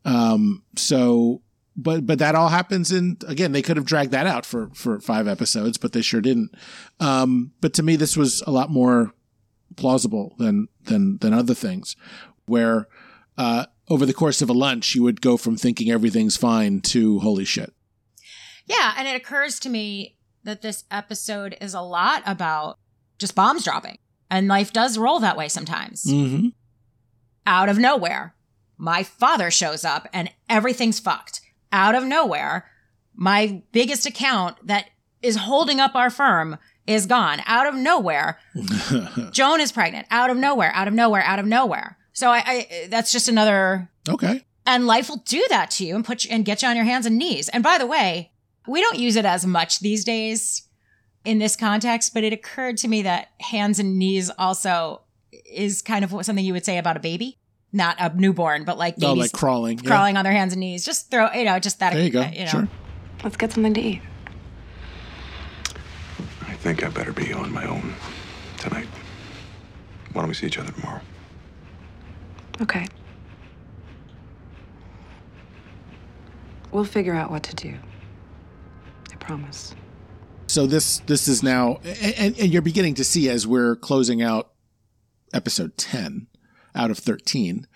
Um, 0.05 0.63
so, 0.77 1.41
but, 1.75 2.05
but 2.05 2.19
that 2.19 2.33
all 2.33 2.47
happens 2.47 2.91
in, 2.91 3.17
again, 3.27 3.51
they 3.51 3.61
could 3.61 3.75
have 3.75 3.85
dragged 3.85 4.11
that 4.11 4.25
out 4.25 4.45
for, 4.45 4.69
for 4.73 5.01
five 5.01 5.27
episodes, 5.27 5.77
but 5.77 5.91
they 5.91 6.01
sure 6.01 6.21
didn't. 6.21 6.51
Um, 7.01 7.51
but 7.59 7.73
to 7.73 7.83
me, 7.83 7.97
this 7.97 8.15
was 8.15 8.41
a 8.47 8.51
lot 8.51 8.69
more 8.69 9.11
plausible 9.75 10.35
than, 10.37 10.69
than, 10.85 11.17
than 11.17 11.33
other 11.33 11.53
things 11.53 11.97
where, 12.45 12.87
uh, 13.37 13.65
over 13.89 14.05
the 14.05 14.13
course 14.13 14.41
of 14.41 14.49
a 14.49 14.53
lunch, 14.53 14.95
you 14.95 15.03
would 15.03 15.21
go 15.21 15.37
from 15.37 15.57
thinking 15.57 15.91
everything's 15.91 16.37
fine 16.37 16.81
to 16.81 17.19
holy 17.19 17.45
shit. 17.45 17.73
Yeah, 18.65 18.93
and 18.97 19.07
it 19.07 19.15
occurs 19.15 19.59
to 19.61 19.69
me 19.69 20.17
that 20.43 20.61
this 20.61 20.83
episode 20.91 21.57
is 21.61 21.73
a 21.73 21.81
lot 21.81 22.21
about 22.25 22.77
just 23.17 23.35
bombs 23.35 23.63
dropping, 23.63 23.97
and 24.29 24.47
life 24.47 24.73
does 24.73 24.97
roll 24.97 25.19
that 25.19 25.37
way 25.37 25.47
sometimes. 25.47 26.03
Mm-hmm. 26.05 26.49
Out 27.45 27.69
of 27.69 27.77
nowhere, 27.77 28.35
my 28.77 29.03
father 29.03 29.49
shows 29.49 29.85
up, 29.85 30.07
and 30.13 30.29
everything's 30.49 30.99
fucked. 30.99 31.41
Out 31.71 31.95
of 31.95 32.03
nowhere, 32.03 32.69
my 33.15 33.63
biggest 33.71 34.05
account 34.05 34.67
that 34.67 34.89
is 35.21 35.37
holding 35.37 35.79
up 35.79 35.95
our 35.95 36.09
firm 36.09 36.57
is 36.85 37.05
gone. 37.05 37.41
Out 37.45 37.67
of 37.67 37.75
nowhere, 37.75 38.39
Joan 39.31 39.59
is 39.59 39.71
pregnant. 39.71 40.07
Out 40.11 40.29
of 40.29 40.37
nowhere, 40.37 40.71
out 40.73 40.87
of 40.87 40.93
nowhere, 40.93 41.23
out 41.23 41.39
of 41.39 41.45
nowhere. 41.45 41.97
So 42.17 42.31
I, 42.31 42.37
I 42.47 42.87
that's 42.89 43.11
just 43.11 43.29
another 43.29 43.91
okay. 44.09 44.43
and 44.65 44.87
life 44.87 45.07
will 45.07 45.17
do 45.27 45.45
that 45.49 45.69
to 45.77 45.85
you 45.85 45.93
and 45.95 46.03
put 46.03 46.25
you 46.25 46.31
and 46.33 46.43
get 46.43 46.63
you 46.63 46.67
on 46.67 46.75
your 46.75 46.83
hands 46.83 47.05
and 47.05 47.15
knees. 47.15 47.47
And 47.47 47.63
by 47.63 47.77
the 47.77 47.85
way, 47.85 48.31
we 48.67 48.81
don't 48.81 48.97
use 48.97 49.15
it 49.15 49.23
as 49.23 49.45
much 49.45 49.81
these 49.81 50.03
days 50.03 50.63
in 51.23 51.37
this 51.37 51.55
context, 51.55 52.15
but 52.15 52.23
it 52.23 52.33
occurred 52.33 52.77
to 52.77 52.87
me 52.87 53.03
that 53.03 53.27
hands 53.39 53.77
and 53.77 53.99
knees 53.99 54.31
also 54.39 55.01
is 55.45 55.83
kind 55.83 56.03
of 56.03 56.09
something 56.25 56.43
you 56.43 56.53
would 56.53 56.65
say 56.65 56.79
about 56.79 56.97
a 56.97 56.99
baby, 56.99 57.37
not 57.71 57.95
a 57.99 58.11
newborn, 58.17 58.63
but 58.65 58.79
like 58.79 58.95
Oh, 58.97 59.13
babies 59.13 59.25
like 59.25 59.31
crawling. 59.33 59.77
yeah. 59.77 59.87
crawling 59.87 60.17
on 60.17 60.23
their 60.23 60.33
hands 60.33 60.53
and 60.53 60.59
knees. 60.61 60.83
Just 60.83 61.11
throw, 61.11 61.31
you 61.33 61.45
know, 61.45 61.59
just 61.59 61.77
that. 61.81 61.93
There 61.93 62.01
you 62.01 62.09
go. 62.09 62.21
uh, 62.21 62.31
You 62.33 62.45
know. 62.45 62.49
Sure. 62.49 62.67
Let's 63.23 63.37
get 63.37 63.51
something 63.51 63.75
to 63.75 63.81
eat. 63.81 64.01
I 66.47 66.53
think 66.55 66.83
I 66.83 66.89
better 66.89 67.13
be 67.13 67.31
on 67.31 67.53
my 67.53 67.65
own 67.67 67.93
tonight. 68.57 68.87
Why 70.13 70.21
don't 70.23 70.29
we 70.29 70.33
see 70.33 70.47
each 70.47 70.57
other 70.57 70.71
tomorrow? 70.71 71.01
Okay. 72.61 72.87
We'll 76.71 76.85
figure 76.85 77.13
out 77.13 77.31
what 77.31 77.43
to 77.43 77.55
do. 77.55 77.75
I 79.11 79.15
promise. 79.15 79.73
So 80.47 80.65
this 80.65 80.99
this 80.99 81.27
is 81.27 81.43
now, 81.43 81.79
and, 81.83 82.37
and 82.37 82.53
you're 82.53 82.61
beginning 82.61 82.95
to 82.95 83.03
see 83.03 83.29
as 83.29 83.45
we're 83.45 83.75
closing 83.75 84.21
out 84.21 84.51
episode 85.33 85.77
ten 85.77 86.27
out 86.73 86.89
of 86.89 86.97
thirteen, 86.97 87.67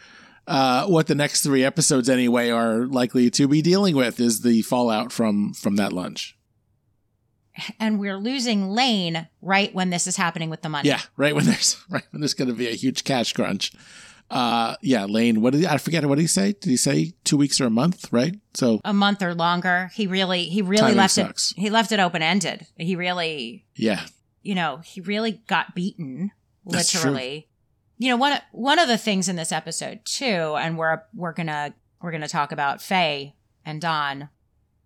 uh, 0.48 0.86
what 0.88 1.08
the 1.08 1.16
next 1.16 1.42
three 1.42 1.64
episodes 1.64 2.10
anyway 2.10 2.50
are 2.50 2.86
likely 2.86 3.30
to 3.32 3.48
be 3.48 3.62
dealing 3.62 3.96
with 3.96 4.20
is 4.20 4.42
the 4.42 4.62
fallout 4.64 5.12
from 5.12 5.54
from 5.54 5.76
that 5.76 5.94
lunch. 5.94 6.38
And 7.80 8.00
we're 8.00 8.18
losing 8.18 8.70
Lane 8.70 9.28
right 9.42 9.74
when 9.76 9.90
this 9.90 10.08
is 10.08 10.16
happening 10.16 10.50
with 10.50 10.62
the 10.62 10.70
money. 10.70 10.88
Yeah, 10.88 11.02
right 11.18 11.36
when 11.36 11.46
there's 11.46 11.78
right 11.90 12.06
when 12.12 12.22
there's 12.22 12.34
going 12.34 12.48
to 12.48 12.54
be 12.54 12.68
a 12.68 12.74
huge 12.74 13.04
cash 13.04 13.34
crunch. 13.34 13.74
Uh, 14.32 14.76
yeah, 14.82 15.06
Lane. 15.06 15.42
What 15.42 15.52
did 15.54 15.62
he, 15.62 15.68
I 15.68 15.78
forget? 15.78 16.06
What 16.06 16.16
did 16.16 16.22
he 16.22 16.28
say? 16.28 16.54
Did 16.54 16.70
he 16.70 16.78
say 16.78 17.14
two 17.24 17.38
weeks 17.38 17.60
or 17.60 17.66
a 17.66 17.70
month? 17.70 18.12
Right. 18.12 18.36
So 18.54 18.80
A 18.86 18.94
month 18.94 19.22
or 19.22 19.36
longer. 19.36 19.92
He 19.94 20.08
really, 20.08 20.46
he 20.46 20.62
really 20.62 20.94
left 20.94 21.14
sucks. 21.16 21.52
it. 21.52 21.60
He 21.60 21.70
left 21.70 21.92
it 21.92 22.00
open 22.00 22.22
ended. 22.22 22.66
He 22.78 22.96
really, 22.96 23.66
yeah, 23.76 24.06
you 24.42 24.56
know, 24.56 24.78
he 24.78 25.02
really 25.02 25.42
got 25.48 25.76
beaten, 25.76 26.32
literally. 26.66 27.48
You 27.98 28.10
know, 28.10 28.18
one 28.18 28.40
one 28.52 28.80
of 28.80 28.88
the 28.88 28.98
things 28.98 29.30
in 29.30 29.36
this 29.36 29.52
episode 29.52 30.00
too, 30.06 30.56
and 30.58 30.78
we're 30.78 31.02
we're 31.14 31.34
gonna 31.34 31.74
we're 32.02 32.12
gonna 32.12 32.28
talk 32.28 32.52
about 32.52 32.82
Faye 32.82 33.36
and 33.66 33.80
Don. 33.82 34.30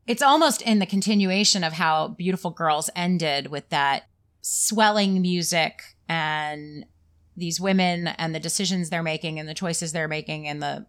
It's 0.08 0.22
almost 0.22 0.62
in 0.62 0.80
the 0.80 0.86
continuation 0.86 1.64
of 1.64 1.74
how 1.74 2.10
Beautiful 2.10 2.52
Girls 2.52 2.90
ended 2.96 3.48
with 3.48 3.70
that 3.70 4.08
swelling 4.42 5.22
music 5.22 5.82
and 6.08 6.86
these 7.38 7.60
women 7.60 8.08
and 8.08 8.34
the 8.34 8.40
decisions 8.40 8.90
they're 8.90 9.04
making 9.04 9.40
and 9.40 9.48
the 9.48 9.54
choices 9.54 9.92
they're 9.92 10.08
making 10.08 10.48
and 10.48 10.62
the 10.62 10.86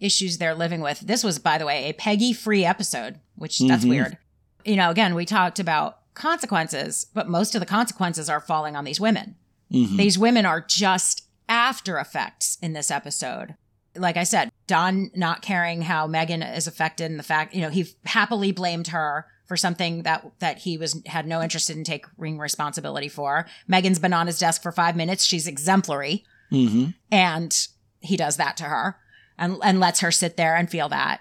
issues 0.00 0.38
they're 0.38 0.54
living 0.54 0.80
with. 0.80 1.00
This 1.00 1.22
was, 1.24 1.38
by 1.38 1.58
the 1.58 1.66
way, 1.66 1.84
a 1.84 1.92
Peggy 1.92 2.32
free 2.32 2.64
episode, 2.64 3.20
which 3.36 3.58
that's 3.58 3.84
Mhm. 3.84 3.88
weird. 3.88 4.18
You 4.64 4.76
know, 4.76 4.90
again, 4.90 5.14
we 5.14 5.24
talked 5.24 5.58
about 5.58 5.98
consequences, 6.14 7.06
but 7.14 7.28
most 7.28 7.54
of 7.54 7.60
the 7.60 7.66
consequences 7.66 8.28
are 8.28 8.40
falling 8.40 8.76
on 8.76 8.84
these 8.84 9.00
women. 9.00 9.36
Mhm. 9.70 9.96
These 9.96 10.18
women 10.18 10.44
are 10.44 10.60
just 10.60 11.22
after 11.48 11.98
effects 11.98 12.58
in 12.60 12.72
this 12.72 12.90
episode. 12.90 13.54
Like 13.94 14.16
I 14.16 14.24
said, 14.24 14.50
Don 14.66 15.10
not 15.14 15.42
caring 15.42 15.82
how 15.82 16.06
Megan 16.06 16.42
is 16.42 16.66
affected 16.66 17.10
and 17.10 17.18
the 17.18 17.24
fact, 17.24 17.54
you 17.54 17.60
know, 17.60 17.68
he 17.70 17.86
happily 18.06 18.52
blamed 18.52 18.88
her 18.88 19.26
for 19.44 19.56
something 19.56 20.02
that 20.04 20.24
that 20.38 20.58
he 20.58 20.78
was 20.78 21.00
had 21.06 21.26
no 21.26 21.42
interest 21.42 21.68
in 21.70 21.84
taking 21.84 22.38
responsibility 22.38 23.08
for. 23.08 23.46
Megan's 23.68 23.98
been 23.98 24.12
on 24.12 24.26
his 24.26 24.38
desk 24.38 24.62
for 24.62 24.72
five 24.72 24.96
minutes. 24.96 25.24
She's 25.24 25.46
exemplary 25.46 26.24
Mhm. 26.50 26.94
and 27.10 27.66
he 28.00 28.16
does 28.16 28.36
that 28.36 28.56
to 28.58 28.64
her 28.64 28.96
and 29.38 29.56
and 29.62 29.80
lets 29.80 30.00
her 30.00 30.10
sit 30.10 30.36
there 30.36 30.54
and 30.56 30.68
feel 30.70 30.88
that 30.90 31.20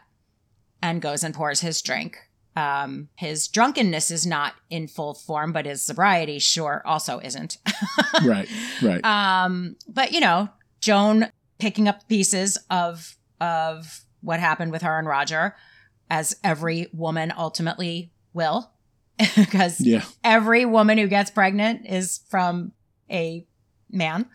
and 0.82 1.02
goes 1.02 1.24
and 1.24 1.34
pours 1.34 1.62
his 1.62 1.82
drink 1.82 2.18
um 2.58 3.08
his 3.16 3.48
drunkenness 3.48 4.12
is 4.12 4.26
not 4.26 4.56
in 4.70 4.88
full 4.88 5.14
form 5.14 5.54
but 5.54 5.66
his 5.66 5.82
sobriety 5.82 6.38
sure 6.38 6.82
also 6.86 7.20
isn't 7.20 7.60
right, 8.26 8.50
right. 8.82 9.06
um 9.06 9.78
but 9.88 10.12
you 10.12 10.20
know 10.20 10.50
joan 10.82 11.28
picking 11.60 11.88
up 11.88 12.06
pieces 12.10 12.58
of 12.70 13.16
of 13.40 14.02
what 14.22 14.40
happened 14.42 14.72
with 14.74 14.82
her 14.82 15.00
and 15.00 15.08
roger 15.08 15.56
as 16.12 16.36
every 16.44 16.88
woman 16.94 17.32
ultimately 17.38 18.12
will 18.34 18.72
because 19.36 19.80
yeah. 19.80 20.04
every 20.26 20.66
woman 20.66 20.98
who 20.98 21.08
gets 21.08 21.32
pregnant 21.32 21.86
is 21.88 22.20
from 22.30 22.74
a 23.10 23.48
man 23.90 24.26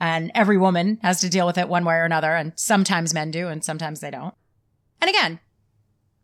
and 0.00 0.32
every 0.34 0.56
woman 0.56 0.98
has 1.02 1.20
to 1.20 1.28
deal 1.28 1.46
with 1.46 1.58
it 1.58 1.68
one 1.68 1.84
way 1.84 1.94
or 1.96 2.04
another 2.04 2.34
and 2.34 2.52
sometimes 2.56 3.12
men 3.12 3.30
do 3.30 3.48
and 3.48 3.62
sometimes 3.62 4.00
they 4.00 4.10
don't 4.10 4.34
and 5.00 5.10
again 5.10 5.38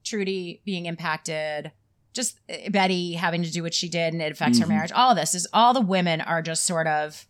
trudy 0.03 0.63
being 0.65 0.87
impacted 0.87 1.73
just 2.15 2.39
uh, 2.51 2.71
betty 2.71 3.13
having 3.15 3.43
to 3.43 3.51
do 3.53 3.63
what 3.63 3.75
she 3.75 3.89
did 3.91 4.15
and 4.15 4.23
it 4.23 4.33
affects 4.33 4.59
her 4.59 4.65
Mhm. 4.65 4.71
marriage 4.71 4.93
all 4.93 5.15
this 5.15 5.35
is 5.35 5.47
all 5.53 5.75
the 5.75 5.81
women 5.81 6.21
are 6.23 6.41
just 6.41 6.65
sort 6.65 6.87
of 6.87 7.27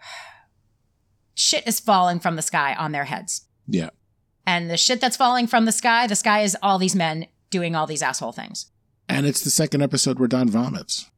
shit 1.34 1.66
is 1.66 1.80
falling 1.80 2.20
from 2.20 2.36
the 2.36 2.42
sky 2.42 2.74
on 2.74 2.92
their 2.92 3.04
heads 3.04 3.46
Yeah. 3.66 3.90
And 4.46 4.70
the 4.70 4.76
shit 4.76 5.00
that's 5.00 5.16
falling 5.16 5.46
from 5.46 5.64
the 5.64 5.72
sky 5.72 6.06
the 6.06 6.16
sky 6.16 6.40
is 6.42 6.56
all 6.62 6.78
these 6.78 6.94
men 6.96 7.26
doing 7.50 7.74
all 7.74 7.86
these 7.86 8.02
asshole 8.02 8.32
things 8.32 8.66
And 9.08 9.26
it's 9.26 9.42
the 9.42 9.50
second 9.50 9.82
episode 9.82 10.18
where 10.18 10.28
Don 10.28 10.48
vomits. 10.48 11.10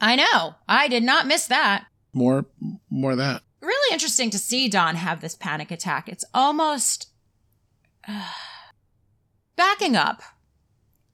i 0.00 0.16
know 0.16 0.54
i 0.68 0.88
did 0.88 1.02
not 1.02 1.26
miss 1.26 1.46
that 1.46 1.86
More, 2.12 2.46
more 2.90 3.12
of 3.12 3.18
that. 3.18 3.42
really 3.60 3.92
interesting 3.92 4.30
to 4.30 4.38
see 4.38 4.68
Don 4.68 4.96
have 4.96 5.20
this 5.20 5.34
panic 5.36 5.70
attack. 5.70 6.08
It's 6.08 6.24
almost 6.34 7.08
backing 9.56 9.96
up. 9.96 10.22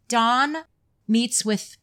Don 0.09 0.59
meets 1.09 1.45
with 1.45 1.77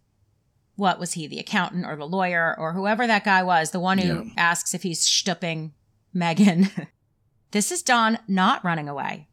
what 0.76 1.00
was 1.00 1.14
he, 1.14 1.28
the 1.28 1.40
accountant 1.40 1.86
or 1.86 1.96
the 1.96 2.06
lawyer 2.08 2.56
or 2.58 2.74
whoever 2.74 3.06
that 3.06 3.24
guy 3.26 3.44
was, 3.44 3.72
the 3.72 3.80
one 3.80 3.98
who 4.00 4.08
Yeah. 4.24 4.24
asks 4.38 4.74
if 4.74 4.84
he's 4.84 5.02
stooping 5.02 5.74
Megan. 6.14 6.70
this 7.52 7.72
is 7.72 7.84
Don 7.84 8.18
not 8.28 8.64
running 8.64 8.88
away. 8.90 9.28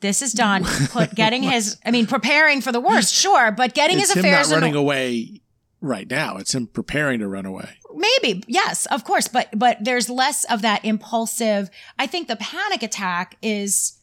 This 0.00 0.22
is 0.22 0.32
Don 0.32 0.64
put, 0.90 1.14
getting 1.14 1.42
his, 1.42 1.78
I 1.84 1.90
mean, 1.90 2.06
preparing 2.06 2.60
for 2.60 2.72
the 2.72 2.80
worst, 2.80 3.12
sure, 3.12 3.50
but 3.50 3.74
getting 3.74 3.98
it's 3.98 4.10
his 4.10 4.18
him 4.18 4.24
affairs 4.24 4.50
not 4.50 4.58
in 4.58 4.62
running 4.62 4.76
away 4.76 5.40
right 5.80 6.08
now. 6.08 6.36
It's 6.36 6.54
him 6.54 6.66
preparing 6.66 7.20
to 7.20 7.28
run 7.28 7.46
away. 7.46 7.78
Maybe, 7.94 8.44
yes, 8.46 8.86
of 8.86 9.04
course, 9.04 9.28
but 9.28 9.48
but 9.56 9.78
there's 9.80 10.08
less 10.08 10.44
of 10.44 10.62
that 10.62 10.84
impulsive. 10.84 11.70
I 11.98 12.06
think 12.06 12.28
the 12.28 12.36
panic 12.36 12.82
attack 12.82 13.36
is 13.42 13.98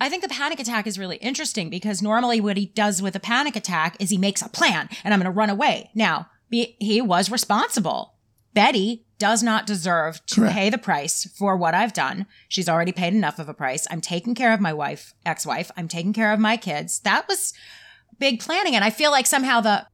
I 0.00 0.08
think 0.08 0.22
the 0.22 0.28
panic 0.28 0.58
attack 0.58 0.86
is 0.86 0.98
really 0.98 1.16
interesting 1.16 1.68
because 1.68 2.00
normally 2.00 2.40
what 2.40 2.56
he 2.56 2.66
does 2.66 3.02
with 3.02 3.14
a 3.14 3.20
panic 3.20 3.54
attack 3.54 3.96
is 4.00 4.10
he 4.10 4.18
makes 4.18 4.40
a 4.40 4.48
plan 4.48 4.88
and 5.04 5.12
I'm 5.12 5.20
going 5.20 5.30
to 5.32 5.36
run 5.36 5.50
away. 5.50 5.90
Now, 5.94 6.28
be, 6.48 6.76
he 6.78 7.02
was 7.02 7.30
responsible. 7.30 8.14
Betty 8.54 9.04
does 9.20 9.42
not 9.42 9.66
deserve 9.66 10.24
to 10.26 10.40
Correct. 10.40 10.54
pay 10.54 10.70
the 10.70 10.78
price 10.78 11.26
for 11.38 11.56
what 11.56 11.74
I've 11.74 11.92
done. 11.92 12.26
She's 12.48 12.68
already 12.68 12.90
paid 12.90 13.14
enough 13.14 13.38
of 13.38 13.48
a 13.48 13.54
price. 13.54 13.86
I'm 13.90 14.00
taking 14.00 14.34
care 14.34 14.52
of 14.52 14.60
my 14.60 14.72
wife, 14.72 15.14
ex-wife. 15.24 15.70
I'm 15.76 15.86
taking 15.86 16.12
care 16.12 16.32
of 16.32 16.40
my 16.40 16.56
kids. 16.56 16.98
That 17.00 17.28
was 17.28 17.52
big 18.18 18.40
planning 18.40 18.74
and 18.74 18.84
I 18.84 18.90
feel 18.90 19.12
like 19.12 19.26
somehow 19.26 19.60
the 19.60 19.86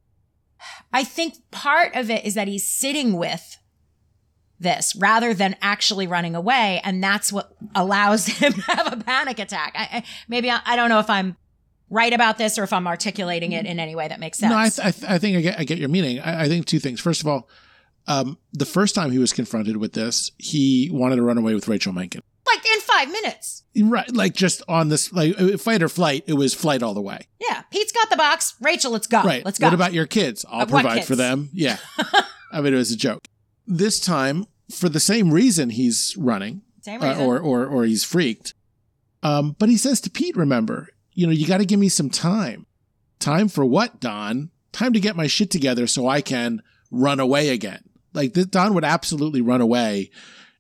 I 0.93 1.05
think 1.05 1.35
part 1.51 1.95
of 1.95 2.11
it 2.11 2.25
is 2.25 2.35
that 2.35 2.49
he's 2.49 2.67
sitting 2.67 3.19
with 3.19 3.59
this 4.59 4.97
rather 4.97 5.35
than 5.35 5.55
actually 5.61 6.07
running 6.07 6.35
away. 6.35 6.81
And 6.83 7.03
that's 7.05 7.33
what 7.33 7.53
allows 7.75 8.27
him 8.39 8.55
to 8.55 8.61
have 8.63 8.93
a 8.93 8.97
panic 8.97 9.39
attack. 9.39 9.75
I, 9.77 9.99
I, 9.99 10.03
maybe 10.29 10.51
I, 10.51 10.61
I 10.65 10.77
don't 10.77 10.89
know 10.89 10.99
if 11.01 11.11
I'm 11.11 11.37
right 11.91 12.13
about 12.13 12.39
this 12.39 12.59
or 12.59 12.65
if 12.65 12.73
I'm 12.73 12.87
articulating 12.87 13.53
it 13.53 13.67
in 13.67 13.79
any 13.79 13.95
way 13.95 14.09
that 14.09 14.19
makes 14.19 14.39
sense. 14.39 14.51
No, 14.51 14.57
I, 14.57 14.69
th- 14.69 14.87
I, 14.87 14.91
th- 14.91 15.13
I 15.13 15.19
think 15.19 15.37
I 15.37 15.41
get, 15.41 15.61
I 15.61 15.65
get 15.65 15.79
your 15.79 15.89
meaning. 15.89 16.21
I, 16.21 16.45
I 16.45 16.49
think 16.49 16.67
two 16.67 16.79
things. 16.79 17.01
First 17.01 17.21
of 17.21 17.29
all, 17.29 17.49
um, 18.07 18.39
the 18.53 18.65
first 18.67 18.95
time 18.95 19.11
he 19.11 19.19
was 19.19 19.33
confronted 19.33 19.77
with 19.79 19.93
this, 19.93 20.31
he 20.39 20.91
wanted 20.93 21.17
to 21.17 21.23
run 21.23 21.39
away 21.39 21.55
with 21.55 21.67
Rachel 21.69 21.93
Menken. 21.93 22.23
like 22.47 22.65
in 22.65 22.81
five 22.81 23.11
minutes. 23.11 23.65
Right, 23.79 24.11
like 24.15 24.35
just 24.35 24.63
on 24.69 24.89
this, 24.89 25.13
like 25.13 25.39
uh, 25.41 25.59
fight 25.59 25.83
or 25.83 25.89
flight. 25.89 26.25
It 26.27 26.35
was 26.35 26.55
flight 26.55 26.83
all 26.83 26.95
the 26.95 27.03
way. 27.03 27.27
Yeah. 27.41 27.63
Pete's 27.71 27.93
got 27.93 28.09
the 28.09 28.17
box. 28.17 28.55
Rachel, 28.61 28.91
let's 28.93 29.07
go. 29.07 29.23
right. 29.23 29.45
Let's 29.45 29.59
go. 29.59 29.67
What 29.67 29.75
about 29.75 29.93
your 29.93 30.07
kids? 30.07 30.45
I'll 30.49 30.63
Uh, 30.63 30.67
what 30.67 30.69
provide 30.83 30.95
kids? 30.99 31.07
for 31.09 31.17
them. 31.17 31.51
Yeah. 31.53 31.77
I 32.53 32.61
mean, 32.61 32.73
it 32.73 32.77
was 32.77 32.91
a 32.93 32.97
joke. 32.97 33.27
This 33.67 34.01
time, 34.01 34.47
for 34.71 34.89
the 34.89 35.01
same 35.01 35.31
reason, 35.31 35.71
he's 35.71 36.15
running. 36.19 36.63
Same 36.83 37.03
uh, 37.03 37.09
reason. 37.09 37.25
or 37.25 37.39
or 37.41 37.67
or 37.67 37.85
he's 37.85 38.05
freaked. 38.05 38.55
Um, 39.23 39.57
but 39.59 39.69
he 39.69 39.77
says 39.77 40.01
to 40.03 40.11
Pete, 40.11 40.37
"Remember, 40.37 40.89
you 41.13 41.27
know, 41.27 41.33
you 41.33 41.47
got 41.47 41.59
to 41.59 41.67
give 41.67 41.81
me 41.81 41.89
some 41.89 42.09
time. 42.09 42.65
Time 43.19 43.49
for 43.49 43.65
what, 43.65 43.99
Don? 44.01 44.51
Time 44.73 44.93
to 44.93 45.01
get 45.01 45.17
my 45.17 45.27
shit 45.27 45.51
together 45.51 45.87
so 45.87 46.07
I 46.07 46.21
can 46.21 46.63
run 46.91 47.19
away 47.19 47.49
again. 47.49 47.81
Like 48.17 48.35
this, 48.35 48.47
Don 48.47 48.75
would 48.75 48.85
absolutely 48.85 49.41
run 49.41 49.61
away 49.61 50.11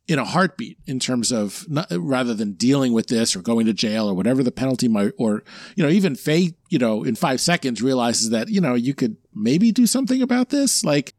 in 0.06 0.20
a 0.20 0.24
heartbeat 0.24 0.78
in 0.86 1.00
terms 1.00 1.32
of 1.32 1.66
not, 1.68 1.88
rather 1.90 2.32
than 2.32 2.52
dealing 2.52 2.92
with 2.92 3.08
this 3.08 3.34
or 3.34 3.42
going 3.42 3.66
to 3.66 3.72
jail 3.72 4.08
or 4.08 4.14
whatever 4.14 4.44
the 4.44 4.52
penalty 4.52 4.86
might, 4.86 5.12
or 5.18 5.42
you 5.74 5.82
know, 5.82 5.90
even 5.90 6.14
Faye, 6.14 6.54
you 6.68 6.78
know, 6.78 7.02
in 7.02 7.16
five 7.16 7.40
seconds 7.40 7.82
realizes 7.82 8.30
that 8.30 8.48
you 8.48 8.60
know 8.60 8.74
you 8.74 8.94
could 8.94 9.16
maybe 9.34 9.72
do 9.72 9.86
something 9.86 10.22
about 10.22 10.50
this, 10.50 10.84
like." 10.84 11.14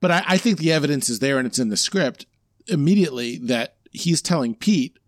But 0.00 0.10
I, 0.10 0.24
I 0.26 0.36
think 0.38 0.58
the 0.58 0.72
evidence 0.72 1.08
is 1.08 1.20
there 1.20 1.38
and 1.38 1.46
it's 1.46 1.60
in 1.60 1.68
the 1.68 1.76
script 1.76 2.26
immediately 2.66 3.38
that 3.38 3.76
he's 3.92 4.20
telling 4.20 4.54
Pete, 4.54 4.98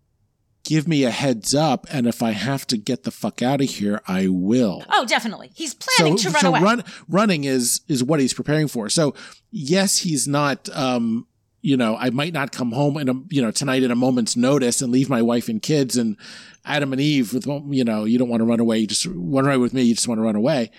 give 0.65 0.89
me 0.89 1.05
a 1.05 1.11
heads 1.11 1.55
up, 1.55 1.87
and 1.91 2.07
if 2.07 2.23
I 2.23 2.33
have 2.33 2.67
to 2.69 2.77
get 2.77 3.05
the 3.05 3.11
fuck 3.11 3.43
out 3.43 3.61
of 3.61 3.69
here, 3.69 4.03
I 4.09 4.29
will. 4.29 4.83
oh, 4.91 5.05
definitely. 5.07 5.51
He's 5.55 5.75
planning 5.75 6.17
to 6.17 6.31
run 6.31 6.41
so 6.41 6.49
away. 6.49 6.61
run, 6.61 6.85
running 7.09 7.45
is 7.45 7.83
is 7.89 8.03
what 8.03 8.21
he's 8.21 8.35
preparing 8.35 8.69
for. 8.69 8.89
So 8.89 9.15
yes, 9.51 9.99
he's 9.99 10.27
not. 10.27 10.69
Um, 10.75 11.27
you 11.61 11.79
know, 11.79 11.97
I 11.97 12.11
might 12.11 12.35
not 12.35 12.53
come 12.53 12.73
home 12.73 12.99
in 12.99 13.09
a 13.09 13.15
you 13.31 13.41
know 13.41 13.51
tonight 13.51 13.83
at 13.83 13.91
a 13.91 13.97
moment's 13.97 14.37
notice 14.37 14.83
and 14.83 14.93
leave 14.93 15.09
my 15.09 15.23
wife 15.23 15.49
and 15.49 15.63
kids 15.63 15.97
and 15.97 16.17
Adam 16.65 16.93
and 16.93 17.01
Eve 17.01 17.33
with 17.33 17.47
you 17.47 17.85
know 17.85 18.05
you 18.05 18.19
don't 18.19 18.29
want 18.29 18.41
to 18.41 18.47
run 18.47 18.61
away. 18.61 18.79
You 18.79 18.87
just 18.87 19.07
run 19.07 19.47
away 19.47 19.57
with 19.57 19.73
me. 19.73 19.83
You 19.83 19.95
just 19.95 20.09
want 20.09 20.19
to 20.19 20.23
run 20.23 20.37
away. 20.37 20.71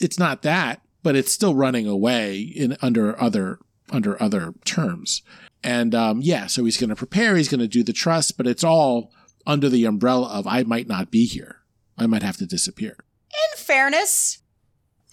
It's 0.00 0.18
not 0.18 0.42
that, 0.42 0.82
but 1.02 1.16
it's 1.16 1.32
still 1.32 1.54
running 1.54 1.86
away 1.86 2.38
in 2.38 2.76
under 2.80 3.20
other 3.20 3.58
under 3.90 4.20
other 4.22 4.54
terms. 4.64 5.22
And 5.62 5.94
um, 5.94 6.20
yeah, 6.22 6.46
so 6.46 6.64
he's 6.64 6.76
going 6.76 6.90
to 6.90 6.96
prepare. 6.96 7.36
He's 7.36 7.48
going 7.48 7.60
to 7.60 7.68
do 7.68 7.82
the 7.82 7.92
trust, 7.92 8.36
but 8.36 8.46
it's 8.46 8.64
all 8.64 9.12
under 9.46 9.68
the 9.68 9.84
umbrella 9.84 10.28
of 10.28 10.46
I 10.46 10.62
might 10.62 10.86
not 10.86 11.10
be 11.10 11.26
here. 11.26 11.56
I 11.96 12.06
might 12.06 12.22
have 12.22 12.36
to 12.36 12.46
disappear. 12.46 12.96
in 13.30 13.58
fairness, 13.58 14.38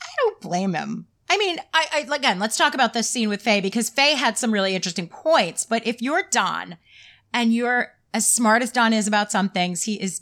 I 0.01 0.07
don't 0.19 0.41
blame 0.41 0.73
him. 0.73 1.07
I 1.29 1.37
mean, 1.37 1.57
I, 1.73 2.05
I 2.09 2.15
again, 2.15 2.37
let's 2.37 2.57
talk 2.57 2.75
about 2.75 2.93
this 2.93 3.09
scene 3.09 3.29
with 3.29 3.41
Faye 3.41 3.61
because 3.61 3.89
Faye 3.89 4.13
had 4.13 4.37
some 4.37 4.53
really 4.53 4.75
interesting 4.75 5.07
points. 5.07 5.65
But 5.65 5.85
if 5.87 6.01
you're 6.01 6.23
Don 6.29 6.77
and 7.33 7.53
you're 7.53 7.93
as 8.13 8.27
smart 8.27 8.61
as 8.61 8.71
Don 8.71 8.93
is 8.93 9.07
about 9.07 9.31
some 9.31 9.49
things, 9.49 9.83
he 9.83 9.99
is 9.99 10.21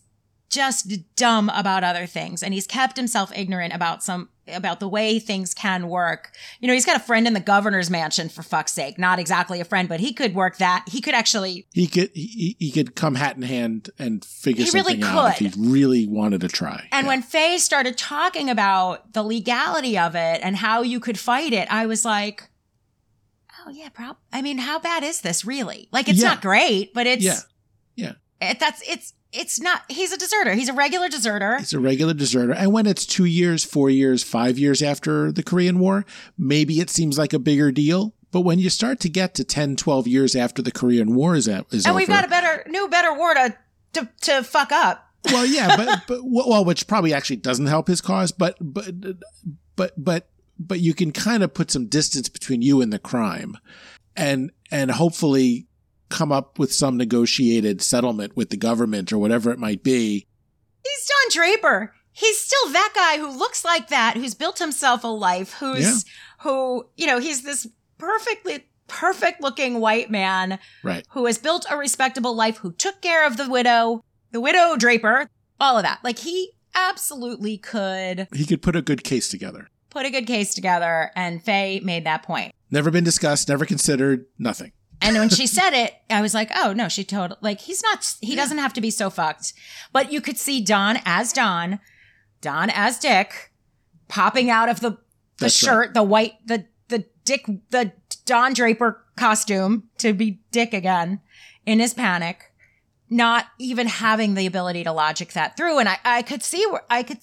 just 0.49 1.15
dumb 1.15 1.49
about 1.53 1.83
other 1.83 2.05
things, 2.05 2.43
and 2.43 2.53
he's 2.53 2.67
kept 2.67 2.95
himself 2.95 3.31
ignorant 3.35 3.73
about 3.73 4.03
some 4.03 4.29
about 4.47 4.79
the 4.79 4.87
way 4.89 5.19
things 5.19 5.53
can 5.53 5.87
work. 5.87 6.31
You 6.59 6.67
know, 6.67 6.73
he's 6.73 6.85
got 6.85 6.97
a 6.97 6.99
friend 6.99 7.25
in 7.27 7.33
the 7.33 7.39
governor's 7.39 7.89
mansion 7.89 8.27
for 8.29 8.43
fuck's 8.43 8.73
sake. 8.73 8.99
Not 8.99 9.17
exactly 9.19 9.61
a 9.61 9.65
friend, 9.65 9.87
but 9.87 9.99
he 9.99 10.13
could 10.13 10.35
work 10.35 10.57
that. 10.57 10.83
He 10.87 10.99
could 11.01 11.13
actually 11.13 11.65
He 11.73 11.87
could 11.87 12.09
he, 12.13 12.55
he 12.59 12.71
could 12.71 12.95
come 12.95 13.15
hat 13.15 13.35
in 13.37 13.43
hand 13.43 13.89
and 13.97 14.23
figure 14.25 14.65
He 14.65 14.71
really 14.71 14.99
something 15.01 15.03
out 15.03 15.41
if 15.41 15.55
he 15.55 15.61
really 15.69 16.07
wanted 16.07 16.41
to 16.41 16.49
try. 16.49 16.87
And 16.91 17.05
Yeah. 17.05 17.09
when 17.13 17.21
Faye 17.21 17.57
started 17.57 17.97
talking 17.97 18.49
about 18.49 19.13
the 19.13 19.23
legality 19.23 19.97
of 19.97 20.15
it 20.15 20.41
and 20.43 20.57
how 20.57 20.81
you 20.81 20.99
could 20.99 21.17
fight 21.17 21.53
it, 21.53 21.71
I 21.71 21.85
was 21.85 22.03
like, 22.03 22.49
oh, 23.65 23.69
yeah, 23.71 23.89
prob. 23.89 24.17
I 24.33 24.41
mean, 24.41 24.57
how 24.57 24.79
bad 24.79 25.03
is 25.03 25.21
this 25.21 25.45
really? 25.45 25.87
Like, 25.91 26.09
it's 26.09 26.21
Yeah. 26.21 26.29
not 26.29 26.41
great, 26.41 26.93
but 26.93 27.07
it's, 27.07 27.23
Yeah. 27.23 27.39
Yeah. 27.95 28.11
It, 28.41 28.59
that's, 28.59 28.81
it's, 28.87 29.13
it's 29.33 29.59
not, 29.59 29.81
he's 29.89 30.11
a 30.11 30.17
deserter. 30.17 30.53
He's 30.53 30.69
a 30.69 30.73
regular 30.73 31.09
deserter. 31.09 31.57
He's 31.57 31.73
a 31.73 31.79
regular 31.79 32.13
deserter. 32.13 32.53
And 32.53 32.71
when 32.71 32.85
it's 32.85 33.05
two 33.05 33.25
years, 33.25 33.63
four 33.63 33.89
years, 33.89 34.23
five 34.23 34.57
years 34.57 34.81
after 34.81 35.31
the 35.31 35.43
Korean 35.43 35.79
War, 35.79 36.05
maybe 36.37 36.79
it 36.79 36.89
seems 36.89 37.17
like 37.17 37.33
a 37.33 37.39
bigger 37.39 37.71
deal. 37.71 38.13
But 38.31 38.41
when 38.41 38.59
you 38.59 38.69
start 38.69 38.99
to 39.01 39.09
get 39.09 39.35
to 39.35 39.43
10, 39.43 39.75
12 39.75 40.07
years 40.07 40.35
after 40.35 40.61
the 40.61 40.71
Korean 40.71 41.13
War 41.13 41.35
is, 41.35 41.47
at, 41.47 41.65
is 41.71 41.85
and 41.85 41.91
over, 41.91 41.97
we've 41.97 42.07
got 42.07 42.25
a 42.25 42.27
better, 42.27 42.63
new, 42.67 42.87
better 42.87 43.13
war 43.13 43.33
to, 43.33 43.55
to, 43.93 44.09
to 44.21 44.43
fuck 44.43 44.71
up. 44.71 45.07
well, 45.25 45.45
yeah, 45.45 45.75
but 45.77 46.03
but 46.07 46.19
well, 46.23 46.65
which 46.65 46.87
probably 46.87 47.13
actually 47.13 47.37
doesn't 47.37 47.67
help 47.67 47.87
his 47.87 48.01
cause, 48.01 48.31
but 48.31 48.57
but 48.59 48.87
but 49.75 49.93
but 49.97 50.27
but 50.59 50.79
you 50.79 50.93
can 50.93 51.11
kind 51.11 51.43
of 51.43 51.53
put 51.53 51.71
some 51.71 51.87
distance 51.87 52.27
between 52.27 52.61
you 52.61 52.81
and 52.81 52.91
the 52.91 52.99
crime, 52.99 53.57
and 54.17 54.51
and 54.69 54.91
hopefully 54.91 55.67
come 56.13 56.31
up 56.31 56.59
with 56.59 56.71
some 56.73 56.95
negotiated 56.95 57.81
settlement 57.81 58.35
with 58.37 58.49
the 58.49 58.57
government 58.57 59.11
or 59.11 59.17
whatever 59.17 59.51
it 59.51 59.59
might 59.59 59.83
be. 59.83 60.27
He's 60.83 61.07
Don 61.07 61.31
Draper. 61.31 61.93
He's 62.11 62.39
still 62.39 62.71
that 62.71 62.91
guy 62.95 63.17
who 63.17 63.35
looks 63.35 63.65
like 63.65 63.87
that, 63.89 64.15
who's 64.15 64.35
built 64.35 64.59
himself 64.59 65.03
a 65.03 65.07
life, 65.07 65.53
who's 65.53 65.79
Yeah. 65.81 65.93
who, 66.41 66.85
you 66.95 67.07
know, 67.07 67.19
he's 67.19 67.41
this 67.41 67.65
perfectly 67.97 68.65
perfect 68.87 69.41
looking 69.41 69.79
white 69.79 70.11
man 70.11 70.59
Right. 70.83 71.05
who 71.11 71.25
has 71.25 71.37
built 71.39 71.65
a 71.71 71.77
respectable 71.77 72.35
life, 72.35 72.57
who 72.57 72.71
took 72.73 73.01
care 73.01 73.25
of 73.25 73.37
the 73.37 73.49
widow, 73.49 74.03
the 74.31 74.41
widow 74.41 74.75
Draper, 74.77 75.27
all 75.59 75.77
of 75.77 75.83
that. 75.83 75.99
Like 76.03 76.19
he 76.19 76.51
absolutely 76.75 77.57
could 77.57 78.27
He 78.35 78.45
could 78.45 78.61
put 78.61 78.75
a 78.75 78.81
good 78.81 79.03
case 79.03 79.27
together. 79.29 79.67
put 79.89 80.05
a 80.05 80.09
good 80.11 80.25
case 80.27 80.53
together, 80.53 81.11
and 81.15 81.43
Faye 81.43 81.79
made 81.83 82.03
that 82.05 82.23
point. 82.23 82.53
Never 82.71 82.89
been 82.91 83.03
discussed, 83.03 83.47
never 83.49 83.65
considered, 83.65 84.25
nothing. 84.39 84.71
And 85.03 85.17
when 85.17 85.29
she 85.29 85.45
said 85.57 85.71
it, 85.73 85.93
I 86.09 86.21
was 86.21 86.33
like, 86.33 86.49
oh 86.55 86.73
no, 86.73 86.87
she 86.87 87.03
told 87.03 87.35
like 87.41 87.61
he's 87.61 87.83
not 87.83 88.15
he 88.21 88.35
doesn't 88.35 88.57
have 88.57 88.73
to 88.73 88.81
be 88.81 88.89
so 88.89 89.09
fucked. 89.09 89.53
But 89.91 90.11
you 90.11 90.21
could 90.21 90.37
see 90.37 90.61
Don 90.61 90.99
as 91.05 91.33
Don, 91.33 91.79
Don 92.41 92.69
as 92.69 92.97
Dick, 92.97 93.51
popping 94.07 94.49
out 94.49 94.69
of 94.69 94.79
the 94.79 94.91
the 95.37 95.45
That's 95.45 95.55
shirt, 95.55 95.93
the 95.93 96.03
white, 96.03 96.33
the 96.45 96.65
the 96.87 97.05
Dick 97.25 97.45
the 97.69 97.91
Don 98.25 98.53
Draper 98.53 99.03
costume 99.15 99.89
to 99.97 100.13
be 100.13 100.39
Dick 100.51 100.73
again 100.73 101.21
in 101.65 101.79
his 101.79 101.93
panic, 101.93 102.53
not 103.09 103.47
even 103.59 103.87
having 103.87 104.33
the 104.33 104.45
ability 104.45 104.83
to 104.83 104.91
logic 104.91 105.33
that 105.33 105.57
through. 105.57 105.79
And 105.79 105.89
I, 105.89 105.97
I 106.03 106.21
could 106.21 106.43
see 106.43 106.65
where 106.67 106.83
I 106.89 107.03
could 107.03 107.19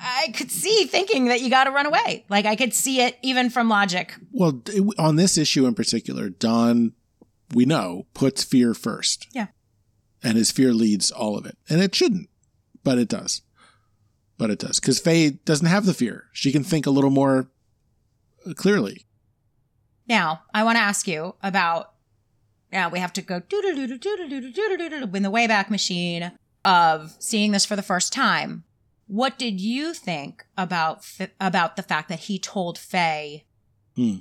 I, 0.00 0.32
could 0.34 0.50
see 0.50 0.84
thinking 0.84 1.26
that 1.26 1.40
you 1.40 1.50
got 1.50 1.64
to 1.64 1.70
run 1.70 1.86
away. 1.86 2.24
Like 2.28 2.46
I 2.46 2.56
could 2.56 2.74
see 2.74 3.00
it 3.00 3.18
even 3.22 3.50
from 3.50 3.68
logic. 3.68 4.14
Well, 4.32 4.62
on 4.98 5.16
this 5.16 5.36
issue 5.36 5.66
in 5.66 5.74
particular, 5.74 6.28
Don, 6.28 6.92
we 7.52 7.64
know, 7.64 8.06
puts 8.14 8.44
fear 8.44 8.74
first. 8.74 9.26
Yeah. 9.32 9.48
And 10.22 10.36
his 10.36 10.50
fear 10.50 10.72
leads 10.72 11.10
all 11.10 11.36
of 11.36 11.46
it. 11.46 11.56
And 11.68 11.80
it 11.80 11.94
shouldn't, 11.94 12.28
but 12.84 12.98
it 12.98 13.08
does. 13.08 13.42
But 14.38 14.50
it 14.50 14.58
does. 14.58 14.80
Because 14.80 15.00
Faye 15.00 15.30
doesn't 15.30 15.66
have 15.66 15.86
the 15.86 15.94
fear. 15.94 16.26
She 16.32 16.52
can 16.52 16.64
think 16.64 16.86
a 16.86 16.90
little 16.90 17.10
more 17.10 17.50
uh, 18.46 18.54
clearly. 18.54 19.06
Now, 20.08 20.42
I 20.54 20.64
want 20.64 20.76
to 20.76 20.82
ask 20.82 21.06
you 21.06 21.34
about. 21.42 21.92
Now 22.72 22.88
we 22.88 23.00
have 23.00 23.12
to 23.14 23.22
go 23.22 23.40
do 23.40 23.60
in 23.60 23.90
the 23.90 25.30
Wayback 25.30 25.70
Machine 25.70 26.30
of 26.64 27.16
seeing 27.18 27.50
this 27.52 27.66
for 27.66 27.74
the 27.76 27.82
first 27.82 28.12
time. 28.12 28.64
What 29.10 29.40
did 29.40 29.60
you 29.60 29.92
think 29.92 30.46
about 30.56 31.04
about 31.40 31.74
the 31.74 31.82
fact 31.82 32.08
that 32.10 32.20
he 32.20 32.38
told 32.38 32.78
Faye? 32.78 33.44
Hmm. 33.96 34.18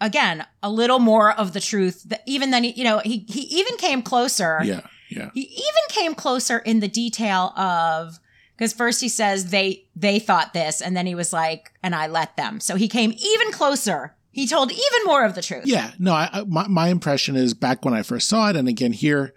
Again, 0.00 0.44
a 0.60 0.68
little 0.68 0.98
more 0.98 1.32
of 1.32 1.52
the 1.52 1.60
truth. 1.60 2.02
That 2.02 2.24
even 2.26 2.50
then, 2.50 2.64
you 2.64 2.82
know, 2.82 2.98
he 2.98 3.24
he 3.28 3.42
even 3.60 3.76
came 3.76 4.02
closer. 4.02 4.58
Yeah. 4.64 4.80
Yeah. 5.08 5.30
He 5.34 5.42
even 5.42 5.86
came 5.90 6.16
closer 6.16 6.58
in 6.58 6.80
the 6.80 6.88
detail 6.88 7.56
of 7.56 8.18
because 8.56 8.72
first 8.72 9.00
he 9.00 9.08
says 9.08 9.50
they 9.50 9.84
they 9.94 10.18
thought 10.18 10.52
this, 10.52 10.80
and 10.80 10.96
then 10.96 11.06
he 11.06 11.14
was 11.14 11.32
like, 11.32 11.70
and 11.80 11.94
I 11.94 12.08
let 12.08 12.36
them. 12.36 12.58
So 12.58 12.74
he 12.74 12.88
came 12.88 13.12
even 13.12 13.52
closer. 13.52 14.16
He 14.32 14.48
told 14.48 14.72
even 14.72 15.06
more 15.06 15.24
of 15.24 15.36
the 15.36 15.42
truth. 15.42 15.66
Yeah. 15.66 15.92
No, 15.96 16.12
I, 16.12 16.28
I, 16.32 16.42
my, 16.42 16.66
my 16.66 16.88
impression 16.88 17.36
is 17.36 17.54
back 17.54 17.84
when 17.84 17.94
I 17.94 18.02
first 18.02 18.28
saw 18.28 18.50
it, 18.50 18.56
and 18.56 18.66
again 18.66 18.92
here, 18.92 19.32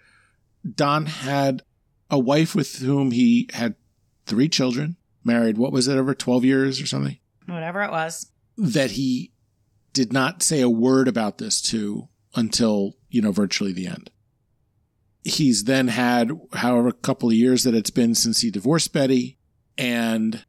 Don 0.68 1.06
had 1.06 1.62
a 2.10 2.18
wife 2.18 2.56
with 2.56 2.78
whom 2.78 3.12
he 3.12 3.48
had 3.52 3.76
three 4.26 4.48
children, 4.48 4.96
married, 5.22 5.58
what 5.58 5.72
was 5.72 5.88
it, 5.88 5.96
over 5.96 6.14
12 6.14 6.44
years 6.44 6.80
or 6.80 6.86
something? 6.86 7.18
Whatever 7.46 7.82
it 7.82 7.90
was. 7.90 8.30
that 8.56 8.92
he 8.92 9.32
did 9.92 10.12
not 10.12 10.42
say 10.42 10.60
a 10.60 10.68
word 10.68 11.08
about 11.08 11.38
this 11.38 11.60
to 11.62 12.08
until 12.34 12.96
you 13.10 13.22
know 13.22 13.32
virtually 13.32 13.72
the 13.72 13.86
end. 13.86 14.10
He's 15.22 15.64
then 15.64 15.88
had 15.88 16.32
however 16.52 16.88
a 16.88 16.92
couple 16.92 17.28
of 17.30 17.34
years 17.34 17.64
that 17.64 17.74
it's 17.74 17.90
been 17.90 18.14
since 18.14 18.40
he 18.40 18.50
divorced 18.50 18.92
Betty, 18.92 19.38
and 19.78 20.44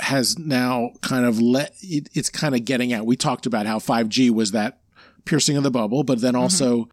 has 0.00 0.38
now 0.38 0.90
kind 1.00 1.24
of 1.24 1.40
let 1.40 1.74
it, 1.80 2.08
it's 2.14 2.30
kind 2.30 2.54
of 2.54 2.64
getting 2.64 2.92
out. 2.92 3.06
We 3.06 3.16
talked 3.16 3.46
about 3.46 3.66
how 3.66 3.78
5G 3.78 4.30
was 4.30 4.52
that 4.52 4.80
piercing 5.24 5.56
of 5.56 5.62
the 5.62 5.70
bubble, 5.70 6.04
but 6.04 6.20
then 6.20 6.34
mm-hmm. 6.34 6.42
also, 6.42 6.88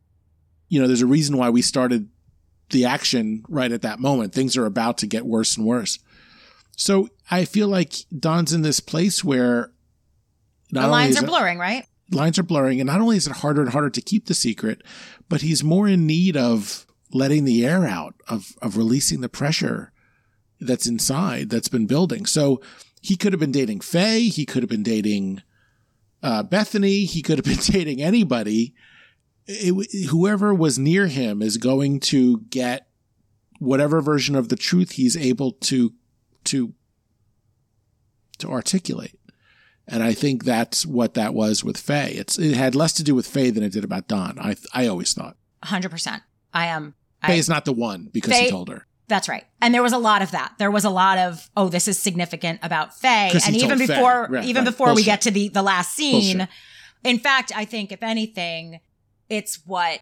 you 0.69 0.81
know, 0.81 0.87
there's 0.87 1.01
a 1.01 1.07
reason 1.07 1.37
why 1.37 1.49
we 1.49 1.61
started 1.61 2.09
the 2.69 2.85
action 2.85 3.43
right 3.49 3.71
at 3.71 3.81
that 3.81 3.99
moment. 3.99 4.33
Things 4.33 4.55
are 4.57 4.65
about 4.65 4.97
to 4.99 5.07
get 5.07 5.25
worse 5.25 5.57
and 5.57 5.65
worse. 5.65 5.99
So 6.75 7.09
I 7.29 7.45
feel 7.45 7.67
like 7.67 7.93
Don's 8.17 8.53
in 8.53 8.61
this 8.61 8.79
place 8.79 9.23
where 9.23 9.71
the 10.71 10.87
lines 10.87 11.17
are 11.17 11.23
it- 11.23 11.27
blurring, 11.27 11.59
right? 11.59 11.85
lines 12.11 12.37
are 12.37 12.43
blurring, 12.43 12.79
and 12.79 12.87
not 12.87 13.01
only 13.01 13.17
is 13.17 13.25
it 13.27 13.37
harder 13.37 13.61
and 13.61 13.71
harder 13.71 13.89
to 13.89 14.01
keep 14.01 14.25
the 14.27 14.33
secret, 14.33 14.81
but 15.29 15.41
he's 15.41 15.63
more 15.63 15.87
in 15.87 16.05
need 16.05 16.35
of 16.37 16.85
letting 17.11 17.45
the 17.45 17.65
air 17.65 17.85
out, 17.87 18.15
of 18.27 18.55
of 18.61 18.77
releasing 18.77 19.21
the 19.21 19.29
pressure 19.29 19.91
that's 20.59 20.85
inside 20.87 21.49
that's 21.49 21.67
been 21.69 21.85
building. 21.87 22.25
So 22.25 22.61
he 23.01 23.15
could 23.15 23.33
have 23.33 23.39
been 23.39 23.51
dating 23.51 23.81
Faye, 23.81 24.27
he 24.29 24.45
could 24.45 24.63
have 24.63 24.69
been 24.69 24.83
dating 24.83 25.41
uh, 26.21 26.41
Bethany, 26.43 27.05
he 27.05 27.21
could 27.21 27.37
have 27.37 27.45
been 27.45 27.57
dating 27.73 28.01
anybody. 28.01 28.73
It- 29.45 30.07
whoever 30.09 30.53
was 30.53 30.77
near 30.79 31.07
him 31.07 31.41
is 31.41 31.57
going 31.57 31.99
to 32.01 32.39
get 32.49 32.87
whatever 33.59 34.01
version 34.01 34.35
of 34.35 34.49
the 34.49 34.55
truth 34.55 34.91
he's 34.91 35.15
able 35.17 35.51
to 35.53 35.93
to 36.45 36.73
to 38.39 38.49
articulate. 38.49 39.19
And 39.87 40.01
I 40.01 40.13
think 40.13 40.43
that's 40.45 40.85
what 40.85 41.13
that 41.15 41.33
was 41.33 41.63
with 41.63 41.77
Faye. 41.77 42.13
It's 42.13 42.39
it 42.39 42.55
had 42.55 42.73
less 42.75 42.93
to 42.93 43.03
do 43.03 43.13
with 43.15 43.27
Faye 43.27 43.49
than 43.49 43.63
it 43.63 43.73
did 43.73 43.83
about 43.83 44.07
Don. 44.07 44.39
I 44.39 44.55
I 44.73 44.87
always 44.87 45.13
thought 45.13 45.35
100%. 45.63 46.21
I 46.53 46.67
am. 46.67 46.95
I, 47.21 47.27
Faye's 47.27 47.49
not 47.49 47.65
the 47.65 47.73
one 47.73 48.09
because 48.11 48.37
he 48.37 48.49
told 48.49 48.69
her. 48.69 48.85
That's 49.07 49.27
right. 49.27 49.43
And 49.61 49.73
there 49.73 49.83
was 49.83 49.91
a 49.93 49.97
lot 49.97 50.21
of 50.21 50.31
that. 50.31 50.53
There 50.59 50.71
was 50.71 50.85
a 50.85 50.89
lot 50.89 51.17
of, 51.17 51.49
oh, 51.57 51.67
this 51.67 51.87
is 51.89 51.99
significant 51.99 52.59
about 52.63 52.97
Faye 52.97 53.31
And 53.45 53.55
even 53.55 53.77
Faye. 53.77 53.87
before, 53.87 54.27
Right, 54.29 54.45
even 54.45 54.63
right. 54.63 54.71
before 54.71 54.95
we 54.95 55.03
get 55.03 55.21
to 55.21 55.31
the, 55.31 55.49
the 55.49 55.61
last 55.61 55.93
scene, 55.93 56.37
Bullshit. 56.37 56.49
in 57.03 57.19
fact, 57.19 57.51
I 57.55 57.65
think 57.65 57.91
if 57.91 58.01
anything, 58.01 58.79
it's 59.29 59.59
what, 59.65 59.99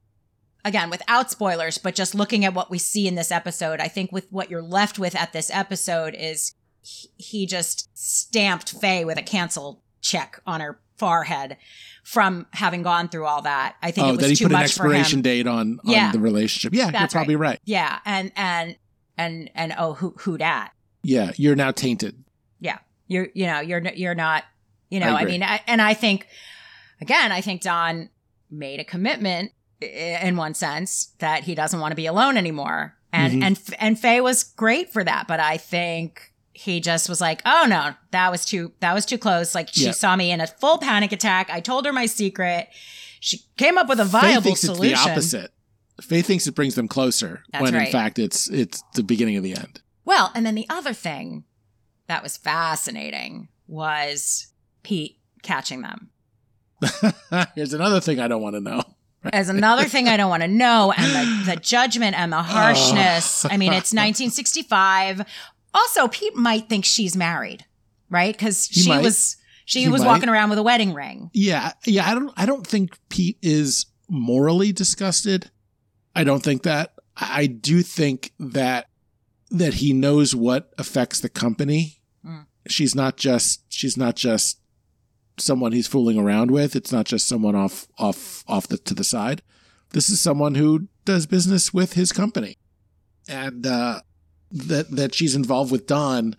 again, 0.64 0.90
without 0.90 1.32
spoilers, 1.32 1.78
but 1.78 1.96
just 1.96 2.14
looking 2.16 2.46
at 2.46 2.54
what 2.54 2.70
we 2.70 2.78
see 2.78 3.08
in 3.08 3.16
this 3.16 3.32
episode, 3.32 3.80
I 3.80 3.88
think 3.88 4.12
with 4.12 4.28
what 4.32 4.50
you're 4.50 4.62
left 4.62 5.00
with 5.00 5.16
at 5.16 5.34
this 5.34 5.50
episode 5.52 6.14
is 6.16 6.54
he, 6.82 7.10
he 7.18 7.46
just 7.46 7.90
stamped 7.98 8.72
Faye 8.80 9.06
with 9.06 9.18
a 9.18 9.22
cancel 9.24 9.84
check 10.02 10.42
on 10.46 10.62
her 10.62 10.80
forehead 10.98 11.58
from 12.04 12.46
having 12.54 12.82
gone 12.84 13.08
through 13.10 13.26
all 13.26 13.42
that. 13.44 13.76
I 13.82 13.92
think 13.92 14.06
Oh, 14.08 14.10
it 14.10 14.18
was 14.18 14.20
that 14.22 14.30
he 14.30 14.36
too 14.36 14.46
put 14.46 14.52
an 14.52 14.60
much 14.60 14.62
him. 14.62 14.66
expiration 14.86 15.22
date 15.22 15.48
on, 15.48 15.80
on 15.86 15.92
Yeah. 15.92 16.12
the 16.12 16.20
relationship. 16.20 16.74
Yeah, 16.74 16.86
you're 16.86 16.92
That's 16.92 17.14
probably 17.14 17.36
right. 17.36 17.60
Yeah, 17.66 18.00
and 18.06 18.32
and 18.36 18.76
and 19.18 19.50
and 19.56 19.74
oh, 19.78 19.94
who 19.94 20.16
who 20.20 20.38
dat? 20.38 20.72
Yeah, 21.04 21.32
you're 21.38 21.56
now 21.56 21.72
tainted. 21.72 22.24
Yeah, 22.60 22.80
you're 23.08 23.30
you 23.34 23.46
know 23.46 23.60
you're 23.60 23.82
you're 23.94 24.16
not 24.16 24.44
you 24.90 25.00
know 25.00 25.16
I 25.16 25.22
I, 25.22 25.26
mean 25.26 25.44
I, 25.44 25.62
and 25.68 25.82
I 25.82 25.94
think 25.94 26.28
again 27.00 27.32
I 27.32 27.42
think 27.42 27.62
Don 27.62 28.10
made 28.50 28.80
a 28.80 28.84
commitment 28.84 29.52
in 29.82 30.38
one 30.38 30.54
sense 30.54 31.14
that 31.20 31.44
he 31.44 31.56
doesn't 31.56 31.80
want 31.80 31.92
to 31.92 31.96
be 31.96 32.06
alone 32.06 32.38
anymore, 32.38 32.96
and 33.12 33.34
Mhm. 33.34 33.44
and 33.46 33.60
and 33.80 34.00
Faye 34.00 34.22
was 34.22 34.44
great 34.44 34.92
for 34.94 35.04
that, 35.04 35.28
but 35.28 35.40
I 35.40 35.58
think. 35.58 36.28
He 36.54 36.80
just 36.82 37.08
was 37.10 37.22
like, 37.22 37.42
"Oh 37.46 37.66
no, 37.68 37.96
that 38.12 38.30
was 38.30 38.46
too 38.46 38.74
that 38.82 38.94
was 38.94 39.06
too 39.06 39.18
close." 39.18 39.56
Like 39.56 39.70
she 39.74 39.92
saw 39.94 40.16
me 40.16 40.32
in 40.32 40.42
a 40.42 40.46
full 40.48 40.78
panic 40.78 41.12
attack. 41.12 41.50
I 41.50 41.60
told 41.62 41.86
her 41.88 41.94
my 41.94 42.06
secret. 42.06 42.68
She 43.22 43.40
came 43.58 43.78
up 43.80 43.88
with 43.88 44.00
a 44.00 44.06
viable 44.06 44.42
Faye 44.42 44.44
thinks 44.44 44.60
solution. 44.62 44.94
it's 44.94 45.04
the 45.06 45.12
opposite. 45.12 45.52
Faye 46.02 46.22
thinks 46.22 46.46
it 46.48 46.54
brings 46.54 46.76
them 46.76 46.88
closer 46.90 47.44
That's 47.52 47.64
when 47.64 47.74
in 47.74 47.90
fact 47.92 48.20
it's 48.20 48.48
it's 48.50 48.84
the 48.96 49.02
beginning 49.02 49.38
of 49.38 49.44
the 49.44 49.56
end. 49.56 49.82
Well, 50.06 50.30
and 50.36 50.46
then 50.46 50.54
the 50.54 50.68
other 50.70 50.94
thing 50.94 51.46
that 52.08 52.22
was 52.22 52.38
fascinating 52.38 53.48
was 53.68 54.48
Pete 54.84 55.18
catching 55.42 55.82
them. 55.82 56.10
Here's 57.56 57.74
another 57.74 58.02
thing 58.02 58.20
I 58.20 58.28
don't 58.28 58.42
want 58.42 58.56
to 58.56 58.60
know. 58.62 58.84
As 59.34 59.50
another 59.50 59.86
thing 59.86 60.08
I 60.08 60.18
don't 60.18 60.30
want 60.30 60.42
to 60.42 60.48
know, 60.48 60.92
and 60.98 61.46
the, 61.46 61.52
the 61.54 61.60
judgment 61.62 62.18
and 62.18 62.32
the 62.34 62.42
harshness. 62.42 63.46
Oh. 63.46 63.50
I 63.52 63.58
mean, 63.58 63.72
it's 63.74 63.94
1965. 63.94 65.22
Also, 65.74 66.08
Pete 66.08 66.36
might 66.36 66.68
think 66.68 66.86
she's 66.86 67.16
married, 67.16 67.66
right? 68.10 68.34
Because 68.34 68.66
He 68.66 68.82
she 68.82 68.90
might. 68.90 69.04
was 69.04 69.38
she 69.66 69.82
He 69.84 69.90
was 69.90 70.02
might. 70.02 70.08
walking 70.08 70.30
around 70.30 70.50
with 70.50 70.60
a 70.60 70.64
wedding 70.64 70.94
ring. 70.94 71.30
Yeah, 71.34 71.74
yeah. 71.86 72.10
I 72.10 72.14
don't. 72.16 72.34
I 72.36 72.46
don't 72.46 72.66
think 72.66 72.98
Pete 73.10 73.38
is 73.42 73.86
morally 74.10 74.72
disgusted. 74.72 75.52
I 76.16 76.24
don't 76.24 76.42
think 76.44 76.64
that. 76.64 76.94
I 77.16 77.42
I 77.42 77.46
do 77.46 77.84
think 77.84 78.32
that 78.40 78.88
that 79.52 79.76
he 79.76 79.94
knows 79.94 80.34
what 80.34 80.74
affects 80.78 81.20
the 81.20 81.30
company. 81.30 82.00
Mm. 82.26 82.46
She's 82.68 82.96
not 82.96 83.18
just. 83.18 83.62
She's 83.70 83.98
not 83.98 84.16
just 84.16 84.60
someone 85.38 85.72
he's 85.72 85.88
fooling 85.88 86.18
around 86.18 86.52
with. 86.52 86.76
It's 86.76 86.92
not 86.92 87.06
just 87.06 87.28
someone 87.28 87.56
off 87.56 87.88
off 87.98 88.44
off 88.48 88.68
the 88.68 88.78
to 88.78 88.94
the 88.94 89.04
side. 89.04 89.42
This 89.92 90.10
is 90.10 90.22
someone 90.22 90.56
who 90.56 90.88
does 91.06 91.26
business 91.26 91.74
with 91.74 91.94
his 91.94 92.12
company, 92.12 92.58
and 93.28 93.66
uh, 93.66 94.02
that 94.52 94.92
that 94.92 95.16
she's 95.16 95.36
involved 95.36 95.72
with 95.72 95.88
Don 95.88 96.36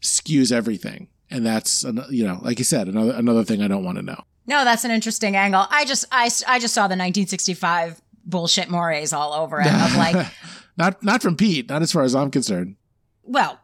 skews 0.00 0.52
everything, 0.52 1.08
and 1.30 1.44
that's 1.44 1.84
you 2.10 2.24
know, 2.24 2.38
like 2.42 2.58
you 2.58 2.64
said, 2.64 2.88
another 2.88 3.12
another 3.12 3.44
thing 3.44 3.62
I 3.62 3.68
don't 3.68 3.84
want 3.84 3.96
to 3.96 4.02
know. 4.02 4.22
No, 4.46 4.64
that's 4.64 4.84
an 4.84 4.90
interesting 4.90 5.36
angle. 5.36 5.66
I 5.70 5.84
just 5.84 6.04
I, 6.12 6.30
I 6.46 6.58
just 6.58 6.74
saw 6.74 6.82
the 6.82 6.96
1965 6.96 8.02
bullshit 8.26 8.68
mores 8.68 9.12
all 9.12 9.32
over 9.32 9.60
it. 9.60 9.66
Of 9.66 9.96
like, 9.96 10.26
not 10.76 11.02
not 11.02 11.22
from 11.22 11.36
Pete, 11.36 11.68
not 11.68 11.82
as 11.82 11.92
far 11.92 12.02
as 12.02 12.14
I'm 12.14 12.30
concerned. 12.30 12.76
well, 13.22 13.58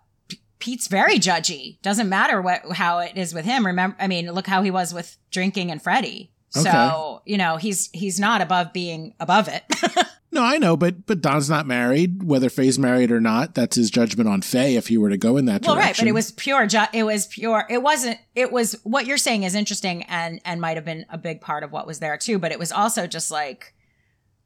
Pete's 0.60 0.86
very 0.86 1.18
judgy. 1.18 1.80
Doesn't 1.82 2.08
matter 2.08 2.40
what 2.40 2.72
how 2.72 3.00
it 3.00 3.16
is 3.16 3.34
with 3.34 3.44
him. 3.44 3.66
Remember, 3.66 3.96
I 3.98 4.06
mean, 4.06 4.30
look 4.30 4.46
how 4.46 4.62
he 4.62 4.70
was 4.70 4.94
with 4.94 5.16
drinking 5.30 5.70
and 5.70 5.82
Freddie. 5.82 6.32
So 6.50 7.22
you 7.24 7.38
know 7.38 7.56
he's 7.56 7.90
he's 7.92 8.18
not 8.18 8.40
above 8.40 8.72
being 8.72 9.14
above 9.20 9.48
it. 9.48 9.64
No, 10.32 10.44
I 10.44 10.58
know, 10.58 10.76
but 10.76 11.06
but 11.06 11.20
Don's 11.20 11.50
not 11.50 11.66
married. 11.66 12.22
Whether 12.22 12.50
Faye's 12.50 12.78
married 12.78 13.10
or 13.10 13.20
not, 13.20 13.54
that's 13.54 13.74
his 13.74 13.90
judgment 13.90 14.28
on 14.28 14.42
Faye 14.42 14.76
if 14.76 14.86
he 14.86 14.96
were 14.96 15.10
to 15.10 15.16
go 15.16 15.36
in 15.36 15.46
that 15.46 15.62
well, 15.62 15.74
direction. 15.74 15.88
right, 15.88 15.98
but 15.98 16.08
it 16.08 16.14
was 16.14 16.30
pure. 16.30 16.66
Ju- 16.66 16.84
it 16.92 17.02
was 17.02 17.26
pure. 17.26 17.64
It 17.68 17.82
wasn't. 17.82 18.18
It 18.36 18.52
was 18.52 18.76
what 18.84 19.06
you're 19.06 19.18
saying 19.18 19.42
is 19.42 19.56
interesting 19.56 20.04
and 20.04 20.40
and 20.44 20.60
might 20.60 20.76
have 20.76 20.84
been 20.84 21.04
a 21.10 21.18
big 21.18 21.40
part 21.40 21.64
of 21.64 21.72
what 21.72 21.86
was 21.86 21.98
there 21.98 22.16
too. 22.16 22.38
But 22.38 22.52
it 22.52 22.60
was 22.60 22.70
also 22.70 23.08
just 23.08 23.32
like 23.32 23.74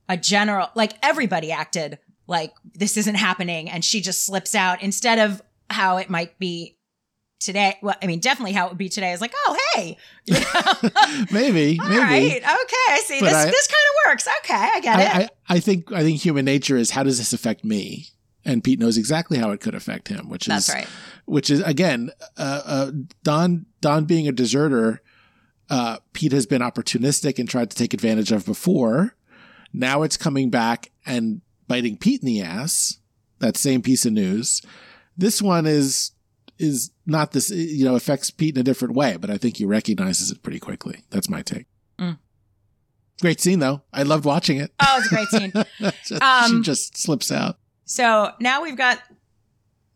a 0.09 0.17
general. 0.17 0.71
Like 0.75 0.95
everybody 1.03 1.53
acted 1.53 1.99
like 2.27 2.55
this 2.73 2.97
isn't 2.97 3.17
happening, 3.17 3.69
and 3.69 3.85
she 3.85 4.01
just 4.01 4.25
slips 4.25 4.55
out 4.55 4.83
instead 4.83 5.19
of 5.19 5.43
how 5.71 5.97
it 5.99 6.09
might 6.11 6.39
be 6.39 6.77
today. 7.41 7.77
Well, 7.83 7.95
I 8.03 8.07
mean, 8.07 8.21
definitely 8.21 8.53
how 8.53 8.67
it 8.67 8.71
would 8.71 8.79
be 8.79 8.89
today 8.89 9.13
is 9.13 9.21
like, 9.21 9.33
oh 9.47 9.57
hey, 9.75 9.97
you 10.27 10.35
know? 10.95 11.25
maybe, 11.33 11.79
All 11.83 11.89
maybe. 11.89 12.01
right, 12.01 12.37
okay, 12.37 12.45
I 12.47 13.03
see. 13.05 13.21
But 13.21 13.27
This 13.27 13.35
I- 13.35 13.45
this 13.47 13.67
kind 13.69 13.85
of 13.89 14.11
works. 14.11 14.29
Okay, 14.41 14.55
I 14.75 14.81
get 14.81 15.01
it. 15.01 15.09
I, 15.17 15.23
I, 15.23 15.29
I 15.57 15.61
think 15.61 15.93
I 15.93 16.03
think 16.03 16.21
human 16.21 16.45
nature 16.45 16.77
is 16.77 16.91
how 16.91 17.03
does 17.03 17.19
this 17.19 17.33
affect 17.33 17.65
me? 17.65 18.07
And 18.47 18.63
Pete 18.63 18.79
knows 18.79 18.99
exactly 18.99 19.39
how 19.39 19.53
it 19.53 19.61
could 19.63 19.75
affect 19.75 20.09
him, 20.09 20.29
which 20.29 20.47
That's 20.47 20.69
is 20.69 20.75
right. 20.75 20.87
which 21.25 21.49
is 21.51 21.61
again, 21.61 22.11
uh, 22.37 22.63
uh, 22.65 22.91
Don 23.23 23.67
Don 23.81 24.05
being 24.05 24.29
a 24.29 24.33
deserter. 24.33 25.01
Uh, 25.71 25.97
Pete 26.13 26.33
has 26.33 26.45
been 26.45 26.61
opportunistic 26.61 27.39
and 27.39 27.49
tried 27.49 27.71
to 27.71 27.77
take 27.77 27.95
advantage 27.95 28.31
of 28.33 28.45
before. 28.45 29.17
Now 29.73 30.03
it's 30.03 30.19
coming 30.19 30.51
back 30.51 30.91
and 31.07 31.41
biting 31.69 31.97
Pete 31.97 32.21
in 32.23 32.27
the 32.27 32.43
ass. 32.43 32.99
That 33.39 33.57
same 33.57 33.81
piece 33.81 34.05
of 34.05 34.13
news. 34.13 34.61
This 35.17 35.41
one 35.43 35.67
is 35.67 36.13
is 36.59 36.91
not 37.07 37.33
this 37.33 37.51
you 37.51 37.85
know 37.85 37.97
affects 37.97 38.31
Pete 38.31 38.55
in 38.57 38.61
a 38.61 38.65
different 38.65 38.95
way, 38.95 39.17
but 39.17 39.31
I 39.31 39.39
think 39.39 39.57
he 39.57 39.65
recognizes 39.65 40.31
it 40.31 40.43
pretty 40.43 40.59
quickly. 40.61 41.03
That's 41.11 41.29
my 41.29 41.43
take. 41.43 41.67
Mm. 41.99 42.19
Great 43.21 43.41
scene 43.41 43.59
though. 43.61 43.83
I 43.93 44.03
loved 44.03 44.25
watching 44.25 44.59
it. 44.59 44.73
Oh, 44.81 44.97
it's 44.99 45.07
a 45.07 45.15
great 45.15 45.29
scene. 45.29 45.93
she 46.05 46.15
Um, 46.17 46.63
just 46.63 46.97
slips 46.97 47.31
out. 47.33 47.59
So 47.85 48.33
now 48.41 48.63
we've 48.63 48.77
got 48.77 48.99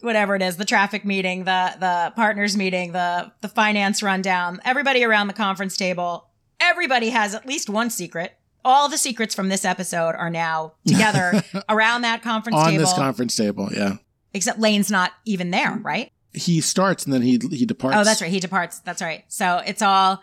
whatever 0.01 0.37
it 0.37 0.43
is, 0.43 0.57
the 0.57 0.65
traffic 0.65 1.05
meeting, 1.05 1.45
the 1.45 1.75
the 1.81 2.13
partners 2.15 2.57
meeting, 2.57 2.93
the 2.93 3.33
the 3.41 3.49
finance 3.49 4.03
rundown, 4.03 4.61
everybody 4.65 5.05
around 5.05 5.27
the 5.27 5.33
conference 5.35 5.77
table. 5.77 6.25
Everybody 6.61 7.11
has 7.11 7.35
at 7.35 7.47
least 7.47 7.69
one 7.71 7.89
secret. 7.89 8.33
All 8.65 8.89
the 8.89 8.99
secrets 8.99 9.33
from 9.35 9.49
this 9.49 9.65
episode 9.65 10.17
are 10.17 10.29
now 10.31 10.73
together 10.85 11.43
around 11.69 12.03
that 12.03 12.21
conference 12.23 12.57
On 12.59 12.67
table. 12.71 12.81
this 12.85 12.93
conference 12.93 13.37
table, 13.37 13.69
yeah. 13.73 13.95
Except 14.39 14.61
Lane's 14.61 14.91
not 14.91 15.13
even 15.25 15.51
there, 15.51 15.79
right? 15.83 16.13
He 16.33 16.61
starts 16.61 17.05
and 17.05 17.13
then 17.13 17.23
he 17.23 17.41
he 17.51 17.67
departs. 17.67 17.97
Oh, 17.99 18.05
that's 18.05 18.23
right. 18.23 18.31
He 18.31 18.39
departs. 18.39 18.79
That's 18.81 19.03
right. 19.03 19.25
So 19.27 19.61
it's 19.67 19.83
all 19.83 20.21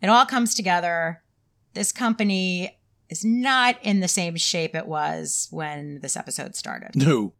it 0.00 0.08
all 0.08 0.24
comes 0.26 0.54
together. 0.54 1.22
This 1.74 1.90
company 1.90 2.78
is 3.08 3.24
not 3.24 3.76
in 3.82 4.00
the 4.00 4.08
same 4.08 4.36
shape 4.36 4.74
it 4.74 4.86
was 4.86 5.48
when 5.50 6.00
this 6.00 6.16
episode 6.16 6.54
started. 6.54 6.90
No. 6.94 7.34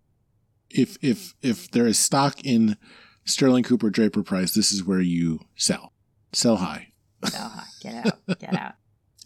If 0.71 0.99
if 1.01 1.35
if 1.43 1.71
there 1.71 1.87
is 1.87 1.99
stock 1.99 2.45
in 2.45 2.77
Sterling 3.25 3.63
Cooper 3.63 3.91
Draper 3.91 4.23
Pryce, 4.25 4.53
this 4.53 4.73
is 4.73 4.83
where 4.85 5.01
you 5.01 5.41
sell. 5.55 5.93
Sell 6.33 6.57
high. 6.57 6.89
Sell 7.25 7.49
high. 7.49 7.67
get 7.81 8.07
out. 8.07 8.39
Get 8.39 8.55
out. 8.55 8.73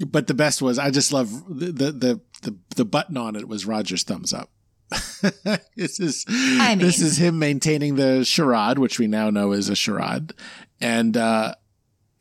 But 0.07 0.29
the 0.29 0.35
best 0.35 0.63
was 0.63 0.79
I 0.79 0.91
just 0.91 1.13
love 1.13 1.31
the 1.47 1.73
the 1.73 1.93
the 1.93 2.21
the, 2.43 2.57
the 2.77 2.85
button 2.87 3.19
on 3.19 3.37
it 3.37 3.47
was 3.47 3.67
Roger's 3.67 4.03
thumbs 4.03 4.33
up. 4.33 4.51
this 5.77 6.01
is 6.01 6.25
I 6.29 6.71
mean- 6.75 6.79
this 6.87 7.01
is 7.01 7.17
him 7.19 7.39
maintaining 7.39 7.97
the 7.97 8.25
charade, 8.25 8.79
which 8.79 8.99
we 8.99 9.07
now 9.07 9.31
know 9.31 9.53
is 9.53 9.69
a 9.69 9.77
charade, 9.77 10.33
and 10.81 11.17
uh, 11.17 11.55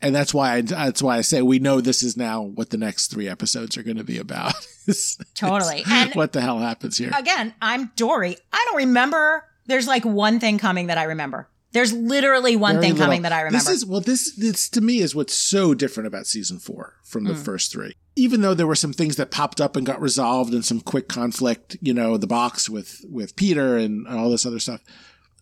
and 0.02 0.14
that's 0.14 0.32
why 0.32 0.54
I, 0.54 0.60
that's 0.62 1.02
why 1.02 1.18
I 1.18 1.20
say 1.22 1.42
we 1.42 1.58
know 1.58 1.80
this 1.80 2.02
is 2.02 2.16
now 2.16 2.42
what 2.42 2.70
the 2.70 2.78
next 2.78 3.08
three 3.08 3.28
episodes 3.28 3.76
are 3.76 3.82
going 3.82 3.96
to 3.98 4.04
be 4.04 4.18
about. 4.18 4.54
Is- 4.86 5.18
Totally. 5.34 5.80
is 5.80 5.86
And- 5.88 6.14
what 6.14 6.32
the 6.32 6.40
hell 6.40 6.58
happens 6.58 6.96
here? 6.98 7.10
again, 7.16 7.54
I'm 7.60 7.92
Dory. 7.96 8.36
I 8.52 8.64
don't 8.68 8.78
remember. 8.78 9.44
There's 9.66 9.86
like 9.86 10.04
one 10.04 10.40
thing 10.40 10.58
coming 10.58 10.86
that 10.88 10.98
I 10.98 11.04
remember. 11.04 11.48
There's 11.72 11.92
literally 11.92 12.56
one 12.56 12.76
Very 12.76 12.82
thing 12.86 12.92
little. 12.94 13.06
coming 13.06 13.22
that 13.22 13.32
I 13.32 13.42
remember. 13.42 13.58
This 13.58 13.68
is 13.68 13.86
well, 13.86 14.00
this 14.00 14.34
this 14.36 14.68
to 14.70 14.80
me 14.80 14.98
is 14.98 15.14
what's 15.14 15.34
so 15.34 15.74
different 15.74 16.06
about 16.08 16.26
season 16.26 16.58
four 16.58 16.94
from 17.04 17.24
the 17.24 17.34
Mm. 17.34 17.44
first 17.44 17.70
three. 17.70 17.94
Even 18.16 18.40
though 18.40 18.54
there 18.54 18.66
were 18.66 18.74
some 18.74 18.92
things 18.92 19.16
that 19.16 19.30
popped 19.30 19.60
up 19.60 19.76
and 19.76 19.86
got 19.86 20.00
resolved, 20.00 20.52
and 20.52 20.64
some 20.64 20.80
quick 20.80 21.08
conflict, 21.08 21.76
you 21.80 21.94
know, 21.94 22.16
the 22.16 22.26
box 22.26 22.68
with 22.68 23.04
with 23.08 23.36
Peter 23.36 23.76
and, 23.76 24.06
all 24.08 24.30
this 24.30 24.46
other 24.46 24.58
stuff 24.58 24.82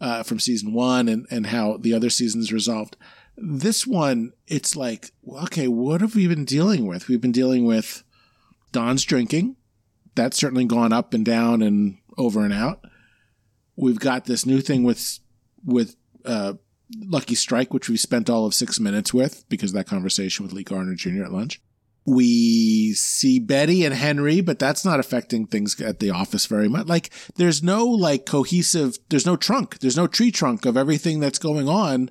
uh, 0.00 0.22
from 0.22 0.38
season 0.38 0.72
one, 0.72 1.08
and 1.08 1.26
and 1.30 1.46
how 1.46 1.76
the 1.78 1.94
other 1.94 2.10
seasons 2.10 2.52
resolved. 2.52 2.96
This 3.36 3.86
one, 3.86 4.32
it's 4.48 4.74
like, 4.74 5.12
okay, 5.44 5.68
what 5.68 6.00
have 6.00 6.16
we 6.16 6.26
been 6.26 6.44
dealing 6.44 6.86
with? 6.86 7.08
We've 7.08 7.20
been 7.20 7.32
dealing 7.32 7.64
with 7.64 8.02
Don's 8.72 9.04
drinking. 9.04 9.56
That's 10.14 10.36
certainly 10.36 10.64
gone 10.64 10.92
up 10.92 11.14
and 11.14 11.24
down 11.24 11.62
and 11.62 11.98
over 12.16 12.44
and 12.44 12.52
out. 12.52 12.84
We've 13.76 14.00
got 14.00 14.24
this 14.24 14.44
new 14.44 14.60
thing 14.60 14.82
with 14.82 15.20
with 15.64 15.96
uh, 16.24 16.54
Lucky 16.96 17.34
Strike, 17.34 17.72
which 17.72 17.88
we 17.88 17.96
spent 17.96 18.28
all 18.28 18.46
of 18.46 18.54
six 18.54 18.80
minutes 18.80 19.12
with 19.14 19.48
because 19.48 19.72
that 19.72 19.86
conversation 19.86 20.44
with 20.44 20.52
Lee 20.52 20.64
Garner 20.64 20.94
Jr. 20.94 21.24
at 21.24 21.32
lunch. 21.32 21.60
We 22.08 22.94
see 22.94 23.38
Betty 23.38 23.84
and 23.84 23.94
Henry, 23.94 24.40
but 24.40 24.58
that's 24.58 24.84
not 24.84 24.98
affecting 24.98 25.46
things 25.46 25.78
at 25.80 25.98
the 25.98 26.10
office 26.10 26.46
very 26.46 26.68
much. 26.68 26.86
Like, 26.86 27.10
there's 27.36 27.62
no 27.62 27.84
like 27.84 28.24
cohesive, 28.24 28.98
there's 29.10 29.26
no 29.26 29.36
trunk, 29.36 29.80
there's 29.80 29.96
no 29.96 30.06
tree 30.06 30.30
trunk 30.30 30.64
of 30.64 30.76
everything 30.76 31.20
that's 31.20 31.38
going 31.38 31.68
on 31.68 32.10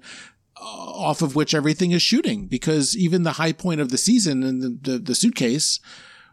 uh, 0.56 0.64
off 0.64 1.22
of 1.22 1.36
which 1.36 1.56
everything 1.56 1.92
is 1.92 2.02
shooting 2.02 2.48
because 2.48 2.96
even 2.96 3.24
the 3.24 3.34
high 3.34 3.54
point 3.54 3.82
of 3.82 3.90
the 3.90 3.98
season 3.98 4.44
and 4.44 4.62
the, 4.62 4.92
the, 4.92 5.00
the 5.00 5.16
suitcase 5.16 5.80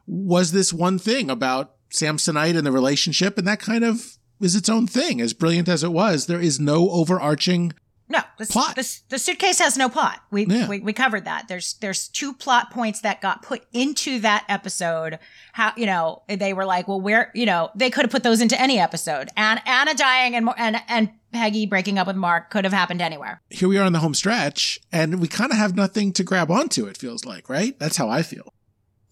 was 0.07 0.53
this 0.53 0.73
one 0.73 0.99
thing 0.99 1.31
about 1.31 1.75
Samsonite 1.91 2.57
and 2.57 2.67
the 2.67 2.73
relationship, 2.73 3.39
and 3.39 3.47
that 3.47 3.61
kind 3.61 3.85
of 3.85 4.19
is 4.41 4.55
its 4.55 4.69
own 4.69 4.87
thing. 4.87 5.21
As 5.21 5.33
brilliant 5.33 5.69
as 5.69 5.85
it 5.85 5.93
was, 5.93 6.27
there 6.27 6.41
is 6.41 6.61
no 6.61 6.91
overarching 6.91 7.73
no 8.09 8.21
this, 8.39 8.51
Plot. 8.51 8.75
This, 8.77 9.01
the 9.09 9.19
suitcase 9.19 9.59
has 9.61 9.77
no 9.79 9.89
plot. 9.89 10.21
We, 10.31 10.45
Yeah. 10.47 10.69
we 10.69 10.81
we 10.81 10.93
covered 10.93 11.25
that. 11.25 11.49
There's 11.49 11.75
there's 11.81 12.09
two 12.09 12.33
plot 12.35 12.71
points 12.71 13.01
that 13.01 13.21
got 13.23 13.43
put 13.43 13.65
into 13.73 14.19
that 14.21 14.45
episode. 14.49 15.19
How 15.53 15.73
you 15.77 15.87
know 15.87 16.23
they 16.29 16.53
were 16.53 16.65
like, 16.67 16.87
well, 16.87 17.01
where 17.01 17.31
you 17.35 17.47
know 17.47 17.71
they 17.75 17.91
could 17.91 18.05
have 18.05 18.11
put 18.11 18.23
those 18.23 18.41
into 18.41 18.61
any 18.61 18.79
episode. 18.79 19.29
And 19.37 19.61
Anna 19.67 19.95
dying 19.95 20.35
and 20.37 20.51
and 20.59 20.77
and 20.89 21.11
Peggy 21.33 21.67
breaking 21.67 21.99
up 21.99 22.07
with 22.07 22.17
Mark 22.17 22.51
could 22.51 22.65
have 22.65 22.73
happened 22.75 23.01
anywhere. 23.03 23.41
here 23.51 23.69
we 23.69 23.79
are 23.79 23.87
in 23.87 23.93
the 23.93 23.99
home 24.01 24.15
stretch, 24.15 24.79
and 24.93 25.21
we 25.21 25.27
kind 25.27 25.51
of 25.51 25.57
have 25.59 25.75
nothing 25.75 26.13
to 26.13 26.23
grab 26.23 26.51
onto. 26.51 26.87
It 26.87 26.97
feels 26.97 27.25
like, 27.25 27.49
right? 27.49 27.77
That's 27.79 27.97
how 27.97 28.09
I 28.09 28.23
feel. 28.23 28.53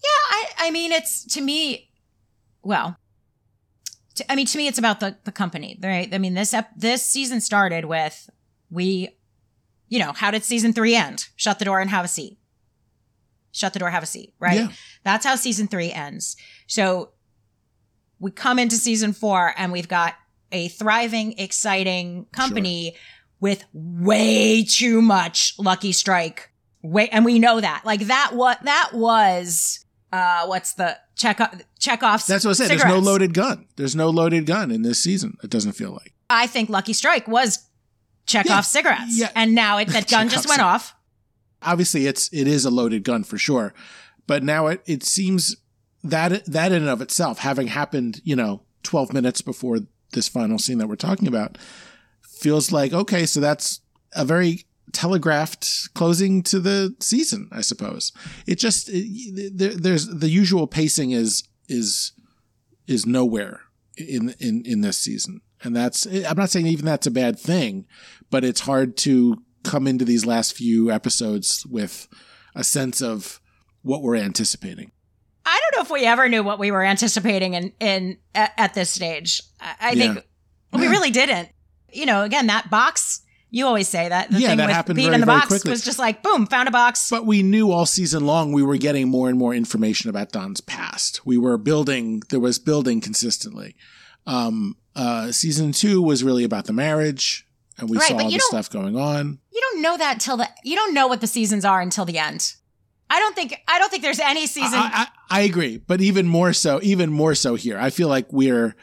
Yeah, 0.03 0.09
I, 0.29 0.45
I 0.67 0.71
mean, 0.71 0.91
it's 0.91 1.25
to 1.33 1.41
me, 1.41 1.89
well, 2.61 2.97
to, 4.15 4.31
I 4.31 4.35
mean, 4.35 4.45
to 4.45 4.57
me, 4.57 4.67
it's 4.67 4.77
about 4.77 4.99
the 4.99 5.17
the 5.23 5.31
company, 5.31 5.79
right? 5.81 6.13
I 6.13 6.17
mean, 6.17 6.33
this 6.33 6.53
ep- 6.53 6.75
this 6.77 7.03
season 7.05 7.41
started 7.41 7.85
with 7.85 8.29
we, 8.73 9.09
you 9.87 9.99
know, 9.99 10.11
how 10.11 10.31
did 10.31 10.43
season 10.43 10.73
three 10.73 10.95
end? 10.95 11.27
Shut 11.35 11.59
the 11.59 11.65
door 11.65 11.79
and 11.79 11.89
have 11.89 12.03
a 12.03 12.07
seat. 12.07 12.37
Shut 13.51 13.73
the 13.73 13.79
door, 13.79 13.91
have 13.91 14.03
a 14.03 14.07
seat, 14.07 14.33
right? 14.39 14.55
Yeah. 14.55 14.67
That's 15.03 15.25
how 15.25 15.35
season 15.35 15.67
three 15.67 15.91
ends. 15.91 16.35
So 16.65 17.11
we 18.19 18.31
come 18.31 18.57
into 18.57 18.75
season 18.77 19.13
four 19.13 19.53
and 19.55 19.71
we've 19.71 19.87
got 19.87 20.15
a 20.51 20.69
thriving, 20.69 21.37
exciting 21.37 22.25
company 22.31 22.95
with 23.39 23.65
way 23.73 24.63
too 24.63 25.01
much 25.01 25.53
Lucky 25.59 25.91
Strike. 25.91 26.49
Way, 26.81 27.09
and 27.09 27.23
we 27.25 27.39
know 27.39 27.61
that. 27.61 27.83
Like 27.85 28.07
that. 28.07 28.31
What 28.33 28.63
that 28.63 28.91
was. 28.93 29.85
Uh, 30.11 30.45
what's 30.45 30.73
the 30.73 30.97
check 31.15 31.39
Chekhov's? 31.79 32.25
That's 32.25 32.45
what 32.45 32.51
I 32.51 32.53
said. 32.53 32.69
There's 32.69 32.85
no 32.85 32.99
loaded 32.99 33.33
gun. 33.33 33.67
There's 33.77 33.95
no 33.95 34.09
loaded 34.09 34.45
gun 34.45 34.71
in 34.71 34.81
this 34.81 34.99
season. 34.99 35.37
It 35.43 35.49
doesn't 35.49 35.73
feel 35.73 35.91
like. 35.91 36.13
I 36.29 36.47
think 36.47 36.69
Lucky 36.69 36.93
Strike 36.93 37.27
was 37.27 37.67
Chekhov's 38.25 38.49
Yeah. 38.49 38.61
cigarettes, 38.61 39.17
Yeah. 39.17 39.29
and 39.35 39.53
now 39.53 39.77
it, 39.77 39.87
that 39.89 40.09
gun 40.09 40.29
just 40.29 40.47
went 40.47 40.61
off. 40.61 40.95
Obviously, 41.61 42.07
it's 42.07 42.29
it 42.33 42.47
is 42.47 42.65
a 42.65 42.69
loaded 42.69 43.03
gun 43.03 43.23
for 43.23 43.37
sure, 43.37 43.73
but 44.27 44.43
now 44.43 44.67
it 44.67 44.81
it 44.85 45.03
seems 45.03 45.55
that 46.03 46.45
that 46.45 46.71
in 46.71 46.81
and 46.81 46.89
of 46.89 47.01
itself, 47.01 47.39
having 47.39 47.67
happened, 47.67 48.21
you 48.25 48.35
know, 48.35 48.63
12 48.83 49.13
minutes 49.13 49.41
before 49.41 49.79
this 50.11 50.27
final 50.27 50.59
scene 50.59 50.77
that 50.79 50.87
we're 50.87 50.95
talking 50.97 51.27
about, 51.27 51.57
feels 52.21 52.71
like 52.71 52.91
okay. 52.93 53.25
So 53.25 53.39
that's 53.39 53.79
a 54.13 54.25
very 54.25 54.65
telegraphed 54.91 55.93
closing 55.95 56.43
to 56.43 56.59
the 56.59 56.95
season, 56.99 57.47
I 57.51 57.61
suppose. 57.61 58.11
It 58.45 58.59
just 58.59 58.89
it, 58.91 59.57
there, 59.57 59.73
there's 59.73 60.07
the 60.07 60.29
usual 60.29 60.67
pacing 60.67 61.11
is 61.11 61.43
is 61.69 62.11
is 62.87 63.05
nowhere 63.05 63.61
in 63.97 64.35
in 64.39 64.63
in 64.65 64.81
this 64.81 64.97
season, 64.97 65.39
And 65.63 65.75
that's, 65.75 66.05
I'm 66.05 66.37
not 66.37 66.49
saying 66.49 66.67
even 66.67 66.85
that's 66.85 67.07
a 67.07 67.11
bad 67.11 67.39
thing, 67.39 67.85
but 68.29 68.43
it's 68.43 68.61
hard 68.61 68.97
to 68.97 69.37
come 69.63 69.87
into 69.87 70.03
these 70.05 70.25
last 70.25 70.55
few 70.57 70.91
episodes 70.91 71.65
with 71.65 72.07
a 72.53 72.63
sense 72.63 73.01
of 73.01 73.39
what 73.81 74.01
we're 74.01 74.15
anticipating. 74.17 74.91
I 75.45 75.59
don't 75.61 75.79
know 75.79 75.83
if 75.85 75.91
we 75.91 76.05
ever 76.05 76.29
knew 76.29 76.43
what 76.43 76.59
we 76.59 76.71
were 76.71 76.83
anticipating 76.83 77.53
in 77.53 77.73
in 77.79 78.17
at, 78.35 78.51
at 78.57 78.73
this 78.73 78.89
stage. 78.89 79.41
I, 79.59 79.75
I 79.91 79.95
think 79.95 80.15
Yeah. 80.73 80.79
we 80.79 80.87
really 80.87 81.11
didn't. 81.11 81.49
You 81.91 82.05
know, 82.05 82.23
again, 82.23 82.47
that 82.47 82.69
box. 82.69 83.21
You 83.49 83.67
always 83.67 83.87
say 83.87 84.09
that 84.09 84.31
the 84.31 84.39
Yeah, 84.39 84.47
thing 84.49 84.57
that 84.57 84.65
with 84.67 84.75
happened 84.75 84.95
being 84.95 85.09
very, 85.09 85.15
in 85.15 85.21
the 85.21 85.27
box 85.27 85.47
quickly. 85.47 85.69
was 85.71 85.83
just 85.85 85.99
like 85.99 86.23
boom, 86.23 86.47
found 86.47 86.67
a 86.67 86.71
box. 86.71 87.07
But 87.11 87.25
we 87.27 87.43
knew 87.43 87.71
all 87.71 87.85
season 87.85 88.25
long 88.25 88.51
we 88.51 88.63
were 88.63 88.77
getting 88.77 89.09
more 89.09 89.29
and 89.29 89.37
more 89.37 89.53
information 89.53 90.09
about 90.09 90.31
Don's 90.31 90.59
past. 90.59 91.23
We 91.25 91.37
were 91.37 91.57
building, 91.59 92.23
there 92.29 92.39
was 92.39 92.57
building 92.57 92.99
consistently. 92.99 93.75
Um, 94.25 94.75
uh, 94.95 95.31
season 95.31 95.71
two 95.71 96.01
was 96.01 96.23
really 96.23 96.43
about 96.43 96.65
the 96.65 96.73
marriage, 96.73 97.47
and 97.77 97.89
we 97.89 97.97
Right, 97.97 98.09
saw 98.09 98.17
all 98.19 98.29
the 98.31 98.39
stuff 98.39 98.69
going 98.69 98.95
on. 98.97 99.39
you 99.51 99.61
don't 99.61 99.81
know 99.81 99.97
that 99.97 100.19
till 100.19 100.37
the 100.37 100.47
you 100.63 100.75
don't 100.75 100.93
know 100.93 101.07
what 101.07 101.21
the 101.21 101.27
seasons 101.27 101.65
are 101.65 101.81
until 101.81 102.05
the 102.05 102.17
end. 102.17 102.53
I 103.09 103.19
don't 103.19 103.35
think 103.35 103.55
I 103.67 103.79
don't 103.79 103.89
think 103.89 104.01
there's 104.03 104.19
any 104.19 104.47
season. 104.47 104.79
I, 104.79 105.07
I, 105.29 105.39
I 105.39 105.41
agree, 105.41 105.77
but 105.77 106.01
even 106.01 106.27
more 106.27 106.53
so, 106.53 106.79
even 106.83 107.11
more 107.11 107.35
so 107.35 107.55
here. 107.55 107.77
I 107.77 107.89
feel 107.89 108.07
like 108.07 108.31
we're 108.31 108.75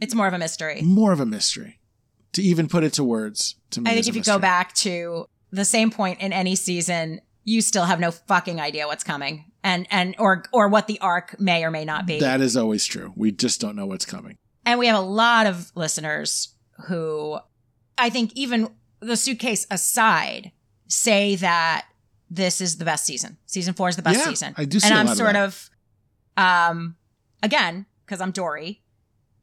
it's 0.00 0.14
more 0.14 0.26
of 0.26 0.34
a 0.34 0.38
mystery. 0.38 0.80
more 0.82 1.12
of 1.12 1.20
a 1.20 1.26
mystery 1.26 1.78
to 2.32 2.42
even 2.42 2.68
put 2.68 2.82
it 2.84 2.92
to 2.94 3.04
words. 3.04 3.54
To 3.70 3.80
me, 3.80 3.90
I 3.90 3.94
think 3.94 4.08
if 4.08 4.16
you 4.16 4.22
go 4.22 4.38
back 4.38 4.74
to 4.76 5.26
the 5.50 5.64
same 5.64 5.90
point 5.90 6.20
in 6.20 6.32
any 6.32 6.54
season, 6.56 7.20
you 7.44 7.60
still 7.60 7.84
have 7.84 8.00
no 8.00 8.10
fucking 8.10 8.60
idea 8.60 8.86
what's 8.86 9.04
coming 9.04 9.52
and 9.62 9.86
and 9.90 10.14
or 10.18 10.44
or 10.52 10.68
what 10.68 10.86
the 10.86 10.98
arc 11.00 11.38
may 11.40 11.64
or 11.64 11.70
may 11.70 11.84
not 11.84 12.04
be. 12.06 12.18
that 12.20 12.40
is 12.40 12.56
always 12.56 12.84
true. 12.84 13.12
We 13.16 13.32
just 13.32 13.60
don't 13.60 13.76
know 13.76 13.86
what's 13.86 14.04
coming. 14.06 14.36
And 14.64 14.78
we 14.78 14.86
have 14.86 14.96
a 14.96 15.00
lot 15.06 15.46
of 15.46 15.70
listeners 15.74 16.54
who 16.88 17.38
I 17.98 18.10
think 18.10 18.32
even 18.34 18.68
the 19.00 19.16
suitcase 19.16 19.66
aside 19.70 20.52
say 20.88 21.36
that 21.36 21.86
this 22.30 22.60
is 22.60 22.78
the 22.78 22.84
best 22.84 23.04
season. 23.04 23.38
Season 23.46 23.74
4 23.74 23.88
is 23.90 23.96
the 23.96 24.02
best 24.02 24.18
Yeah, 24.20 24.24
season. 24.26 24.54
I 24.56 24.64
do 24.64 24.78
see 24.80 24.88
And 24.88 24.94
I'm 24.98 25.08
of 25.08 25.16
sort 25.16 25.34
that. 25.34 25.44
of 25.44 25.70
um 26.36 26.96
again, 27.42 27.86
cuz 28.06 28.20
I'm 28.20 28.30
Dory. 28.30 28.82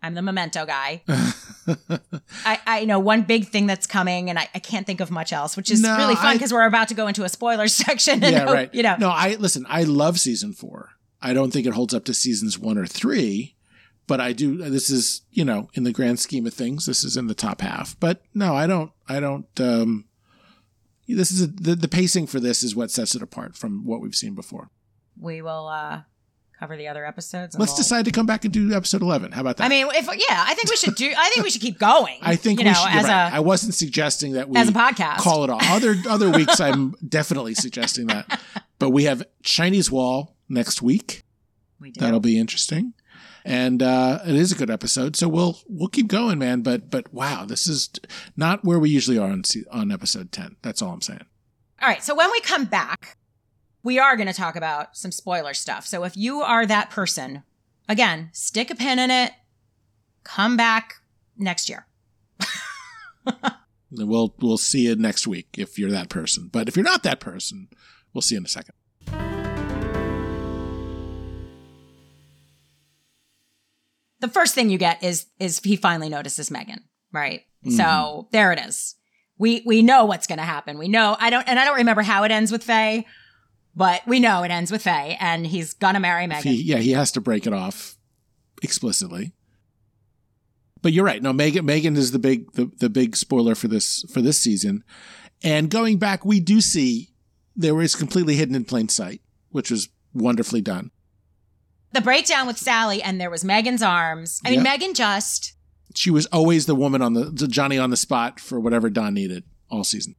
I'm 0.02 0.14
the 0.14 0.22
memento 0.22 0.66
guy. 0.66 1.04
I, 2.46 2.60
I 2.66 2.86
know 2.86 3.00
one 3.00 3.24
big 3.24 3.50
thing 3.50 3.68
that's 3.68 3.86
coming, 3.86 4.30
and 4.30 4.40
I, 4.40 4.48
I 4.56 4.60
can't 4.60 4.86
think 4.88 5.02
of 5.02 5.12
much 5.12 5.34
else, 5.34 5.58
which 5.58 5.70
is 5.70 5.82
No, 5.82 5.98
really 5.98 6.16
fun 6.16 6.36
because 6.36 6.54
we're 6.54 6.66
about 6.66 6.88
to 6.88 6.94
go 6.94 7.08
into 7.08 7.24
a 7.26 7.30
spoiler 7.30 7.68
section. 7.84 8.24
And 8.24 8.34
yeah, 8.34 8.40
hope- 8.46 8.54
right. 8.54 8.74
You 8.74 8.84
know, 8.84 8.96
no, 8.98 9.10
I 9.10 9.36
listen. 9.36 9.66
I 9.70 9.84
love 9.84 10.20
season 10.20 10.54
four. 10.54 10.92
I 11.22 11.34
don't 11.34 11.52
think 11.52 11.68
it 11.68 11.74
holds 11.74 11.94
up 11.94 12.06
to 12.06 12.14
seasons 12.14 12.58
one 12.58 12.78
or 12.78 12.86
three, 12.88 13.56
but 14.10 14.20
I 14.20 14.34
do. 14.34 14.58
This 14.58 14.90
is 14.90 15.22
you 15.32 15.46
know, 15.46 15.70
in 15.76 15.84
the 15.84 15.94
grand 15.94 16.20
scheme 16.20 16.46
of 16.46 16.54
things, 16.54 16.86
this 16.86 17.06
is 17.06 17.16
in 17.16 17.28
the 17.28 17.36
top 17.36 17.62
half. 17.62 17.98
But 18.02 18.22
no, 18.34 18.54
I 18.56 18.68
don't. 18.68 18.92
I 19.08 19.22
don't. 19.22 19.48
um 19.62 20.06
This 21.08 21.32
is 21.32 21.42
a, 21.44 21.48
the 21.48 21.76
the 21.76 21.88
pacing 21.88 22.28
for 22.28 22.42
this 22.42 22.62
is 22.64 22.76
what 22.76 22.92
sets 22.92 23.16
it 23.16 23.22
apart 23.22 23.56
from 23.56 23.86
what 23.86 24.02
we've 24.02 24.16
seen 24.16 24.36
before. 24.36 24.70
we 25.18 25.42
will 25.42 25.68
uh 25.68 26.02
cover 26.60 26.76
the 26.76 26.88
other 26.90 27.06
episodes. 27.06 27.58
Let's 27.58 27.72
we'll- 27.72 27.78
decide 27.78 28.04
to 28.06 28.12
come 28.12 28.26
back 28.26 28.44
and 28.44 28.54
do 28.54 28.74
episode 28.74 29.02
eleven. 29.02 29.32
How 29.32 29.42
about 29.42 29.58
that? 29.58 29.64
I 29.66 29.70
mean, 29.70 29.88
if 29.94 30.06
yeah, 30.08 30.44
I 30.46 30.54
think 30.56 30.70
we 30.70 30.76
should 30.76 30.96
do. 30.96 31.10
I 31.18 31.30
think 31.30 31.44
we 31.46 31.52
should 31.52 31.62
keep 31.62 31.80
going. 31.80 32.18
I 32.22 32.36
think 32.36 32.60
you 32.60 32.66
know, 32.66 32.74
should. 32.74 32.92
as 32.92 33.04
right. 33.06 33.30
a 33.32 33.36
I 33.36 33.40
wasn't 33.40 33.76
suggesting 33.76 34.34
that 34.34 34.50
we 34.50 34.58
as 34.58 34.68
a 34.70 34.74
podcast. 34.74 35.18
call 35.18 35.44
it 35.46 35.50
off. 35.50 35.64
Other 35.70 35.96
other 36.10 36.30
weeks, 36.32 36.60
I'm 36.60 36.96
definitely 37.08 37.54
suggesting 37.54 38.08
that. 38.08 38.42
But 38.80 38.90
we 38.90 39.04
have 39.06 39.24
Chinese 39.44 39.90
Wall 39.92 40.36
next 40.50 40.82
week. 40.82 41.24
we 41.80 41.92
do. 41.92 42.02
That'll 42.02 42.20
be 42.20 42.38
interesting. 42.40 42.94
And 43.46 43.82
uh, 43.82 44.20
it 44.26 44.36
is 44.36 44.52
a 44.52 44.56
good 44.56 44.70
episode, 44.70 45.16
so 45.16 45.28
we'll 45.28 45.60
we'll 45.68 45.88
keep 45.88 46.08
going, 46.08 46.40
man. 46.40 46.62
But 46.62 46.90
but 46.90 47.14
wow, 47.14 47.46
this 47.46 47.68
is 47.68 47.90
not 48.36 48.64
where 48.64 48.80
we 48.80 48.90
usually 48.90 49.18
are 49.18 49.30
on 49.30 49.44
on 49.72 49.92
episode 49.92 50.32
ten. 50.32 50.56
That's 50.62 50.82
all 50.82 50.94
I'm 50.94 51.02
saying. 51.02 51.26
All 51.82 51.88
right. 51.88 52.04
So 52.04 52.16
when 52.16 52.32
we 52.32 52.42
come 52.42 52.66
back, 52.66 53.18
we 53.84 54.00
are 54.00 54.16
going 54.16 54.28
to 54.28 54.34
talk 54.34 54.56
about 54.56 54.98
some 54.98 55.12
spoiler 55.12 55.54
stuff. 55.54 55.86
So 55.86 56.04
if 56.04 56.18
you 56.18 56.42
are 56.42 56.66
that 56.66 56.90
person, 56.90 57.44
again, 57.88 58.30
stick 58.34 58.70
a 58.70 58.76
pin 58.76 59.00
in 59.00 59.12
it. 59.12 59.32
Come 60.24 60.58
back 60.58 60.96
next 61.38 61.70
year. 61.70 61.88
We'll 63.92 64.36
we'll 64.40 64.58
see 64.58 64.82
you 64.88 64.96
next 64.96 65.28
week 65.28 65.56
if 65.58 65.80
you're 65.80 65.92
that 65.92 66.10
person. 66.10 66.50
But 66.52 66.68
if 66.68 66.76
you're 66.76 66.84
not 66.84 67.04
that 67.04 67.20
person, 67.20 67.70
we'll 68.14 68.22
see 68.22 68.36
you 68.36 68.40
in 68.40 68.46
a 68.46 68.50
second. 68.50 68.76
The 74.20 74.28
first 74.28 74.56
thing 74.56 74.70
you 74.70 74.78
get 74.78 75.04
is 75.04 75.28
is 75.40 75.60
he 75.60 75.76
finally 75.76 76.10
notices 76.10 76.52
Megan, 76.52 76.84
right? 77.12 77.42
Mm-hmm. 77.66 77.78
So 77.78 78.28
there 78.32 78.52
it 78.52 78.60
is. 78.60 78.96
We 79.38 79.64
we 79.66 79.82
know 79.82 80.06
what's 80.06 80.28
going 80.28 80.40
to 80.40 80.46
happen. 80.46 80.78
We 80.78 80.88
know 80.88 81.16
I 81.20 81.30
don't 81.30 81.48
and 81.48 81.60
I 81.60 81.66
don't 81.66 81.78
remember 81.78 82.02
how 82.02 82.24
it 82.24 82.32
ends 82.32 82.52
with 82.52 82.64
Faye, 82.64 83.06
but 83.76 84.02
we 84.06 84.20
know 84.20 84.44
it 84.44 84.52
ends 84.52 84.72
with 84.72 84.82
Faye 84.84 85.18
and 85.20 85.48
he's 85.48 85.74
gonna 85.74 86.00
marry 86.00 86.28
Megan. 86.28 86.52
he, 86.52 86.62
yeah, 86.62 86.78
he 86.78 86.92
has 86.92 87.12
to 87.14 87.22
break 87.22 87.48
it 87.48 87.54
off 87.54 87.98
explicitly. 88.62 89.34
But 90.82 90.94
you're 90.94 91.06
right. 91.06 91.22
No, 91.22 91.34
Megan 91.34 91.66
Megan 91.66 91.96
is 91.96 92.12
the 92.12 92.20
big 92.20 92.52
the, 92.54 92.72
the 92.78 92.90
big 92.90 93.16
spoiler 93.16 93.56
for 93.56 93.68
this 93.68 94.06
for 94.12 94.22
this 94.22 94.38
season. 94.38 94.84
And 95.44 95.70
going 95.70 95.98
back, 95.98 96.26
we 96.26 96.40
do 96.40 96.60
see 96.60 97.10
there 97.56 97.76
was 97.76 97.96
completely 97.96 98.36
hidden 98.36 98.56
in 98.56 98.66
plain 98.66 98.90
sight, 98.90 99.22
which 99.50 99.72
was 99.72 99.90
wonderfully 100.14 100.62
done. 100.62 100.92
The 101.92 102.02
breakdown 102.02 102.48
with 102.48 102.58
Sally 102.58 103.02
and 103.02 103.20
there 103.20 103.30
was 103.30 103.44
Megan's 103.44 103.82
arms. 103.82 104.40
I 104.46 104.50
mean, 104.52 104.60
Yep. 104.60 104.64
Megan 104.64 104.94
just 104.94 105.54
She 105.96 106.12
was 106.12 106.26
always 106.28 106.66
the 106.66 106.76
woman 106.76 107.02
on 107.02 107.14
the, 107.14 107.26
the 107.26 107.48
Johnny 107.48 107.78
on 107.78 107.90
the 107.90 107.98
spot 107.98 108.40
for 108.40 108.60
whatever 108.60 108.90
Don 108.90 109.14
needed 109.14 109.44
all 109.72 109.84
season. 109.84 110.16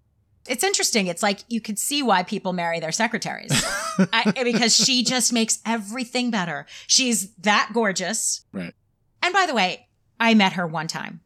it's 0.49 0.65
interesting. 0.65 1.07
It's 1.07 1.23
like 1.23 1.41
you 1.49 1.61
could 1.61 1.79
see 1.79 2.03
why 2.03 2.23
people 2.23 2.53
marry 2.53 2.81
their 2.81 2.93
secretaries 2.93 3.53
I, 4.13 4.33
because 4.43 4.75
she 4.75 5.05
just 5.05 5.33
makes 5.33 5.61
everything 5.67 6.31
better. 6.31 6.67
She's 6.87 7.33
that 7.37 7.71
gorgeous. 7.73 8.45
Right. 8.53 8.75
And 9.23 9.33
by 9.35 9.47
the 9.47 9.55
way, 9.55 9.87
I 10.19 10.35
met 10.35 10.55
her 10.55 10.67
one 10.67 10.87
time. 10.89 11.21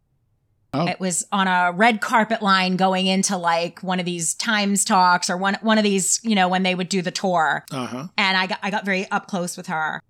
Oh. 0.74 0.86
It 0.88 0.98
was 0.98 1.24
on 1.30 1.46
a 1.46 1.70
red 1.72 2.00
carpet 2.00 2.42
line 2.42 2.76
going 2.76 3.06
into 3.06 3.36
like 3.36 3.80
one 3.84 4.00
of 4.00 4.06
these 4.06 4.34
Times 4.34 4.84
talks 4.84 5.30
or 5.30 5.36
one 5.36 5.56
one 5.62 5.78
of 5.78 5.84
these, 5.84 6.18
you 6.24 6.34
know, 6.34 6.48
when 6.48 6.64
they 6.64 6.74
would 6.74 6.88
do 6.88 7.00
the 7.00 7.12
tour. 7.12 7.64
Uh 7.70 7.86
huh. 7.86 8.06
And 8.18 8.36
I 8.36 8.48
got 8.48 8.58
I 8.62 8.70
got 8.70 8.84
very 8.84 9.08
up 9.12 9.28
close 9.28 9.56
with 9.56 9.68
her. 9.68 10.02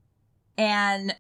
And 0.59 1.15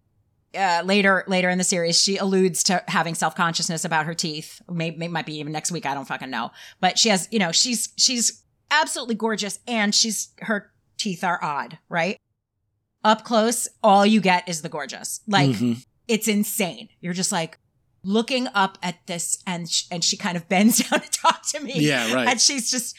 uh, 0.56 0.82
later 0.84 1.24
later 1.26 1.48
in 1.50 1.58
the 1.58 1.64
series, 1.64 2.00
she 2.00 2.16
alludes 2.16 2.62
to 2.64 2.82
having 2.88 3.14
self 3.14 3.34
consciousness 3.34 3.84
about 3.84 4.06
her 4.06 4.14
teeth. 4.14 4.60
Maybe 4.70 5.08
might 5.08 5.26
be 5.26 5.38
even 5.38 5.52
next 5.52 5.72
week. 5.72 5.84
I 5.86 5.94
don't 5.94 6.04
fucking 6.06 6.30
know. 6.30 6.50
But 6.80 6.98
she 6.98 7.08
has, 7.08 7.28
you 7.30 7.38
know, 7.38 7.50
she's 7.52 7.92
she's 7.96 8.42
absolutely 8.70 9.16
gorgeous, 9.16 9.58
and 9.66 9.94
she's 9.94 10.28
her 10.42 10.70
teeth 10.96 11.24
are 11.24 11.42
odd, 11.42 11.78
right? 11.88 12.18
Up 13.02 13.24
close, 13.24 13.68
all 13.82 14.06
you 14.06 14.20
get 14.20 14.48
is 14.48 14.62
the 14.62 14.68
gorgeous. 14.68 15.20
Like 15.26 15.50
Mhm. 15.50 15.84
it's 16.08 16.28
insane. 16.28 16.88
You're 17.00 17.12
just 17.12 17.32
like 17.32 17.58
looking 18.04 18.46
up 18.54 18.78
at 18.82 19.06
this, 19.06 19.42
and 19.46 19.68
sh- 19.68 19.84
and 19.90 20.04
she 20.04 20.16
kind 20.16 20.36
of 20.36 20.48
bends 20.48 20.78
down 20.88 21.00
to 21.00 21.10
talk 21.10 21.46
to 21.48 21.60
me. 21.60 21.72
Yeah, 21.80 22.14
right. 22.14 22.28
And 22.28 22.40
she's 22.40 22.70
just, 22.70 22.96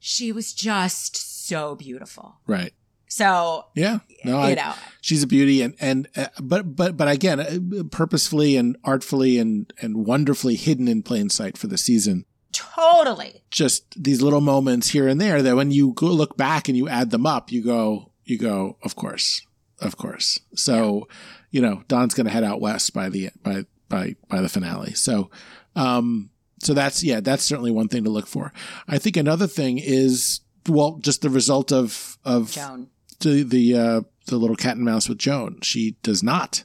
she 0.00 0.32
was 0.32 0.52
just 0.54 1.46
so 1.46 1.74
beautiful. 1.76 2.40
Right. 2.46 2.72
So 3.08 3.66
Yeah. 3.74 4.00
No, 4.24 4.38
you 4.38 4.46
I, 4.46 4.54
know, 4.54 4.74
she's 5.00 5.22
a 5.22 5.26
beauty, 5.26 5.62
and 5.62 5.74
and 5.80 6.08
uh, 6.16 6.26
but 6.40 6.74
but 6.74 6.96
but 6.96 7.08
again, 7.08 7.40
uh, 7.40 7.84
purposefully 7.90 8.56
and 8.56 8.76
artfully 8.84 9.38
and 9.38 9.72
and 9.80 10.04
wonderfully 10.04 10.56
hidden 10.56 10.88
in 10.88 11.02
plain 11.02 11.30
sight 11.30 11.56
for 11.56 11.68
the 11.68 11.78
season. 11.78 12.24
totally. 12.52 13.44
Just 13.50 14.02
these 14.02 14.20
little 14.22 14.40
moments 14.40 14.88
here 14.90 15.06
and 15.06 15.20
there 15.20 15.42
that 15.42 15.56
when 15.56 15.70
you 15.70 15.92
go 15.92 16.06
look 16.06 16.36
back 16.36 16.68
and 16.68 16.76
you 16.76 16.88
add 16.88 17.10
them 17.10 17.26
up, 17.26 17.52
you 17.52 17.62
go 17.62 18.10
you 18.24 18.38
go, 18.38 18.76
of 18.82 18.96
course, 18.96 19.46
of 19.80 19.96
course. 19.96 20.40
So, 20.54 21.08
you 21.50 21.62
know, 21.62 21.82
Don's 21.88 22.14
going 22.14 22.26
to 22.26 22.32
head 22.32 22.44
out 22.44 22.60
west 22.60 22.92
by 22.92 23.08
the 23.08 23.30
by 23.42 23.64
by 23.88 24.16
by 24.28 24.40
the 24.40 24.48
finale. 24.48 24.94
So, 24.94 25.30
um, 25.76 26.30
so 26.60 26.74
that's 26.74 27.02
yeah, 27.04 27.20
that's 27.20 27.44
certainly 27.44 27.70
one 27.70 27.88
thing 27.88 28.04
to 28.04 28.10
look 28.10 28.26
for. 28.26 28.52
I 28.88 28.98
think 28.98 29.16
another 29.16 29.46
thing 29.46 29.78
is 29.78 30.40
well, 30.68 30.98
just 31.00 31.22
the 31.22 31.30
result 31.30 31.72
of 31.72 32.18
of 32.24 32.50
Joan. 32.50 32.88
The 33.20 33.42
the 33.42 33.74
uh, 33.76 34.00
the 34.26 34.36
little 34.36 34.56
cat 34.56 34.76
and 34.76 34.84
mouse 34.84 35.08
with 35.08 35.18
Joan. 35.18 35.60
She 35.62 35.96
does 36.02 36.22
not 36.22 36.64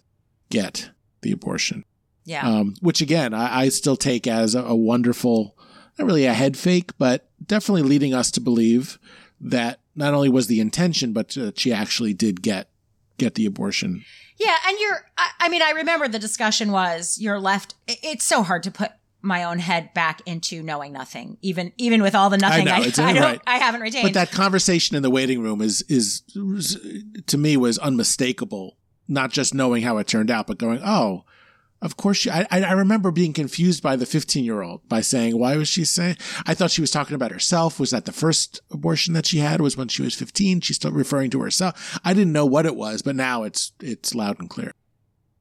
get 0.50 0.90
the 1.22 1.32
abortion, 1.32 1.86
Yeah. 2.26 2.48
um, 2.48 2.76
which 2.82 3.02
again 3.02 3.34
I, 3.34 3.62
I 3.62 3.70
still 3.70 3.96
take 3.96 4.28
as 4.28 4.56
a, 4.56 4.62
a 4.64 4.76
wonderful, 4.76 5.58
not 5.98 6.06
really 6.06 6.26
a 6.26 6.34
head 6.34 6.58
fake, 6.58 6.92
but 6.98 7.30
definitely 7.46 7.84
leading 7.84 8.14
us 8.14 8.30
to 8.32 8.42
believe 8.42 9.00
that 9.40 9.80
not 9.96 10.14
only 10.14 10.30
was 10.30 10.48
the 10.48 10.60
intention, 10.60 11.14
but 11.14 11.38
uh, 11.38 11.52
she 11.56 11.72
actually 11.74 12.14
did 12.14 12.42
get 12.42 12.70
get 13.18 13.36
the 13.36 13.46
abortion. 13.46 14.04
Yeah, 14.40 14.56
and 14.68 14.78
you're. 14.80 15.06
I, 15.18 15.30
I 15.42 15.50
mean, 15.50 15.62
I 15.62 15.72
remember 15.72 16.08
the 16.08 16.20
discussion 16.20 16.72
was 16.72 17.18
you're 17.20 17.40
left. 17.40 17.76
it- 17.88 18.00
It's 18.04 18.26
so 18.26 18.42
hard 18.44 18.64
to 18.64 18.72
put 18.72 18.92
my 19.24 19.44
own 19.46 19.58
head 19.58 19.92
back 19.94 20.22
into 20.28 20.62
knowing 20.62 20.94
nothing, 20.94 21.38
even 21.42 21.72
even 21.78 22.02
with 22.04 22.14
all 22.14 22.30
the 22.30 22.38
nothing 22.38 22.66
know, 22.66 22.74
I, 22.74 22.80
it's- 22.82 23.00
I, 23.00 23.14
don't, 23.14 23.24
right. 23.24 23.42
I 23.48 23.58
haven't 23.58 23.82
retained. 23.82 24.04
But 24.04 24.14
that 24.14 24.32
conversation 24.32 24.96
in 24.96 25.02
the 25.02 25.10
waiting 25.10 25.42
room 25.42 25.62
is 25.62 25.82
is 25.90 26.22
to 27.28 27.38
me 27.38 27.58
was 27.58 27.80
unmistakable. 27.80 28.78
Not 29.08 29.32
just 29.32 29.54
knowing 29.54 29.84
how 29.84 29.98
it 29.98 30.08
turned 30.08 30.30
out, 30.32 30.48
but 30.48 30.58
going, 30.58 30.80
oh, 30.84 31.26
Of 31.82 31.98
course, 31.98 32.18
she, 32.18 32.30
I, 32.30 32.48
I 32.52 32.62
I 32.62 32.72
remember 32.72 33.12
being 33.12 33.34
confused 33.34 33.84
by 33.84 33.96
the 33.98 34.06
15 34.06 34.46
year 34.46 34.62
old 34.62 34.88
by 34.88 35.02
saying, 35.02 35.38
why 35.38 35.58
was 35.58 35.68
she 35.68 35.84
saying? 35.84 36.16
I 36.46 36.54
thought 36.54 36.72
she 36.72 36.80
was 36.82 36.92
talking 36.92 37.14
about 37.16 37.32
herself. 37.32 37.80
Was 37.80 37.92
that 37.92 38.06
the 38.06 38.14
first 38.14 38.62
abortion 38.72 39.14
that 39.14 39.26
she 39.26 39.40
had 39.40 39.60
was 39.60 39.76
when 39.76 39.90
she 39.90 40.02
was 40.04 40.16
15? 40.16 40.62
She's 40.62 40.78
still 40.78 40.92
referring 40.94 41.30
to 41.32 41.42
herself. 41.42 42.00
I 42.06 42.14
didn't 42.14 42.32
know 42.32 42.46
what 42.46 42.66
it 42.66 42.76
was, 42.78 43.02
but 43.02 43.16
now 43.18 43.44
it's, 43.44 43.74
it's 43.82 44.16
loud 44.16 44.40
and 44.40 44.50
clear. 44.50 44.72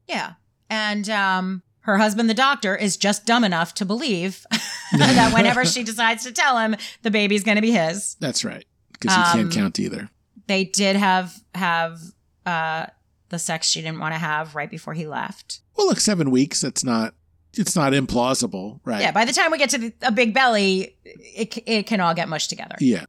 Yeah. 0.08 0.32
And 0.68 1.08
um, 1.08 1.62
her 1.82 1.98
husband, 1.98 2.28
the 2.30 2.34
doctor, 2.34 2.74
is 2.76 2.96
just 2.96 3.26
dumb 3.26 3.44
enough 3.44 3.74
to 3.74 3.84
believe 3.84 4.44
that 4.96 5.32
whenever 5.34 5.64
she 5.64 5.82
decides 5.82 6.24
to 6.24 6.32
tell 6.32 6.58
him, 6.58 6.76
the 7.02 7.10
baby's 7.10 7.42
going 7.44 7.56
to 7.56 7.62
be 7.62 7.72
his. 7.72 8.16
That's 8.20 8.44
right. 8.44 8.64
Because 8.92 9.14
he 9.16 9.22
Um, 9.22 9.32
can't 9.50 9.52
count 9.52 9.80
either. 9.80 10.08
They 10.46 10.64
did 10.64 10.96
have 10.96 11.34
have 11.54 12.00
uh, 12.46 12.86
the 13.30 13.38
sex 13.38 13.68
she 13.68 13.80
didn't 13.82 13.98
want 14.00 14.14
to 14.14 14.18
have 14.18 14.54
right 14.54 14.70
before 14.70 14.94
he 14.94 15.06
left. 15.06 15.60
Well, 15.76 15.86
look, 15.86 16.00
seven 16.00 16.30
weeks. 16.30 16.60
That's 16.60 16.84
not, 16.84 17.14
it's 17.54 17.74
not 17.76 17.92
implausible, 17.92 18.80
right? 18.84 19.00
Yeah. 19.00 19.12
By 19.12 19.24
the 19.24 19.32
time 19.32 19.50
we 19.50 19.58
get 19.58 19.70
to 19.70 19.78
the, 19.78 19.92
a 20.02 20.12
big 20.12 20.34
belly, 20.34 20.96
it 21.04 21.56
it 21.66 21.86
can 21.86 22.00
all 22.00 22.14
get 22.14 22.28
mushed 22.28 22.50
together. 22.50 22.76
yeah. 22.80 23.04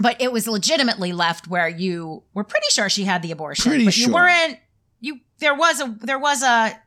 But 0.00 0.20
it 0.20 0.30
was 0.30 0.46
legitimately 0.46 1.12
left 1.12 1.48
where 1.48 1.68
you 1.68 2.22
were 2.32 2.44
pretty 2.44 2.66
sure 2.70 2.88
she 2.88 3.02
had 3.04 3.20
the 3.22 3.32
abortion, 3.32 3.68
Pretty 3.68 3.84
but 3.84 3.96
you 3.96 4.04
sure. 4.04 4.14
weren't. 4.14 4.58
You 5.00 5.18
there 5.40 5.54
was 5.56 5.80
a 5.80 5.96
there 6.00 6.18
was 6.20 6.42
a. 6.44 6.78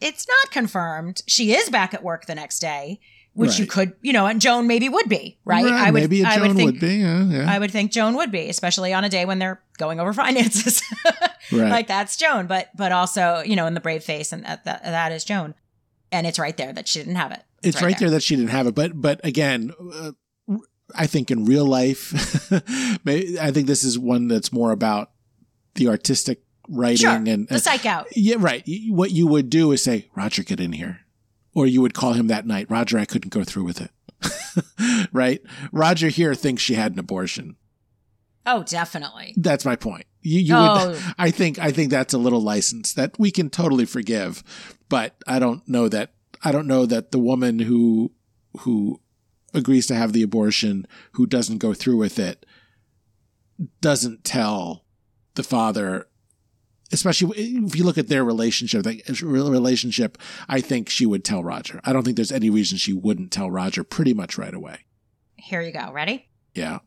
It's 0.00 0.26
not 0.28 0.50
confirmed. 0.50 1.22
She 1.26 1.52
is 1.52 1.70
back 1.70 1.94
at 1.94 2.02
work 2.02 2.26
the 2.26 2.34
next 2.34 2.58
day, 2.58 3.00
which 3.32 3.58
you 3.58 3.66
could, 3.66 3.94
you 4.00 4.12
know, 4.12 4.26
and 4.26 4.40
Joan 4.40 4.66
maybe 4.66 4.88
would 4.88 5.08
be 5.08 5.38
right. 5.44 5.64
I 5.64 5.90
would, 5.90 6.02
maybe 6.02 6.24
I 6.24 6.36
Joan 6.36 6.48
would 6.48 6.56
think, 6.56 6.72
would 6.72 6.80
be. 6.80 6.96
Yeah, 6.96 7.24
yeah. 7.24 7.50
I 7.50 7.58
would 7.58 7.70
think 7.70 7.90
Joan 7.90 8.14
would 8.16 8.30
be, 8.30 8.48
especially 8.48 8.92
on 8.92 9.04
a 9.04 9.08
day 9.08 9.24
when 9.24 9.38
they're 9.38 9.60
going 9.78 10.00
over 10.00 10.12
finances. 10.24 10.82
Right. 11.52 11.70
like 11.70 11.86
that's 11.86 12.16
Joan, 12.16 12.46
but 12.46 12.70
but 12.76 12.92
also 12.92 13.42
you 13.44 13.56
know 13.56 13.66
in 13.66 13.74
the 13.74 13.80
brave 13.80 14.04
face, 14.04 14.32
and 14.32 14.44
that 14.44 14.64
that, 14.64 14.82
that 14.84 15.12
is 15.12 15.24
Joan, 15.24 15.54
and 16.12 16.26
it's 16.26 16.38
right 16.38 16.56
there 16.56 16.72
that 16.72 16.88
she 16.88 17.00
didn't 17.00 17.16
have 17.16 17.32
it. 17.32 17.42
it's 17.62 17.82
right, 17.82 17.98
there. 17.98 18.10
that 18.10 18.22
she 18.22 18.36
didn't 18.36 18.50
have 18.50 18.66
it. 18.66 18.74
But 18.74 19.00
but 19.00 19.20
again, 19.24 19.72
uh, 19.92 20.12
I 20.94 21.06
think 21.06 21.30
in 21.30 21.44
real 21.44 21.66
life, 21.66 22.12
I 23.06 23.50
think 23.52 23.66
this 23.66 23.84
is 23.84 23.98
one 23.98 24.28
that's 24.28 24.52
more 24.52 24.70
about 24.70 25.10
the 25.74 25.88
artistic 25.88 26.42
writing 26.68 26.96
Sure, 26.98 27.10
and, 27.12 27.48
the 27.48 27.58
psych 27.58 27.86
out. 27.86 28.06
yeah, 28.16 28.36
right. 28.38 28.62
What 28.88 29.10
you 29.12 29.26
would 29.26 29.50
do 29.50 29.72
is 29.72 29.82
say, 29.82 30.08
Roger, 30.16 30.42
get 30.42 30.60
in 30.60 30.72
here, 30.72 31.00
or 31.54 31.66
you 31.66 31.80
would 31.80 31.94
call 31.94 32.12
him 32.14 32.26
that 32.28 32.46
night, 32.46 32.70
Roger, 32.70 32.98
I 32.98 33.04
couldn't 33.04 33.30
go 33.32 33.44
through 33.44 33.64
with 33.64 33.80
it. 33.80 33.90
right? 35.12 35.40
Roger 35.72 36.08
here 36.08 36.34
thinks 36.34 36.62
she 36.62 36.74
had 36.74 36.92
an 36.92 36.98
abortion. 36.98 37.56
Oh, 38.46 38.62
definitely. 38.62 39.34
That's 39.36 39.64
my 39.64 39.74
point. 39.76 40.06
You, 40.22 40.40
you 40.40 40.54
Oh. 40.54 40.90
would, 40.90 40.98
I 41.18 41.30
think, 41.30 41.58
I 41.58 41.70
think 41.70 41.90
that's 41.90 42.12
a 42.14 42.18
little 42.18 42.40
license 42.42 42.92
that 42.94 43.18
we 43.18 43.30
can 43.30 43.50
totally 43.50 43.84
forgive, 43.86 44.42
but 44.88 45.16
I 45.26 45.38
don't 45.38 45.66
know 45.68 45.88
that, 45.88 46.12
I 46.42 46.52
don't 46.52 46.66
know 46.66 46.84
that 46.86 47.10
the 47.10 47.18
woman 47.18 47.58
who, 47.60 48.12
who 48.60 49.00
agrees 49.54 49.86
to 49.86 49.94
have 49.94 50.12
the 50.12 50.22
abortion, 50.22 50.86
who 51.12 51.26
doesn't 51.26 51.58
go 51.58 51.72
through 51.74 51.96
with 51.96 52.18
it, 52.18 52.44
doesn't 53.80 54.24
tell 54.24 54.84
the 55.34 55.42
father, 55.42 56.08
especially 56.94 57.38
if 57.38 57.76
you 57.76 57.84
look 57.84 57.98
at 57.98 58.08
their 58.08 58.24
relationship, 58.24 58.86
real 59.22 59.50
relationship, 59.50 60.16
I 60.48 60.60
think 60.60 60.88
she 60.88 61.04
would 61.04 61.24
tell 61.24 61.42
Roger. 61.44 61.80
I 61.84 61.92
don't 61.92 62.04
think 62.04 62.16
there's 62.16 62.32
any 62.32 62.50
reason 62.50 62.78
she 62.78 62.92
wouldn't 62.92 63.32
tell 63.32 63.50
Roger 63.50 63.84
pretty 63.84 64.14
much 64.14 64.38
right 64.38 64.54
away. 64.54 64.86
Here 65.36 65.60
you 65.60 65.72
go. 65.72 65.92
Ready? 65.92 66.28
Yeah. 66.54 66.78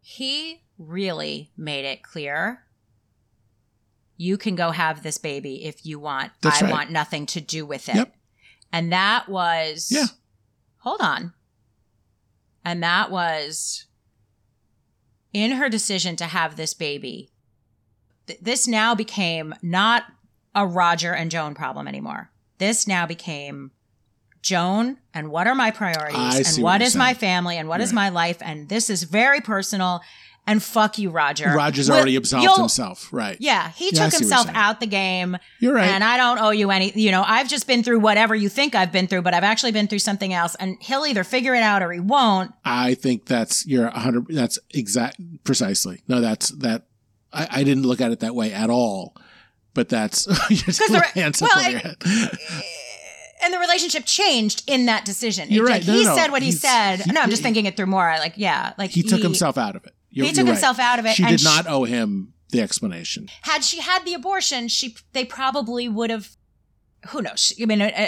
He 0.00 0.62
really 0.78 1.50
made 1.56 1.84
it 1.84 2.02
clear 2.02 2.62
you 4.16 4.38
can 4.38 4.54
go 4.54 4.70
have 4.70 5.02
this 5.02 5.18
baby 5.18 5.64
if 5.64 5.84
you 5.84 5.98
want. 5.98 6.32
That's 6.40 6.62
I 6.62 6.66
right. 6.66 6.72
want 6.72 6.90
nothing 6.90 7.26
to 7.26 7.40
do 7.40 7.66
with 7.66 7.88
it. 7.88 7.96
Yep. 7.96 8.14
And 8.72 8.92
that 8.92 9.28
was 9.28 9.88
Yeah. 9.90 10.06
Hold 10.78 11.00
on. 11.02 11.34
And 12.64 12.82
that 12.82 13.10
was 13.10 13.86
in 15.32 15.52
her 15.52 15.68
decision 15.68 16.16
to 16.16 16.24
have 16.26 16.56
this 16.56 16.72
baby. 16.72 17.30
Th- 18.26 18.40
this 18.40 18.66
now 18.68 18.94
became 18.94 19.54
not 19.62 20.04
a 20.54 20.66
Roger 20.66 21.12
and 21.14 21.30
Joan 21.30 21.54
problem 21.54 21.86
anymore. 21.88 22.30
This 22.58 22.86
now 22.86 23.06
became 23.06 23.72
Joan 24.42 24.98
and 25.12 25.28
what 25.30 25.46
are 25.46 25.54
my 25.54 25.70
priorities 25.70 26.56
and 26.56 26.62
what 26.62 26.80
what 26.80 26.82
you're 26.94 26.98
my 26.98 27.14
family 27.14 27.56
and 27.58 27.68
what 27.68 27.80
is 27.80 27.90
Right. 27.90 27.94
my 27.94 28.08
life 28.10 28.38
and 28.40 28.68
this 28.68 28.88
is 28.90 29.02
very 29.02 29.40
personal 29.40 30.00
and 30.48 30.62
fuck 30.62 30.96
you 30.96 31.10
Roger. 31.10 31.52
Roger's 31.52 31.88
We'll- 31.88 31.96
already 31.98 32.14
absolved 32.14 32.56
himself. 32.56 33.08
Right. 33.10 33.36
Yeah, 33.40 33.72
he 33.72 33.86
Yeah, 33.86 33.90
took 33.90 33.96
see 33.96 34.02
what 34.02 34.12
you're 34.12 34.18
himself 34.38 34.50
out 34.54 34.78
the 34.78 34.86
game. 34.86 35.36
You're 35.58 35.74
right. 35.74 35.88
And 35.88 36.04
I 36.04 36.16
don't 36.16 36.38
owe 36.38 36.50
you 36.50 36.70
any, 36.70 36.92
you 36.94 37.10
know, 37.10 37.24
I've 37.26 37.48
just 37.48 37.66
been 37.66 37.82
through 37.82 37.98
whatever 37.98 38.36
you 38.36 38.48
think 38.48 38.76
I've 38.76 38.92
been 38.92 39.08
through, 39.08 39.22
but 39.22 39.34
I've 39.34 39.42
actually 39.42 39.72
been 39.72 39.88
through 39.88 39.98
something 39.98 40.32
else. 40.32 40.54
And 40.60 40.76
he'll 40.80 41.04
either 41.04 41.24
figure 41.24 41.56
it 41.56 41.64
out 41.64 41.82
or 41.82 41.90
he 41.90 41.98
won't. 41.98 42.52
I 42.64 42.94
think 42.94 43.26
that's 43.26 43.66
you're 43.66 43.88
a 43.88 43.98
hundred. 43.98 44.26
That's 44.28 44.60
exact 44.72 45.20
precisely. 45.42 46.02
No, 46.06 46.20
that's 46.20 46.50
that. 46.50 46.84
I, 47.32 47.48
I 47.50 47.64
didn't 47.64 47.84
look 47.84 48.00
at 48.00 48.12
it 48.12 48.20
that 48.20 48.34
way 48.34 48.52
at 48.52 48.70
all. 48.70 49.14
But 49.74 49.88
that's 49.90 50.26
you 50.50 50.56
just 50.56 50.80
'Cause 50.80 50.88
the 50.88 51.00
re- 51.00 51.20
hands 51.20 51.40
well, 51.42 51.50
up 51.52 51.58
over 51.58 51.70
your 51.70 51.78
head. 51.80 51.96
And 53.44 53.52
the 53.52 53.58
relationship 53.58 54.06
changed 54.06 54.64
in 54.66 54.86
that 54.86 55.04
decision. 55.04 55.48
You're 55.50 55.66
right. 55.66 55.80
Like, 55.82 55.86
No, 55.86 55.92
he 55.94 56.04
no, 56.04 56.16
said 56.16 56.30
what 56.32 56.42
he 56.42 56.50
said. 56.52 57.00
he- 57.02 57.12
no, 57.12 57.20
I'm 57.20 57.28
just 57.30 57.42
thinking 57.42 57.66
it 57.66 57.76
through 57.76 57.86
more. 57.86 58.16
Like, 58.18 58.32
yeah, 58.36 58.72
like 58.78 58.90
He 58.90 59.02
took 59.02 59.20
himself 59.22 59.58
out 59.58 59.76
of 59.76 59.84
it. 59.84 59.94
You're- 60.10 60.26
He 60.26 60.32
took 60.32 60.38
you're 60.38 60.46
right. 60.46 60.52
himself 60.54 60.78
out 60.78 60.98
of 60.98 61.04
it, 61.06 61.14
She 61.16 61.22
and 61.22 61.30
did 61.32 61.40
sh- 61.40 61.44
not 61.44 61.66
owe 61.68 61.84
him 61.84 62.32
the 62.50 62.62
explanation. 62.62 63.28
Had 63.42 63.62
she 63.62 63.80
had 63.80 64.04
the 64.06 64.14
abortion, 64.14 64.68
she 64.68 64.96
they 65.12 65.24
probably 65.26 65.86
would 65.88 66.08
have. 66.10 66.30
Who 67.10 67.20
knows? 67.22 67.52
I 67.60 67.66
mean, 67.66 67.82
uh, 67.82 67.90
uh, 67.94 68.06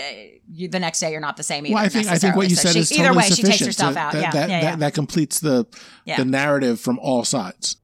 you, 0.50 0.66
the 0.68 0.80
next 0.80 0.98
day 1.00 1.12
you're 1.12 1.20
not 1.20 1.36
the 1.36 1.42
same 1.42 1.66
either. 1.66 1.74
well, 1.74 1.84
I 1.84 1.88
think 1.90 2.06
I 2.08 2.16
think 2.18 2.34
what 2.34 2.48
you 2.48 2.56
So 2.56 2.62
said 2.62 2.72
she- 2.72 2.78
is 2.80 2.92
either 2.92 3.02
totally 3.08 3.16
way. 3.18 3.24
She 3.24 3.34
sufficient. 3.34 3.58
takes 3.58 3.66
herself 3.66 3.94
So 3.94 4.00
out. 4.00 4.12
That, 4.14 4.22
yeah, 4.22 4.30
that, 4.30 4.48
yeah, 4.50 4.60
that, 4.62 4.66
yeah. 4.70 4.76
that 4.76 4.94
completes 4.94 5.40
the 5.40 5.66
Yeah. 6.06 6.16
the 6.16 6.24
narrative 6.24 6.80
from 6.80 6.98
all 7.00 7.24
sides. 7.24 7.76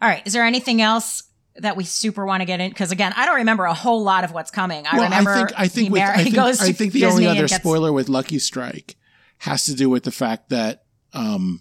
All 0.00 0.08
right. 0.08 0.26
Is 0.26 0.32
there 0.32 0.44
anything 0.44 0.80
else 0.82 1.22
that 1.56 1.76
we 1.76 1.84
super 1.84 2.26
want 2.26 2.40
to 2.42 2.44
get 2.44 2.60
in? 2.60 2.70
Because 2.70 2.92
again, 2.92 3.12
I 3.16 3.24
don't 3.26 3.36
remember 3.36 3.64
a 3.64 3.74
whole 3.74 4.02
lot 4.02 4.24
of 4.24 4.32
what's 4.32 4.50
coming. 4.50 4.86
I 4.86 4.96
well, 4.96 5.04
remember 5.04 5.30
I 5.30 5.36
think 5.36 5.52
I 5.60 5.68
think 5.68 5.90
with, 5.92 6.02
mar- 6.02 6.12
I 6.12 6.22
think, 6.24 6.34
goes 6.34 6.60
I 6.60 6.72
think 6.72 6.92
the 6.92 7.00
Disney 7.00 7.26
only 7.26 7.38
other 7.38 7.48
gets- 7.48 7.62
spoiler 7.62 7.92
with 7.92 8.08
Lucky 8.08 8.38
Strike 8.38 8.96
has 9.38 9.64
to 9.66 9.74
do 9.74 9.88
with 9.90 10.04
the 10.04 10.10
fact 10.10 10.48
that 10.50 10.84
um, 11.12 11.60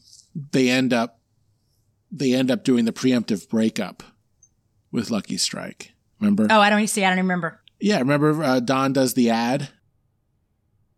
they 0.52 0.70
end 0.70 0.94
up 0.94 1.20
they 2.12 2.34
end 2.34 2.52
up 2.52 2.64
doing 2.64 2.86
the 2.86 2.94
preemptive 2.94 3.49
breakup 3.49 4.03
with 4.91 5.10
Lucky 5.12 5.38
Strike. 5.38 5.94
Remember? 6.20 6.48
Oh, 6.49 6.60
I 6.62 6.70
don't 6.70 6.88
see. 6.88 7.03
I 7.03 7.10
don't 7.10 7.18
remember. 7.18 7.60
Yeah, 7.80 7.99
remember 7.99 8.41
uh, 8.44 8.60
Don 8.62 8.94
does 8.94 9.14
the 9.16 9.30
ad. 9.30 9.70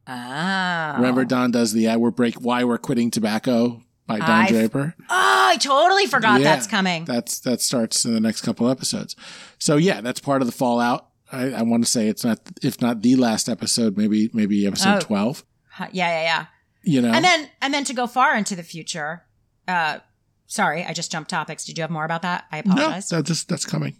Oh, 0.09 0.93
Remember 0.97 1.25
Don 1.25 1.51
does 1.51 1.73
the 1.73 1.87
ad. 1.87 1.97
We're 1.99 2.11
break 2.11 2.35
why 2.35 2.63
we're 2.63 2.77
quitting 2.77 3.11
tobacco 3.11 3.83
by 4.07 4.19
Don 4.19 4.29
I- 4.29 4.47
Draper. 4.47 4.95
Oh, 5.09 5.49
I 5.49 5.57
totally 5.57 6.05
forgot 6.07 6.41
Yeah, 6.41 6.55
that's 6.55 6.67
coming. 6.67 7.05
That's 7.05 7.39
that 7.41 7.61
starts 7.61 8.03
in 8.05 8.13
the 8.13 8.19
next 8.19 8.41
couple 8.41 8.69
episodes. 8.69 9.15
So 9.59 9.77
yeah, 9.77 10.01
that's 10.01 10.19
part 10.19 10.41
of 10.41 10.47
the 10.47 10.51
fallout. 10.53 11.09
I, 11.31 11.51
I 11.51 11.61
want 11.63 11.83
to 11.83 11.89
say 11.89 12.07
it's 12.07 12.23
not 12.23 12.39
if 12.63 12.81
not 12.81 13.01
the 13.01 13.15
last 13.17 13.49
episode, 13.49 13.97
maybe 13.97 14.29
maybe 14.33 14.65
episode 14.65 14.95
Oh. 14.97 14.99
twelve. 15.01 15.43
Yeah, 15.79 15.87
yeah, 15.91 16.21
yeah. 16.23 16.45
You 16.83 17.01
know, 17.01 17.11
And 17.11 17.23
then 17.23 17.49
and 17.61 17.73
then 17.73 17.83
to 17.83 17.93
go 17.93 18.07
far 18.07 18.35
into 18.35 18.55
the 18.55 18.63
future. 18.63 19.23
Uh, 19.67 19.99
sorry, 20.45 20.85
I 20.85 20.93
just 20.93 21.11
jumped 21.11 21.29
topics. 21.29 21.65
Did 21.65 21.77
you 21.77 21.81
have 21.81 21.91
more 21.91 22.05
about 22.05 22.21
that? 22.21 22.45
I 22.51 22.59
apologize. 22.59 23.11
no, 23.11 23.17
that's 23.17 23.27
just 23.27 23.49
that's 23.49 23.65
coming. 23.65 23.97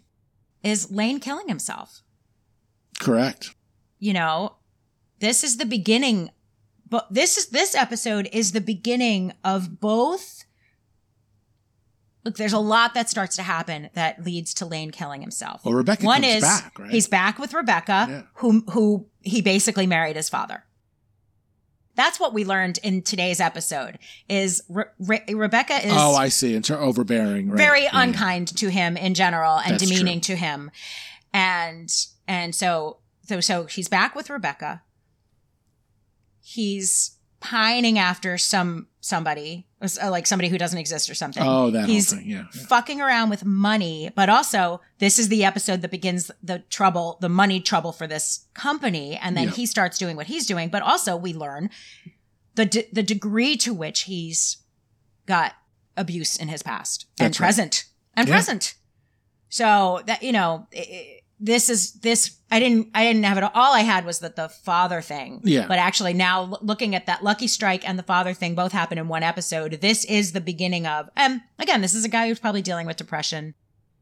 Is 0.62 0.90
Lane 0.90 1.20
killing 1.20 1.48
himself? 1.48 2.02
Correct. 2.98 3.54
you 3.98 4.12
know, 4.12 4.56
this 5.20 5.44
is 5.44 5.56
the 5.58 5.66
beginning, 5.66 6.30
but 6.90 7.06
this 7.12 7.36
is 7.36 7.46
this 7.48 7.74
episode 7.74 8.28
is 8.32 8.52
the 8.52 8.60
beginning 8.60 9.32
of 9.44 9.80
both. 9.80 10.44
Look, 12.24 12.36
there's 12.36 12.52
a 12.52 12.58
lot 12.58 12.94
that 12.94 13.08
starts 13.08 13.36
to 13.36 13.42
happen 13.42 13.90
that 13.94 14.24
leads 14.24 14.52
to 14.54 14.66
Lane 14.66 14.90
killing 14.90 15.20
himself. 15.22 15.64
Well, 15.64 15.74
Rebecca 15.74 16.04
One 16.04 16.24
is 16.24 16.42
back, 16.42 16.78
right? 16.78 16.90
he's 16.90 17.06
back 17.08 17.38
with 17.38 17.54
Rebecca, 17.54 18.06
Yeah. 18.08 18.22
who 18.34 18.60
who 18.70 19.06
he 19.20 19.40
basically 19.40 19.86
married 19.86 20.16
his 20.16 20.28
father. 20.28 20.64
That's 21.94 22.20
what 22.20 22.32
we 22.32 22.44
learned 22.44 22.78
in 22.84 23.02
today's 23.02 23.40
episode. 23.40 23.98
Is 24.28 24.62
Re- 24.68 24.84
Re- 25.00 25.24
Rebecca 25.34 25.84
is 25.84 25.92
oh, 25.96 26.14
I 26.14 26.28
see. 26.28 26.54
And 26.54 26.64
her 26.68 26.78
overbearing, 26.78 27.48
right? 27.50 27.56
very 27.58 27.82
Yeah. 27.84 27.90
unkind 28.02 28.48
to 28.58 28.70
him 28.70 28.96
in 28.96 29.14
general 29.14 29.58
and 29.58 29.72
That's 29.74 29.84
demeaning 29.88 30.20
to 30.22 30.36
him 30.36 30.70
and 31.32 31.90
and 32.26 32.54
so 32.54 32.98
so 33.28 33.40
so 33.40 33.64
he's 33.66 33.86
back 33.88 34.14
with 34.14 34.30
rebecca 34.30 34.82
he's 36.52 37.16
pining 37.40 37.98
after 37.98 38.36
some 38.38 38.86
somebody 39.00 39.66
uh, 39.80 40.10
like 40.10 40.26
somebody 40.26 40.48
who 40.48 40.58
doesn't 40.58 40.78
exist 40.78 41.08
or 41.08 41.14
something 41.14 41.42
Oh, 41.46 41.70
that 41.70 41.86
he's 41.88 42.10
whole 42.10 42.18
thing. 42.18 42.28
Yeah. 42.28 42.44
yeah. 42.52 42.62
fucking 42.66 43.00
around 43.00 43.30
with 43.30 43.44
money 43.44 44.10
but 44.16 44.28
also 44.28 44.80
this 44.98 45.18
is 45.18 45.28
the 45.28 45.44
episode 45.44 45.82
that 45.82 45.90
begins 45.90 46.30
the 46.42 46.60
trouble 46.70 47.16
the 47.20 47.28
money 47.28 47.60
trouble 47.60 47.92
for 47.92 48.06
this 48.08 48.46
company 48.54 49.16
and 49.16 49.36
then 49.36 49.48
he 49.48 49.66
starts 49.66 49.98
doing 49.98 50.16
what 50.16 50.26
he's 50.26 50.46
doing 50.46 50.68
but 50.68 50.82
also 50.82 51.16
we 51.16 51.32
learn 51.32 51.70
the 52.56 52.64
de- 52.66 52.88
the 52.92 53.02
degree 53.04 53.56
to 53.56 53.72
which 53.72 54.00
he's 54.02 54.56
got 55.26 55.52
abuse 55.96 56.36
in 56.36 56.48
his 56.48 56.62
past 56.62 57.06
and 57.20 57.28
right. 57.38 57.44
present 57.46 57.84
and 58.14 58.26
Yeah. 58.26 58.34
present 58.34 58.74
so 59.48 60.02
that 60.06 60.22
you 60.24 60.32
know 60.32 60.66
i- 60.74 60.78
i- 60.78 61.17
this 61.40 61.68
is 61.70 61.92
this 62.00 62.36
I 62.50 62.58
didn't 62.60 62.88
I 62.94 63.04
didn't 63.04 63.24
have 63.24 63.38
it 63.38 63.44
all 63.54 63.72
I 63.74 63.80
had 63.80 64.04
was 64.04 64.18
that 64.20 64.36
the 64.36 64.48
father 64.48 65.00
thing. 65.00 65.40
Yeah. 65.44 65.66
But 65.68 65.78
actually 65.78 66.12
now 66.14 66.42
l- 66.42 66.58
looking 66.62 66.94
at 66.94 67.06
that 67.06 67.22
Lucky 67.22 67.46
Strike 67.46 67.88
and 67.88 67.98
the 67.98 68.02
father 68.02 68.34
thing 68.34 68.54
both 68.54 68.72
happened 68.72 68.98
in 68.98 69.08
one 69.08 69.22
episode. 69.22 69.72
This 69.80 70.04
is 70.06 70.32
the 70.32 70.40
beginning 70.40 70.86
of 70.86 71.08
um 71.16 71.42
again, 71.58 71.80
this 71.80 71.94
is 71.94 72.04
a 72.04 72.08
guy 72.08 72.26
who's 72.28 72.40
probably 72.40 72.62
dealing 72.62 72.86
with 72.86 72.96
depression 72.96 73.54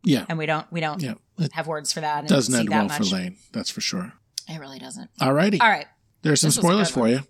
Yeah. 0.05 0.25
and 0.29 0.39
we 0.39 0.47
don't 0.47 0.71
we 0.73 0.81
don't 0.81 1.03
Yeah. 1.03 1.15
It 1.39 1.53
have 1.53 1.67
words 1.67 1.93
for 1.93 2.01
that 2.01 2.21
and 2.21 2.29
doesn't 2.29 2.55
end 2.55 2.71
well 2.71 2.85
much. 2.85 2.97
for 2.97 3.05
Lane. 3.17 3.37
That's 3.53 3.69
for 3.71 3.81
sure. 3.83 4.13
It 4.49 4.59
really 4.59 4.79
doesn't. 4.79 5.11
All 5.21 5.33
righty. 5.35 5.61
All 5.61 5.69
right. 5.69 5.87
There's 6.23 6.41
some 6.41 6.49
This 6.49 6.57
spoilers 6.57 6.91
for 6.91 7.09
you. 7.09 7.21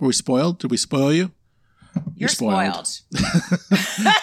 Were 0.00 0.08
we 0.08 0.12
spoiled? 0.12 0.58
Did 0.58 0.70
we 0.70 0.76
spoil 0.76 1.12
you? 1.12 1.30
You're, 2.16 2.28
spoiled. 2.30 2.86
spoiled. 2.86 3.22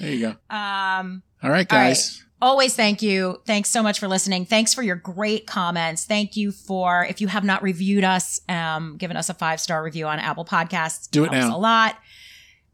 There 0.00 0.10
you 0.12 0.20
go. 0.20 0.36
Um 0.54 1.22
All 1.42 1.50
right, 1.50 1.70
All 1.72 1.78
right. 1.78 1.96
Always 2.44 2.76
thank 2.76 3.00
you. 3.00 3.40
Thanks 3.46 3.70
so 3.70 3.82
much 3.82 3.98
for 3.98 4.06
listening. 4.06 4.44
Thanks 4.44 4.74
for 4.74 4.82
your 4.82 4.96
great 4.96 5.46
comments. 5.46 6.04
Thank 6.04 6.36
you 6.36 6.52
for 6.52 7.06
if 7.08 7.22
you 7.22 7.28
have 7.28 7.42
not 7.42 7.62
reviewed 7.62 8.04
us, 8.04 8.38
um, 8.50 8.98
given 8.98 9.16
us 9.16 9.30
a 9.30 9.34
five 9.34 9.60
star 9.60 9.82
review 9.82 10.06
on 10.06 10.18
Apple 10.18 10.44
Podcasts. 10.44 11.10
Do 11.10 11.24
it 11.24 11.32
now. 11.32 11.56
A 11.56 11.58
lot. 11.58 11.96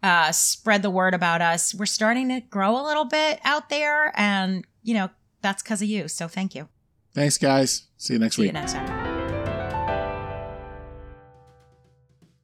Uh, 0.03 0.33
spread 0.33 0.83
the 0.83 0.91
word 0.91 1.15
about 1.15 1.41
us. 1.41 1.73
We're 1.73 1.87
starting 1.87 2.31
to 2.31 2.41
grow 2.41 2.81
a 2.81 2.83
little 2.85 3.05
bit 3.05 3.39
out 3.45 3.69
there, 3.69 4.13
and 4.17 4.67
you 4.83 4.95
know 4.95 5.09
that's 5.41 5.63
because 5.63 5.81
of 5.81 5.87
you. 5.87 6.09
So 6.09 6.27
thank 6.27 6.57
you. 6.57 6.69
Thanks, 7.15 7.39
guys. 7.39 7.87
See 7.97 8.15
you 8.15 8.19
next 8.19 8.39
week. 8.39 8.47
See 8.47 8.49
week. 8.49 8.57
you 8.57 8.61
next 8.61 8.73
time. 8.73 9.00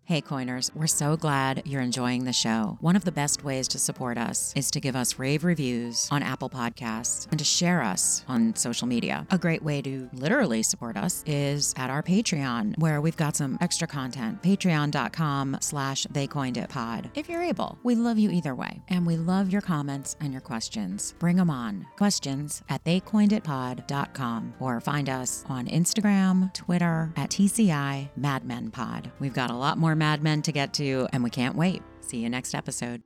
Hey, 0.07 0.21
Coiners, 0.21 0.71
we're 0.73 0.87
so 0.87 1.17
glad 1.17 1.63
you're 1.65 1.83
enjoying 1.83 2.27
the 2.27 2.33
show. 2.33 2.79
One 2.81 2.95
of 2.95 3.05
the 3.05 3.11
best 3.11 3.43
ways 3.43 3.67
to 3.67 3.81
support 3.81 4.17
us 4.17 4.53
is 4.55 4.71
to 4.71 4.79
give 4.79 4.95
us 4.95 5.19
rave 5.19 5.43
reviews 5.43 6.07
on 6.13 6.23
Apple 6.23 6.49
Podcasts 6.49 7.27
and 7.33 7.41
to 7.41 7.45
share 7.45 7.83
us 7.83 8.25
on 8.29 8.55
social 8.55 8.87
media. 8.87 9.27
A 9.33 9.37
great 9.37 9.65
way 9.65 9.83
to 9.83 10.09
literally 10.13 10.63
support 10.63 10.97
us 10.97 11.25
is 11.27 11.75
at 11.77 11.91
our 11.91 12.05
Patreon, 12.05 12.79
where 12.79 13.01
we've 13.01 13.17
got 13.17 13.35
some 13.35 13.59
extra 13.61 13.89
content. 13.89 14.41
Patreon.com 14.45 15.57
slash 15.61 16.07
they 16.09 16.29
coined 16.29 16.57
it 16.57 16.69
pod. 16.69 17.11
If 17.17 17.29
you're 17.29 17.43
able, 17.43 17.77
we 17.83 17.97
love 17.97 18.17
you 18.17 18.31
either 18.31 18.55
way. 18.55 18.83
And 18.87 19.09
we 19.09 19.17
love 19.17 19.51
your 19.51 19.61
comments 19.61 20.15
and 20.21 20.31
your 20.31 20.41
questions. 20.41 21.17
Bring 21.19 21.35
them 21.35 21.51
on. 21.51 21.85
Questions 21.97 22.63
at 22.69 22.85
theycoineditpod.com 22.85 24.55
or 24.61 24.81
find 24.81 25.09
us 25.09 25.45
on 25.49 25.67
Instagram, 25.67 26.55
Twitter 26.55 27.13
at 27.17 27.31
TCI 27.31 28.11
Mad 28.17 28.45
Men 28.45 28.71
Pod. 28.71 29.11
We've 29.19 29.35
got 29.35 29.51
a 29.51 29.57
lot 29.57 29.79
more 29.97 30.09
Mad 30.11 30.23
Men 30.23 30.43
to 30.43 30.53
get 30.53 30.75
to, 30.75 31.09
and 31.13 31.25
we 31.25 31.31
can't 31.31 31.57
wait. 31.57 31.83
See 32.01 32.19
you 32.19 32.29
next 32.29 32.55
episode. 32.55 33.03